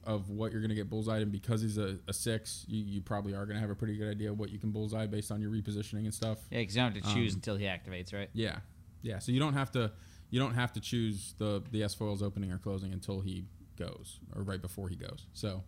of 0.03 0.29
what 0.29 0.51
you're 0.51 0.61
going 0.61 0.69
to 0.69 0.75
get 0.75 0.89
bullseye, 0.89 1.19
and 1.19 1.31
because 1.31 1.61
he's 1.61 1.77
a, 1.77 1.97
a 2.07 2.13
six, 2.13 2.65
you, 2.67 2.83
you 2.83 3.01
probably 3.01 3.33
are 3.35 3.45
going 3.45 3.55
to 3.55 3.61
have 3.61 3.69
a 3.69 3.75
pretty 3.75 3.95
good 3.95 4.09
idea 4.09 4.31
of 4.31 4.39
what 4.39 4.49
you 4.49 4.57
can 4.57 4.71
bullseye 4.71 5.05
based 5.05 5.31
on 5.31 5.39
your 5.41 5.51
repositioning 5.51 6.05
and 6.05 6.13
stuff. 6.13 6.39
yeah, 6.49 6.59
because 6.59 6.75
you 6.75 6.81
don't 6.81 6.93
have 6.95 7.03
to 7.03 7.13
choose 7.13 7.33
Um, 7.33 7.37
until 7.37 7.55
he 7.57 7.65
activates, 7.65 8.11
right? 8.13 8.29
Yeah, 8.33 8.57
yeah. 9.03 9.19
So 9.19 9.31
you 9.31 9.39
don't 9.39 9.53
have 9.53 9.71
to 9.71 9.91
you 10.31 10.39
don't 10.39 10.55
have 10.55 10.73
to 10.73 10.79
choose 10.79 11.35
the 11.37 11.61
the 11.71 11.83
S 11.83 11.93
foils 11.93 12.23
opening 12.23 12.51
or 12.51 12.57
closing 12.57 12.93
until 12.93 13.21
he 13.21 13.45
goes 13.77 14.19
or 14.35 14.41
right 14.41 14.61
before 14.61 14.89
he 14.89 14.95
goes. 14.95 15.27
So 15.33 15.63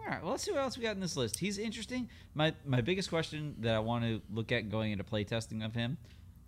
All 0.00 0.06
right, 0.06 0.22
well, 0.22 0.32
let's 0.32 0.44
see 0.44 0.52
what 0.52 0.60
else 0.62 0.76
we 0.76 0.82
got 0.82 0.94
in 0.94 1.00
this 1.00 1.16
list. 1.16 1.38
He's 1.38 1.58
interesting. 1.58 2.08
My 2.34 2.54
my 2.64 2.80
biggest 2.80 3.08
question 3.10 3.54
that 3.60 3.74
I 3.74 3.78
want 3.80 4.04
to 4.04 4.22
look 4.32 4.50
at 4.52 4.70
going 4.70 4.92
into 4.92 5.04
playtesting 5.04 5.64
of 5.64 5.74
him, 5.74 5.98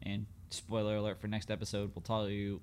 and 0.03 0.27
spoiler 0.51 0.97
alert 0.97 1.21
for 1.21 1.29
next 1.29 1.51
episode, 1.51 1.93
we'll 1.95 2.03
tell 2.03 2.29
you, 2.29 2.61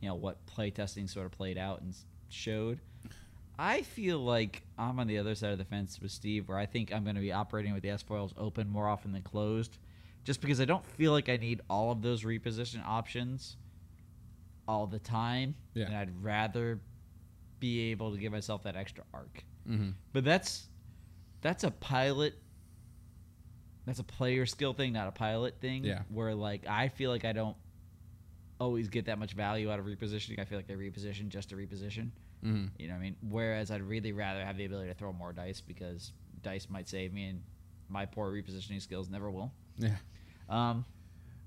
you 0.00 0.08
know, 0.08 0.14
what 0.14 0.44
playtesting 0.46 1.08
sort 1.10 1.26
of 1.26 1.32
played 1.32 1.58
out 1.58 1.80
and 1.82 1.94
showed. 2.28 2.80
I 3.58 3.82
feel 3.82 4.18
like 4.18 4.62
I'm 4.78 4.98
on 4.98 5.06
the 5.06 5.18
other 5.18 5.34
side 5.34 5.52
of 5.52 5.58
the 5.58 5.64
fence 5.64 6.00
with 6.00 6.10
Steve, 6.10 6.48
where 6.48 6.58
I 6.58 6.66
think 6.66 6.92
I'm 6.92 7.04
going 7.04 7.16
to 7.16 7.20
be 7.20 7.32
operating 7.32 7.74
with 7.74 7.82
the 7.82 7.90
S 7.90 8.02
foils 8.02 8.32
open 8.36 8.68
more 8.68 8.88
often 8.88 9.12
than 9.12 9.22
closed, 9.22 9.76
just 10.24 10.40
because 10.40 10.60
I 10.60 10.64
don't 10.64 10.84
feel 10.84 11.12
like 11.12 11.28
I 11.28 11.36
need 11.36 11.60
all 11.68 11.90
of 11.92 12.00
those 12.00 12.22
reposition 12.24 12.84
options 12.86 13.56
all 14.66 14.86
the 14.86 14.98
time, 14.98 15.54
Yeah. 15.74 15.86
and 15.86 15.96
I'd 15.96 16.22
rather 16.24 16.80
be 17.60 17.90
able 17.90 18.12
to 18.12 18.18
give 18.18 18.32
myself 18.32 18.62
that 18.62 18.74
extra 18.76 19.04
arc. 19.12 19.44
Mm-hmm. 19.68 19.90
But 20.12 20.24
that's 20.24 20.66
that's 21.40 21.64
a 21.64 21.70
pilot 21.70 22.34
that's 23.86 23.98
a 23.98 24.04
player 24.04 24.46
skill 24.46 24.72
thing, 24.74 24.92
not 24.92 25.08
a 25.08 25.12
pilot 25.12 25.60
thing. 25.60 25.84
Yeah. 25.84 26.02
Where 26.08 26.34
like 26.34 26.66
I 26.68 26.88
feel 26.88 27.10
like 27.10 27.24
I 27.24 27.32
don't 27.32 27.56
always 28.60 28.88
get 28.88 29.06
that 29.06 29.18
much 29.18 29.32
value 29.32 29.70
out 29.72 29.78
of 29.80 29.86
repositioning. 29.86 30.38
I 30.38 30.44
feel 30.44 30.58
like 30.58 30.70
I 30.70 30.74
reposition 30.74 31.28
just 31.28 31.48
to 31.50 31.56
reposition. 31.56 32.10
Mhm. 32.44 32.70
You 32.78 32.88
know 32.88 32.94
what 32.94 33.00
I 33.00 33.02
mean? 33.02 33.16
Whereas 33.28 33.70
I'd 33.70 33.82
really 33.82 34.12
rather 34.12 34.44
have 34.44 34.56
the 34.56 34.64
ability 34.64 34.88
to 34.88 34.94
throw 34.94 35.12
more 35.12 35.32
dice 35.32 35.60
because 35.60 36.12
dice 36.42 36.68
might 36.70 36.88
save 36.88 37.12
me 37.12 37.26
and 37.26 37.42
my 37.88 38.06
poor 38.06 38.32
repositioning 38.32 38.80
skills 38.80 39.10
never 39.10 39.30
will. 39.30 39.52
Yeah. 39.78 39.96
Um, 40.48 40.84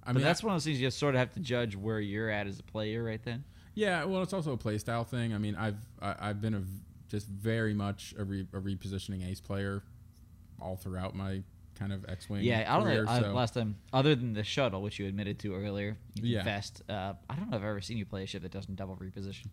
I 0.04 0.08
but 0.08 0.16
mean, 0.16 0.24
that's 0.24 0.44
I- 0.44 0.48
one 0.48 0.56
of 0.56 0.60
those 0.62 0.66
things 0.66 0.80
you 0.80 0.88
just 0.88 0.98
sort 1.00 1.16
of 1.16 1.20
have 1.20 1.34
to 1.34 1.40
judge 1.40 1.76
where 1.76 2.00
you're 2.00 2.30
at 2.30 2.48
as 2.48 2.60
a 2.60 2.64
player 2.64 3.04
right 3.04 3.22
then. 3.24 3.44
Yeah, 3.74 4.06
well, 4.06 4.22
it's 4.22 4.32
also 4.34 4.54
a 4.54 4.58
play 4.58 4.78
style 4.78 5.04
thing. 5.04 5.34
I 5.34 5.38
mean, 5.38 5.56
I've 5.56 5.78
I, 6.02 6.16
I've 6.20 6.42
been 6.42 6.54
a 6.54 6.64
just 7.16 7.28
very 7.28 7.74
much 7.74 8.14
a, 8.18 8.24
re, 8.24 8.46
a 8.54 8.60
repositioning 8.60 9.30
ace 9.30 9.40
player 9.42 9.84
all 10.62 10.76
throughout 10.76 11.16
my 11.16 11.42
kind 11.76 11.92
of 11.94 12.06
X-wing. 12.08 12.44
Yeah, 12.44 12.66
I 12.68 12.76
don't 12.78 12.84
career, 12.86 13.04
know. 13.06 13.12
I, 13.12 13.22
so- 13.22 13.34
last 13.34 13.54
time, 13.54 13.76
other 13.94 14.16
than 14.16 14.34
the 14.34 14.44
shuttle, 14.44 14.82
which 14.82 15.00
you 15.00 15.08
admitted 15.08 15.40
to 15.40 15.56
earlier, 15.56 15.98
you 16.16 16.30
Yeah. 16.34 16.40
confessed. 16.40 16.82
Uh, 16.90 17.14
I 17.30 17.36
don't 17.36 17.50
know 17.50 17.58
if 17.58 17.64
I've 17.64 17.70
ever 17.70 17.82
seen 17.82 17.98
you 17.98 18.06
play 18.06 18.24
a 18.24 18.26
ship 18.28 18.42
that 18.44 18.52
doesn't 18.52 18.76
double 18.76 18.96
reposition. 18.98 19.48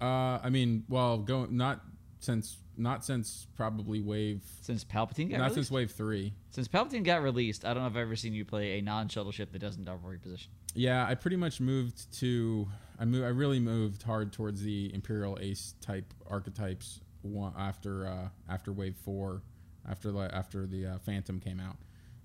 Uh, 0.00 0.38
I 0.42 0.48
mean, 0.50 0.84
well, 0.88 1.18
going 1.18 1.56
not 1.56 1.80
since 2.20 2.58
not 2.76 3.04
since 3.04 3.46
probably 3.56 4.00
wave 4.00 4.42
Since 4.60 4.84
Palpatine 4.84 5.30
got 5.30 5.38
not 5.38 5.44
released? 5.50 5.54
since 5.54 5.70
wave 5.72 5.90
three. 5.90 6.32
Since 6.50 6.68
Palpatine 6.68 7.02
got 7.04 7.22
released, 7.22 7.64
I 7.64 7.74
don't 7.74 7.82
know 7.82 7.88
if 7.88 7.92
I've 7.94 8.02
ever 8.02 8.14
seen 8.16 8.32
you 8.34 8.44
play 8.44 8.78
a 8.78 8.82
non-shuttle 8.82 9.32
ship 9.32 9.50
that 9.52 9.58
doesn't 9.58 9.84
double 9.84 10.08
reposition. 10.08 10.46
Yeah, 10.74 11.04
I 11.04 11.14
pretty 11.16 11.36
much 11.36 11.60
moved 11.60 12.12
to 12.20 12.68
I 12.98 13.04
moved 13.04 13.24
I 13.24 13.28
really 13.28 13.58
moved 13.60 14.02
hard 14.04 14.32
towards 14.32 14.62
the 14.62 14.92
Imperial 14.94 15.38
Ace 15.40 15.74
type 15.80 16.12
archetypes 16.28 17.00
one, 17.22 17.52
after 17.58 18.06
uh, 18.06 18.28
after 18.48 18.72
Wave 18.72 18.96
Four, 19.04 19.42
after 19.88 20.12
the 20.12 20.34
after 20.34 20.66
the 20.66 20.86
uh, 20.86 20.98
Phantom 20.98 21.40
came 21.40 21.60
out. 21.60 21.76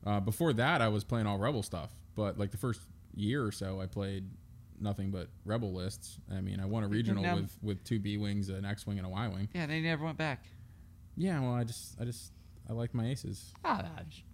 Uh, 0.05 0.19
before 0.19 0.53
that, 0.53 0.81
I 0.81 0.89
was 0.89 1.03
playing 1.03 1.27
all 1.27 1.37
Rebel 1.37 1.63
stuff, 1.63 1.91
but 2.15 2.37
like 2.37 2.51
the 2.51 2.57
first 2.57 2.81
year 3.15 3.45
or 3.45 3.51
so, 3.51 3.79
I 3.79 3.85
played 3.85 4.29
nothing 4.79 5.11
but 5.11 5.29
Rebel 5.45 5.73
lists. 5.73 6.17
I 6.31 6.41
mean, 6.41 6.59
I 6.59 6.65
won 6.65 6.83
a 6.83 6.87
regional 6.87 7.23
with 7.35 7.57
with 7.61 7.83
two 7.83 7.99
B 7.99 8.17
wings, 8.17 8.49
an 8.49 8.65
X 8.65 8.85
wing, 8.85 8.97
and 8.97 9.07
a 9.07 9.09
Y 9.09 9.27
wing. 9.27 9.49
Yeah, 9.53 9.65
they 9.65 9.79
never 9.81 10.03
went 10.03 10.17
back. 10.17 10.45
Yeah, 11.15 11.39
well, 11.39 11.53
I 11.53 11.63
just 11.63 11.99
I 11.99 12.05
just 12.05 12.31
I 12.69 12.73
like 12.73 12.93
my 12.93 13.07
aces. 13.07 13.53
Ah, 13.65 13.83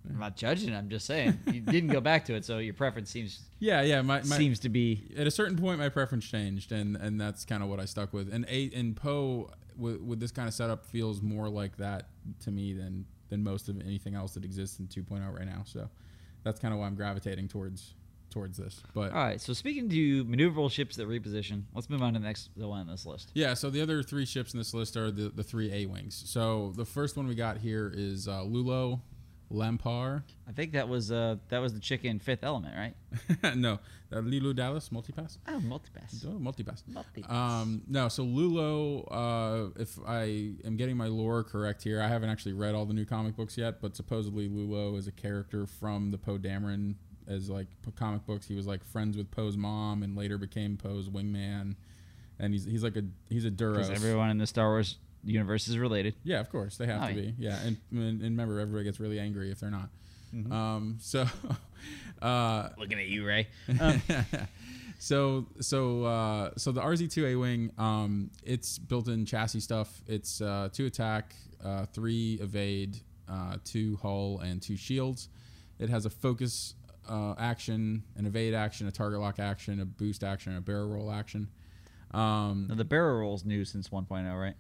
I'm 0.08 0.20
not 0.20 0.36
judging. 0.36 0.74
I'm 0.74 0.90
just 0.90 1.06
saying 1.06 1.40
you 1.52 1.62
didn't 1.62 1.90
go 1.90 2.02
back 2.02 2.26
to 2.26 2.36
it, 2.36 2.46
so 2.46 2.60
your 2.60 2.74
preference 2.74 3.10
seems 3.10 3.42
Yeah, 3.60 3.82
yeah, 3.82 4.02
my, 4.02 4.18
my 4.20 4.38
seems 4.38 4.60
to 4.60 4.70
be 4.70 5.12
at 5.18 5.28
a 5.28 5.32
certain 5.32 5.58
point 5.58 5.80
my 5.80 5.90
preference 5.90 6.26
changed 6.26 6.72
and 6.72 6.96
and 6.96 7.20
that's 7.20 7.46
kind 7.46 7.64
of 7.64 7.70
what 7.70 7.80
I 7.80 7.86
stuck 7.86 8.14
with 8.14 8.32
and 8.32 8.46
a 8.48 8.72
and 8.74 8.96
Poe 8.96 9.52
with, 9.80 10.00
with 10.02 10.20
this 10.20 10.32
kind 10.32 10.48
of 10.48 10.54
setup 10.54 10.86
feels 10.86 11.22
more 11.22 11.50
like 11.50 11.78
that 11.78 12.10
to 12.44 12.52
me 12.52 12.74
than 12.74 13.06
than 13.30 13.44
most 13.44 13.70
of 13.70 13.80
anything 13.82 14.16
else 14.16 14.34
that 14.34 14.44
exists 14.44 14.80
in 14.80 14.88
2.0 14.88 15.38
right 15.38 15.46
now 15.46 15.62
so 15.66 15.88
that's 16.44 16.60
kind 16.60 16.74
of 16.74 16.80
why 16.80 16.88
I'm 16.88 16.96
gravitating 16.96 17.48
towards 17.48 17.94
towards 18.32 18.58
this 18.58 18.82
but 18.94 19.12
all 19.12 19.18
right. 19.24 19.42
So 19.42 19.54
speaking 19.54 19.90
to 19.90 20.26
maneuverable 20.26 20.70
ships 20.72 20.96
that 20.98 21.08
reposition, 21.08 21.64
let's 21.74 21.90
move 21.90 22.02
on 22.04 22.14
to 22.14 22.20
the 22.20 22.26
next 22.26 22.50
the 22.56 22.68
one 22.68 22.82
on 22.82 22.88
this 22.88 23.06
list. 23.06 23.32
yeah 23.34 23.54
so 23.56 23.70
the 23.70 23.82
other 23.82 24.04
three 24.04 24.26
ships 24.26 24.54
in 24.54 24.60
this 24.60 24.74
list 24.74 24.96
are 24.98 25.10
the 25.12 25.30
the 25.30 25.44
three 25.44 25.72
A 25.74 25.86
wings 25.88 26.22
so 26.28 26.74
the 26.76 26.86
first 26.86 27.18
one 27.18 27.28
we 27.28 27.36
got 27.36 27.58
here 27.58 27.92
is 27.96 28.28
uh, 28.28 28.42
Lulo 28.42 29.02
Lampar 29.52 30.24
I 30.48 30.52
think 30.52 30.74
that 30.74 30.88
was 30.88 31.12
uh 31.12 31.38
that 31.50 31.60
was 31.60 31.74
the 31.74 31.80
chicken 31.80 32.20
Fifth 32.20 32.44
Element, 32.44 32.76
right? 32.76 33.56
no 33.56 33.80
uh, 34.12 34.18
Leeloo 34.18 34.56
Dallas 34.56 34.90
multipass 34.90 35.38
Oh, 35.48 35.60
multipass. 35.60 36.26
Oh, 36.26 36.40
multipass. 36.40 36.84
Multipass. 36.92 37.32
Um, 37.32 37.82
no, 37.88 38.08
so 38.10 38.24
Lulo, 38.24 39.08
uh, 39.12 39.70
if 39.80 39.98
I 40.08 40.54
am 40.66 40.76
getting 40.78 40.98
my 40.98 41.08
lore 41.08 41.44
correct 41.44 41.84
here, 41.84 42.02
I 42.02 42.08
haven't 42.08 42.30
actually 42.30 42.54
read 42.54 42.74
all 42.76 42.86
the 42.86 42.94
new 42.94 43.06
comic 43.06 43.36
books 43.36 43.58
yet, 43.58 43.82
but 43.82 43.96
supposedly 43.96 44.50
Lulo 44.50 44.98
is 44.98 45.08
a 45.08 45.12
character 45.12 45.66
from 45.68 46.10
the 46.12 46.18
Poe 46.18 46.38
Dameron 46.40 46.96
as 47.28 47.50
like 47.50 47.68
comic 47.96 48.26
books. 48.26 48.48
He 48.48 48.56
was 48.56 48.66
like 48.66 48.84
friends 48.84 49.16
with 49.16 49.30
Poe's 49.30 49.56
mom 49.58 50.02
and 50.02 50.16
later 50.16 50.38
became 50.40 50.76
Poe's 50.78 51.08
wingman. 51.10 51.76
And 52.40 52.54
he's 52.54 52.66
he's 52.66 52.84
like 52.84 52.96
a 52.96 53.04
he's 53.30 53.46
a 53.46 53.52
Because 53.52 53.90
Duros. 53.90 53.96
everyone 53.96 54.30
in 54.32 54.38
the 54.40 54.48
Star 54.48 54.70
Wars 54.70 54.98
universe 55.24 55.68
is 55.68 55.78
related. 55.78 56.16
Yeah, 56.24 56.40
of 56.40 56.50
course 56.50 56.78
they 56.78 56.86
have 56.88 57.04
Oh, 57.04 57.08
to 57.08 57.14
yeah. 57.14 57.22
be. 57.22 57.36
Yeah, 57.38 57.60
and, 57.66 57.78
and 57.92 58.00
and 58.02 58.22
remember 58.22 58.60
everybody 58.60 58.84
gets 58.86 59.00
really 59.00 59.20
angry 59.20 59.52
if 59.52 59.60
they're 59.60 59.72
not. 59.72 59.90
Mm-hmm. 60.34 60.52
Um, 60.52 60.98
so, 61.02 61.26
uh, 62.22 62.70
Looking 62.78 63.00
at 63.00 63.08
you, 63.08 63.26
Rey. 63.26 63.48
so 65.00 65.46
so 65.60 66.04
uh, 66.04 66.52
so 66.58 66.72
the 66.72 66.82
RZ2A 66.82 67.40
wing, 67.40 67.72
um, 67.78 68.30
it's 68.44 68.78
built-in 68.78 69.26
chassis 69.26 69.60
stuff. 69.62 70.02
It's 70.08 70.42
uh, 70.42 70.70
two 70.72 70.86
attack, 70.86 71.34
uh, 71.64 71.86
three 71.94 72.38
evade, 72.42 72.98
uh, 73.30 73.58
two 73.64 73.98
hull, 74.02 74.40
and 74.40 74.62
two 74.62 74.76
shields. 74.78 75.30
It 75.80 75.90
has 75.90 76.06
a 76.06 76.10
focus 76.10 76.76
uh, 77.10 77.36
action, 77.38 78.04
an 78.18 78.26
evade 78.26 78.54
action, 78.54 78.88
a 78.88 78.92
target 78.92 79.20
lock 79.20 79.40
action, 79.40 79.80
a 79.80 79.86
boost 79.86 80.24
action, 80.24 80.56
a 80.58 80.62
barrel 80.62 80.90
roll 80.90 81.12
action. 81.12 81.48
Um, 82.12 82.66
Now, 82.70 82.76
the 82.76 82.84
barrel 82.86 83.20
roll's 83.22 83.46
new 83.46 83.64
since 83.66 83.90
1.0, 83.90 84.40
right? 84.40 84.56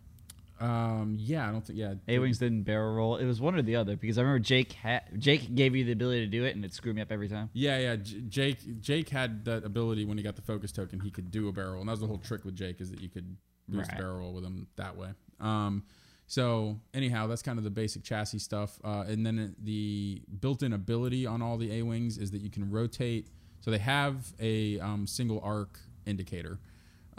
Um, 0.60 1.15
yeah, 1.19 1.48
I 1.48 1.52
don't 1.52 1.65
think 1.65 1.80
yeah. 1.80 1.94
A 2.07 2.19
wings 2.19 2.38
didn't 2.40 2.64
barrel 2.64 2.94
roll. 2.94 3.15
It 3.18 3.26
was 3.26 3.40
one 3.40 3.56
or 3.56 3.61
the 3.61 3.76
other 3.76 3.95
because 3.95 4.18
I 4.18 4.22
remember 4.22 4.40
Jake 4.40 4.73
ha- 4.73 5.02
Jake 5.18 5.56
gave 5.56 5.76
you 5.76 5.84
the 5.86 5.91
ability 5.94 6.22
to 6.22 6.27
do 6.27 6.44
it 6.44 6.56
and 6.56 6.64
it 6.65 6.73
screwed 6.73 6.95
me 6.95 7.02
up 7.02 7.11
every 7.11 7.30
time. 7.30 7.49
Yeah, 7.53 7.77
yeah. 7.80 7.95
J- 7.95 8.22
Jake 8.27 8.81
Jake 8.81 9.10
had 9.10 9.45
that 9.45 9.64
ability 9.64 10.06
when 10.06 10.18
he 10.18 10.23
got 10.23 10.36
the 10.36 10.41
focus 10.41 10.72
token. 10.72 10.99
He 10.99 11.11
could 11.11 11.31
do 11.31 11.48
a 11.48 11.52
barrel, 11.52 11.80
and 11.80 11.88
that 11.88 11.94
was 11.94 12.02
the 12.02 12.07
whole 12.07 12.18
trick 12.18 12.44
with 12.45 12.56
Jake 12.56 12.81
is 12.81 12.91
that 12.91 13.02
you 13.02 13.10
could 13.10 13.38
boost 13.68 13.90
Right. 13.90 13.99
a 13.99 14.02
barrel 14.02 14.18
roll 14.19 14.34
with 14.34 14.44
him 14.44 14.68
that 14.76 14.98
way. 14.98 15.10
Um, 15.40 15.84
so 16.27 16.80
anyhow, 16.94 17.27
that's 17.27 17.41
kind 17.41 17.57
of 17.57 17.64
the 17.64 17.69
basic 17.72 18.03
chassis 18.03 18.40
stuff. 18.40 18.80
Uh, 18.84 19.06
and 19.07 19.26
then 19.26 19.56
the 19.64 20.22
built-in 20.41 20.73
ability 20.73 21.26
on 21.26 21.41
all 21.41 21.57
the 21.57 21.72
A 21.77 21.81
wings 21.81 22.18
is 22.18 22.31
that 22.31 22.41
you 22.41 22.49
can 22.52 22.69
rotate. 22.69 23.30
So 23.61 23.72
they 23.72 23.77
have 23.80 24.34
a 24.40 24.80
um, 24.80 25.07
single 25.07 25.40
arc 25.44 25.80
indicator. 26.06 26.60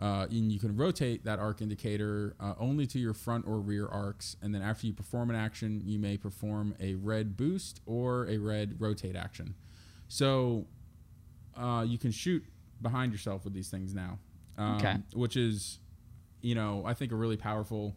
Uh, 0.01 0.27
and 0.31 0.51
you 0.51 0.59
can 0.59 0.75
rotate 0.77 1.25
that 1.25 1.39
arc 1.39 1.61
indicator 1.61 2.35
uh, 2.41 2.55
only 2.59 2.87
to 2.87 2.99
your 2.99 3.13
front 3.13 3.47
or 3.47 3.61
rear 3.61 3.87
arcs, 3.87 4.35
and 4.41 4.55
then 4.55 4.63
after 4.63 4.87
you 4.87 4.95
perform 4.95 5.29
an 5.29 5.37
action, 5.37 5.83
you 5.85 5.99
may 5.99 6.17
perform 6.17 6.75
a 6.81 6.95
red 6.95 7.37
boost 7.37 7.81
or 7.85 8.27
a 8.29 8.39
red 8.39 8.77
rotate 8.81 9.15
action. 9.15 9.55
So 10.09 10.67
uh, 11.57 11.85
you 11.87 11.99
can 11.99 12.11
shoot 12.13 12.43
behind 12.81 13.13
yourself 13.13 13.45
with 13.45 13.53
these 13.53 13.69
things 13.69 13.95
now, 13.95 14.19
um, 14.57 14.77
Okay. 14.77 14.97
which 15.13 15.37
is, 15.37 15.81
you 16.41 16.55
know, 16.55 16.83
I 16.87 16.95
think 16.95 17.13
a 17.13 17.17
really 17.17 17.37
powerful 17.37 17.95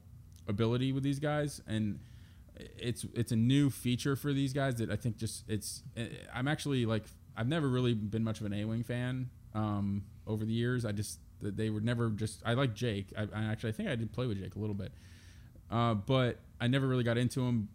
ability 0.48 0.92
with 0.92 1.04
these 1.04 1.20
guys, 1.20 1.62
and 1.68 2.00
it's 2.78 3.06
it's 3.14 3.32
a 3.32 3.36
new 3.38 3.70
feature 3.70 4.16
for 4.18 4.34
these 4.34 4.52
guys 4.54 4.76
that 4.76 4.92
I 4.92 4.96
think 4.98 5.18
just 5.18 5.44
it's. 5.48 5.84
I'm 6.34 6.48
actually 6.50 6.86
like 6.86 7.06
I've 7.38 7.48
never 7.48 7.68
really 7.70 7.94
been 7.94 8.24
much 8.26 8.42
of 8.42 8.46
an 8.46 8.54
A-wing 8.54 8.84
fan 8.84 9.30
um, 9.54 10.04
over 10.28 10.44
the 10.46 10.52
years. 10.54 10.84
I 10.86 10.92
just 10.92 11.20
they 11.42 11.70
were 11.70 11.82
never 11.82 12.10
just. 12.10 12.42
I 12.46 12.54
like 12.54 12.74
Jake. 12.74 13.14
I, 13.18 13.28
I 13.34 13.44
actually 13.46 13.70
I 13.70 13.74
think 13.74 13.90
I 13.90 13.96
did 13.96 14.12
play 14.12 14.28
with 14.28 14.40
Jake 14.40 14.56
a 14.56 14.60
little 14.60 14.76
bit, 14.76 14.92
uh, 15.72 15.94
but 15.94 16.40
I 16.62 16.68
never 16.68 16.88
really 16.88 17.04
got 17.04 17.18
into 17.18 17.42
him 17.42 17.68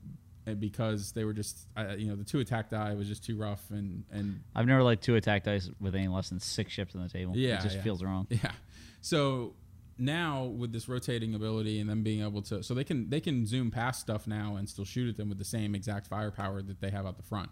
uh, 0.48 0.54
because 0.54 1.12
they 1.12 1.24
were 1.24 1.32
just 1.32 1.66
I, 1.76 1.94
you 1.94 2.06
know 2.06 2.16
the 2.16 2.24
two 2.24 2.40
attack 2.40 2.70
die 2.70 2.94
was 2.94 3.08
just 3.08 3.24
too 3.24 3.36
rough 3.36 3.70
and 3.70 4.04
and 4.10 4.40
I've 4.54 4.66
never 4.66 4.82
liked 4.82 5.02
two 5.02 5.16
attack 5.16 5.44
dice 5.44 5.68
with 5.80 5.94
any 5.94 6.08
less 6.08 6.30
than 6.30 6.40
six 6.40 6.72
ships 6.72 6.94
on 6.94 7.02
the 7.02 7.08
table. 7.08 7.36
Yeah, 7.36 7.58
it 7.58 7.62
just 7.62 7.76
yeah. 7.76 7.82
feels 7.82 8.02
wrong. 8.02 8.26
Yeah. 8.30 8.52
So 9.00 9.54
now 9.98 10.44
with 10.44 10.72
this 10.72 10.88
rotating 10.88 11.34
ability 11.34 11.80
and 11.80 11.90
them 11.90 12.02
being 12.02 12.22
able 12.22 12.40
to 12.42 12.62
so 12.62 12.72
they 12.72 12.84
can 12.84 13.10
they 13.10 13.20
can 13.20 13.46
zoom 13.46 13.70
past 13.70 14.00
stuff 14.00 14.26
now 14.26 14.56
and 14.56 14.68
still 14.68 14.84
shoot 14.84 15.08
at 15.08 15.16
them 15.16 15.28
with 15.28 15.38
the 15.38 15.44
same 15.44 15.74
exact 15.74 16.06
firepower 16.06 16.62
that 16.62 16.80
they 16.80 16.90
have 16.90 17.04
out 17.04 17.16
the 17.16 17.22
front. 17.22 17.50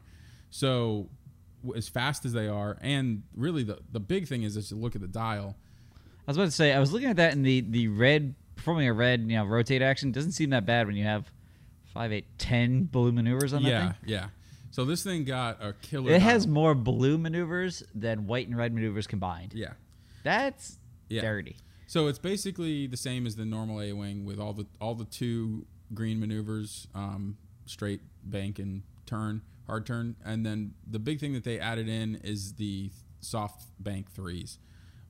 So 0.51 1.09
as 1.77 1.89
fast 1.89 2.25
as 2.25 2.33
they 2.33 2.49
are 2.49 2.79
and 2.81 3.25
really 3.35 3.65
the 3.65 3.79
the 3.91 4.01
big 4.01 4.27
thing 4.29 4.43
is 4.43 4.57
is 4.57 4.69
to 4.71 4.77
look 4.77 4.95
at 4.95 5.01
the 5.01 5.09
dial. 5.09 5.57
I 6.27 6.31
was 6.31 6.37
about 6.37 6.45
to 6.47 6.51
say 6.51 6.73
I 6.73 6.81
was 6.81 6.93
looking 6.93 7.09
at 7.09 7.17
that 7.17 7.33
in 7.33 7.43
the 7.43 7.61
the 7.61 7.89
red 7.89 8.35
performing 8.57 8.89
a 8.89 8.93
red 8.93 9.21
you 9.21 9.37
know 9.37 9.45
rotate 9.45 9.83
action 9.83 10.11
doesn't 10.13 10.33
seem 10.33 10.51
that 10.51 10.67
bad 10.67 10.87
when 10.87 10.97
you 10.97 11.05
have 11.05 11.31
five 11.93 12.13
eight 12.13 12.27
ten 12.39 12.85
blue 12.85 13.13
maneuvers 13.13 13.53
on 13.53 13.63
that 13.63 13.69
Yeah, 13.69 13.81
thing. 13.89 13.95
yeah. 14.07 14.17
yeah. 14.17 14.27
So 14.73 14.85
this 14.85 15.03
thing 15.03 15.25
got 15.25 15.63
a 15.65 15.73
killer 15.73 16.11
It 16.13 16.21
has 16.23 16.47
more 16.47 16.75
blue 16.75 17.17
maneuvers 17.17 17.83
than 17.95 18.27
white 18.27 18.47
and 18.49 18.57
red 18.57 18.75
maneuvers 18.75 19.07
combined. 19.07 19.53
Yeah. 19.55 19.73
That's 20.23 20.79
Yeah. 21.09 21.23
dirty. 21.23 21.57
So 21.87 22.09
it's 22.09 22.19
basically 22.19 22.87
the 22.89 22.97
same 22.97 23.27
as 23.27 23.37
the 23.37 23.45
normal 23.45 23.81
A 23.81 23.93
wing 23.93 24.25
with 24.25 24.41
all 24.41 24.53
the 24.53 24.67
all 24.81 24.95
the 24.97 25.05
two 25.05 25.67
green 25.95 26.19
maneuvers, 26.19 26.89
um, 26.95 27.37
straight 27.67 28.01
bank 28.25 28.59
and 28.59 28.83
turn, 29.07 29.41
hard 29.69 29.87
turn, 29.87 30.17
and 30.25 30.45
then 30.45 30.75
the 30.85 30.99
big 30.99 31.21
thing 31.21 31.33
that 31.35 31.45
they 31.45 31.61
added 31.61 31.89
in 31.89 32.17
is 32.25 32.55
the 32.55 32.91
soft 33.21 33.69
bank 33.79 34.11
threes, 34.11 34.59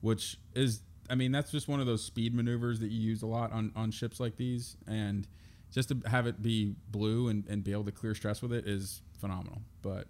which 0.01 0.37
is 0.53 0.81
I 1.09 1.15
mean 1.15 1.31
that's 1.31 1.51
just 1.51 1.67
one 1.67 1.79
of 1.79 1.85
those 1.85 2.03
speed 2.03 2.33
maneuvers 2.33 2.79
that 2.79 2.91
you 2.91 2.99
use 2.99 3.21
a 3.21 3.27
lot 3.27 3.51
on 3.51 3.71
on 3.75 3.91
ships 3.91 4.19
like 4.19 4.35
these, 4.35 4.77
and 4.87 5.27
just 5.71 5.89
to 5.89 6.01
have 6.05 6.27
it 6.27 6.41
be 6.41 6.75
blue 6.89 7.27
and, 7.29 7.47
and 7.47 7.63
be 7.63 7.71
able 7.71 7.85
to 7.85 7.91
clear 7.91 8.15
stress 8.15 8.41
with 8.41 8.53
it 8.53 8.67
is 8.67 9.01
phenomenal. 9.19 9.61
But 9.81 10.07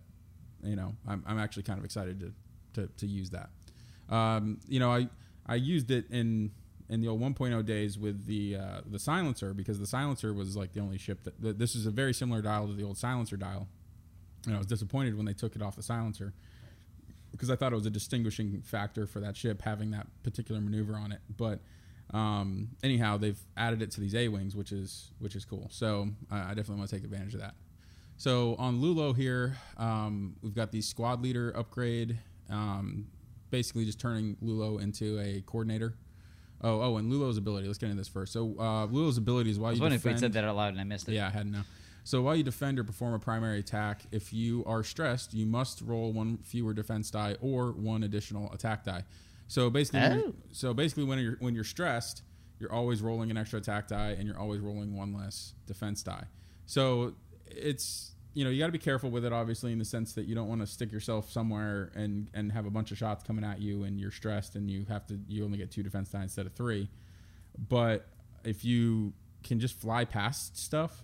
you 0.63 0.75
know 0.75 0.95
I'm 1.07 1.23
I'm 1.27 1.39
actually 1.39 1.63
kind 1.63 1.79
of 1.79 1.85
excited 1.85 2.19
to 2.19 2.33
to, 2.77 2.87
to 2.97 3.07
use 3.07 3.31
that. 3.31 3.49
Um, 4.09 4.59
you 4.67 4.79
know, 4.79 4.91
I 4.91 5.09
I 5.45 5.55
used 5.55 5.91
it 5.91 6.09
in 6.09 6.51
in 6.89 7.01
the 7.01 7.07
old 7.09 7.19
1.0 7.19 7.65
days 7.65 7.97
with 7.97 8.25
the 8.25 8.55
uh, 8.55 8.81
the 8.85 8.99
silencer 8.99 9.53
because 9.53 9.79
the 9.79 9.87
silencer 9.87 10.33
was 10.33 10.55
like 10.55 10.73
the 10.73 10.79
only 10.79 10.97
ship 10.97 11.23
that, 11.23 11.41
that 11.41 11.59
this 11.59 11.75
is 11.75 11.85
a 11.85 11.91
very 11.91 12.13
similar 12.13 12.41
dial 12.41 12.67
to 12.67 12.73
the 12.73 12.83
old 12.83 12.97
silencer 12.97 13.35
dial, 13.35 13.67
and 14.45 14.55
I 14.55 14.57
was 14.57 14.67
disappointed 14.67 15.15
when 15.15 15.25
they 15.25 15.33
took 15.33 15.55
it 15.55 15.61
off 15.61 15.75
the 15.75 15.83
silencer 15.83 16.33
because 17.37 17.51
I 17.51 17.55
thought 17.55 17.71
it 17.71 17.75
was 17.75 17.85
a 17.85 17.91
distinguishing 17.91 18.61
factor 18.65 19.05
for 19.05 19.19
that 19.19 19.37
ship 19.37 19.61
having 19.61 19.91
that 19.91 20.07
particular 20.23 20.59
maneuver 20.59 20.95
on 20.95 21.11
it. 21.11 21.19
But 21.35 21.59
um, 22.13 22.69
anyhow, 22.83 23.17
they've 23.17 23.39
added 23.55 23.81
it 23.81 23.91
to 23.91 24.01
these 24.01 24.15
A 24.15 24.27
wings, 24.27 24.55
which 24.55 24.71
is 24.71 25.11
which 25.19 25.35
is 25.35 25.45
cool. 25.45 25.67
So 25.71 26.09
I, 26.31 26.39
I 26.39 26.47
definitely 26.49 26.77
want 26.77 26.89
to 26.89 26.95
take 26.95 27.05
advantage 27.05 27.35
of 27.35 27.41
that. 27.41 27.53
So 28.17 28.55
on 28.57 28.81
Lulo 28.81 29.15
here, 29.15 29.57
um, 29.77 30.35
we've 30.41 30.55
got 30.55 30.71
the 30.71 30.81
squad 30.81 31.21
leader 31.21 31.53
upgrade, 31.55 32.17
um, 32.49 33.07
basically 33.51 33.85
just 33.85 33.99
turning 33.99 34.35
Lulo 34.43 34.81
into 34.81 35.19
a 35.19 35.41
coordinator. 35.45 35.93
Oh, 36.63 36.81
oh, 36.81 36.97
and 36.97 37.11
Lulo's 37.11 37.37
ability. 37.37 37.67
Let's 37.67 37.77
get 37.77 37.91
into 37.91 38.01
this 38.01 38.07
first. 38.07 38.33
So 38.33 38.55
uh, 38.57 38.87
Lulo's 38.87 39.19
ability 39.19 39.51
is 39.51 39.59
while 39.59 39.67
I 39.67 39.71
was 39.71 39.79
you 39.79 39.83
wondering 39.83 39.99
if 39.99 40.05
we 40.05 40.17
said 40.17 40.33
that 40.33 40.43
out 40.43 40.55
loud 40.55 40.69
and 40.69 40.81
I 40.81 40.85
missed 40.85 41.07
it. 41.07 41.13
Yeah, 41.13 41.27
I 41.27 41.29
hadn't. 41.29 41.55
So 42.07 42.21
while 42.21 42.37
you 42.37 42.43
defend 42.43 42.79
or 42.79 42.85
perform 42.85 43.15
a 43.15 43.19
primary 43.19 43.59
attack, 43.59 44.03
if 44.13 44.31
you 44.31 44.63
are 44.65 44.81
stressed, 44.81 45.33
you 45.33 45.45
must 45.45 45.81
roll 45.81 46.13
one 46.13 46.37
fewer 46.37 46.73
defense 46.73 47.11
die 47.11 47.35
or 47.41 47.73
one 47.73 48.03
additional 48.03 48.49
attack 48.53 48.85
die. 48.85 49.03
So 49.49 49.69
basically, 49.69 49.99
when 49.99 50.11
oh. 50.13 50.15
you're- 50.15 50.29
Oh. 50.29 50.41
so 50.53 50.73
basically 50.73 51.03
when 51.03 51.19
you're 51.19 51.35
when 51.39 51.53
you're 51.53 51.65
stressed, 51.65 52.21
you're 52.61 52.71
always 52.71 53.01
rolling 53.01 53.29
an 53.29 53.35
extra 53.35 53.59
attack 53.59 53.89
die 53.89 54.11
and 54.17 54.25
you're 54.25 54.39
always 54.39 54.61
rolling 54.61 54.95
one 54.95 55.13
less 55.13 55.53
defense 55.65 56.01
die. 56.01 56.23
So 56.65 57.13
it's 57.45 58.13
you 58.33 58.45
know 58.45 58.51
you 58.51 58.59
got 58.59 58.67
to 58.67 58.71
be 58.71 58.79
careful 58.79 59.09
with 59.09 59.25
it, 59.25 59.33
obviously, 59.33 59.73
in 59.73 59.77
the 59.77 59.83
sense 59.83 60.13
that 60.13 60.27
you 60.27 60.33
don't 60.33 60.47
want 60.47 60.61
to 60.61 60.67
stick 60.67 60.93
yourself 60.93 61.29
somewhere 61.29 61.91
and 61.93 62.29
and 62.33 62.53
have 62.53 62.65
a 62.65 62.71
bunch 62.71 62.89
of 62.93 62.97
shots 62.97 63.25
coming 63.25 63.43
at 63.43 63.59
you 63.59 63.83
and 63.83 63.99
you're 63.99 64.11
stressed 64.11 64.55
and 64.55 64.71
you 64.71 64.85
have 64.87 65.05
to 65.07 65.19
you 65.27 65.43
only 65.43 65.57
get 65.57 65.71
two 65.71 65.83
defense 65.83 66.07
die 66.09 66.23
instead 66.23 66.45
of 66.45 66.53
three. 66.53 66.87
But 67.67 68.07
if 68.45 68.63
you 68.63 69.11
can 69.43 69.59
just 69.59 69.77
fly 69.77 70.05
past 70.05 70.57
stuff 70.57 71.03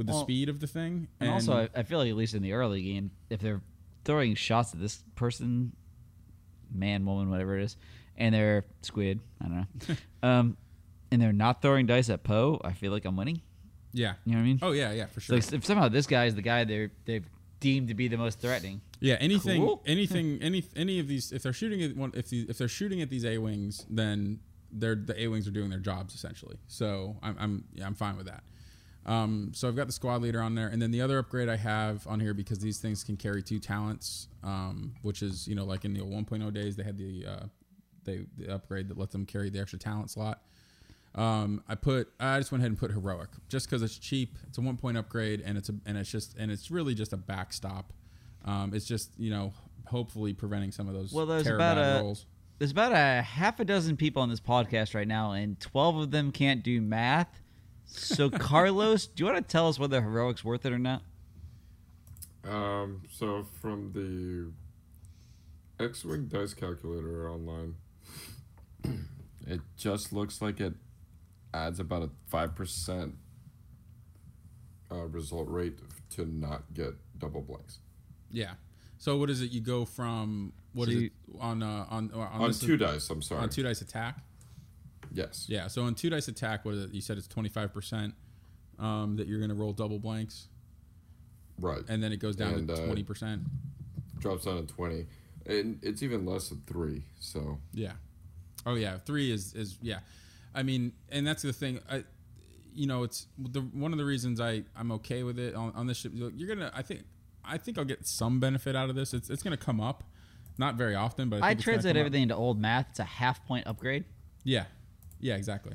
with 0.00 0.06
the 0.06 0.14
Well, 0.14 0.22
speed 0.22 0.48
of 0.48 0.60
the 0.60 0.66
thing, 0.66 1.08
And, 1.20 1.28
also, 1.28 1.52
I, 1.52 1.68
I 1.78 1.82
feel 1.82 1.98
like 1.98 2.08
at 2.08 2.16
least 2.16 2.32
in 2.34 2.42
the 2.42 2.54
early 2.54 2.80
game, 2.80 3.10
if 3.28 3.38
they're 3.40 3.60
throwing 4.06 4.34
shots 4.34 4.72
at 4.72 4.80
this 4.80 5.04
person, 5.14 5.72
man, 6.74 7.04
woman, 7.04 7.28
whatever 7.28 7.58
it 7.58 7.64
is, 7.64 7.76
and 8.16 8.34
they're 8.34 8.64
squid, 8.80 9.20
I 9.40 9.44
don't 9.44 9.56
know, 9.88 9.94
um, 10.28 10.56
and 11.12 11.20
they're 11.20 11.34
not 11.34 11.60
throwing 11.60 11.84
dice 11.86 12.08
at 12.08 12.22
Poe, 12.22 12.58
I 12.64 12.72
feel 12.72 12.92
like 12.92 13.04
I'm 13.04 13.14
winning. 13.16 13.42
yeah, 13.92 14.14
You 14.24 14.32
know 14.32 14.38
what 14.38 14.42
I 14.42 14.46
mean? 14.46 14.58
oh 14.62 14.72
yeah, 14.72 14.92
yeah, 14.92 15.06
for 15.06 15.20
sure. 15.20 15.36
if- 15.36 15.52
if 15.52 15.64
somehow 15.66 15.88
this 15.88 16.06
guy 16.06 16.24
is 16.24 16.34
the 16.34 16.42
guy 16.42 16.64
they're 16.64 16.90
they've 17.04 17.28
deemed 17.60 17.88
to 17.88 17.94
be 17.94 18.08
the 18.08 18.16
most 18.16 18.40
threatening, 18.40 18.80
Yeah, 19.00 19.16
anything, 19.20 19.60
Cool. 19.60 19.82
anything, 19.86 20.38
any, 20.40 20.64
any 20.74 20.98
of 20.98 21.08
these. 21.08 21.30
If 21.30 21.42
they're 21.42 21.52
shooting 21.52 21.82
at 21.82 21.94
one, 21.94 22.10
if 22.14 22.30
the, 22.30 22.46
if 22.48 22.56
they're 22.56 22.68
shooting 22.68 23.02
at 23.02 23.10
these 23.10 23.26
A 23.26 23.36
wings, 23.36 23.84
then 23.90 24.40
they're 24.72 24.94
the 24.94 25.20
A 25.24 25.28
wings 25.28 25.46
are 25.46 25.50
doing 25.50 25.68
their 25.68 25.78
jobs 25.80 26.14
essentially. 26.14 26.56
So 26.68 27.16
I'm, 27.22 27.36
I'm, 27.38 27.64
yeah, 27.74 27.84
I'm 27.86 27.94
fine 27.94 28.16
with 28.16 28.24
that. 28.26 28.44
Um, 29.06 29.52
so 29.54 29.66
I've 29.66 29.76
got 29.76 29.86
the 29.86 29.92
squad 29.92 30.20
leader 30.22 30.40
on 30.42 30.54
there, 30.54 30.68
and 30.68 30.80
then 30.80 30.90
the 30.90 31.00
other 31.00 31.18
upgrade 31.18 31.48
I 31.48 31.56
have 31.56 32.06
on 32.06 32.20
here 32.20 32.34
because 32.34 32.58
these 32.58 32.78
things 32.78 33.02
can 33.02 33.16
carry 33.16 33.42
two 33.42 33.58
talents, 33.58 34.28
um, 34.44 34.92
which 35.02 35.22
is 35.22 35.48
you 35.48 35.54
know 35.54 35.64
like 35.64 35.84
in 35.84 35.94
the 35.94 36.00
1.0 36.00 36.52
days 36.52 36.76
they 36.76 36.82
had 36.82 36.98
the 36.98 37.24
uh, 37.26 37.46
they 38.04 38.26
the 38.36 38.52
upgrade 38.54 38.88
that 38.88 38.98
lets 38.98 39.12
them 39.12 39.24
carry 39.26 39.48
the 39.50 39.58
extra 39.60 39.78
talent 39.78 40.10
slot. 40.10 40.42
Um, 41.14 41.64
I 41.68 41.74
put 41.74 42.12
I 42.20 42.38
just 42.38 42.52
went 42.52 42.60
ahead 42.62 42.70
and 42.70 42.78
put 42.78 42.92
heroic 42.92 43.30
just 43.48 43.66
because 43.68 43.82
it's 43.82 43.98
cheap. 43.98 44.36
It's 44.46 44.58
a 44.58 44.60
one 44.60 44.76
point 44.76 44.96
upgrade 44.96 45.40
and 45.40 45.56
it's 45.58 45.68
a 45.68 45.74
and 45.86 45.96
it's 45.98 46.10
just 46.10 46.36
and 46.38 46.50
it's 46.50 46.70
really 46.70 46.94
just 46.94 47.12
a 47.12 47.16
backstop. 47.16 47.92
Um, 48.44 48.72
it's 48.74 48.86
just 48.86 49.10
you 49.18 49.30
know 49.30 49.52
hopefully 49.86 50.32
preventing 50.34 50.70
some 50.72 50.88
of 50.88 50.94
those 50.94 51.12
Well, 51.12 51.26
there's 51.26 51.42
terrible 51.44 51.64
about 51.64 51.78
a- 51.78 52.02
rolls. 52.02 52.26
there's 52.58 52.70
about 52.70 52.92
a 52.92 53.22
half 53.22 53.58
a 53.58 53.64
dozen 53.64 53.96
people 53.96 54.22
on 54.22 54.28
this 54.28 54.40
podcast 54.40 54.94
right 54.94 55.08
now, 55.08 55.32
and 55.32 55.58
twelve 55.58 55.96
of 55.96 56.10
them 56.12 56.30
can't 56.32 56.62
do 56.62 56.80
math. 56.80 57.40
So 57.92 58.30
Carlos, 58.30 59.06
do 59.06 59.22
you 59.24 59.30
want 59.32 59.46
to 59.46 59.50
tell 59.52 59.68
us 59.68 59.78
whether 59.78 60.00
heroic's 60.00 60.44
worth 60.44 60.64
it 60.66 60.72
or 60.72 60.78
not? 60.78 61.02
Um, 62.48 63.02
so 63.10 63.46
from 63.60 63.92
the 63.92 65.84
X-wing 65.84 66.26
dice 66.28 66.54
calculator 66.54 67.28
online, 67.30 67.74
it 69.46 69.60
just 69.76 70.12
looks 70.12 70.40
like 70.40 70.60
it 70.60 70.74
adds 71.52 71.80
about 71.80 72.02
a 72.02 72.10
five 72.28 72.54
percent 72.54 73.14
uh, 74.90 75.06
result 75.06 75.48
rate 75.48 75.78
to 76.10 76.24
not 76.24 76.62
get 76.74 76.94
double 77.18 77.42
blanks 77.42 77.78
Yeah. 78.30 78.52
So 78.98 79.16
what 79.16 79.30
is 79.30 79.40
it? 79.42 79.50
You 79.50 79.60
go 79.60 79.84
from 79.84 80.52
what 80.72 80.86
So 80.86 80.92
is 80.92 80.96
you- 81.02 81.06
it 81.06 81.12
on 81.40 81.62
uh, 81.62 81.86
on 81.90 82.10
on, 82.12 82.20
on 82.42 82.48
this- 82.48 82.60
two 82.60 82.76
dice. 82.76 83.08
I'm 83.10 83.22
sorry. 83.22 83.42
on 83.42 83.48
two 83.50 83.62
dice 83.62 83.80
attack? 83.80 84.18
Yes. 85.12 85.46
Yeah. 85.48 85.66
So 85.68 85.82
on 85.82 85.94
two 85.94 86.10
dice 86.10 86.28
attack, 86.28 86.64
what 86.64 86.74
is 86.74 86.84
it? 86.84 86.94
You 86.94 87.00
said 87.00 87.18
it's 87.18 87.26
twenty 87.28 87.48
five 87.48 87.72
percent 87.72 88.14
um, 88.78 89.16
that 89.16 89.26
you're 89.26 89.38
going 89.38 89.50
to 89.50 89.54
roll 89.54 89.72
double 89.72 89.98
blanks, 89.98 90.48
Right. 91.58 91.82
and 91.88 92.02
then 92.02 92.12
it 92.12 92.18
goes 92.18 92.36
down 92.36 92.54
And, 92.54 92.68
to 92.68 92.74
uh, 92.74 92.86
twenty 92.86 93.02
percent. 93.02 93.42
Drops 94.18 94.44
down 94.44 94.66
to 94.66 94.74
twenty, 94.74 95.06
and 95.46 95.78
it's 95.82 96.02
even 96.02 96.24
less 96.26 96.48
than 96.48 96.62
three. 96.66 97.02
So 97.18 97.58
Yeah. 97.72 97.92
Oh 98.66 98.74
yeah, 98.74 98.98
three 98.98 99.30
is 99.30 99.54
is 99.54 99.78
yeah. 99.82 100.00
I 100.54 100.62
mean, 100.62 100.92
and 101.10 101.26
that's 101.26 101.42
the 101.42 101.52
thing. 101.52 101.80
I, 101.90 102.04
you 102.74 102.86
know, 102.86 103.02
it's 103.04 103.26
the 103.38 103.60
one 103.60 103.92
of 103.92 103.98
the 103.98 104.04
reasons 104.04 104.40
I 104.40 104.64
I'm 104.76 104.92
okay 104.92 105.22
with 105.22 105.38
it 105.38 105.54
on, 105.54 105.72
on 105.74 105.86
this 105.86 105.96
ship. 105.98 106.12
You're 106.14 106.54
gonna, 106.54 106.70
I 106.74 106.82
think, 106.82 107.02
I 107.44 107.56
think 107.56 107.78
I'll 107.78 107.84
get 107.84 108.06
some 108.06 108.38
benefit 108.40 108.76
out 108.76 108.90
of 108.90 108.96
this. 108.96 109.14
It's 109.14 109.30
it's 109.30 109.42
gonna 109.42 109.56
come 109.56 109.80
up, 109.80 110.04
not 110.58 110.74
very 110.74 110.94
often, 110.94 111.28
but 111.30 111.42
I, 111.42 111.46
I 111.46 111.48
think 111.50 111.58
it's 111.60 111.66
gonna 111.66 111.74
translate 111.76 111.94
come 111.94 112.00
up. 112.00 112.06
everything 112.06 112.22
into 112.24 112.36
old 112.36 112.60
math. 112.60 112.86
It's 112.90 112.98
a 112.98 113.04
half 113.04 113.44
point 113.46 113.66
upgrade. 113.66 114.04
Yeah, 114.44 114.64
yeah, 115.20 115.36
exactly. 115.36 115.72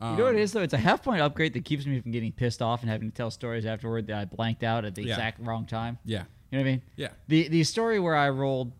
You 0.00 0.06
know 0.08 0.24
what 0.24 0.30
Um, 0.30 0.36
it 0.36 0.42
is 0.42 0.52
though? 0.52 0.60
It's 0.62 0.74
a 0.74 0.78
half 0.78 1.02
point 1.02 1.20
upgrade 1.22 1.54
that 1.54 1.64
keeps 1.64 1.86
me 1.86 2.00
from 2.00 2.10
getting 2.12 2.30
pissed 2.32 2.60
off 2.60 2.82
and 2.82 2.90
having 2.90 3.10
to 3.10 3.14
tell 3.16 3.30
stories 3.30 3.64
afterward 3.64 4.06
that 4.08 4.16
I 4.18 4.24
blanked 4.26 4.62
out 4.62 4.84
at 4.84 4.94
the 4.94 5.02
Yeah. 5.02 5.14
exact 5.14 5.40
wrong 5.40 5.64
time. 5.64 5.98
Yeah, 6.04 6.24
You 6.50 6.58
know 6.58 6.64
what 6.64 6.68
I 6.68 6.70
mean? 6.72 6.82
yeah, 6.96 7.08
The 7.28 7.48
the 7.48 7.64
story 7.64 7.98
where 7.98 8.14
I 8.14 8.28
rolled, 8.28 8.72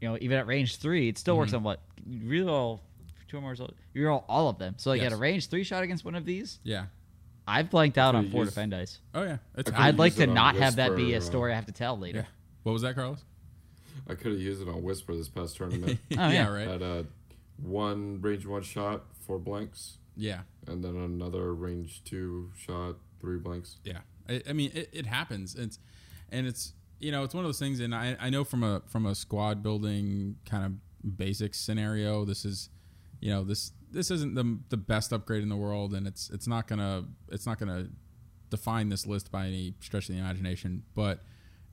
you 0.00 0.08
know, 0.08 0.16
even 0.20 0.38
at 0.38 0.46
range 0.46 0.76
three, 0.76 1.08
it 1.08 1.18
still 1.18 1.34
Mm-hmm. 1.34 1.40
works 1.40 1.52
on 1.54 1.62
what 1.64 1.80
you 2.06 2.20
reroll 2.44 2.80
two 3.26 3.40
more 3.40 3.50
results. 3.50 3.74
You 3.94 4.06
roll 4.06 4.24
all 4.28 4.48
of 4.48 4.58
them. 4.58 4.74
So 4.78 4.90
like 4.90 5.00
Yes. 5.02 5.12
at 5.12 5.16
a 5.18 5.20
range 5.20 5.48
three 5.48 5.64
shot 5.64 5.82
against 5.82 6.04
one 6.04 6.14
of 6.14 6.24
these, 6.24 6.60
yeah. 6.62 6.86
I've 7.46 7.68
blanked 7.70 7.98
out 7.98 8.14
on 8.14 8.30
four 8.30 8.42
use- 8.44 8.50
defend 8.50 8.70
dice. 8.72 9.00
Oh 9.14 9.24
yeah, 9.24 9.38
it's 9.56 9.72
I'd 9.74 9.98
like 9.98 10.14
to 10.16 10.26
not 10.28 10.54
have 10.54 10.76
that 10.76 10.94
be 10.94 11.14
a 11.14 11.18
uh, 11.18 11.20
story 11.20 11.50
I 11.52 11.56
have 11.56 11.66
to 11.66 11.72
tell 11.72 11.98
later. 11.98 12.18
yeah. 12.20 12.24
What 12.62 12.72
was 12.74 12.82
that, 12.82 12.94
Carlos? 12.94 13.24
I 14.08 14.14
could 14.14 14.32
have 14.32 14.40
used 14.40 14.62
it 14.62 14.68
on 14.68 14.82
Whisper 14.84 15.16
this 15.16 15.28
past 15.28 15.56
tournament. 15.56 15.98
Oh, 16.12 16.14
yeah. 16.16 16.30
yeah, 16.30 16.48
right. 16.48 16.68
Had 16.68 16.82
a 16.82 17.06
one 17.62 18.20
range 18.20 18.46
one 18.46 18.62
shot, 18.62 19.04
four 19.26 19.38
blanks, 19.38 19.98
Yeah, 20.16 20.40
and 20.66 20.82
then 20.82 20.96
another 20.96 21.54
range 21.54 22.02
two 22.04 22.50
shot, 22.56 22.96
three 23.20 23.38
blanks. 23.38 23.78
Yeah, 23.84 24.00
I, 24.28 24.42
I 24.48 24.52
mean 24.52 24.70
it, 24.74 24.90
it 24.92 25.06
happens. 25.06 25.54
It's 25.54 25.78
and 26.30 26.46
it's 26.46 26.74
you 26.98 27.12
know 27.12 27.24
it's 27.24 27.34
one 27.34 27.44
of 27.44 27.48
those 27.48 27.58
things, 27.58 27.80
and 27.80 27.94
I, 27.94 28.16
I 28.20 28.30
know 28.30 28.44
from 28.44 28.62
a 28.62 28.82
from 28.86 29.06
a 29.06 29.14
squad 29.14 29.62
building 29.62 30.36
kind 30.44 30.64
of 30.64 31.16
basic 31.16 31.54
scenario, 31.54 32.24
this 32.24 32.44
is 32.44 32.70
you 33.20 33.30
know 33.30 33.44
this 33.44 33.72
this 33.90 34.10
isn't 34.10 34.34
the 34.34 34.58
the 34.68 34.76
best 34.76 35.12
upgrade 35.12 35.42
in 35.42 35.48
the 35.48 35.56
world, 35.56 35.94
and 35.94 36.06
it's 36.06 36.30
it's 36.30 36.46
not 36.46 36.68
gonna 36.68 37.04
it's 37.30 37.46
not 37.46 37.58
gonna 37.58 37.88
define 38.50 38.88
this 38.88 39.06
list 39.06 39.30
by 39.30 39.46
any 39.46 39.74
stretch 39.80 40.08
of 40.08 40.14
the 40.14 40.20
imagination, 40.20 40.82
but. 40.94 41.24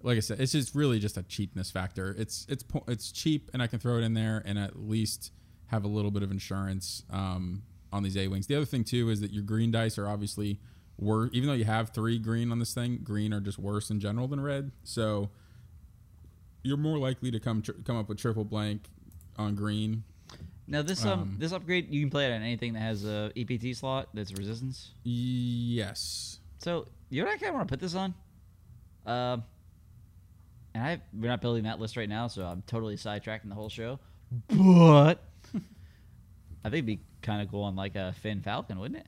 Like 0.01 0.17
I 0.17 0.19
said, 0.19 0.39
it's 0.39 0.51
just 0.51 0.75
really 0.75 0.99
just 0.99 1.17
a 1.17 1.23
cheapness 1.23 1.71
factor. 1.71 2.13
It's 2.15 2.45
it's 2.47 2.63
it's 2.87 3.11
cheap, 3.11 3.49
and 3.53 3.63
I 3.63 3.65
can 3.65 3.79
throw 3.79 3.97
it 3.97 4.03
in 4.03 4.13
there, 4.13 4.43
and 4.45 4.59
at 4.59 4.77
least 4.77 5.31
have 5.67 5.83
a 5.83 5.87
little 5.87 6.11
bit 6.11 6.23
of 6.23 6.31
insurance 6.31 7.03
um, 7.09 7.63
on 7.91 8.03
these 8.03 8.17
A 8.17 8.27
wings. 8.27 8.47
The 8.47 8.55
other 8.55 8.65
thing 8.65 8.83
too 8.83 9.09
is 9.09 9.21
that 9.21 9.31
your 9.31 9.43
green 9.43 9.71
dice 9.71 9.97
are 9.97 10.07
obviously 10.07 10.59
worse. 10.97 11.29
Even 11.33 11.47
though 11.47 11.55
you 11.55 11.65
have 11.65 11.89
three 11.89 12.19
green 12.19 12.51
on 12.51 12.59
this 12.59 12.73
thing, 12.73 12.99
green 13.03 13.33
are 13.33 13.39
just 13.41 13.57
worse 13.59 13.89
in 13.89 13.99
general 13.99 14.27
than 14.27 14.39
red. 14.39 14.71
So 14.83 15.29
you're 16.63 16.77
more 16.77 16.97
likely 16.97 17.31
to 17.31 17.39
come 17.39 17.61
tr- 17.61 17.73
come 17.83 17.97
up 17.97 18.09
with 18.09 18.17
triple 18.17 18.45
blank 18.45 18.89
on 19.37 19.55
green. 19.55 20.03
Now 20.67 20.81
this 20.81 21.05
um, 21.05 21.19
Um, 21.19 21.35
this 21.37 21.51
upgrade 21.51 21.91
you 21.93 22.01
can 22.01 22.09
play 22.09 22.25
it 22.25 22.33
on 22.33 22.41
anything 22.41 22.73
that 22.73 22.79
has 22.79 23.05
a 23.05 23.31
EPT 23.35 23.75
slot 23.75 24.09
that's 24.13 24.33
resistance. 24.33 24.93
Yes. 25.03 26.39
So 26.57 26.87
you 27.09 27.21
know 27.21 27.27
what 27.27 27.35
I 27.35 27.37
kind 27.37 27.49
of 27.49 27.55
want 27.55 27.67
to 27.67 27.71
put 27.71 27.79
this 27.79 27.95
on? 27.95 28.13
Um, 29.05 29.43
and 30.73 30.83
I 30.83 31.01
we're 31.13 31.27
not 31.27 31.41
building 31.41 31.63
that 31.63 31.79
list 31.79 31.97
right 31.97 32.09
now, 32.09 32.27
so 32.27 32.43
I'm 32.43 32.63
totally 32.65 32.95
sidetracking 32.95 33.49
the 33.49 33.55
whole 33.55 33.69
show. 33.69 33.99
But 34.49 35.23
I 36.65 36.69
think 36.69 36.73
it'd 36.79 36.85
be 36.87 36.99
kind 37.21 37.43
of 37.43 37.49
cool 37.51 37.61
on 37.63 37.75
like 37.75 37.95
a 37.95 38.13
Finn 38.21 38.41
Falcon, 38.41 38.79
wouldn't 38.79 38.99
it? 38.99 39.07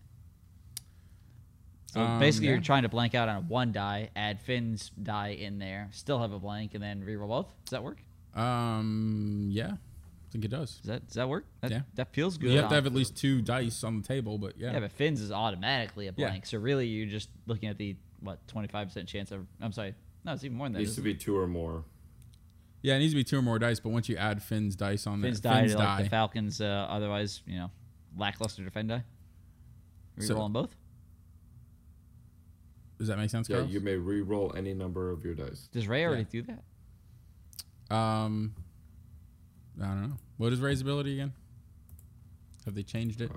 So 1.88 2.02
Um, 2.02 2.20
basically, 2.20 2.48
yeah. 2.50 2.54
you're 2.54 2.62
trying 2.62 2.84
to 2.84 2.90
blank 2.90 3.16
out 3.16 3.28
on 3.30 3.48
one 3.48 3.72
die, 3.72 4.12
add 4.16 4.40
Finn's 4.42 4.92
die 5.02 5.30
in 5.30 5.58
there, 5.58 5.90
still 5.92 6.20
have 6.20 6.34
a 6.34 6.40
blank, 6.40 6.76
and 6.76 6.84
then 6.84 7.02
reroll 7.02 7.30
both. 7.30 7.48
Does 7.66 7.72
that 7.72 7.84
work? 7.84 7.98
Um. 8.36 9.48
Yeah. 9.52 9.72
I 9.74 10.32
think 10.32 10.46
it 10.46 10.50
does. 10.50 10.76
Does 10.78 10.86
that 10.88 11.08
does 11.08 11.16
that 11.16 11.28
work? 11.30 11.46
That, 11.62 11.72
Yeah. 11.72 11.82
that 11.96 12.14
feels 12.14 12.38
good. 12.38 12.52
You 12.52 12.60
have 12.60 12.70
to 12.70 12.76
have 12.76 12.86
at 12.86 12.94
least 12.94 13.16
two 13.16 13.42
dice 13.42 13.84
on 13.84 14.00
the 14.02 14.08
table, 14.08 14.38
but 14.38 14.56
yeah. 14.58 14.74
Yeah, 14.74 14.82
but 14.82 14.92
Finn's 14.92 15.20
is 15.22 15.32
automatically 15.32 16.08
a 16.08 16.14
Yeah. 16.16 16.28
blank. 16.30 16.46
So 16.46 16.60
really, 16.60 16.86
you're 16.88 17.08
just 17.08 17.30
looking 17.48 17.70
at 17.70 17.78
the 17.80 17.96
what 18.20 18.46
25 18.48 18.90
percent 18.90 19.08
chance 19.08 19.32
of. 19.32 19.48
I'm 19.62 19.72
sorry, 19.72 19.96
no, 20.26 20.34
it's 20.34 20.44
even 20.44 20.58
more 20.58 20.68
than 20.68 20.74
that. 20.74 20.80
It 20.80 20.84
needs 20.84 20.96
to 20.96 21.02
be 21.02 21.16
two 21.16 21.36
or 21.36 21.48
more. 21.48 21.86
Yeah, 22.88 22.96
it 22.96 23.00
needs 23.00 23.12
to 23.12 23.18
be 23.18 23.24
two 23.26 23.38
or 23.38 23.42
more 23.42 23.60
dice, 23.60 23.82
but 23.82 23.90
once 23.90 24.08
you 24.08 24.16
add 24.16 24.42
Finn's 24.42 24.74
dice 24.78 25.06
on 25.08 25.20
it? 25.20 25.22
there, 25.24 25.32
Finn's 25.32 25.40
die 25.42 25.60
Finn's 25.62 25.72
to 25.74 25.78
like 25.80 25.88
die. 25.98 26.04
the 26.04 26.10
Falcons. 26.10 26.62
Uh, 26.62 26.88
otherwise, 26.90 27.42
you 27.46 27.58
know, 27.58 27.70
lackluster 28.18 28.64
defend 28.64 28.88
die. 28.90 29.04
So- 30.20 30.36
Reroll 30.36 30.46
them 30.46 30.54
both. 30.54 30.76
Does 32.98 33.10
that 33.10 33.18
make 33.18 33.30
sense, 33.30 33.50
Yeah, 33.50 33.58
Carlos? 33.58 33.74
you 33.74 33.80
may 33.82 33.96
re-roll 33.98 34.56
any 34.56 34.74
number 34.74 35.12
of 35.12 35.24
your 35.26 35.36
dice. 35.36 35.68
Does 35.72 35.88
Rey 35.88 36.06
already 36.06 36.22
Yeah. 36.32 36.42
do 36.42 36.56
that? 37.90 37.94
Um, 37.96 38.56
I 39.82 39.86
don't 39.86 40.10
know. 40.10 40.18
What 40.38 40.54
is 40.54 40.60
Rey's 40.62 40.82
ability 40.82 41.14
again? 41.14 41.34
Have 42.66 42.74
they 42.74 42.84
changed 42.84 43.20
it? 43.22 43.30
Uh, 43.32 43.36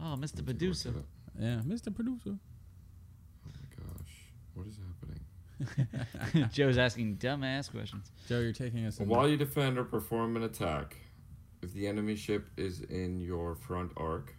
Oh, 0.00 0.16
Mr. 0.16 0.16
let 0.16 0.18
me 0.18 0.26
take 0.26 0.32
a 0.32 0.36
look 0.38 0.46
Producer. 0.46 0.88
at 0.90 0.96
it. 0.96 1.04
yeah, 1.38 1.60
Mr. 1.64 1.94
Producer. 1.94 2.38
Oh 3.44 3.50
my 3.54 3.84
gosh, 3.84 4.32
what 4.54 4.66
is 4.66 4.76
happening? 4.76 4.87
Joe's 6.52 6.78
asking 6.78 7.16
dumbass 7.16 7.70
questions. 7.70 8.10
Joe, 8.28 8.40
you're 8.40 8.52
taking 8.52 8.84
us. 8.86 8.98
in 9.00 9.08
While 9.08 9.28
you 9.28 9.36
defend 9.36 9.78
or 9.78 9.84
perform 9.84 10.36
an 10.36 10.44
attack, 10.44 10.96
if 11.62 11.72
the 11.72 11.86
enemy 11.86 12.14
ship 12.16 12.46
is 12.56 12.80
in 12.82 13.20
your 13.20 13.54
front 13.54 13.92
arc, 13.96 14.34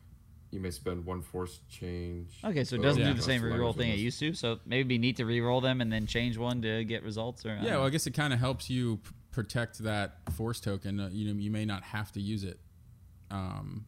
you 0.52 0.60
may 0.60 0.72
spend 0.72 1.06
one 1.06 1.22
force 1.22 1.60
change. 1.70 2.40
Okay, 2.44 2.64
so 2.64 2.76
it 2.76 2.82
doesn't 2.82 3.02
Yeah. 3.02 3.10
do 3.10 3.14
the 3.16 3.22
same 3.22 3.42
That's 3.42 3.54
reroll 3.54 3.76
thing 3.76 3.92
it 3.92 4.00
used 4.00 4.20
to. 4.20 4.34
So 4.34 4.60
maybe 4.66 4.80
it'd 4.80 4.88
be 4.88 4.98
neat 4.98 5.18
to 5.18 5.26
re-roll 5.26 5.62
them 5.62 5.80
and 5.82 5.92
then 5.92 6.08
change 6.08 6.38
one 6.38 6.62
to 6.64 6.84
get 6.86 7.04
results. 7.04 7.46
Or 7.46 7.50
Yeah, 7.50 7.56
don't 7.62 7.72
well, 7.72 7.86
I 7.86 7.90
guess 7.92 8.08
it 8.08 8.12
kind 8.16 8.34
of 8.34 8.40
helps 8.40 8.70
you 8.70 8.98
p- 8.98 9.12
protect 9.32 9.78
that 9.80 10.18
force 10.34 10.60
token. 10.60 11.00
Uh, 11.00 11.10
you 11.12 11.32
know, 11.32 11.40
you 11.40 11.52
may 11.52 11.66
not 11.66 11.84
have 11.84 12.12
to 12.14 12.22
use 12.22 12.44
it. 12.44 12.60
Um, 13.30 13.86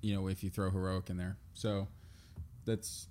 you 0.00 0.14
know, 0.14 0.26
if 0.28 0.42
you 0.42 0.50
throw 0.50 0.70
heroic 0.70 1.10
in 1.10 1.16
there, 1.16 1.36
so 1.52 1.86
that's 2.64 3.06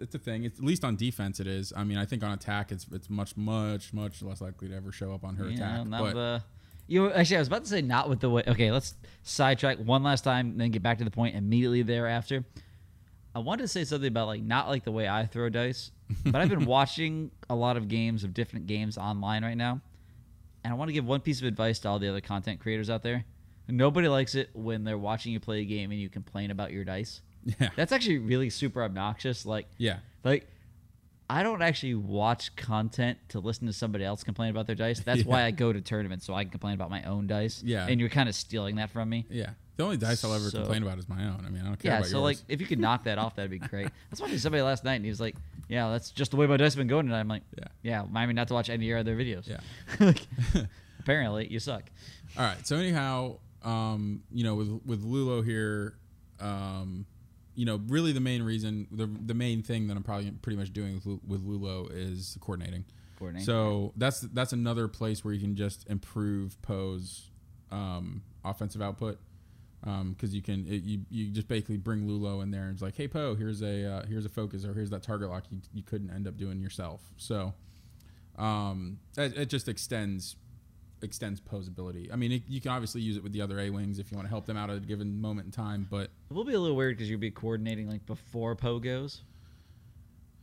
that's 0.00 0.14
a 0.14 0.18
thing. 0.18 0.44
It's, 0.44 0.58
at 0.58 0.64
least 0.64 0.84
on 0.84 0.96
defense, 0.96 1.38
it 1.38 1.46
is. 1.46 1.72
I 1.76 1.84
mean, 1.84 1.96
I 1.98 2.04
think 2.04 2.24
on 2.24 2.32
attack, 2.32 2.72
it's 2.72 2.86
it's 2.92 3.08
much 3.08 3.36
much 3.36 3.92
much 3.92 4.22
less 4.22 4.40
likely 4.40 4.68
to 4.68 4.74
ever 4.74 4.90
show 4.90 5.12
up 5.14 5.22
on 5.24 5.36
her 5.36 5.46
Yeah, 5.48 5.54
attack. 5.54 5.86
not 5.86 6.00
But 6.02 6.14
the. 6.14 6.42
You 6.88 7.12
actually, 7.12 7.36
I 7.36 7.38
was 7.40 7.46
about 7.48 7.62
to 7.62 7.70
say 7.70 7.82
not 7.82 8.08
with 8.08 8.18
the 8.18 8.28
way. 8.28 8.42
Okay, 8.48 8.72
let's 8.72 8.94
sidetrack 9.22 9.78
one 9.78 10.02
last 10.02 10.24
time, 10.24 10.58
then 10.58 10.72
get 10.72 10.82
back 10.82 10.98
to 10.98 11.04
the 11.04 11.10
point 11.12 11.36
immediately 11.36 11.82
thereafter. 11.82 12.44
I 13.32 13.38
wanted 13.38 13.62
to 13.62 13.68
say 13.68 13.84
something 13.84 14.08
about 14.08 14.26
like 14.26 14.42
not 14.42 14.68
like 14.68 14.82
the 14.82 14.90
way 14.90 15.08
I 15.08 15.24
throw 15.26 15.48
dice, 15.50 15.92
but 16.24 16.34
I've 16.40 16.48
been 16.48 16.64
watching 16.78 17.30
a 17.48 17.54
lot 17.54 17.76
of 17.76 17.86
games 17.86 18.24
of 18.24 18.34
different 18.34 18.66
games 18.66 18.98
online 18.98 19.44
right 19.44 19.56
now, 19.56 19.80
and 20.64 20.72
I 20.72 20.76
want 20.76 20.88
to 20.88 20.92
give 20.92 21.04
one 21.06 21.20
piece 21.20 21.40
of 21.40 21.46
advice 21.46 21.78
to 21.80 21.88
all 21.88 22.00
the 22.00 22.08
other 22.08 22.20
content 22.20 22.58
creators 22.58 22.90
out 22.90 23.04
there. 23.04 23.24
Nobody 23.68 24.08
likes 24.08 24.34
it 24.34 24.50
when 24.52 24.82
they're 24.82 24.98
watching 24.98 25.32
you 25.32 25.38
play 25.38 25.60
a 25.60 25.64
game 25.64 25.92
and 25.92 26.00
you 26.00 26.08
complain 26.08 26.50
about 26.50 26.72
your 26.72 26.82
dice. 26.82 27.20
Yeah, 27.44 27.70
That's 27.76 27.92
actually 27.92 28.18
really 28.18 28.50
super 28.50 28.82
obnoxious. 28.82 29.44
Like, 29.46 29.66
yeah, 29.78 29.98
like 30.24 30.48
I 31.28 31.42
don't 31.42 31.62
actually 31.62 31.94
watch 31.94 32.54
content 32.56 33.18
to 33.28 33.38
listen 33.40 33.66
to 33.68 33.72
somebody 33.72 34.04
else 34.04 34.24
complain 34.24 34.50
about 34.50 34.66
their 34.66 34.74
dice. 34.76 35.00
That's 35.00 35.24
why 35.26 35.44
I 35.44 35.50
go 35.52 35.72
to 35.72 35.80
tournaments 35.80 36.26
so 36.26 36.34
I 36.34 36.42
can 36.44 36.50
complain 36.50 36.74
about 36.74 36.90
my 36.90 37.02
own 37.04 37.26
dice. 37.26 37.62
Yeah. 37.64 37.86
And 37.88 38.00
you're 38.00 38.08
kind 38.08 38.28
of 38.28 38.34
stealing 38.34 38.76
that 38.76 38.90
from 38.90 39.08
me. 39.08 39.26
yeah. 39.30 39.50
The 39.76 39.84
only 39.84 39.96
dice 39.96 40.22
I'll 40.24 40.34
ever 40.34 40.50
So- 40.50 40.58
complain 40.58 40.82
about 40.82 40.98
is 40.98 41.08
my 41.08 41.24
own. 41.24 41.42
I 41.46 41.48
mean, 41.48 41.62
I 41.62 41.68
don't 41.68 41.76
care 41.76 41.76
about 41.76 41.78
it. 41.78 41.84
Yeah, 41.84 41.96
about 41.98 42.06
so 42.08 42.16
yours. 42.18 42.22
like 42.22 42.36
if 42.48 42.60
you 42.60 42.66
could 42.66 42.78
knock 42.78 43.04
that 43.04 43.16
off, 43.16 43.36
that'd 43.36 43.50
be 43.50 43.58
great. 43.58 43.86
I 43.86 43.90
was 44.10 44.20
watching 44.20 44.36
somebody 44.36 44.62
last 44.62 44.84
night 44.84 44.96
and 44.96 45.04
he 45.06 45.10
was 45.10 45.20
like, 45.22 45.36
"Yeah, 45.70 45.88
that's 45.90 46.10
just 46.10 46.32
the 46.32 46.36
way 46.36 46.46
my 46.46 46.58
dice 46.58 46.74
have 46.74 46.78
been 46.78 46.86
going." 46.86 47.06
And 47.06 47.16
I'm 47.16 47.28
like, 47.28 47.44
Yeah. 47.56 47.64
"Yeah, 47.82 48.02
remind 48.02 48.28
me 48.28 48.34
not 48.34 48.48
to 48.48 48.54
watch 48.54 48.68
any 48.68 48.84
of 48.84 48.88
your 48.88 48.98
other 48.98 49.16
videos." 49.16 49.48
Yeah. 49.48 49.60
like, 50.00 50.26
apparently, 50.98 51.46
you 51.50 51.58
suck. 51.60 51.84
All 52.36 52.44
right. 52.44 52.66
So 52.66 52.76
anyhow, 52.76 53.38
um, 53.62 54.22
you 54.30 54.44
know, 54.44 54.54
with 54.54 54.68
with 54.84 55.02
Lulo 55.02 55.42
here, 55.42 55.94
um, 56.40 57.06
you 57.54 57.64
know, 57.64 57.80
really 57.88 58.12
the 58.12 58.20
main 58.20 58.42
reason, 58.42 58.86
the 58.90 59.06
the 59.06 59.34
main 59.34 59.62
thing 59.62 59.88
that 59.88 59.96
I'm 59.96 60.02
probably 60.02 60.30
pretty 60.30 60.56
much 60.56 60.72
doing 60.72 61.00
with, 61.04 61.20
with 61.26 61.46
Lulo 61.46 61.90
is 61.92 62.36
coordinating. 62.40 62.84
Coordinating. 63.18 63.46
So 63.46 63.92
that's 63.96 64.20
that's 64.20 64.52
another 64.52 64.88
place 64.88 65.24
where 65.24 65.34
you 65.34 65.40
can 65.40 65.56
just 65.56 65.88
improve 65.88 66.60
Poe's 66.62 67.30
um, 67.70 68.22
offensive 68.44 68.82
output 68.82 69.18
because 69.82 70.34
you 70.34 70.42
can 70.42 70.66
it, 70.66 70.82
you 70.82 71.00
you 71.10 71.30
just 71.30 71.48
basically 71.48 71.78
bring 71.78 72.06
Lulo 72.06 72.42
in 72.42 72.50
there 72.50 72.64
and 72.64 72.72
it's 72.72 72.82
like, 72.82 72.96
hey 72.96 73.08
Poe, 73.08 73.34
here's 73.34 73.62
a 73.62 73.86
uh, 73.86 74.06
here's 74.06 74.26
a 74.26 74.28
focus 74.28 74.64
or 74.64 74.74
here's 74.74 74.90
that 74.90 75.02
target 75.02 75.30
lock 75.30 75.44
you, 75.50 75.58
you 75.72 75.82
couldn't 75.82 76.10
end 76.10 76.26
up 76.26 76.36
doing 76.36 76.60
yourself. 76.60 77.00
So 77.16 77.54
um, 78.38 78.98
it, 79.16 79.36
it 79.36 79.46
just 79.46 79.68
extends 79.68 80.36
extends 81.02 81.40
Poe's 81.40 81.68
ability. 81.68 82.10
I 82.12 82.16
mean, 82.16 82.32
it, 82.32 82.42
you 82.48 82.60
can 82.60 82.70
obviously 82.70 83.00
use 83.00 83.16
it 83.16 83.22
with 83.22 83.32
the 83.32 83.42
other 83.42 83.58
A 83.60 83.70
wings 83.70 83.98
if 83.98 84.10
you 84.10 84.16
want 84.16 84.26
to 84.26 84.30
help 84.30 84.46
them 84.46 84.56
out 84.56 84.70
at 84.70 84.76
a 84.76 84.80
given 84.80 85.20
moment 85.20 85.46
in 85.46 85.52
time, 85.52 85.86
but 85.90 86.10
It 86.30 86.34
will 86.34 86.44
be 86.44 86.54
a 86.54 86.60
little 86.60 86.76
weird 86.76 86.96
because 86.96 87.10
you'll 87.10 87.20
be 87.20 87.30
coordinating 87.30 87.88
like 87.88 88.04
before 88.06 88.54
Poe 88.54 88.78
goes. 88.78 89.22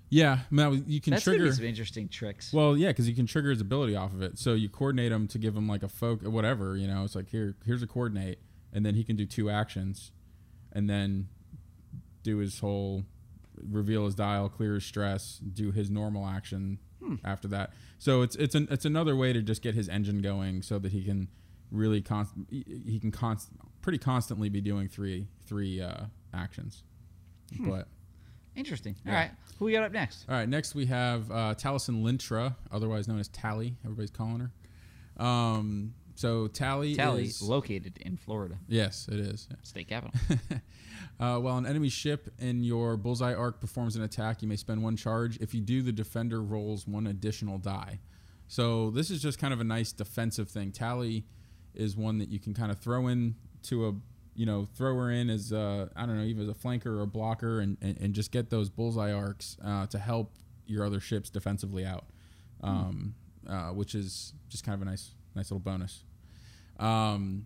yeah, 0.09 0.39
now 0.51 0.71
you 0.71 1.01
can 1.01 1.11
That's 1.11 1.23
trigger. 1.23 1.45
be 1.45 1.51
some 1.51 1.65
interesting 1.65 2.07
tricks. 2.07 2.53
Well, 2.53 2.77
yeah, 2.77 2.89
because 2.89 3.07
you 3.07 3.15
can 3.15 3.27
trigger 3.27 3.49
his 3.49 3.61
ability 3.61 3.95
off 3.95 4.13
of 4.13 4.21
it. 4.21 4.37
So 4.37 4.53
you 4.53 4.69
coordinate 4.69 5.11
him 5.11 5.27
to 5.29 5.37
give 5.37 5.55
him 5.55 5.67
like 5.67 5.83
a 5.83 5.89
folk, 5.89 6.23
whatever. 6.23 6.77
You 6.77 6.87
know, 6.87 7.03
it's 7.03 7.15
like 7.15 7.29
here, 7.29 7.55
here's 7.65 7.83
a 7.83 7.87
coordinate, 7.87 8.39
and 8.73 8.85
then 8.85 8.95
he 8.95 9.03
can 9.03 9.15
do 9.15 9.25
two 9.25 9.49
actions, 9.49 10.11
and 10.71 10.89
then 10.89 11.27
do 12.23 12.37
his 12.37 12.59
whole 12.59 13.05
reveal 13.69 14.05
his 14.05 14.15
dial, 14.15 14.49
clear 14.49 14.75
his 14.75 14.85
stress, 14.85 15.37
do 15.37 15.71
his 15.71 15.89
normal 15.89 16.25
action 16.27 16.79
hmm. 17.03 17.15
after 17.23 17.47
that. 17.49 17.71
So 17.99 18.21
it's 18.21 18.35
it's 18.35 18.55
an 18.55 18.67
it's 18.71 18.85
another 18.85 19.15
way 19.15 19.33
to 19.33 19.41
just 19.41 19.61
get 19.61 19.75
his 19.75 19.89
engine 19.89 20.21
going, 20.21 20.61
so 20.61 20.79
that 20.79 20.91
he 20.91 21.03
can 21.03 21.27
really 21.71 22.01
const 22.01 22.33
he 22.49 22.99
can 22.99 23.11
const 23.11 23.49
pretty 23.81 23.97
constantly 23.97 24.49
be 24.49 24.61
doing 24.61 24.87
three 24.87 25.27
three 25.45 25.81
uh, 25.81 26.05
actions. 26.33 26.83
But 27.59 27.87
Interesting. 28.57 28.95
Yeah. 29.05 29.11
All 29.11 29.17
right, 29.19 29.31
who 29.59 29.65
we 29.65 29.71
got 29.71 29.83
up 29.83 29.91
next? 29.91 30.25
all 30.27 30.35
right, 30.35 30.49
next 30.49 30.73
we 30.73 30.87
have 30.87 31.29
uh, 31.29 31.53
Tallissan 31.53 32.01
Lintra, 32.01 32.55
otherwise 32.71 33.07
known 33.07 33.19
as 33.19 33.27
Tally. 33.27 33.75
Everybody's 33.85 34.09
calling 34.09 34.39
her. 34.39 35.23
Um, 35.23 35.93
so 36.17 36.47
Tally, 36.47 36.95
Tally, 36.95 37.25
is 37.25 37.41
located 37.41 37.97
in 37.97 38.17
Florida, 38.17 38.57
yes, 38.67 39.07
it 39.11 39.19
is. 39.19 39.47
state 39.63 39.87
capital. 39.87 40.19
uh, 41.19 41.37
while 41.37 41.57
an 41.57 41.65
enemy 41.65 41.89
ship 41.89 42.33
in 42.39 42.63
your 42.63 42.97
bullseye 42.97 43.33
arc 43.33 43.61
performs 43.61 43.95
an 43.95 44.03
attack, 44.03 44.41
you 44.41 44.47
may 44.47 44.55
spend 44.55 44.81
one 44.83 44.95
charge. 44.97 45.37
If 45.37 45.53
you 45.53 45.61
do, 45.61 45.81
the 45.81 45.91
defender 45.91 46.41
rolls 46.41 46.87
one 46.87 47.07
additional 47.07 47.57
die. 47.59 47.99
So 48.47 48.89
this 48.89 49.11
is 49.11 49.21
just 49.21 49.39
kind 49.39 49.53
of 49.53 49.61
a 49.61 49.63
nice 49.63 49.91
defensive 49.91 50.49
thing. 50.49 50.71
Tally 50.71 51.25
is 51.75 51.95
one 51.95 52.17
that 52.17 52.29
you 52.29 52.39
can 52.39 52.53
kind 52.53 52.71
of 52.71 52.79
throw 52.79 53.07
in 53.07 53.35
to 53.63 53.87
a, 53.87 53.93
you 54.33 54.45
know, 54.45 54.67
throw 54.75 54.95
her 54.95 55.11
in 55.11 55.29
as 55.29 55.53
I 55.53 55.87
don't 55.97 56.17
know, 56.17 56.23
even 56.23 56.43
as 56.43 56.49
a 56.49 56.53
flanker 56.53 56.87
or 56.87 57.01
a 57.01 57.07
blocker, 57.07 57.59
and, 57.59 57.77
and, 57.81 57.97
and 57.99 58.13
just 58.13 58.31
get 58.31 58.49
those 58.49 58.69
bullseye 58.69 59.11
arcs 59.11 59.57
uh, 59.63 59.85
to 59.87 59.99
help 59.99 60.33
your 60.65 60.85
other 60.85 60.99
ships 60.99 61.29
defensively 61.29 61.85
out, 61.85 62.05
um, 62.61 63.15
uh, 63.47 63.69
which 63.69 63.95
is 63.95 64.33
just 64.49 64.65
kind 64.65 64.75
of 64.75 64.81
a 64.81 64.89
nice, 64.89 65.11
nice 65.37 65.51
little 65.51 65.59
bonus. 65.59 66.03
Um, 66.79 67.45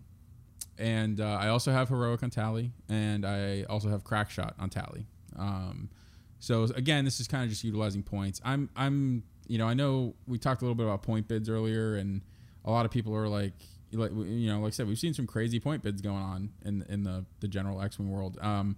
and 0.78 1.20
uh, 1.20 1.38
I 1.40 1.48
also 1.48 1.70
have 1.70 1.88
heroic 1.88 2.22
on 2.22 2.30
tally, 2.30 2.72
and 2.88 3.24
I 3.24 3.64
also 3.64 3.88
have 3.88 4.04
crack 4.04 4.30
shot 4.30 4.54
on 4.58 4.70
tally. 4.70 5.06
Um, 5.38 5.90
so 6.38 6.64
again, 6.74 7.04
this 7.04 7.20
is 7.20 7.28
kind 7.28 7.44
of 7.44 7.50
just 7.50 7.62
utilizing 7.62 8.02
points. 8.02 8.40
I'm 8.44 8.68
I'm 8.74 9.22
you 9.46 9.58
know 9.58 9.68
I 9.68 9.74
know 9.74 10.14
we 10.26 10.38
talked 10.38 10.62
a 10.62 10.64
little 10.64 10.74
bit 10.74 10.86
about 10.86 11.02
point 11.02 11.28
bids 11.28 11.48
earlier, 11.48 11.96
and 11.96 12.22
a 12.64 12.70
lot 12.70 12.84
of 12.84 12.90
people 12.90 13.14
are 13.14 13.28
like 13.28 13.54
like 13.92 14.10
you 14.12 14.50
know 14.50 14.60
like 14.60 14.72
I 14.72 14.74
said 14.74 14.88
we've 14.88 14.98
seen 14.98 15.14
some 15.14 15.26
crazy 15.26 15.60
point 15.60 15.82
bids 15.82 16.02
going 16.02 16.16
on 16.16 16.50
in 16.64 16.84
in 16.88 17.04
the 17.04 17.24
the 17.40 17.48
general 17.48 17.80
X 17.80 17.98
Wing 17.98 18.10
world. 18.10 18.38
Um, 18.40 18.76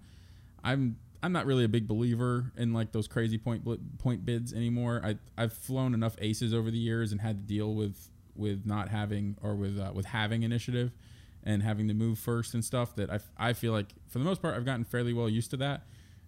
I'm 0.63 0.97
I'm 1.23 1.31
not 1.31 1.47
really 1.47 1.63
a 1.63 1.69
big 1.69 1.87
believer 1.87 2.51
in 2.55 2.71
like 2.73 2.91
those 2.91 3.07
crazy 3.07 3.37
point 3.37 3.67
point 3.97 4.25
bids 4.25 4.53
anymore. 4.53 5.01
I 5.03 5.15
I've 5.35 5.53
flown 5.53 5.93
enough 5.93 6.15
aces 6.19 6.53
over 6.53 6.69
the 6.69 6.77
years 6.77 7.11
and 7.11 7.21
had 7.21 7.39
to 7.39 7.43
deal 7.43 7.73
with 7.73 8.09
with 8.35 8.65
not 8.65 8.89
having 8.89 9.37
or 9.41 9.55
with 9.55 9.79
uh, 9.79 9.91
with 9.93 10.07
having 10.07 10.43
initiative 10.43 10.91
and 11.43 11.61
having 11.61 11.87
to 11.87 11.93
move 11.93 12.17
first 12.17 12.53
and 12.53 12.65
stuff 12.65 12.95
that 12.95 13.09
I, 13.09 13.19
I 13.37 13.53
feel 13.53 13.71
like 13.71 13.93
for 14.07 14.19
the 14.19 14.25
most 14.25 14.41
part 14.41 14.55
I've 14.55 14.65
gotten 14.65 14.83
fairly 14.83 15.13
well 15.13 15.29
used 15.29 15.51
to 15.51 15.57
that. 15.57 15.85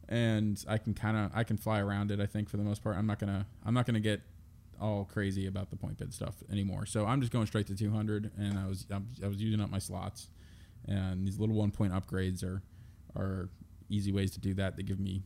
And 0.10 0.64
I 0.68 0.78
can 0.78 0.94
kind 0.94 1.18
of 1.18 1.32
I 1.34 1.44
can 1.44 1.58
fly 1.58 1.80
around 1.80 2.12
it 2.12 2.20
I 2.20 2.26
think 2.26 2.50
for 2.50 2.58
the 2.58 2.64
most 2.64 2.84
part. 2.84 2.98
I'm 2.98 3.08
not 3.08 3.20
gonna 3.20 3.46
I'm 3.66 3.74
not 3.74 3.86
gonna 3.86 4.00
get 4.00 4.22
all 4.80 5.06
crazy 5.06 5.48
about 5.48 5.70
the 5.70 5.76
point 5.76 5.98
bid 5.98 6.14
stuff 6.14 6.36
anymore. 6.52 6.86
So 6.86 7.06
I'm 7.06 7.20
just 7.20 7.34
going 7.34 7.48
straight 7.48 7.68
to 7.68 7.76
200 7.76 8.32
and 8.38 8.58
I 8.58 8.68
was 8.68 8.86
I'm, 8.92 9.08
was 9.22 9.42
using 9.42 9.60
up 9.60 9.70
my 9.70 9.80
slots. 9.80 10.30
And 10.88 11.28
these 11.28 11.40
little 11.40 11.56
one 11.56 11.72
point 11.72 11.94
upgrades 11.94 12.44
are 12.44 12.62
are 13.16 13.50
easy 13.90 14.12
ways 14.12 14.32
to 14.32 14.40
do 14.40 14.54
that. 14.56 14.76
That 14.78 14.84
give 14.84 15.00
me 15.00 15.24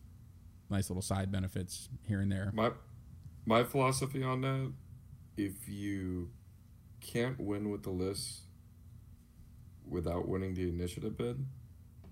nice 0.70 0.90
little 0.90 1.02
side 1.02 1.32
benefits 1.32 1.90
here 2.08 2.22
and 2.22 2.32
there. 2.32 2.52
My 2.54 2.72
my 3.46 3.64
philosophy 3.64 4.24
on 4.24 4.42
that, 4.42 4.72
if 5.38 5.68
you 5.68 6.30
can't 7.02 7.40
win 7.40 7.70
with 7.70 7.84
the 7.84 7.90
list 7.90 8.42
without 9.88 10.28
winning 10.28 10.54
the 10.54 10.70
initiative 10.70 11.18
bid, 11.18 11.46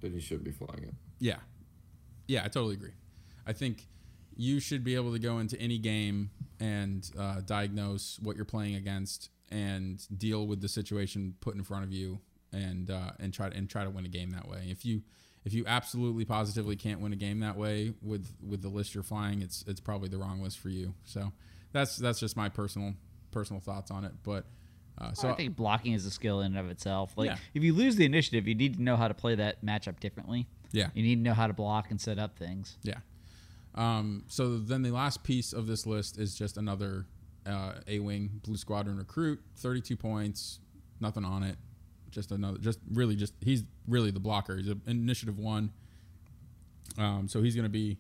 then 0.02 0.14
you 0.14 0.20
should 0.20 0.44
be 0.44 0.52
flying 0.52 0.84
it. 0.84 0.94
Yeah. 1.20 1.38
Yeah, 2.28 2.42
I 2.44 2.48
totally 2.48 2.76
agree. 2.76 2.94
I 3.48 3.54
think 3.54 3.88
you 4.36 4.60
should 4.60 4.84
be 4.84 4.96
able 4.96 5.12
to 5.12 5.20
go 5.20 5.40
into 5.40 5.60
any 5.60 5.78
game 5.78 6.30
and 6.60 7.10
uh, 7.18 7.42
diagnose 7.46 8.20
what 8.22 8.36
you're 8.36 8.46
playing 8.46 8.76
against 8.76 9.30
and 9.50 10.06
deal 10.18 10.46
with 10.46 10.62
the 10.62 10.68
situation 10.68 11.36
put 11.42 11.56
in 11.56 11.64
front 11.64 11.84
of 11.84 11.92
you 11.92 12.20
and 12.54 12.90
uh, 12.90 13.12
and 13.20 13.34
try 13.34 13.50
to 13.50 13.56
and 13.58 13.70
try 13.70 13.84
to 13.84 13.90
win 13.90 14.06
a 14.06 14.10
game 14.10 14.32
that 14.32 14.48
way. 14.48 14.68
If 14.70 14.86
you 14.86 15.02
if 15.46 15.54
you 15.54 15.64
absolutely 15.68 16.26
positively 16.26 16.76
can't 16.76 17.00
win 17.00 17.14
a 17.14 17.16
game 17.16 17.40
that 17.40 17.58
way 17.58 17.94
with 18.02 18.34
with 18.42 18.62
the 18.62 18.70
list 18.70 18.94
you're 18.94 19.04
flying, 19.04 19.42
it's 19.42 19.64
it's 19.68 19.80
probably 19.80 20.10
the 20.10 20.18
wrong 20.18 20.42
list 20.42 20.60
for 20.60 20.70
you. 20.70 20.94
So 21.04 21.32
that's 21.72 21.98
that's 21.98 22.20
just 22.20 22.38
my 22.38 22.50
personal 22.50 22.94
personal 23.32 23.60
thoughts 23.60 23.92
on 23.92 24.04
it. 24.04 24.14
But 24.24 24.46
uh, 25.00 25.14
so 25.14 25.30
I 25.30 25.34
think 25.36 25.56
blocking 25.56 25.94
is 25.94 26.06
a 26.06 26.12
skill 26.12 26.42
in 26.42 26.48
and 26.48 26.58
of 26.58 26.70
itself. 26.70 27.14
Like 27.18 27.30
Yeah. 27.30 27.38
if 27.54 27.64
you 27.64 27.74
lose 27.74 27.96
the 27.96 28.06
initiative, 28.06 28.48
you 28.48 28.56
need 28.56 28.76
to 28.76 28.82
know 28.82 28.96
how 28.98 29.08
to 29.08 29.14
play 29.14 29.36
that 29.36 29.64
matchup 29.66 30.00
differently. 30.00 30.48
yeah, 30.72 30.90
You 30.94 31.04
need 31.04 31.16
to 31.16 31.22
know 31.22 31.34
how 31.34 31.48
to 31.48 31.54
block 31.54 31.90
and 31.92 32.00
set 32.00 32.20
up 32.20 32.38
things. 32.38 32.78
Yeah. 32.84 32.98
Um, 33.76 34.26
so 34.28 34.58
then 34.58 34.82
the 34.82 34.92
last 34.92 35.24
piece 35.24 35.54
of 35.54 35.68
this 35.68 35.86
list 35.86 36.18
is 36.18 36.36
just 36.36 36.58
another 36.58 37.06
uh, 37.46 37.74
A-wing 37.88 38.42
Blue 38.44 38.58
Squadron 38.58 38.98
recruit, 38.98 39.40
32 39.58 39.96
points, 39.96 40.60
nothing 41.00 41.24
on 41.24 41.44
it. 41.44 41.58
Just 42.12 42.32
another, 42.32 42.58
just 42.58 42.80
really, 42.92 43.16
just 43.16 43.34
he's 43.42 43.64
really 43.88 44.10
the 44.12 44.20
blocker. 44.20 44.58
He's 44.58 44.68
an 44.68 44.82
initiative 44.88 45.38
one. 45.38 45.72
Um, 46.98 47.28
so 47.28 47.42
he's 47.42 47.56
gonna 47.56 47.70
be, 47.70 47.98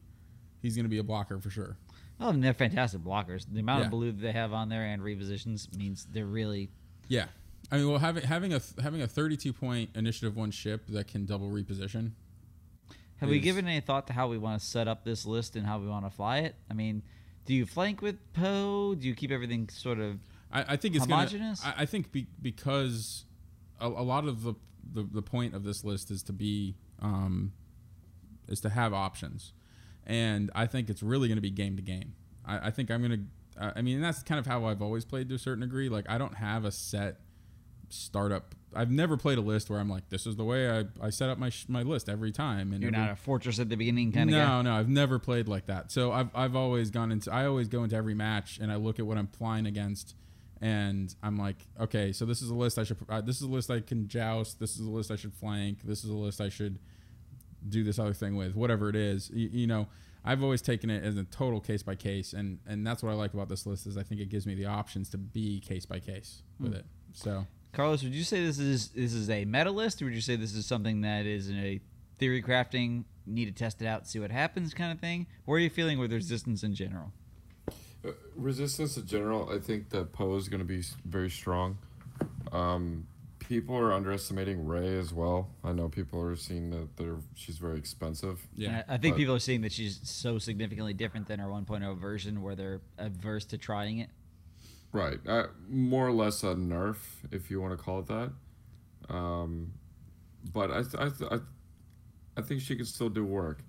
he's 0.61 0.75
gonna 0.75 0.89
be 0.89 0.97
a 0.97 1.03
blocker 1.03 1.39
for 1.39 1.49
sure. 1.51 1.77
Oh, 2.19 2.29
and 2.29 2.43
they're 2.43 2.53
fantastic 2.53 3.01
blockers. 3.01 3.45
The 3.49 3.59
amount 3.61 3.79
Yeah. 3.81 3.85
of 3.85 3.91
blue 3.91 4.11
that 4.11 4.21
they 4.21 4.31
have 4.31 4.51
on 4.51 4.67
there 4.69 4.83
and 4.83 5.01
repositions 5.01 5.73
means 5.77 6.07
they're 6.11 6.25
really. 6.25 6.69
Yeah, 7.09 7.25
I 7.71 7.77
mean, 7.77 7.89
well, 7.89 7.99
having 7.99 8.23
having 8.23 8.53
a 8.53 8.61
having 8.81 9.01
a 9.01 9.07
32 9.07 9.51
point 9.51 9.89
initiative 9.95 10.37
one 10.37 10.51
ship 10.51 10.85
that 10.89 11.07
can 11.07 11.25
double 11.25 11.49
reposition. 11.49 12.11
Have 13.17 13.27
we 13.27 13.39
given 13.39 13.67
any 13.67 13.81
thought 13.81 14.07
to 14.07 14.13
how 14.13 14.29
we 14.29 14.37
want 14.37 14.61
to 14.61 14.65
set 14.65 14.87
up 14.87 15.03
this 15.03 15.25
list 15.25 15.57
and 15.57 15.65
how 15.65 15.77
we 15.77 15.87
want 15.87 16.05
to 16.05 16.09
fly 16.09 16.37
it? 16.37 16.55
I 16.71 16.73
mean, 16.73 17.03
do 17.45 17.53
you 17.53 17.65
flank 17.65 18.01
with 18.01 18.15
Poe? 18.31 18.95
Do 18.95 19.05
you 19.05 19.13
keep 19.13 19.29
everything 19.29 19.67
sort 19.67 19.99
of? 19.99 20.19
I, 20.51 20.73
I 20.73 20.75
think 20.77 20.95
it's 20.95 21.03
Homogeneous? 21.03 21.59
Gonna, 21.59 21.75
I, 21.77 21.81
I 21.81 21.85
think 21.85 22.13
be, 22.13 22.27
because 22.41 23.25
a, 23.81 23.87
a 23.87 24.05
lot 24.05 24.25
of 24.25 24.43
the, 24.43 24.53
the 24.93 25.03
the 25.03 25.21
point 25.21 25.53
of 25.53 25.63
this 25.63 25.83
list 25.83 26.11
is 26.11 26.23
to 26.23 26.33
be 26.33 26.75
um, 27.01 27.51
is 28.47 28.61
to 28.61 28.69
have 28.69 28.93
options, 28.93 29.51
and 30.05 30.49
I 30.55 30.65
think 30.65 30.89
it's 30.89 31.03
really 31.03 31.27
going 31.27 31.37
to 31.37 31.41
be 31.41 31.51
game 31.51 31.75
to 31.75 31.81
game. 31.81 32.13
I, 32.45 32.67
I 32.67 32.71
think 32.71 32.89
I'm 32.89 33.01
going 33.01 33.11
to. 33.11 33.25
I 33.59 33.81
mean, 33.81 34.01
that's 34.01 34.23
kind 34.23 34.39
of 34.39 34.45
how 34.47 34.65
I've 34.65 34.81
always 34.81 35.05
played 35.05 35.29
to 35.29 35.35
a 35.35 35.39
certain 35.39 35.61
degree. 35.61 35.89
Like 35.89 36.09
I 36.09 36.17
don't 36.17 36.35
have 36.35 36.65
a 36.65 36.71
set 36.71 37.17
startup. 37.89 38.55
I've 38.75 38.91
never 38.91 39.17
played 39.17 39.37
a 39.39 39.41
list 39.41 39.69
where 39.69 39.79
I'm 39.79 39.89
like, 39.89 40.09
this 40.09 40.27
is 40.27 40.35
the 40.35 40.43
way 40.43 40.69
I, 40.69 40.85
I 41.01 41.09
set 41.09 41.29
up 41.29 41.39
my 41.39 41.49
sh- 41.49 41.65
my 41.67 41.81
list 41.81 42.07
every 42.07 42.31
time. 42.31 42.71
And 42.71 42.81
You're 42.83 42.89
every- 42.93 42.99
not 43.05 43.11
a 43.11 43.15
fortress 43.15 43.59
at 43.59 43.67
the 43.69 43.75
beginning 43.75 44.11
kind 44.11 44.29
no, 44.29 44.39
of 44.41 44.47
guy. 44.47 44.61
no, 44.61 44.73
I've 44.75 44.89
never 44.89 45.17
played 45.17 45.47
like 45.47 45.65
that. 45.65 45.91
So 45.91 46.11
I've 46.11 46.29
I've 46.35 46.55
always 46.55 46.91
gone 46.91 47.11
into 47.11 47.33
I 47.33 47.45
always 47.47 47.67
go 47.67 47.83
into 47.83 47.95
every 47.95 48.13
match 48.13 48.59
and 48.61 48.71
I 48.71 48.75
look 48.75 48.99
at 48.99 49.05
what 49.07 49.17
I'm 49.17 49.27
flying 49.27 49.65
against, 49.65 50.15
and 50.61 51.13
I'm 51.23 51.37
like, 51.37 51.65
okay, 51.79 52.11
so 52.11 52.25
this 52.25 52.41
is 52.43 52.49
a 52.51 52.55
list 52.55 52.77
I 52.77 52.83
should. 52.83 52.97
Uh, 53.09 53.21
this 53.21 53.37
is 53.37 53.41
a 53.43 53.47
list 53.47 53.71
I 53.71 53.79
can 53.79 54.07
joust. 54.07 54.59
This 54.59 54.75
is 54.75 54.81
a 54.85 54.89
list 54.89 55.09
I 55.09 55.15
should 55.15 55.33
flank. 55.33 55.79
This 55.83 56.03
is 56.03 56.11
a 56.11 56.15
list 56.15 56.39
I 56.39 56.49
should 56.49 56.77
do 57.67 57.83
this 57.83 57.97
other 57.97 58.13
thing 58.13 58.35
with. 58.35 58.55
Whatever 58.55 58.89
it 58.89 58.95
is, 58.95 59.31
you, 59.33 59.49
you 59.51 59.67
know. 59.67 59.87
I've 60.29 60.43
always 60.43 60.61
taken 60.61 60.91
it 60.91 61.03
as 61.03 61.17
a 61.17 61.23
total 61.23 61.59
case 61.59 61.81
by 61.81 61.95
case, 61.95 62.33
and 62.33 62.59
and 62.67 62.85
that's 62.85 63.01
what 63.01 63.09
I 63.09 63.15
like 63.15 63.33
about 63.33 63.49
this 63.49 63.65
list 63.65 63.87
is 63.87 63.97
I 63.97 64.03
think 64.03 64.21
it 64.21 64.29
gives 64.29 64.45
me 64.45 64.53
the 64.53 64.67
options 64.67 65.09
to 65.09 65.17
be 65.17 65.59
case 65.59 65.87
by 65.87 65.99
case 65.99 66.43
with 66.59 66.75
it. 66.75 66.85
So 67.13 67.47
Carlos, 67.73 68.03
would 68.03 68.13
you 68.13 68.23
say 68.23 68.45
this 68.45 68.59
is 68.59 68.89
this 68.89 69.13
is 69.13 69.31
a 69.31 69.43
meta 69.45 69.71
list, 69.71 70.03
or 70.03 70.05
would 70.05 70.13
you 70.13 70.21
say 70.21 70.35
this 70.35 70.53
is 70.53 70.67
something 70.67 71.01
that 71.01 71.25
is 71.25 71.49
in 71.49 71.57
a 71.57 71.81
theory 72.19 72.43
crafting, 72.43 73.05
need 73.25 73.45
to 73.45 73.51
test 73.51 73.81
it 73.81 73.87
out, 73.87 74.07
see 74.07 74.19
what 74.19 74.29
happens 74.29 74.71
kind 74.75 74.91
of 74.91 74.99
thing? 74.99 75.25
Where 75.45 75.57
are 75.57 75.61
you 75.61 75.69
feeling 75.71 75.97
with 75.97 76.13
resistance 76.13 76.61
in 76.61 76.75
general? 76.75 77.11
Uh, 78.05 78.11
Resistance 78.35 78.97
in 78.97 79.07
general, 79.07 79.49
I 79.51 79.57
think 79.57 79.89
that 79.89 80.13
Poe 80.13 80.35
is 80.35 80.47
going 80.47 80.59
to 80.59 80.65
be 80.65 80.83
very 81.05 81.31
strong. 81.31 81.79
Um, 82.51 83.07
people 83.49 83.75
are 83.75 83.91
underestimating 83.91 84.63
Rey 84.63 84.95
as 84.99 85.11
well. 85.11 85.49
I 85.63 85.73
know 85.73 85.89
people 85.89 86.21
are 86.21 86.35
seeing 86.35 86.69
that 86.69 86.95
they're 86.95 87.17
she's 87.33 87.57
very 87.57 87.79
expensive. 87.79 88.47
yeah, 88.55 88.67
And 88.67 88.77
I, 88.87 88.93
I 88.93 88.97
think 88.97 89.17
people 89.17 89.33
are 89.33 89.39
seeing 89.39 89.61
that 89.61 89.71
she's 89.71 89.99
so 90.03 90.37
significantly 90.37 90.93
different 90.93 91.27
than 91.27 91.39
her 91.39 91.47
1.0 91.47 91.97
version, 91.97 92.43
where 92.43 92.55
they're 92.55 92.79
averse 92.99 93.45
to 93.45 93.57
trying 93.57 93.97
it. 93.97 94.09
Right. 94.91 95.17
Uh, 95.27 95.47
more 95.67 96.07
or 96.07 96.11
less 96.11 96.43
a 96.43 96.53
nerf, 96.53 96.97
if 97.31 97.49
you 97.49 97.59
want 97.59 97.77
to 97.77 97.83
call 97.83 97.99
it 97.99 98.07
that. 98.07 98.31
Um, 99.13 99.73
but 100.53 100.69
I, 100.69 100.83
th- 100.83 100.95
I, 100.97 101.09
th- 101.09 101.31
I, 101.31 101.39
I 102.37 102.41
think 102.43 102.61
she 102.61 102.75
can 102.75 102.85
still 102.85 103.09
do 103.09 103.25
work. 103.25 103.63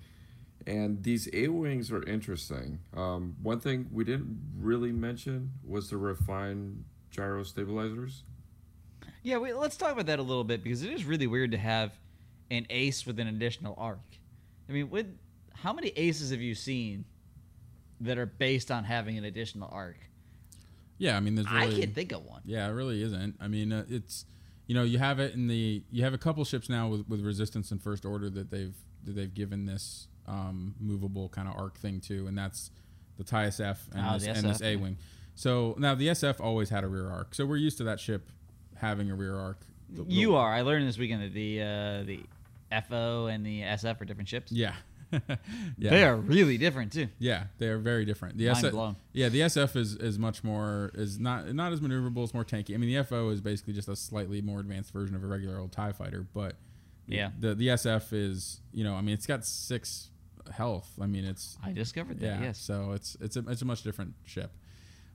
And 0.66 1.02
these 1.02 1.26
A 1.32 1.48
wings 1.48 1.90
are 1.90 2.02
interesting. 2.02 2.80
Um, 2.94 3.34
one 3.42 3.60
thing 3.60 3.88
we 3.90 4.04
didn't 4.04 4.38
really 4.58 4.92
mention 4.92 5.52
was 5.66 5.88
the 5.88 5.96
refined 5.96 6.84
gyro 7.10 7.44
stabilizers. 7.44 8.24
Yeah, 9.22 9.36
wait, 9.36 9.56
let's 9.56 9.76
talk 9.76 9.92
about 9.92 10.06
that 10.06 10.18
a 10.18 10.22
little 10.22 10.44
bit 10.44 10.62
because 10.62 10.82
it 10.82 10.92
is 10.92 11.04
really 11.04 11.26
weird 11.26 11.50
to 11.52 11.58
have 11.58 11.92
an 12.50 12.66
ace 12.70 13.06
with 13.06 13.20
an 13.20 13.28
additional 13.28 13.74
arc. 13.76 13.98
I 14.68 14.72
mean, 14.72 14.90
with 14.90 15.06
how 15.54 15.72
many 15.72 15.88
aces 15.88 16.30
have 16.30 16.40
you 16.40 16.54
seen 16.54 17.04
that 18.00 18.18
are 18.18 18.26
based 18.26 18.70
on 18.70 18.84
having 18.84 19.18
an 19.18 19.24
additional 19.24 19.68
arc? 19.72 19.96
yeah. 20.98 21.16
I 21.16 21.20
mean, 21.20 21.34
there's 21.34 21.46
I 21.48 21.64
really, 21.64 21.80
can't 21.80 21.94
think 21.94 22.12
of 22.12 22.24
one. 22.24 22.42
Yeah, 22.44 22.68
it 22.68 22.72
really 22.72 23.02
isn't. 23.02 23.36
I 23.40 23.48
mean, 23.48 23.72
uh, 23.72 23.84
it's 23.88 24.24
you 24.66 24.74
know 24.74 24.84
you 24.84 24.98
have 24.98 25.18
it 25.18 25.34
in 25.34 25.48
the 25.48 25.82
you 25.90 26.04
have 26.04 26.14
a 26.14 26.18
couple 26.18 26.44
ships 26.44 26.68
now 26.68 26.88
with, 26.88 27.08
with 27.08 27.20
resistance 27.20 27.70
and 27.70 27.82
first 27.82 28.04
order 28.04 28.30
that 28.30 28.50
they've 28.50 28.74
that 29.04 29.16
they've 29.16 29.32
given 29.32 29.66
this 29.66 30.08
um, 30.28 30.74
movable 30.78 31.28
kind 31.28 31.48
of 31.48 31.56
arc 31.56 31.76
thing 31.78 32.00
to, 32.00 32.26
and 32.26 32.36
that's 32.38 32.70
the 33.18 33.24
TIE 33.24 33.46
SF 33.46 33.78
and 33.92 34.06
Oh, 34.06 34.12
this, 34.14 34.24
the 34.24 34.30
and 34.30 34.44
this 34.44 34.58
SF, 34.58 34.66
A 34.66 34.76
wing. 34.76 34.96
So 35.34 35.74
now 35.78 35.94
the 35.94 36.08
SF 36.08 36.40
always 36.40 36.68
had 36.70 36.84
a 36.84 36.88
rear 36.88 37.08
arc, 37.08 37.34
so 37.34 37.46
we're 37.46 37.56
used 37.56 37.78
to 37.78 37.84
that 37.84 37.98
ship 37.98 38.30
having 38.80 39.10
a 39.10 39.14
rear 39.14 39.36
arc. 39.36 39.60
The- 39.90 40.02
the- 40.04 40.12
You 40.12 40.34
are. 40.36 40.52
I 40.52 40.62
learned 40.62 40.86
this 40.88 40.98
weekend 40.98 41.22
that 41.22 41.34
the 41.34 41.62
uh, 41.62 42.02
the 42.04 42.20
FO 42.88 43.26
and 43.26 43.44
the 43.44 43.62
SF 43.62 44.00
are 44.00 44.04
different 44.04 44.28
ships. 44.28 44.52
Yeah. 44.52 44.74
yeah. 45.12 45.36
They 45.76 46.04
are 46.04 46.14
really 46.16 46.56
different 46.56 46.92
too. 46.92 47.08
Yeah, 47.18 47.46
they 47.58 47.66
are 47.66 47.78
very 47.78 48.04
different. 48.04 48.38
The 48.38 48.46
Mind 48.46 48.64
SF, 48.64 48.70
blown. 48.70 48.96
yeah, 49.12 49.28
the 49.28 49.40
SF 49.40 49.74
is 49.74 49.96
is 49.96 50.20
much 50.20 50.44
more 50.44 50.92
is 50.94 51.18
not 51.18 51.52
not 51.52 51.72
as 51.72 51.80
maneuverable. 51.80 52.22
It's 52.22 52.32
more 52.32 52.44
tanky. 52.44 52.74
I 52.74 52.76
mean, 52.76 52.94
the 52.94 53.02
FO 53.02 53.30
is 53.30 53.40
basically 53.40 53.72
just 53.72 53.88
a 53.88 53.96
slightly 53.96 54.40
more 54.40 54.60
advanced 54.60 54.92
version 54.92 55.16
of 55.16 55.24
a 55.24 55.26
regular 55.26 55.58
old 55.58 55.72
Tie 55.72 55.90
fighter, 55.90 56.24
but 56.32 56.54
Yeah. 57.08 57.30
the 57.40 57.56
the 57.56 57.68
SF 57.68 58.12
is 58.12 58.60
you 58.72 58.84
know 58.84 58.94
I 58.94 59.00
mean 59.00 59.14
it's 59.14 59.26
got 59.26 59.44
six 59.44 60.10
health. 60.52 60.88
I 61.00 61.06
mean 61.06 61.24
it's 61.24 61.58
I 61.60 61.72
discovered 61.72 62.20
that. 62.20 62.26
yeah, 62.26 62.42
Yes. 62.42 62.58
so 62.60 62.92
it's 62.92 63.16
it's 63.20 63.36
a 63.36 63.40
it's 63.48 63.62
a 63.62 63.64
much 63.64 63.82
different 63.82 64.14
ship. 64.24 64.52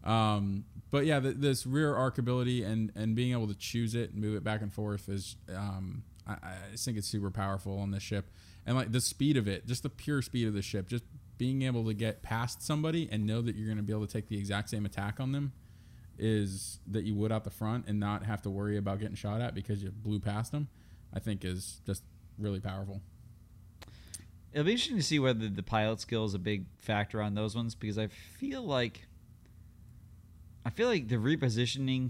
Um, 0.03 0.65
but 0.95 1.05
yeah, 1.05 1.19
this 1.21 1.67
rear 1.67 1.93
arc 1.93 2.19
ability 2.19 2.63
and 2.63 2.89
and 2.95 3.17
being 3.17 3.33
able 3.33 3.49
to 3.49 3.53
choose 3.53 3.95
it 3.95 4.13
and 4.13 4.21
move 4.21 4.33
it 4.37 4.45
back 4.45 4.61
and 4.61 4.71
forth 4.71 5.09
is 5.09 5.35
um, 5.53 6.03
I, 6.25 6.35
I 6.35 6.55
think 6.77 6.97
it's 6.97 7.05
super 7.05 7.29
powerful 7.29 7.77
on 7.79 7.91
this 7.91 8.01
ship, 8.01 8.31
and 8.65 8.77
like 8.77 8.93
the 8.93 9.01
speed 9.01 9.35
of 9.35 9.45
it, 9.45 9.67
just 9.67 9.83
the 9.83 9.89
pure 9.89 10.21
speed 10.21 10.47
of 10.47 10.53
the 10.53 10.61
ship, 10.61 10.87
just 10.87 11.03
being 11.37 11.63
able 11.63 11.83
to 11.87 11.93
get 11.93 12.23
past 12.23 12.61
somebody 12.61 13.09
and 13.11 13.27
know 13.27 13.41
that 13.41 13.57
you're 13.57 13.65
going 13.65 13.75
to 13.75 13.83
be 13.83 13.91
able 13.91 14.07
to 14.07 14.13
take 14.13 14.29
the 14.29 14.37
exact 14.37 14.69
same 14.69 14.85
attack 14.85 15.19
on 15.19 15.33
them 15.33 15.51
is 16.17 16.79
that 16.87 17.03
you 17.03 17.13
would 17.13 17.29
out 17.29 17.43
the 17.43 17.49
front 17.49 17.83
and 17.89 17.99
not 17.99 18.23
have 18.23 18.41
to 18.43 18.49
worry 18.49 18.77
about 18.77 18.97
getting 19.01 19.17
shot 19.17 19.41
at 19.41 19.53
because 19.53 19.83
you 19.83 19.91
blew 19.91 20.17
past 20.17 20.53
them. 20.53 20.69
I 21.13 21.19
think 21.19 21.43
is 21.43 21.81
just 21.85 22.03
really 22.37 22.61
powerful. 22.61 23.01
It'll 24.53 24.63
be 24.63 24.71
interesting 24.71 24.95
to 24.95 25.03
see 25.03 25.19
whether 25.19 25.49
the 25.49 25.61
pilot 25.61 25.99
skill 25.99 26.23
is 26.23 26.35
a 26.35 26.39
big 26.39 26.67
factor 26.77 27.21
on 27.21 27.35
those 27.35 27.53
ones 27.53 27.75
because 27.75 27.97
I 27.97 28.07
feel 28.07 28.63
like 28.63 29.01
I 30.65 30.71
feel 30.71 30.87
like 30.87 31.07
the 31.07 31.15
repositioning, 31.15 32.09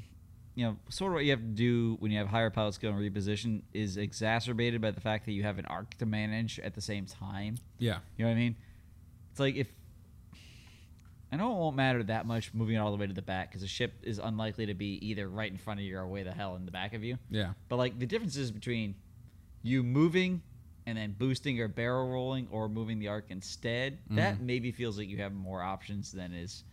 you 0.55 0.65
know, 0.65 0.77
sort 0.89 1.11
of 1.11 1.15
what 1.15 1.25
you 1.25 1.31
have 1.31 1.41
to 1.41 1.45
do 1.45 1.97
when 1.99 2.11
you 2.11 2.17
have 2.17 2.27
higher 2.27 2.49
pilot 2.49 2.73
skill 2.73 2.91
and 2.91 2.99
reposition 2.99 3.63
is 3.73 3.97
exacerbated 3.97 4.81
by 4.81 4.91
the 4.91 5.01
fact 5.01 5.25
that 5.25 5.33
you 5.33 5.43
have 5.43 5.59
an 5.59 5.65
arc 5.65 5.95
to 5.95 6.05
manage 6.05 6.59
at 6.59 6.73
the 6.73 6.81
same 6.81 7.05
time. 7.05 7.57
Yeah, 7.77 7.99
You 8.17 8.25
know 8.25 8.31
what 8.31 8.37
I 8.37 8.39
mean? 8.39 8.55
It's 9.31 9.39
like 9.39 9.55
if 9.55 9.67
I 11.31 11.35
know 11.35 11.51
it 11.51 11.59
won't 11.59 11.75
matter 11.75 12.01
that 12.03 12.25
much 12.25 12.53
moving 12.53 12.77
it 12.77 12.79
all 12.79 12.91
the 12.91 12.97
way 12.97 13.07
to 13.07 13.13
the 13.13 13.21
back 13.21 13.49
because 13.49 13.61
the 13.61 13.67
ship 13.67 13.93
is 14.03 14.19
unlikely 14.19 14.67
to 14.67 14.73
be 14.73 15.05
either 15.05 15.27
right 15.27 15.51
in 15.51 15.57
front 15.57 15.81
of 15.81 15.85
you 15.85 15.97
or 15.97 16.07
way 16.07 16.23
the 16.23 16.31
hell 16.31 16.55
in 16.55 16.65
the 16.65 16.71
back 16.71 16.93
of 16.93 17.03
you. 17.03 17.17
yeah, 17.29 17.51
But 17.67 17.75
like 17.75 17.99
the 17.99 18.05
differences 18.05 18.51
between 18.51 18.95
you 19.61 19.83
moving 19.83 20.41
and 20.85 20.97
then 20.97 21.13
boosting 21.17 21.59
or 21.59 21.67
barrel 21.67 22.09
rolling 22.09 22.47
or 22.51 22.69
moving 22.69 22.99
the 22.99 23.09
arc 23.09 23.25
instead, 23.29 23.97
that 24.11 24.35
mm-hmm. 24.35 24.45
maybe 24.45 24.71
feels 24.71 24.97
like 24.97 25.09
you 25.09 25.17
have 25.17 25.33
more 25.33 25.61
options 25.61 26.11
than 26.11 26.33
is 26.33 26.63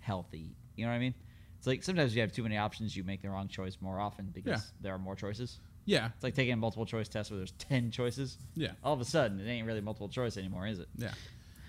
healthy. 0.00 0.56
You 0.82 0.88
know 0.88 0.94
what 0.94 0.96
I 0.96 1.00
mean? 1.00 1.14
It's 1.58 1.66
like 1.68 1.84
sometimes 1.84 2.12
you 2.12 2.22
have 2.22 2.32
too 2.32 2.42
many 2.42 2.56
options, 2.56 2.96
you 2.96 3.04
make 3.04 3.22
the 3.22 3.30
wrong 3.30 3.46
choice 3.46 3.78
more 3.80 4.00
often 4.00 4.30
because 4.34 4.50
Yeah. 4.50 4.70
there 4.80 4.92
are 4.94 4.98
more 4.98 5.14
choices. 5.14 5.60
yeah, 5.84 6.06
It's 6.14 6.24
like 6.24 6.34
taking 6.34 6.54
a 6.54 6.56
multiple 6.56 6.84
choice 6.86 7.08
test 7.08 7.30
where 7.30 7.38
there's 7.38 7.52
10 7.52 7.92
choices. 7.92 8.36
yeah. 8.56 8.72
All 8.82 8.92
of 8.92 9.00
a 9.00 9.04
sudden, 9.04 9.38
it 9.38 9.48
ain't 9.48 9.64
really 9.64 9.80
multiple 9.80 10.08
choice 10.08 10.36
anymore, 10.36 10.66
is 10.66 10.80
it? 10.80 10.88
Yeah. 10.96 11.12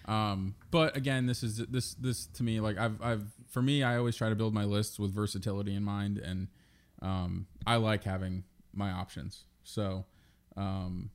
Um, 0.05 0.55
but 0.71 0.97
again, 0.97 1.27
this 1.27 1.43
is 1.43 1.57
this 1.57 1.93
this 1.93 2.25
to 2.25 2.43
me 2.43 2.59
like 2.59 2.77
I've 2.79 2.99
I've 3.03 3.23
for 3.49 3.61
me 3.61 3.83
I 3.83 3.97
always 3.97 4.15
try 4.17 4.29
to 4.29 4.35
build 4.35 4.53
my 4.53 4.63
lists 4.65 4.97
with 4.99 5.13
versatility 5.13 5.75
in 5.75 5.83
mind, 5.83 6.17
and 6.17 6.47
um, 7.01 7.45
I 7.67 7.75
like 7.75 8.03
having 8.03 8.43
my 8.73 8.89
options. 8.91 9.45
So 9.63 10.05
um, 10.57 11.11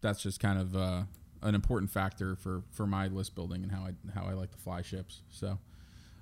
that's 0.00 0.22
just 0.22 0.38
kind 0.40 0.58
of 0.58 0.74
uh, 0.76 1.02
an 1.42 1.54
important 1.56 1.90
factor 1.90 2.34
for 2.36 2.62
for 2.70 2.86
my 2.86 3.08
list 3.08 3.34
building 3.34 3.62
and 3.64 3.72
how 3.72 3.82
I 3.82 3.92
how 4.14 4.24
I 4.26 4.32
like 4.34 4.52
to 4.52 4.58
fly 4.58 4.82
ships. 4.82 5.20
So. 5.30 5.58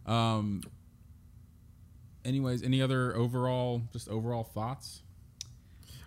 Um, 0.06 0.62
anyways, 2.26 2.62
any 2.62 2.82
other 2.82 3.14
overall 3.16 3.82
just 3.92 4.08
overall 4.08 4.44
thoughts? 4.44 5.02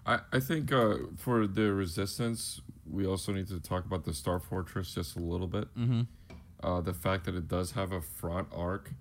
I, 0.06 0.20
I 0.34 0.40
think 0.40 0.72
uh, 0.72 0.96
for 1.18 1.48
the 1.48 1.74
resistance, 1.74 2.62
we 2.90 3.06
also 3.06 3.32
need 3.32 3.48
to 3.48 3.60
talk 3.60 3.86
about 3.86 4.04
the 4.06 4.14
Star 4.14 4.40
Fortress 4.40 4.94
just 4.94 5.16
a 5.16 5.20
little 5.20 5.48
bit. 5.48 5.74
Mm-hmm. 5.78 6.02
Uh, 6.62 6.82
the 6.82 6.94
fact 6.94 7.26
that 7.26 7.36
it 7.36 7.48
does 7.48 7.72
have 7.72 7.92
a 7.92 8.02
front 8.02 8.48
arc 8.54 8.92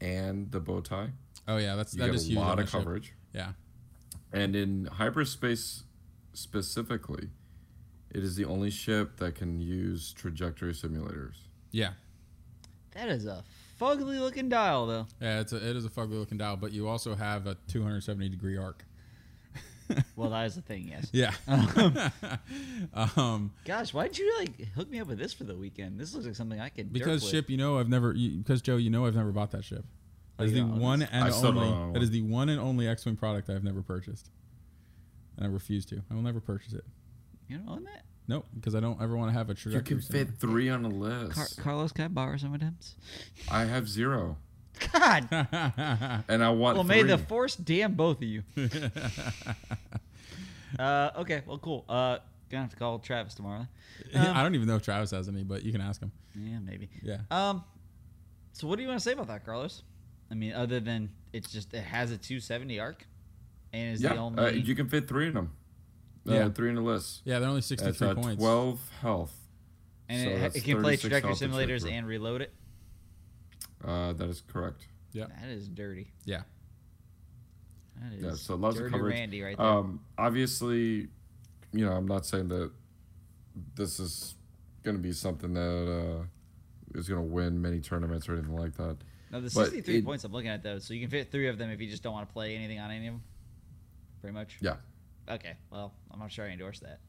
and 0.00 0.50
the 0.52 0.60
bow 0.60 0.80
tie. 0.80 1.10
Oh 1.46 1.56
yeah, 1.56 1.74
that's 1.76 1.94
You 1.94 2.00
that 2.00 2.06
get 2.06 2.14
is 2.16 2.24
a 2.26 2.28
huge 2.28 2.38
lot 2.38 2.56
the 2.56 2.62
of 2.64 2.68
ship. 2.70 2.80
coverage. 2.80 3.14
Yeah. 3.32 3.52
And 4.32 4.54
in 4.54 4.86
hyperspace 4.86 5.84
specifically, 6.34 7.30
it 8.10 8.22
is 8.22 8.36
the 8.36 8.44
only 8.44 8.70
ship 8.70 9.16
that 9.18 9.34
can 9.34 9.60
use 9.60 10.12
trajectory 10.12 10.72
simulators. 10.72 11.34
Yeah, 11.70 11.90
That 12.92 13.08
is 13.08 13.26
a 13.26 13.44
fugly 13.80 14.18
looking 14.20 14.48
dial, 14.48 14.86
though. 14.86 15.06
yeah, 15.20 15.40
it's 15.40 15.52
a, 15.52 15.56
it 15.56 15.76
is 15.76 15.84
a 15.84 15.88
fugly 15.88 16.18
looking 16.18 16.38
dial, 16.38 16.56
but 16.56 16.72
you 16.72 16.88
also 16.88 17.14
have 17.14 17.46
a 17.46 17.56
270 17.68 18.28
degree 18.28 18.56
arc. 18.56 18.84
Well, 20.16 20.28
that 20.30 20.44
is 20.44 20.54
the 20.54 20.60
thing, 20.60 20.88
yes. 20.88 21.08
Yeah. 21.12 21.32
um, 23.16 23.52
Gosh, 23.64 23.94
why 23.94 24.08
did 24.08 24.18
you 24.18 24.36
like 24.38 24.68
hook 24.74 24.90
me 24.90 25.00
up 25.00 25.08
with 25.08 25.18
this 25.18 25.32
for 25.32 25.44
the 25.44 25.56
weekend? 25.56 25.98
This 25.98 26.12
looks 26.12 26.26
like 26.26 26.34
something 26.34 26.60
I 26.60 26.68
could. 26.68 26.92
because 26.92 27.22
derp 27.22 27.24
with. 27.24 27.30
ship, 27.30 27.50
you 27.50 27.56
know, 27.56 27.78
I've 27.78 27.88
never 27.88 28.12
you, 28.12 28.38
because 28.38 28.60
Joe, 28.60 28.76
you 28.76 28.90
know, 28.90 29.06
I've 29.06 29.16
never 29.16 29.32
bought 29.32 29.52
that 29.52 29.64
ship. 29.64 29.86
That 30.36 30.44
is 30.44 30.52
you 30.52 30.58
the 30.58 30.66
one 30.66 31.02
and 31.02 31.24
I 31.24 31.30
still 31.30 31.52
don't 31.52 31.64
only. 31.64 31.92
That 31.94 32.02
is 32.02 32.10
the 32.10 32.20
one 32.22 32.50
and 32.50 32.60
only 32.60 32.86
X-wing 32.86 33.16
product 33.16 33.48
I've 33.48 33.64
never 33.64 33.80
purchased, 33.82 34.30
and 35.36 35.46
I 35.46 35.48
refuse 35.48 35.86
to. 35.86 36.02
I 36.10 36.14
will 36.14 36.22
never 36.22 36.40
purchase 36.40 36.74
it. 36.74 36.84
You 37.48 37.58
don't 37.58 37.68
own 37.68 37.84
that? 37.84 38.04
Nope, 38.28 38.44
because 38.54 38.74
I 38.74 38.80
don't 38.80 39.00
ever 39.00 39.16
want 39.16 39.32
to 39.32 39.38
have 39.38 39.48
a 39.48 39.52
You 39.52 39.56
trajectory. 39.56 39.96
can 39.96 40.02
fit 40.02 40.28
three 40.38 40.68
on 40.68 40.84
a 40.84 40.88
list. 40.88 41.32
Car- 41.32 41.64
Carlos, 41.64 41.92
can 41.92 42.04
I 42.04 42.08
borrow 42.08 42.36
some 42.36 42.52
of 42.52 42.60
them? 42.60 42.76
I 43.50 43.64
have 43.64 43.88
zero, 43.88 44.36
God. 44.92 45.26
and 46.28 46.44
I 46.44 46.50
want. 46.50 46.76
Well, 46.76 46.84
may 46.84 47.02
the 47.02 47.16
force 47.18 47.56
damn 47.56 47.94
both 47.94 48.18
of 48.18 48.24
you. 48.24 48.42
uh, 50.78 51.10
okay, 51.18 51.42
well, 51.46 51.58
cool. 51.58 51.84
Uh, 51.88 52.18
gonna 52.50 52.62
have 52.62 52.70
to 52.70 52.76
call 52.76 52.98
Travis 52.98 53.34
tomorrow. 53.34 53.66
Um, 54.14 54.36
I 54.36 54.42
don't 54.42 54.54
even 54.54 54.68
know 54.68 54.76
if 54.76 54.82
Travis 54.82 55.10
has 55.12 55.28
any, 55.28 55.42
but 55.42 55.62
you 55.64 55.72
can 55.72 55.80
ask 55.80 56.00
him. 56.00 56.12
Yeah, 56.34 56.58
maybe. 56.60 56.88
Yeah. 57.02 57.18
Um, 57.30 57.64
so 58.52 58.66
what 58.66 58.76
do 58.76 58.82
you 58.82 58.88
want 58.88 59.00
to 59.00 59.04
say 59.04 59.12
about 59.12 59.28
that, 59.28 59.44
Carlos? 59.44 59.82
I 60.30 60.34
mean, 60.34 60.52
other 60.52 60.80
than 60.80 61.10
it's 61.32 61.50
just 61.50 61.72
it 61.72 61.82
has 61.82 62.10
a 62.10 62.18
270 62.18 62.78
arc, 62.78 63.06
and 63.72 63.94
is 63.94 64.02
Yeah, 64.02 64.14
the 64.14 64.18
only 64.18 64.44
uh, 64.44 64.48
you 64.50 64.74
can 64.74 64.88
fit 64.88 65.08
three 65.08 65.28
in 65.28 65.34
them. 65.34 65.52
Uh, 66.28 66.34
Yeah. 66.34 66.48
three 66.50 66.68
in 66.68 66.74
the 66.74 66.80
list. 66.82 67.22
Yeah, 67.24 67.38
they're 67.38 67.48
only 67.48 67.60
That's 67.60 67.68
63 67.68 68.08
uh, 68.08 68.14
points. 68.14 68.36
twelve 68.42 68.90
health. 69.00 69.34
and 70.08 70.22
so 70.22 70.46
it, 70.46 70.56
it 70.56 70.64
can 70.64 70.82
play 70.82 70.96
36 70.96 71.00
trajectory 71.02 71.34
simulators 71.34 71.90
and 71.90 72.06
reload 72.06 72.42
it. 72.42 72.52
Uh, 73.84 74.12
that 74.14 74.28
is 74.28 74.42
correct. 74.46 74.86
Yeah. 75.12 75.26
That 75.40 75.48
is 75.48 75.68
dirty. 75.68 76.12
Yeah. 76.24 76.42
That 78.00 78.12
is 78.14 78.22
Yeah, 78.22 78.34
so 78.34 78.54
lots 78.56 78.76
of 78.76 78.82
dirty 78.82 78.92
coverage. 78.92 79.14
Randy 79.14 79.42
right 79.42 79.56
there. 79.56 79.66
Um, 79.66 80.00
obviously, 80.16 81.08
you 81.72 81.84
know, 81.84 81.92
I'm 81.92 82.06
not 82.06 82.26
saying 82.26 82.48
that 82.48 82.70
this 83.74 83.98
is 84.00 84.34
going 84.82 84.96
to 84.96 85.02
be 85.02 85.12
something 85.12 85.52
that 85.54 86.20
uh, 86.20 86.98
is 86.98 87.08
going 87.08 87.20
to 87.20 87.26
win 87.32 87.60
many 87.60 87.80
tournaments 87.80 88.28
or 88.28 88.34
anything 88.34 88.56
like 88.56 88.74
that. 88.76 88.96
now 89.30 89.40
the 89.40 89.50
63 89.50 89.98
it- 89.98 90.04
points 90.04 90.24
I'm 90.24 90.32
looking 90.32 90.50
at 90.50 90.62
though, 90.62 90.78
so 90.78 90.94
you 90.94 91.00
can 91.00 91.10
fit 91.10 91.30
three 91.30 91.48
of 91.48 91.58
them 91.58 91.70
if 91.70 91.80
you 91.80 91.88
just 91.88 92.02
don't 92.02 92.12
want 92.12 92.28
to 92.28 92.32
play 92.32 92.54
anything 92.56 92.78
on 92.78 92.90
any 92.90 93.08
of 93.08 93.14
them. 93.14 93.22
Pretty 94.20 94.34
much. 94.34 94.56
Yeah. 94.60 94.76
Okay. 95.30 95.54
Well, 95.70 95.92
I'm 96.10 96.18
not 96.18 96.32
sure 96.32 96.46
I 96.46 96.50
endorse 96.50 96.80
that. 96.80 97.00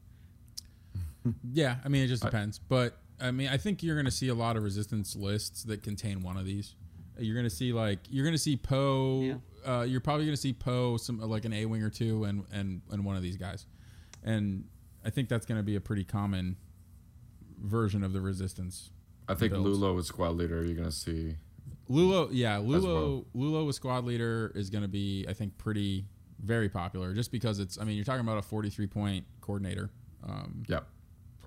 Yeah, 1.52 1.76
I 1.84 1.88
mean 1.88 2.02
it 2.04 2.06
just 2.08 2.24
I- 2.24 2.28
depends, 2.28 2.58
but 2.58 2.96
I 3.20 3.30
mean 3.30 3.48
I 3.48 3.58
think 3.58 3.82
you're 3.82 3.94
going 3.94 4.06
to 4.06 4.10
see 4.10 4.28
a 4.28 4.34
lot 4.34 4.56
of 4.56 4.62
resistance 4.62 5.14
lists 5.14 5.64
that 5.64 5.82
contain 5.82 6.22
one 6.22 6.38
of 6.38 6.46
these. 6.46 6.74
You're 7.18 7.34
going 7.34 7.44
to 7.44 7.54
see 7.54 7.74
like 7.74 7.98
you're 8.08 8.24
going 8.24 8.34
to 8.34 8.38
see 8.38 8.56
Poe. 8.56 9.20
Yeah. 9.22 9.34
Uh, 9.70 9.82
you're 9.82 10.00
probably 10.00 10.24
going 10.24 10.34
to 10.34 10.40
see 10.40 10.54
Poe 10.54 10.96
some 10.96 11.20
like 11.20 11.44
an 11.44 11.52
A 11.52 11.66
wing 11.66 11.82
or 11.82 11.90
two, 11.90 12.24
and 12.24 12.44
and 12.50 12.80
and 12.90 13.04
one 13.04 13.16
of 13.16 13.22
these 13.22 13.36
guys, 13.36 13.66
and 14.24 14.64
I 15.04 15.10
think 15.10 15.28
that's 15.28 15.44
going 15.44 15.58
to 15.58 15.62
be 15.62 15.76
a 15.76 15.80
pretty 15.80 16.04
common 16.04 16.56
version 17.62 18.02
of 18.02 18.14
the 18.14 18.22
resistance. 18.22 18.90
I 19.28 19.34
think 19.34 19.52
Builds. 19.52 19.78
Lulo 19.78 19.98
is 19.98 20.06
squad 20.06 20.36
leader. 20.36 20.64
You're 20.64 20.74
going 20.74 20.88
to 20.88 20.94
see. 20.94 21.36
Lulo, 21.90 22.28
yeah, 22.32 22.56
Lulo, 22.56 22.82
well. 22.82 23.24
Lulo 23.36 23.66
with 23.66 23.76
squad 23.76 24.04
leader 24.04 24.52
is 24.54 24.70
going 24.70 24.82
to 24.82 24.88
be, 24.88 25.26
I 25.28 25.34
think, 25.34 25.58
pretty 25.58 26.06
very 26.42 26.68
popular, 26.68 27.14
just 27.14 27.32
because 27.32 27.58
it's. 27.58 27.78
I 27.78 27.84
mean, 27.84 27.96
you're 27.96 28.04
talking 28.04 28.20
about 28.20 28.38
a 28.38 28.42
43 28.42 28.86
point 28.86 29.24
coordinator. 29.40 29.90
Um, 30.24 30.64
Yeah. 30.68 30.80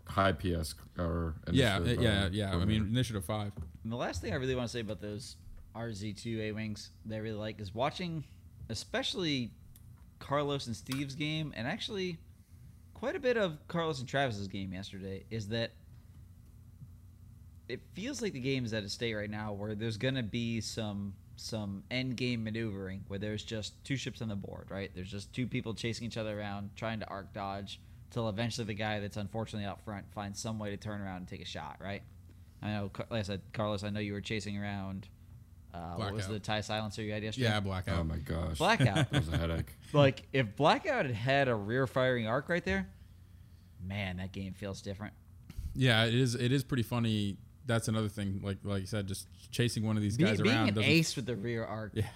High 0.06 0.34
PS 0.34 0.76
or 1.00 1.36
yeah, 1.50 1.80
yeah, 1.80 2.28
yeah. 2.30 2.54
I 2.54 2.66
mean, 2.66 2.84
initiative 2.84 3.24
five. 3.24 3.54
And 3.84 3.92
the 3.92 3.96
last 3.96 4.22
thing 4.22 4.34
I 4.34 4.36
really 4.36 4.54
want 4.54 4.68
to 4.68 4.72
say 4.72 4.82
about 4.82 5.00
those 5.00 5.38
RZ2 5.76 6.40
A 6.42 6.52
Wings 6.52 6.92
that 7.06 7.16
I 7.16 7.20
really 7.20 7.38
like 7.38 7.62
is 7.62 7.74
watching, 7.74 8.26
especially 8.70 9.52
Carlos 10.20 10.68
and 10.68 10.76
Steve's 10.76 11.16
game, 11.16 11.54
and 11.56 11.66
actually 11.66 12.18
quite 12.94 13.16
a 13.16 13.20
bit 13.20 13.38
of 13.38 13.66
Carlos 13.70 14.00
and 14.00 14.08
Travis's 14.08 14.50
game 14.50 14.74
yesterday, 14.74 15.24
is 15.32 15.48
that 15.48 15.72
it 17.70 17.82
feels 17.94 18.22
like 18.22 18.34
the 18.34 18.40
game 18.42 18.66
is 18.66 18.74
at 18.74 18.84
a 18.84 18.90
state 18.90 19.14
right 19.14 19.30
now 19.30 19.54
where 19.54 19.74
there's 19.74 19.98
going 19.98 20.16
to 20.16 20.24
be 20.24 20.60
some 20.60 21.14
some 21.36 21.84
end 21.90 22.16
game 22.16 22.44
maneuvering 22.44 23.04
where 23.08 23.20
there's 23.20 23.44
just 23.44 23.84
two 23.84 23.96
ships 23.96 24.22
on 24.22 24.28
the 24.28 24.36
board, 24.36 24.68
right? 24.70 24.92
There's 24.94 25.10
just 25.12 25.34
two 25.34 25.48
people 25.48 25.74
chasing 25.74 26.06
each 26.06 26.18
other 26.18 26.40
around, 26.40 26.72
trying 26.76 27.00
to 27.00 27.08
arc 27.08 27.34
dodge, 27.34 27.80
till 28.12 28.30
eventually 28.30 28.66
the 28.66 28.74
guy 28.74 29.00
that's 29.00 29.18
unfortunately 29.18 29.66
out 29.66 29.82
front 29.84 30.06
finds 30.14 30.40
some 30.40 30.60
way 30.60 30.70
to 30.70 30.78
turn 30.78 31.02
around 31.02 31.18
and 31.18 31.28
take 31.28 31.42
a 31.42 31.46
shot, 31.46 31.78
right? 31.82 32.04
I 32.62 32.68
know, 32.70 32.92
like 33.10 33.20
I 33.20 33.24
said, 33.24 33.42
Carlos, 33.52 33.84
I 33.84 33.90
know 33.90 34.00
you 34.00 34.14
were 34.14 34.22
chasing 34.22 34.58
around. 34.58 35.08
Uh, 35.74 35.96
what 35.96 36.14
was 36.14 36.28
the 36.28 36.40
tie 36.40 36.62
silencer 36.62 37.02
you 37.02 37.12
had 37.12 37.24
yesterday? 37.24 37.48
Yeah, 37.48 37.60
blackout. 37.60 38.00
Oh 38.00 38.04
my 38.04 38.18
gosh. 38.18 38.60
Blackout. 38.60 38.96
That 39.12 39.26
was 39.26 39.34
a 39.34 39.38
headache. 39.38 39.76
like 39.92 40.28
if 40.32 40.56
Blackout 40.56 41.06
had 41.08 41.16
had 41.16 41.48
a 41.48 41.56
rear 41.56 41.88
firing 41.88 42.28
arc 42.28 42.48
right 42.48 42.64
there, 42.64 42.88
man, 43.84 44.18
that 44.18 44.32
game 44.32 44.54
feels 44.54 44.82
different. 44.82 45.14
Yeah, 45.74 46.06
it 46.06 46.14
is. 46.14 46.36
It 46.36 46.52
is 46.52 46.64
pretty 46.64 46.84
funny. 46.84 47.38
That's 47.66 47.88
another 47.88 48.10
thing. 48.10 48.42
Like 48.44 48.58
like 48.64 48.82
you 48.82 48.88
said, 48.88 49.08
just 49.08 49.28
chasing 49.52 49.86
one 49.86 49.96
of 49.98 50.04
these 50.04 50.18
Be- 50.18 50.26
guys 50.26 50.42
being 50.42 50.56
around. 50.56 50.78
an 50.78 50.84
ace 50.84 51.16
with 51.16 51.26
the 51.26 51.36
rear 51.36 51.64
arc 51.64 51.92
Yeah. 51.96 52.08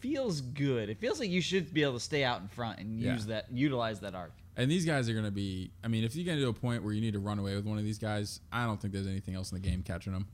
feels 0.00 0.40
good. 0.40 0.88
It 0.88 0.98
feels 0.98 1.18
like 1.20 1.30
you 1.30 1.40
should 1.40 1.72
be 1.74 1.82
able 1.82 1.94
to 1.94 2.00
stay 2.00 2.24
out 2.24 2.40
in 2.40 2.48
front 2.48 2.78
and 2.78 3.00
Yeah. 3.00 3.14
use 3.14 3.26
that, 3.26 3.46
utilize 3.52 4.00
that 4.00 4.14
arc. 4.14 4.32
And 4.56 4.70
these 4.70 4.84
guys 4.84 5.08
are 5.08 5.12
going 5.12 5.24
to 5.24 5.30
be. 5.30 5.70
I 5.82 5.88
mean, 5.88 6.04
if 6.04 6.14
you 6.14 6.24
get 6.24 6.36
to 6.36 6.48
a 6.48 6.52
point 6.52 6.82
where 6.84 6.92
you 6.92 7.00
need 7.00 7.14
to 7.14 7.18
run 7.20 7.38
away 7.38 7.54
with 7.56 7.64
one 7.64 7.78
of 7.78 7.84
these 7.84 7.98
guys, 7.98 8.40
I 8.52 8.66
don't 8.66 8.80
think 8.80 8.92
there's 8.92 9.06
anything 9.06 9.34
else 9.34 9.50
in 9.50 9.60
the 9.60 9.66
game 9.68 9.82
catching 9.82 10.12
them. 10.12 10.26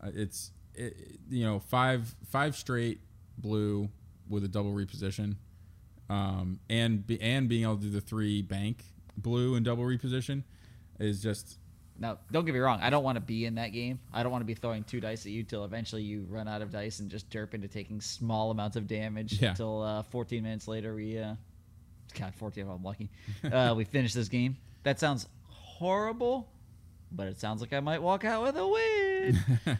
Uh, 0.00 0.10
it's 0.14 0.52
it, 0.74 1.18
you 1.30 1.44
know 1.44 1.58
five 1.58 2.14
five 2.28 2.54
straight 2.56 3.00
blue 3.38 3.88
with 4.28 4.44
a 4.44 4.48
double 4.48 4.72
reposition, 4.72 5.36
um, 6.08 6.60
and 6.70 7.06
be, 7.06 7.20
and 7.20 7.48
being 7.48 7.62
able 7.64 7.76
to 7.76 7.82
do 7.82 7.90
the 7.90 8.00
three 8.00 8.42
bank 8.42 8.84
blue 9.16 9.54
and 9.54 9.64
double 9.64 9.84
reposition 9.84 10.42
is 11.00 11.22
just 11.22 11.58
Now, 11.98 12.18
don't 12.30 12.44
get 12.44 12.52
me 12.52 12.60
wrong. 12.60 12.80
I 12.82 12.90
don't 12.90 13.04
want 13.04 13.16
to 13.16 13.20
be 13.20 13.46
in 13.46 13.54
that 13.54 13.68
game. 13.72 13.98
I 14.12 14.22
don't 14.22 14.30
want 14.32 14.42
to 14.42 14.46
be 14.46 14.54
throwing 14.54 14.84
two 14.84 15.00
dice 15.00 15.24
at 15.24 15.32
you 15.32 15.42
till 15.44 15.64
eventually 15.64 16.02
you 16.02 16.26
run 16.28 16.46
out 16.46 16.60
of 16.62 16.70
dice 16.70 17.00
and 17.00 17.10
just 17.10 17.30
derp 17.30 17.54
into 17.54 17.68
taking 17.68 18.00
small 18.00 18.50
amounts 18.50 18.76
of 18.76 18.86
damage 18.86 19.40
Yeah. 19.40 19.50
until 19.50 19.82
uh, 19.82 20.02
14 20.02 20.42
minutes 20.42 20.68
later 20.68 20.94
we, 20.94 21.18
uh, 21.18 21.34
God, 22.18 22.34
14 22.34 22.64
if 22.64 22.70
I'm 22.70 22.82
lucky, 22.82 23.08
uh, 23.52 23.74
we 23.76 23.84
finish 23.84 24.12
this 24.12 24.28
game. 24.28 24.56
That 24.82 25.00
sounds 25.00 25.26
horrible, 25.48 26.48
but 27.12 27.28
it 27.28 27.38
sounds 27.40 27.60
like 27.60 27.72
I 27.72 27.80
might 27.80 28.02
walk 28.02 28.24
out 28.24 28.42
with 28.42 28.56
a 28.56 28.66
win. 28.66 29.38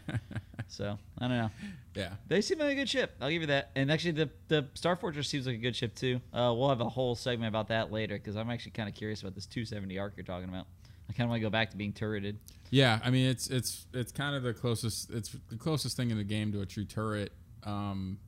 so 0.68 0.98
I 1.18 1.28
don't 1.28 1.36
know. 1.36 1.50
yeah. 1.94 2.10
They 2.28 2.40
seem 2.40 2.58
like 2.58 2.72
a 2.72 2.74
good 2.74 2.88
ship. 2.88 3.14
I'll 3.20 3.30
give 3.30 3.42
you 3.42 3.46
that. 3.48 3.70
And 3.76 3.90
actually, 3.92 4.12
the 4.12 4.30
the 4.48 4.66
Star 4.74 4.96
Fortress 4.96 5.28
seems 5.28 5.46
like 5.46 5.56
a 5.56 5.58
good 5.58 5.76
ship 5.76 5.94
too. 5.94 6.20
Uh, 6.32 6.52
we'll 6.56 6.68
have 6.70 6.80
a 6.80 6.88
whole 6.88 7.14
segment 7.14 7.48
about 7.48 7.68
that 7.68 7.92
later 7.92 8.16
because 8.16 8.36
I'm 8.36 8.50
actually 8.50 8.72
kind 8.72 8.88
of 8.88 8.94
curious 8.94 9.20
about 9.20 9.34
this 9.34 9.46
270 9.46 9.98
arc 9.98 10.14
you're 10.16 10.24
talking 10.24 10.48
about. 10.48 10.66
I 11.08 11.12
kind 11.12 11.26
of 11.26 11.30
want 11.30 11.40
to 11.40 11.46
go 11.46 11.50
back 11.50 11.70
to 11.70 11.76
being 11.76 11.92
turreted. 11.92 12.38
Yeah, 12.70 12.98
I 13.04 13.10
mean 13.10 13.28
it's 13.28 13.48
it's 13.48 13.86
it's 13.92 14.12
kind 14.12 14.34
of 14.34 14.42
the 14.42 14.52
closest 14.52 15.10
it's 15.10 15.34
the 15.48 15.56
closest 15.56 15.96
thing 15.96 16.10
in 16.10 16.16
the 16.16 16.24
game 16.24 16.52
to 16.52 16.60
a 16.60 16.66
true 16.66 16.84
turret, 16.84 17.32
um, 17.64 18.18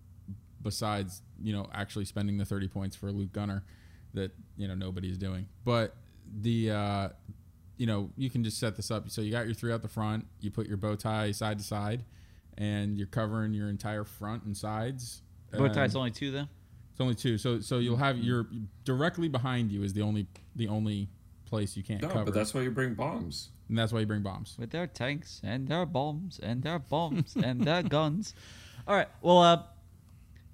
besides 0.63 1.23
you 1.43 1.53
know 1.53 1.69
actually 1.73 2.05
spending 2.05 2.39
the 2.39 2.45
thirty 2.45 2.69
points 2.69 2.95
for 2.95 3.09
a 3.09 3.13
Luke 3.13 3.33
Gunner, 3.33 3.65
that 4.15 4.33
you 4.57 4.69
know 4.69 4.75
nobody's 4.75 5.19
doing. 5.19 5.47
But 5.65 5.97
the 6.41 6.71
uh, 6.71 7.09
you 7.77 7.87
know 7.87 8.11
you 8.17 8.31
can 8.31 8.45
just 8.45 8.59
set 8.59 8.77
this 8.77 8.91
up. 8.91 9.11
So 9.11 9.23
you 9.23 9.33
got 9.33 9.47
your 9.47 9.55
three 9.55 9.73
out 9.73 9.83
the 9.83 9.89
front. 9.89 10.27
You 10.41 10.51
put 10.51 10.69
your 10.69 10.77
bow 10.77 10.95
tie 10.95 11.33
side 11.33 11.59
to 11.59 11.65
side, 11.65 12.05
and 12.57 12.97
you're 12.97 13.07
covering 13.09 13.55
your 13.55 13.69
entire 13.69 14.05
front 14.05 14.45
and 14.45 14.57
sides. 14.57 15.23
Bow 15.53 15.69
tie's 15.69 15.97
only 15.97 16.11
two 16.11 16.31
though. 16.31 16.49
It's 16.93 17.01
only 17.01 17.15
two. 17.15 17.39
So 17.39 17.61
so 17.61 17.79
you'll 17.79 17.97
have 17.97 18.19
your 18.19 18.47
directly 18.85 19.29
behind 19.29 19.73
you 19.73 19.83
is 19.83 19.93
the 19.93 20.03
only 20.03 20.27
the 20.55 20.69
only 20.69 21.09
place 21.49 21.77
you 21.77 21.83
can't 21.83 22.03
No, 22.03 22.09
cover, 22.09 22.25
but 22.27 22.35
that's 22.35 22.53
why 22.55 22.61
you 22.63 22.71
bring 22.71 22.95
bombs. 22.95 23.49
and 23.69 23.79
that's 23.79 23.93
why 23.93 24.01
you 24.01 24.07
bring 24.07 24.23
bombs. 24.23 24.57
With 24.59 24.71
their 24.71 24.87
tanks 24.87 25.41
and 25.43 25.69
their 25.69 25.87
bombs 25.87 26.39
and 26.43 26.63
their 26.63 26.79
bombs 26.79 27.37
and 27.37 27.63
their 27.63 27.83
guns. 27.97 28.35
All 28.87 28.95
right. 28.95 29.09
Well, 29.23 29.39
uh, 29.41 29.63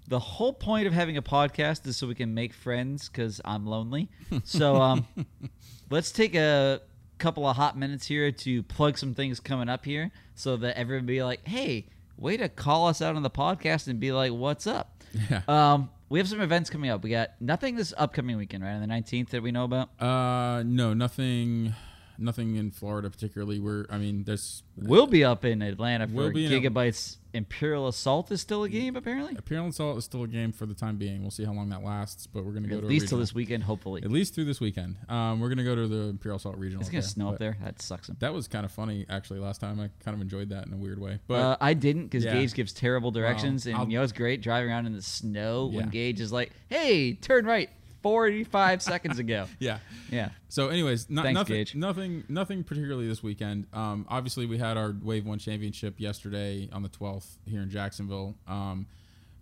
the 0.08 0.18
whole 0.18 0.52
point 0.52 0.86
of 0.86 0.92
having 0.92 1.16
a 1.16 1.22
podcast 1.22 1.86
is 1.86 1.96
so 1.96 2.06
we 2.06 2.14
can 2.14 2.34
make 2.34 2.52
friends 2.52 3.08
because 3.08 3.40
I'm 3.44 3.66
lonely. 3.66 4.08
So 4.44 4.76
um, 4.76 5.06
let's 5.90 6.10
take 6.12 6.34
a 6.34 6.80
couple 7.18 7.46
of 7.46 7.56
hot 7.56 7.78
minutes 7.78 8.06
here 8.06 8.30
to 8.32 8.62
plug 8.64 8.98
some 8.98 9.14
things 9.14 9.40
coming 9.40 9.68
up 9.68 9.84
here 9.84 10.10
so 10.34 10.56
that 10.58 10.76
everyone 10.76 11.06
be 11.06 11.22
like, 11.22 11.46
hey, 11.46 11.86
way 12.18 12.36
to 12.36 12.48
call 12.48 12.88
us 12.88 13.00
out 13.00 13.16
on 13.16 13.22
the 13.22 13.30
podcast 13.30 13.88
and 13.88 13.98
be 13.98 14.12
like, 14.12 14.32
what's 14.32 14.66
up? 14.66 15.02
Yeah. 15.30 15.42
Um, 15.48 15.90
we 16.08 16.18
have 16.18 16.28
some 16.28 16.40
events 16.40 16.70
coming 16.70 16.90
up. 16.90 17.02
We 17.02 17.10
got 17.10 17.30
nothing 17.40 17.76
this 17.76 17.94
upcoming 17.96 18.36
weekend, 18.36 18.62
right? 18.62 18.72
On 18.74 18.80
the 18.80 18.86
19th 18.86 19.30
that 19.30 19.42
we 19.42 19.52
know 19.52 19.64
about. 19.64 19.90
Uh, 20.00 20.62
no, 20.64 20.94
nothing. 20.94 21.74
Nothing 22.18 22.56
in 22.56 22.70
Florida 22.70 23.10
particularly. 23.10 23.60
We're 23.60 23.86
I 23.90 23.98
mean, 23.98 24.24
there's 24.24 24.62
We'll 24.76 25.06
be 25.06 25.24
up 25.24 25.44
in 25.44 25.62
Atlanta 25.62 26.06
for 26.08 26.14
We'll 26.14 26.30
Gigabytes. 26.30 27.18
Imperial 27.32 27.88
Assault 27.88 28.30
is 28.30 28.40
still 28.40 28.62
a 28.62 28.68
game, 28.68 28.94
apparently. 28.94 29.34
Imperial 29.34 29.66
Assault 29.66 29.98
is 29.98 30.04
still 30.04 30.22
a 30.22 30.28
game 30.28 30.52
for 30.52 30.66
the 30.66 30.74
time 30.74 30.96
being. 30.96 31.20
We'll 31.22 31.32
see 31.32 31.44
how 31.44 31.52
long 31.52 31.68
that 31.70 31.82
lasts, 31.82 32.28
but 32.28 32.44
we're 32.44 32.52
gonna 32.52 32.68
go 32.68 32.76
At 32.76 32.80
to 32.82 32.86
a 32.86 32.88
least 32.88 33.08
till 33.08 33.18
this 33.18 33.34
weekend, 33.34 33.64
hopefully. 33.64 34.02
At 34.04 34.10
least 34.10 34.34
through 34.36 34.44
this 34.44 34.60
weekend. 34.60 34.96
Um, 35.08 35.40
we're 35.40 35.48
gonna 35.48 35.64
go 35.64 35.74
to 35.74 35.88
the 35.88 36.08
Imperial 36.10 36.36
Assault 36.36 36.56
regional. 36.56 36.80
It's 36.80 36.90
gonna 36.90 37.02
there, 37.02 37.08
snow 37.08 37.30
up 37.30 37.38
there. 37.38 37.56
That 37.62 37.82
sucks. 37.82 38.06
That 38.20 38.32
was 38.32 38.46
kind 38.46 38.64
of 38.64 38.70
funny 38.70 39.04
actually 39.08 39.40
last 39.40 39.60
time. 39.60 39.80
I 39.80 39.90
kind 40.04 40.14
of 40.14 40.20
enjoyed 40.20 40.50
that 40.50 40.66
in 40.66 40.72
a 40.72 40.76
weird 40.76 41.00
way. 41.00 41.18
But 41.26 41.40
uh, 41.40 41.56
I 41.60 41.74
didn't 41.74 42.04
because 42.04 42.24
yeah. 42.24 42.34
Gage 42.34 42.54
gives 42.54 42.72
terrible 42.72 43.10
directions, 43.10 43.66
and 43.66 43.76
I'll- 43.76 43.88
you 43.88 43.98
know 43.98 44.04
it's 44.04 44.12
great 44.12 44.40
driving 44.40 44.70
around 44.70 44.86
in 44.86 44.92
the 44.92 45.02
snow 45.02 45.66
when 45.66 45.88
Gage 45.88 46.20
is 46.20 46.32
like, 46.32 46.52
"Hey, 46.68 47.14
turn 47.14 47.46
right." 47.46 47.70
Forty-five 48.04 48.82
seconds 48.82 49.18
ago. 49.18 49.46
yeah. 49.58 49.78
Yeah. 50.10 50.28
So, 50.50 50.68
anyways, 50.68 51.08
no, 51.08 51.22
Thanks, 51.22 51.34
nothing, 51.34 51.54
Gage. 51.56 51.74
nothing, 51.74 52.24
nothing 52.28 52.62
particularly 52.62 53.08
this 53.08 53.22
weekend. 53.22 53.66
Um, 53.72 54.04
obviously, 54.10 54.44
we 54.44 54.58
had 54.58 54.76
our 54.76 54.94
Wave 55.02 55.24
One 55.26 55.38
Championship 55.38 55.94
yesterday 55.98 56.68
on 56.70 56.82
the 56.82 56.90
12th 56.90 57.38
here 57.46 57.62
in 57.62 57.70
Jacksonville. 57.70 58.34
Um, 58.46 58.86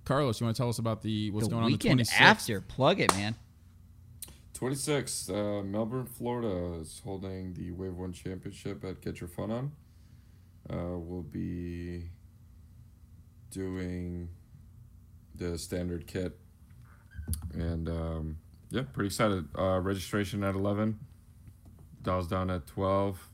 Carlos, 0.05 0.40
you 0.40 0.47
want 0.47 0.55
to 0.56 0.60
tell 0.62 0.68
us 0.68 0.78
about 0.78 1.02
the 1.02 1.32
what's 1.32 1.48
the 1.48 1.51
going 1.51 1.64
on 1.64 1.70
the 1.70 1.74
weekend 1.74 1.98
26th? 2.01 2.20
after, 2.20 2.60
plug 2.60 3.01
it, 3.01 3.12
man. 3.14 3.34
26, 4.55 5.28
uh, 5.28 5.62
Melbourne, 5.64 6.06
Florida 6.06 6.78
is 6.80 7.01
holding 7.05 7.55
the 7.55 7.72
Wave 7.72 7.97
1 7.97 8.12
Championship 8.12 8.84
at 8.84 9.01
Get 9.01 9.20
Your 9.20 9.26
Fun 9.26 9.51
On. 9.51 9.72
Uh, 10.70 10.97
we'll 10.98 11.22
be 11.24 12.10
doing 13.51 14.28
the 15.34 15.59
standard 15.59 16.06
kit. 16.06 16.39
And 17.55 17.89
um, 17.89 18.36
yeah, 18.73 18.82
pretty 18.93 19.07
excited. 19.07 19.47
Uh, 19.57 19.78
registration 19.81 20.43
at 20.43 20.55
11, 20.55 20.99
dials 22.03 22.27
down 22.27 22.51
at 22.51 22.66
12, 22.66 23.28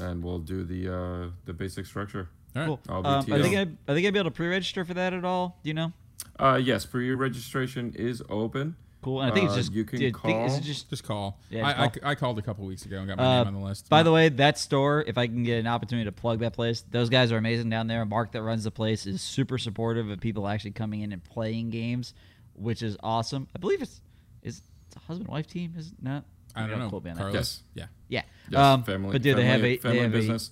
and 0.00 0.22
we'll 0.22 0.38
do 0.38 0.64
the 0.64 0.94
uh, 0.94 1.30
the 1.44 1.52
basic 1.52 1.86
structure. 1.86 2.28
All 2.54 2.60
right. 2.62 2.66
Cool. 2.68 2.80
I'll 2.88 3.02
be 3.02 3.08
Um, 3.08 3.32
I 3.34 3.36
TO. 3.38 3.42
think 3.42 3.56
I, 3.56 3.92
I 3.92 3.94
think 3.94 4.06
I'd 4.06 4.12
be 4.12 4.18
able 4.18 4.30
to 4.30 4.34
pre-register 4.34 4.84
for 4.84 4.94
that 4.94 5.12
at 5.12 5.24
all. 5.24 5.58
Do 5.62 5.68
you 5.70 5.74
know? 5.74 5.92
Uh, 6.38 6.60
yes, 6.62 6.86
pre 6.86 7.10
registration 7.14 7.92
is 7.96 8.22
open. 8.28 8.76
Cool. 9.02 9.20
And 9.20 9.30
I 9.30 9.34
think 9.34 9.44
it's 9.44 9.52
Uh, 9.54 9.58
just 9.58 9.72
you 9.72 9.84
can 9.84 10.00
dude, 10.00 10.16
think- 10.16 10.36
is 10.46 10.52
call- 10.52 10.58
it 10.58 10.62
just 10.64 10.90
Just 10.90 11.04
call. 11.04 11.38
Yeah, 11.50 11.64
I, 11.66 11.70
just 11.70 11.78
I, 11.80 11.88
call. 12.00 12.10
I 12.10 12.14
called 12.16 12.38
a 12.38 12.42
couple 12.42 12.64
weeks 12.66 12.84
ago 12.86 12.98
and 12.98 13.06
got 13.06 13.18
my 13.18 13.24
Uh, 13.24 13.38
name 13.44 13.54
on 13.54 13.60
the 13.60 13.66
list. 13.66 13.88
By 13.88 14.02
the 14.02 14.10
way, 14.10 14.30
that 14.30 14.58
store, 14.58 15.04
if 15.06 15.16
I 15.16 15.26
can 15.28 15.44
get 15.44 15.58
an 15.60 15.66
opportunity 15.68 16.06
to 16.06 16.12
plug 16.12 16.40
that 16.40 16.54
place, 16.54 16.82
those 16.90 17.08
guys 17.08 17.30
are 17.30 17.36
amazing 17.36 17.70
down 17.70 17.86
there. 17.86 18.04
Mark 18.04 18.32
that 18.32 18.42
runs 18.42 18.64
the 18.64 18.70
place 18.72 19.06
is 19.06 19.20
super 19.22 19.58
supportive 19.58 20.08
of 20.10 20.18
people 20.20 20.48
actually 20.48 20.72
coming 20.72 21.02
in 21.02 21.12
and 21.12 21.22
playing 21.22 21.70
games, 21.70 22.14
which 22.54 22.82
is 22.82 22.96
awesome. 23.00 23.46
I 23.54 23.58
believe 23.60 23.80
it's 23.82 24.00
is 24.46 24.62
it's 24.86 24.96
a 24.96 25.00
husband 25.00 25.28
wife 25.28 25.46
team, 25.46 25.74
is 25.76 25.88
it 25.88 26.02
not? 26.02 26.24
I 26.54 26.66
don't 26.66 26.78
know. 26.78 26.88
Quote 26.88 27.04
me 27.04 27.10
on 27.10 27.16
that. 27.16 27.22
Carlos. 27.22 27.62
Yes. 27.74 27.88
Yeah. 28.08 28.22
Yeah. 28.48 28.50
Yes, 28.50 28.60
um, 28.60 28.82
family. 28.84 29.12
but 29.12 29.20
dude, 29.22 29.36
they 29.36 29.44
have 29.44 29.62
a 29.62 29.76
family 29.76 29.98
they 29.98 30.02
have 30.04 30.14
a, 30.14 30.16
business. 30.16 30.50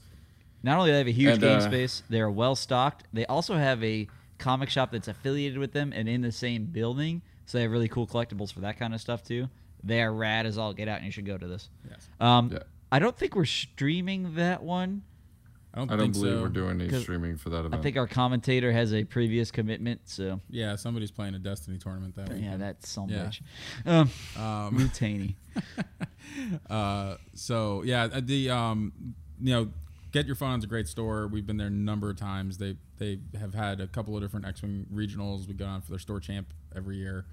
not 0.62 0.76
only 0.78 0.90
do 0.90 0.92
they 0.92 0.98
have 0.98 1.06
a 1.06 1.12
huge 1.12 1.32
And, 1.32 1.40
game 1.40 1.58
uh, 1.58 1.60
space, 1.60 2.02
they're 2.10 2.30
well 2.30 2.54
stocked. 2.54 3.04
They 3.12 3.24
also 3.26 3.54
have 3.54 3.82
a 3.82 4.06
comic 4.38 4.68
shop 4.68 4.92
that's 4.92 5.08
affiliated 5.08 5.58
with 5.58 5.72
them 5.72 5.92
and 5.94 6.08
in 6.08 6.20
the 6.20 6.32
same 6.32 6.66
building, 6.66 7.22
so 7.46 7.56
they 7.58 7.62
have 7.62 7.70
really 7.70 7.88
cool 7.88 8.06
collectibles 8.06 8.52
for 8.52 8.60
that 8.60 8.78
kind 8.78 8.92
of 8.94 9.00
stuff 9.00 9.22
too. 9.22 9.48
They 9.82 10.02
are 10.02 10.12
rad 10.12 10.44
as 10.46 10.58
all 10.58 10.72
get 10.74 10.88
out, 10.88 10.96
and 10.98 11.06
you 11.06 11.12
should 11.12 11.26
go 11.26 11.38
to 11.38 11.46
this. 11.46 11.68
Yes. 11.88 12.08
Um, 12.20 12.50
Yeah. 12.52 12.58
I 12.92 12.98
don't 12.98 13.16
think 13.16 13.34
we're 13.34 13.44
streaming 13.44 14.34
that 14.36 14.62
one. 14.62 15.02
I 15.74 15.78
don't, 15.78 15.90
I 15.90 15.96
don't 15.96 16.04
think 16.12 16.14
believe 16.14 16.36
so. 16.36 16.42
we're 16.42 16.48
doing 16.50 16.80
any 16.80 17.00
streaming 17.02 17.36
for 17.36 17.50
that 17.50 17.60
event. 17.64 17.74
I 17.74 17.78
think 17.82 17.96
our 17.96 18.06
commentator 18.06 18.70
has 18.70 18.94
a 18.94 19.02
previous 19.02 19.50
commitment, 19.50 20.02
so 20.04 20.40
Yeah, 20.48 20.76
somebody's 20.76 21.10
playing 21.10 21.34
a 21.34 21.38
Destiny 21.40 21.78
tournament 21.78 22.14
that 22.14 22.38
yeah, 22.38 22.56
that's 22.56 22.88
so 22.88 23.06
Yeah. 23.08 23.24
much. 23.24 23.42
Um, 23.84 24.10
Um, 24.40 24.76
Mutany. 24.76 25.36
uh, 26.70 27.16
so 27.34 27.82
yeah, 27.82 28.04
uh, 28.12 28.20
the 28.22 28.50
um, 28.50 28.92
you 29.40 29.52
know, 29.52 29.70
Get 30.12 30.26
Your 30.26 30.36
Fun's 30.36 30.62
a 30.64 30.66
great 30.68 30.86
store. 30.88 31.26
We've 31.26 31.46
been 31.46 31.56
there 31.56 31.66
a 31.66 31.70
number 31.70 32.08
of 32.10 32.16
times. 32.16 32.58
They 32.58 32.76
they 32.98 33.18
have 33.38 33.54
had 33.54 33.80
a 33.80 33.86
couple 33.88 34.14
of 34.16 34.22
different 34.22 34.46
X-wing 34.46 34.86
regionals. 34.94 35.48
We 35.48 35.54
go 35.54 35.66
on 35.66 35.82
for 35.82 35.90
their 35.90 35.98
store 35.98 36.20
champ 36.20 36.54
every 36.74 36.96
year. 36.98 37.26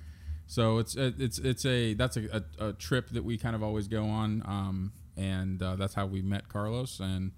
So 0.47 0.79
it's 0.79 0.97
uh, 0.97 1.11
it's 1.17 1.37
it's 1.37 1.65
a 1.65 1.93
that's 1.93 2.17
a, 2.17 2.43
a, 2.59 2.69
a 2.69 2.73
trip 2.73 3.09
that 3.09 3.23
we 3.23 3.37
kind 3.37 3.55
of 3.55 3.61
always 3.63 3.87
go 3.87 4.05
on, 4.05 4.41
um, 4.45 4.91
and 5.15 5.61
uh, 5.61 5.75
that's 5.75 5.93
how 5.93 6.07
we 6.07 6.21
met 6.21 6.49
Carlos 6.49 6.99
and 6.99 7.31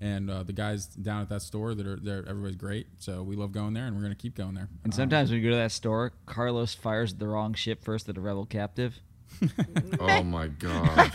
and 0.00 0.30
uh, 0.30 0.42
the 0.42 0.52
guys 0.52 0.86
down 0.86 1.22
at 1.22 1.28
that 1.28 1.42
store 1.42 1.74
that 1.74 1.86
are 1.86 1.96
there. 1.96 2.24
Everybody's 2.28 2.56
great, 2.56 2.86
so 2.98 3.22
we 3.22 3.36
love 3.36 3.52
going 3.52 3.74
there, 3.74 3.86
and 3.86 3.96
we're 3.96 4.02
gonna 4.02 4.14
keep 4.14 4.34
going 4.34 4.54
there. 4.54 4.68
And 4.84 4.94
sometimes 4.94 5.30
when 5.30 5.40
you 5.40 5.44
go 5.44 5.50
to 5.50 5.56
that 5.60 5.72
store, 5.72 6.12
Carlos 6.26 6.74
fires 6.74 7.14
the 7.14 7.26
wrong 7.28 7.54
ship 7.54 7.82
first 7.82 8.08
at 8.08 8.16
a 8.16 8.20
rebel 8.20 8.46
captive. 8.46 9.00
oh 10.00 10.22
my 10.22 10.48
god. 10.48 11.12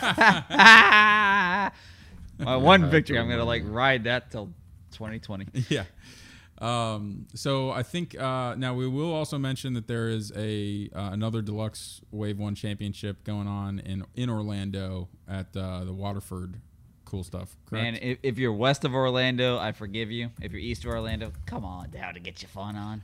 My 2.38 2.56
one 2.56 2.82
Yeah, 2.82 2.88
victory, 2.90 3.18
I'm 3.18 3.28
gonna 3.28 3.44
like 3.44 3.62
ride 3.66 4.04
that 4.04 4.30
till 4.30 4.46
2020. 4.92 5.46
yeah. 5.68 5.84
Um, 6.58 7.26
so 7.34 7.70
I 7.70 7.82
think 7.82 8.18
uh, 8.18 8.54
now 8.54 8.74
we 8.74 8.86
will 8.86 9.12
also 9.12 9.38
mention 9.38 9.74
that 9.74 9.88
there 9.88 10.08
is 10.08 10.32
a 10.36 10.88
uh, 10.94 11.10
another 11.12 11.42
deluxe 11.42 12.00
Wave 12.10 12.38
One 12.38 12.54
Championship 12.54 13.24
going 13.24 13.48
on 13.48 13.80
in 13.80 14.04
in 14.14 14.30
Orlando 14.30 15.08
at 15.28 15.56
uh, 15.56 15.84
the 15.84 15.92
Waterford. 15.92 16.60
Cool 17.04 17.24
stuff. 17.24 17.56
Correct. 17.66 17.82
Man, 17.82 17.94
if, 18.02 18.18
if 18.22 18.38
you're 18.38 18.52
west 18.52 18.84
of 18.84 18.94
Orlando, 18.94 19.58
I 19.58 19.72
forgive 19.72 20.10
you. 20.10 20.30
If 20.40 20.52
you're 20.52 20.60
east 20.60 20.84
of 20.84 20.90
Orlando, 20.90 21.32
come 21.46 21.64
on 21.64 21.90
down 21.90 22.14
to 22.14 22.20
get 22.20 22.42
your 22.42 22.48
fun 22.48 22.76
on. 22.76 23.02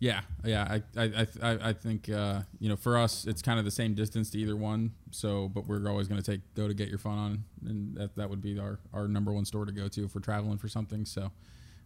yeah, 0.00 0.20
yeah. 0.44 0.80
I 0.96 1.00
I 1.00 1.04
I, 1.04 1.26
I- 1.52 1.68
I 1.68 1.72
think 1.72 2.08
uh, 2.10 2.40
you 2.58 2.68
know 2.68 2.76
for 2.76 2.96
us 2.98 3.26
it's 3.26 3.40
kind 3.42 3.58
of 3.58 3.64
the 3.64 3.70
same 3.70 3.94
distance 3.94 4.30
to 4.30 4.38
either 4.38 4.56
one. 4.56 4.92
So, 5.10 5.48
but 5.48 5.66
we're 5.66 5.88
always 5.88 6.08
going 6.08 6.20
to 6.20 6.30
take 6.32 6.40
go 6.54 6.68
to 6.68 6.74
get 6.74 6.88
your 6.88 6.98
fun 6.98 7.18
on, 7.18 7.44
and 7.66 7.94
that 7.96 8.16
that 8.16 8.28
would 8.30 8.42
be 8.42 8.58
our 8.58 8.78
our 8.92 9.08
number 9.08 9.32
one 9.32 9.44
store 9.44 9.64
to 9.64 9.72
go 9.72 9.88
to 9.88 10.04
if 10.04 10.14
we're 10.14 10.20
traveling 10.20 10.58
for 10.58 10.68
something. 10.68 11.04
So. 11.04 11.30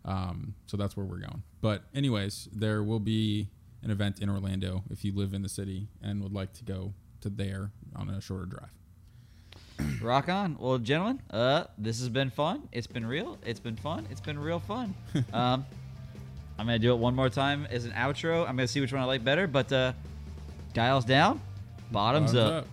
Um, 0.05 0.55
so 0.67 0.77
that's 0.77 0.97
where 0.97 1.05
we're 1.05 1.19
going. 1.19 1.43
But 1.61 1.83
anyways, 1.95 2.49
there 2.53 2.83
will 2.83 3.01
be 3.01 3.51
an 3.83 3.91
event 3.91 4.21
in 4.21 4.31
Orlando 4.31 4.85
if 4.91 5.05
you 5.05 5.13
live 5.13 5.35
in 5.35 5.43
the 5.43 5.49
city 5.51 5.89
and 6.01 6.23
would 6.23 6.33
like 6.33 6.55
to 6.55 6.65
go 6.65 6.95
to 7.21 7.29
there 7.29 7.73
on 7.95 8.09
a 8.09 8.21
shorter 8.21 8.47
drive. 8.47 8.71
Rock 10.03 10.29
on. 10.29 10.57
Well, 10.59 10.79
gentlemen, 10.79 11.21
uh, 11.31 11.65
this 11.77 11.99
has 12.01 12.09
been 12.09 12.31
fun. 12.31 12.69
It's 12.73 12.87
been 12.87 13.07
real. 13.07 13.39
It's 13.45 13.61
been 13.61 13.77
fun. 13.77 14.07
It's 14.11 14.21
been 14.21 14.39
real 14.39 14.61
fun. 14.61 14.95
um, 15.33 15.65
I'm 16.59 16.67
gonna 16.67 16.79
do 16.79 16.93
it 16.93 16.99
one 16.99 17.15
more 17.15 17.29
time 17.31 17.67
as 17.71 17.85
an 17.85 17.93
outro. 17.93 18.41
I'm 18.43 18.57
gonna 18.57 18.69
see 18.69 18.81
which 18.81 18.93
one 18.93 19.01
I 19.03 19.05
like 19.05 19.23
better. 19.25 19.47
But 19.47 19.73
uh, 19.73 19.93
dials 20.75 21.05
down, 21.05 21.41
bottoms, 21.93 22.33
Bottoms 22.33 22.35
up. 22.35 22.65
up. 22.65 22.69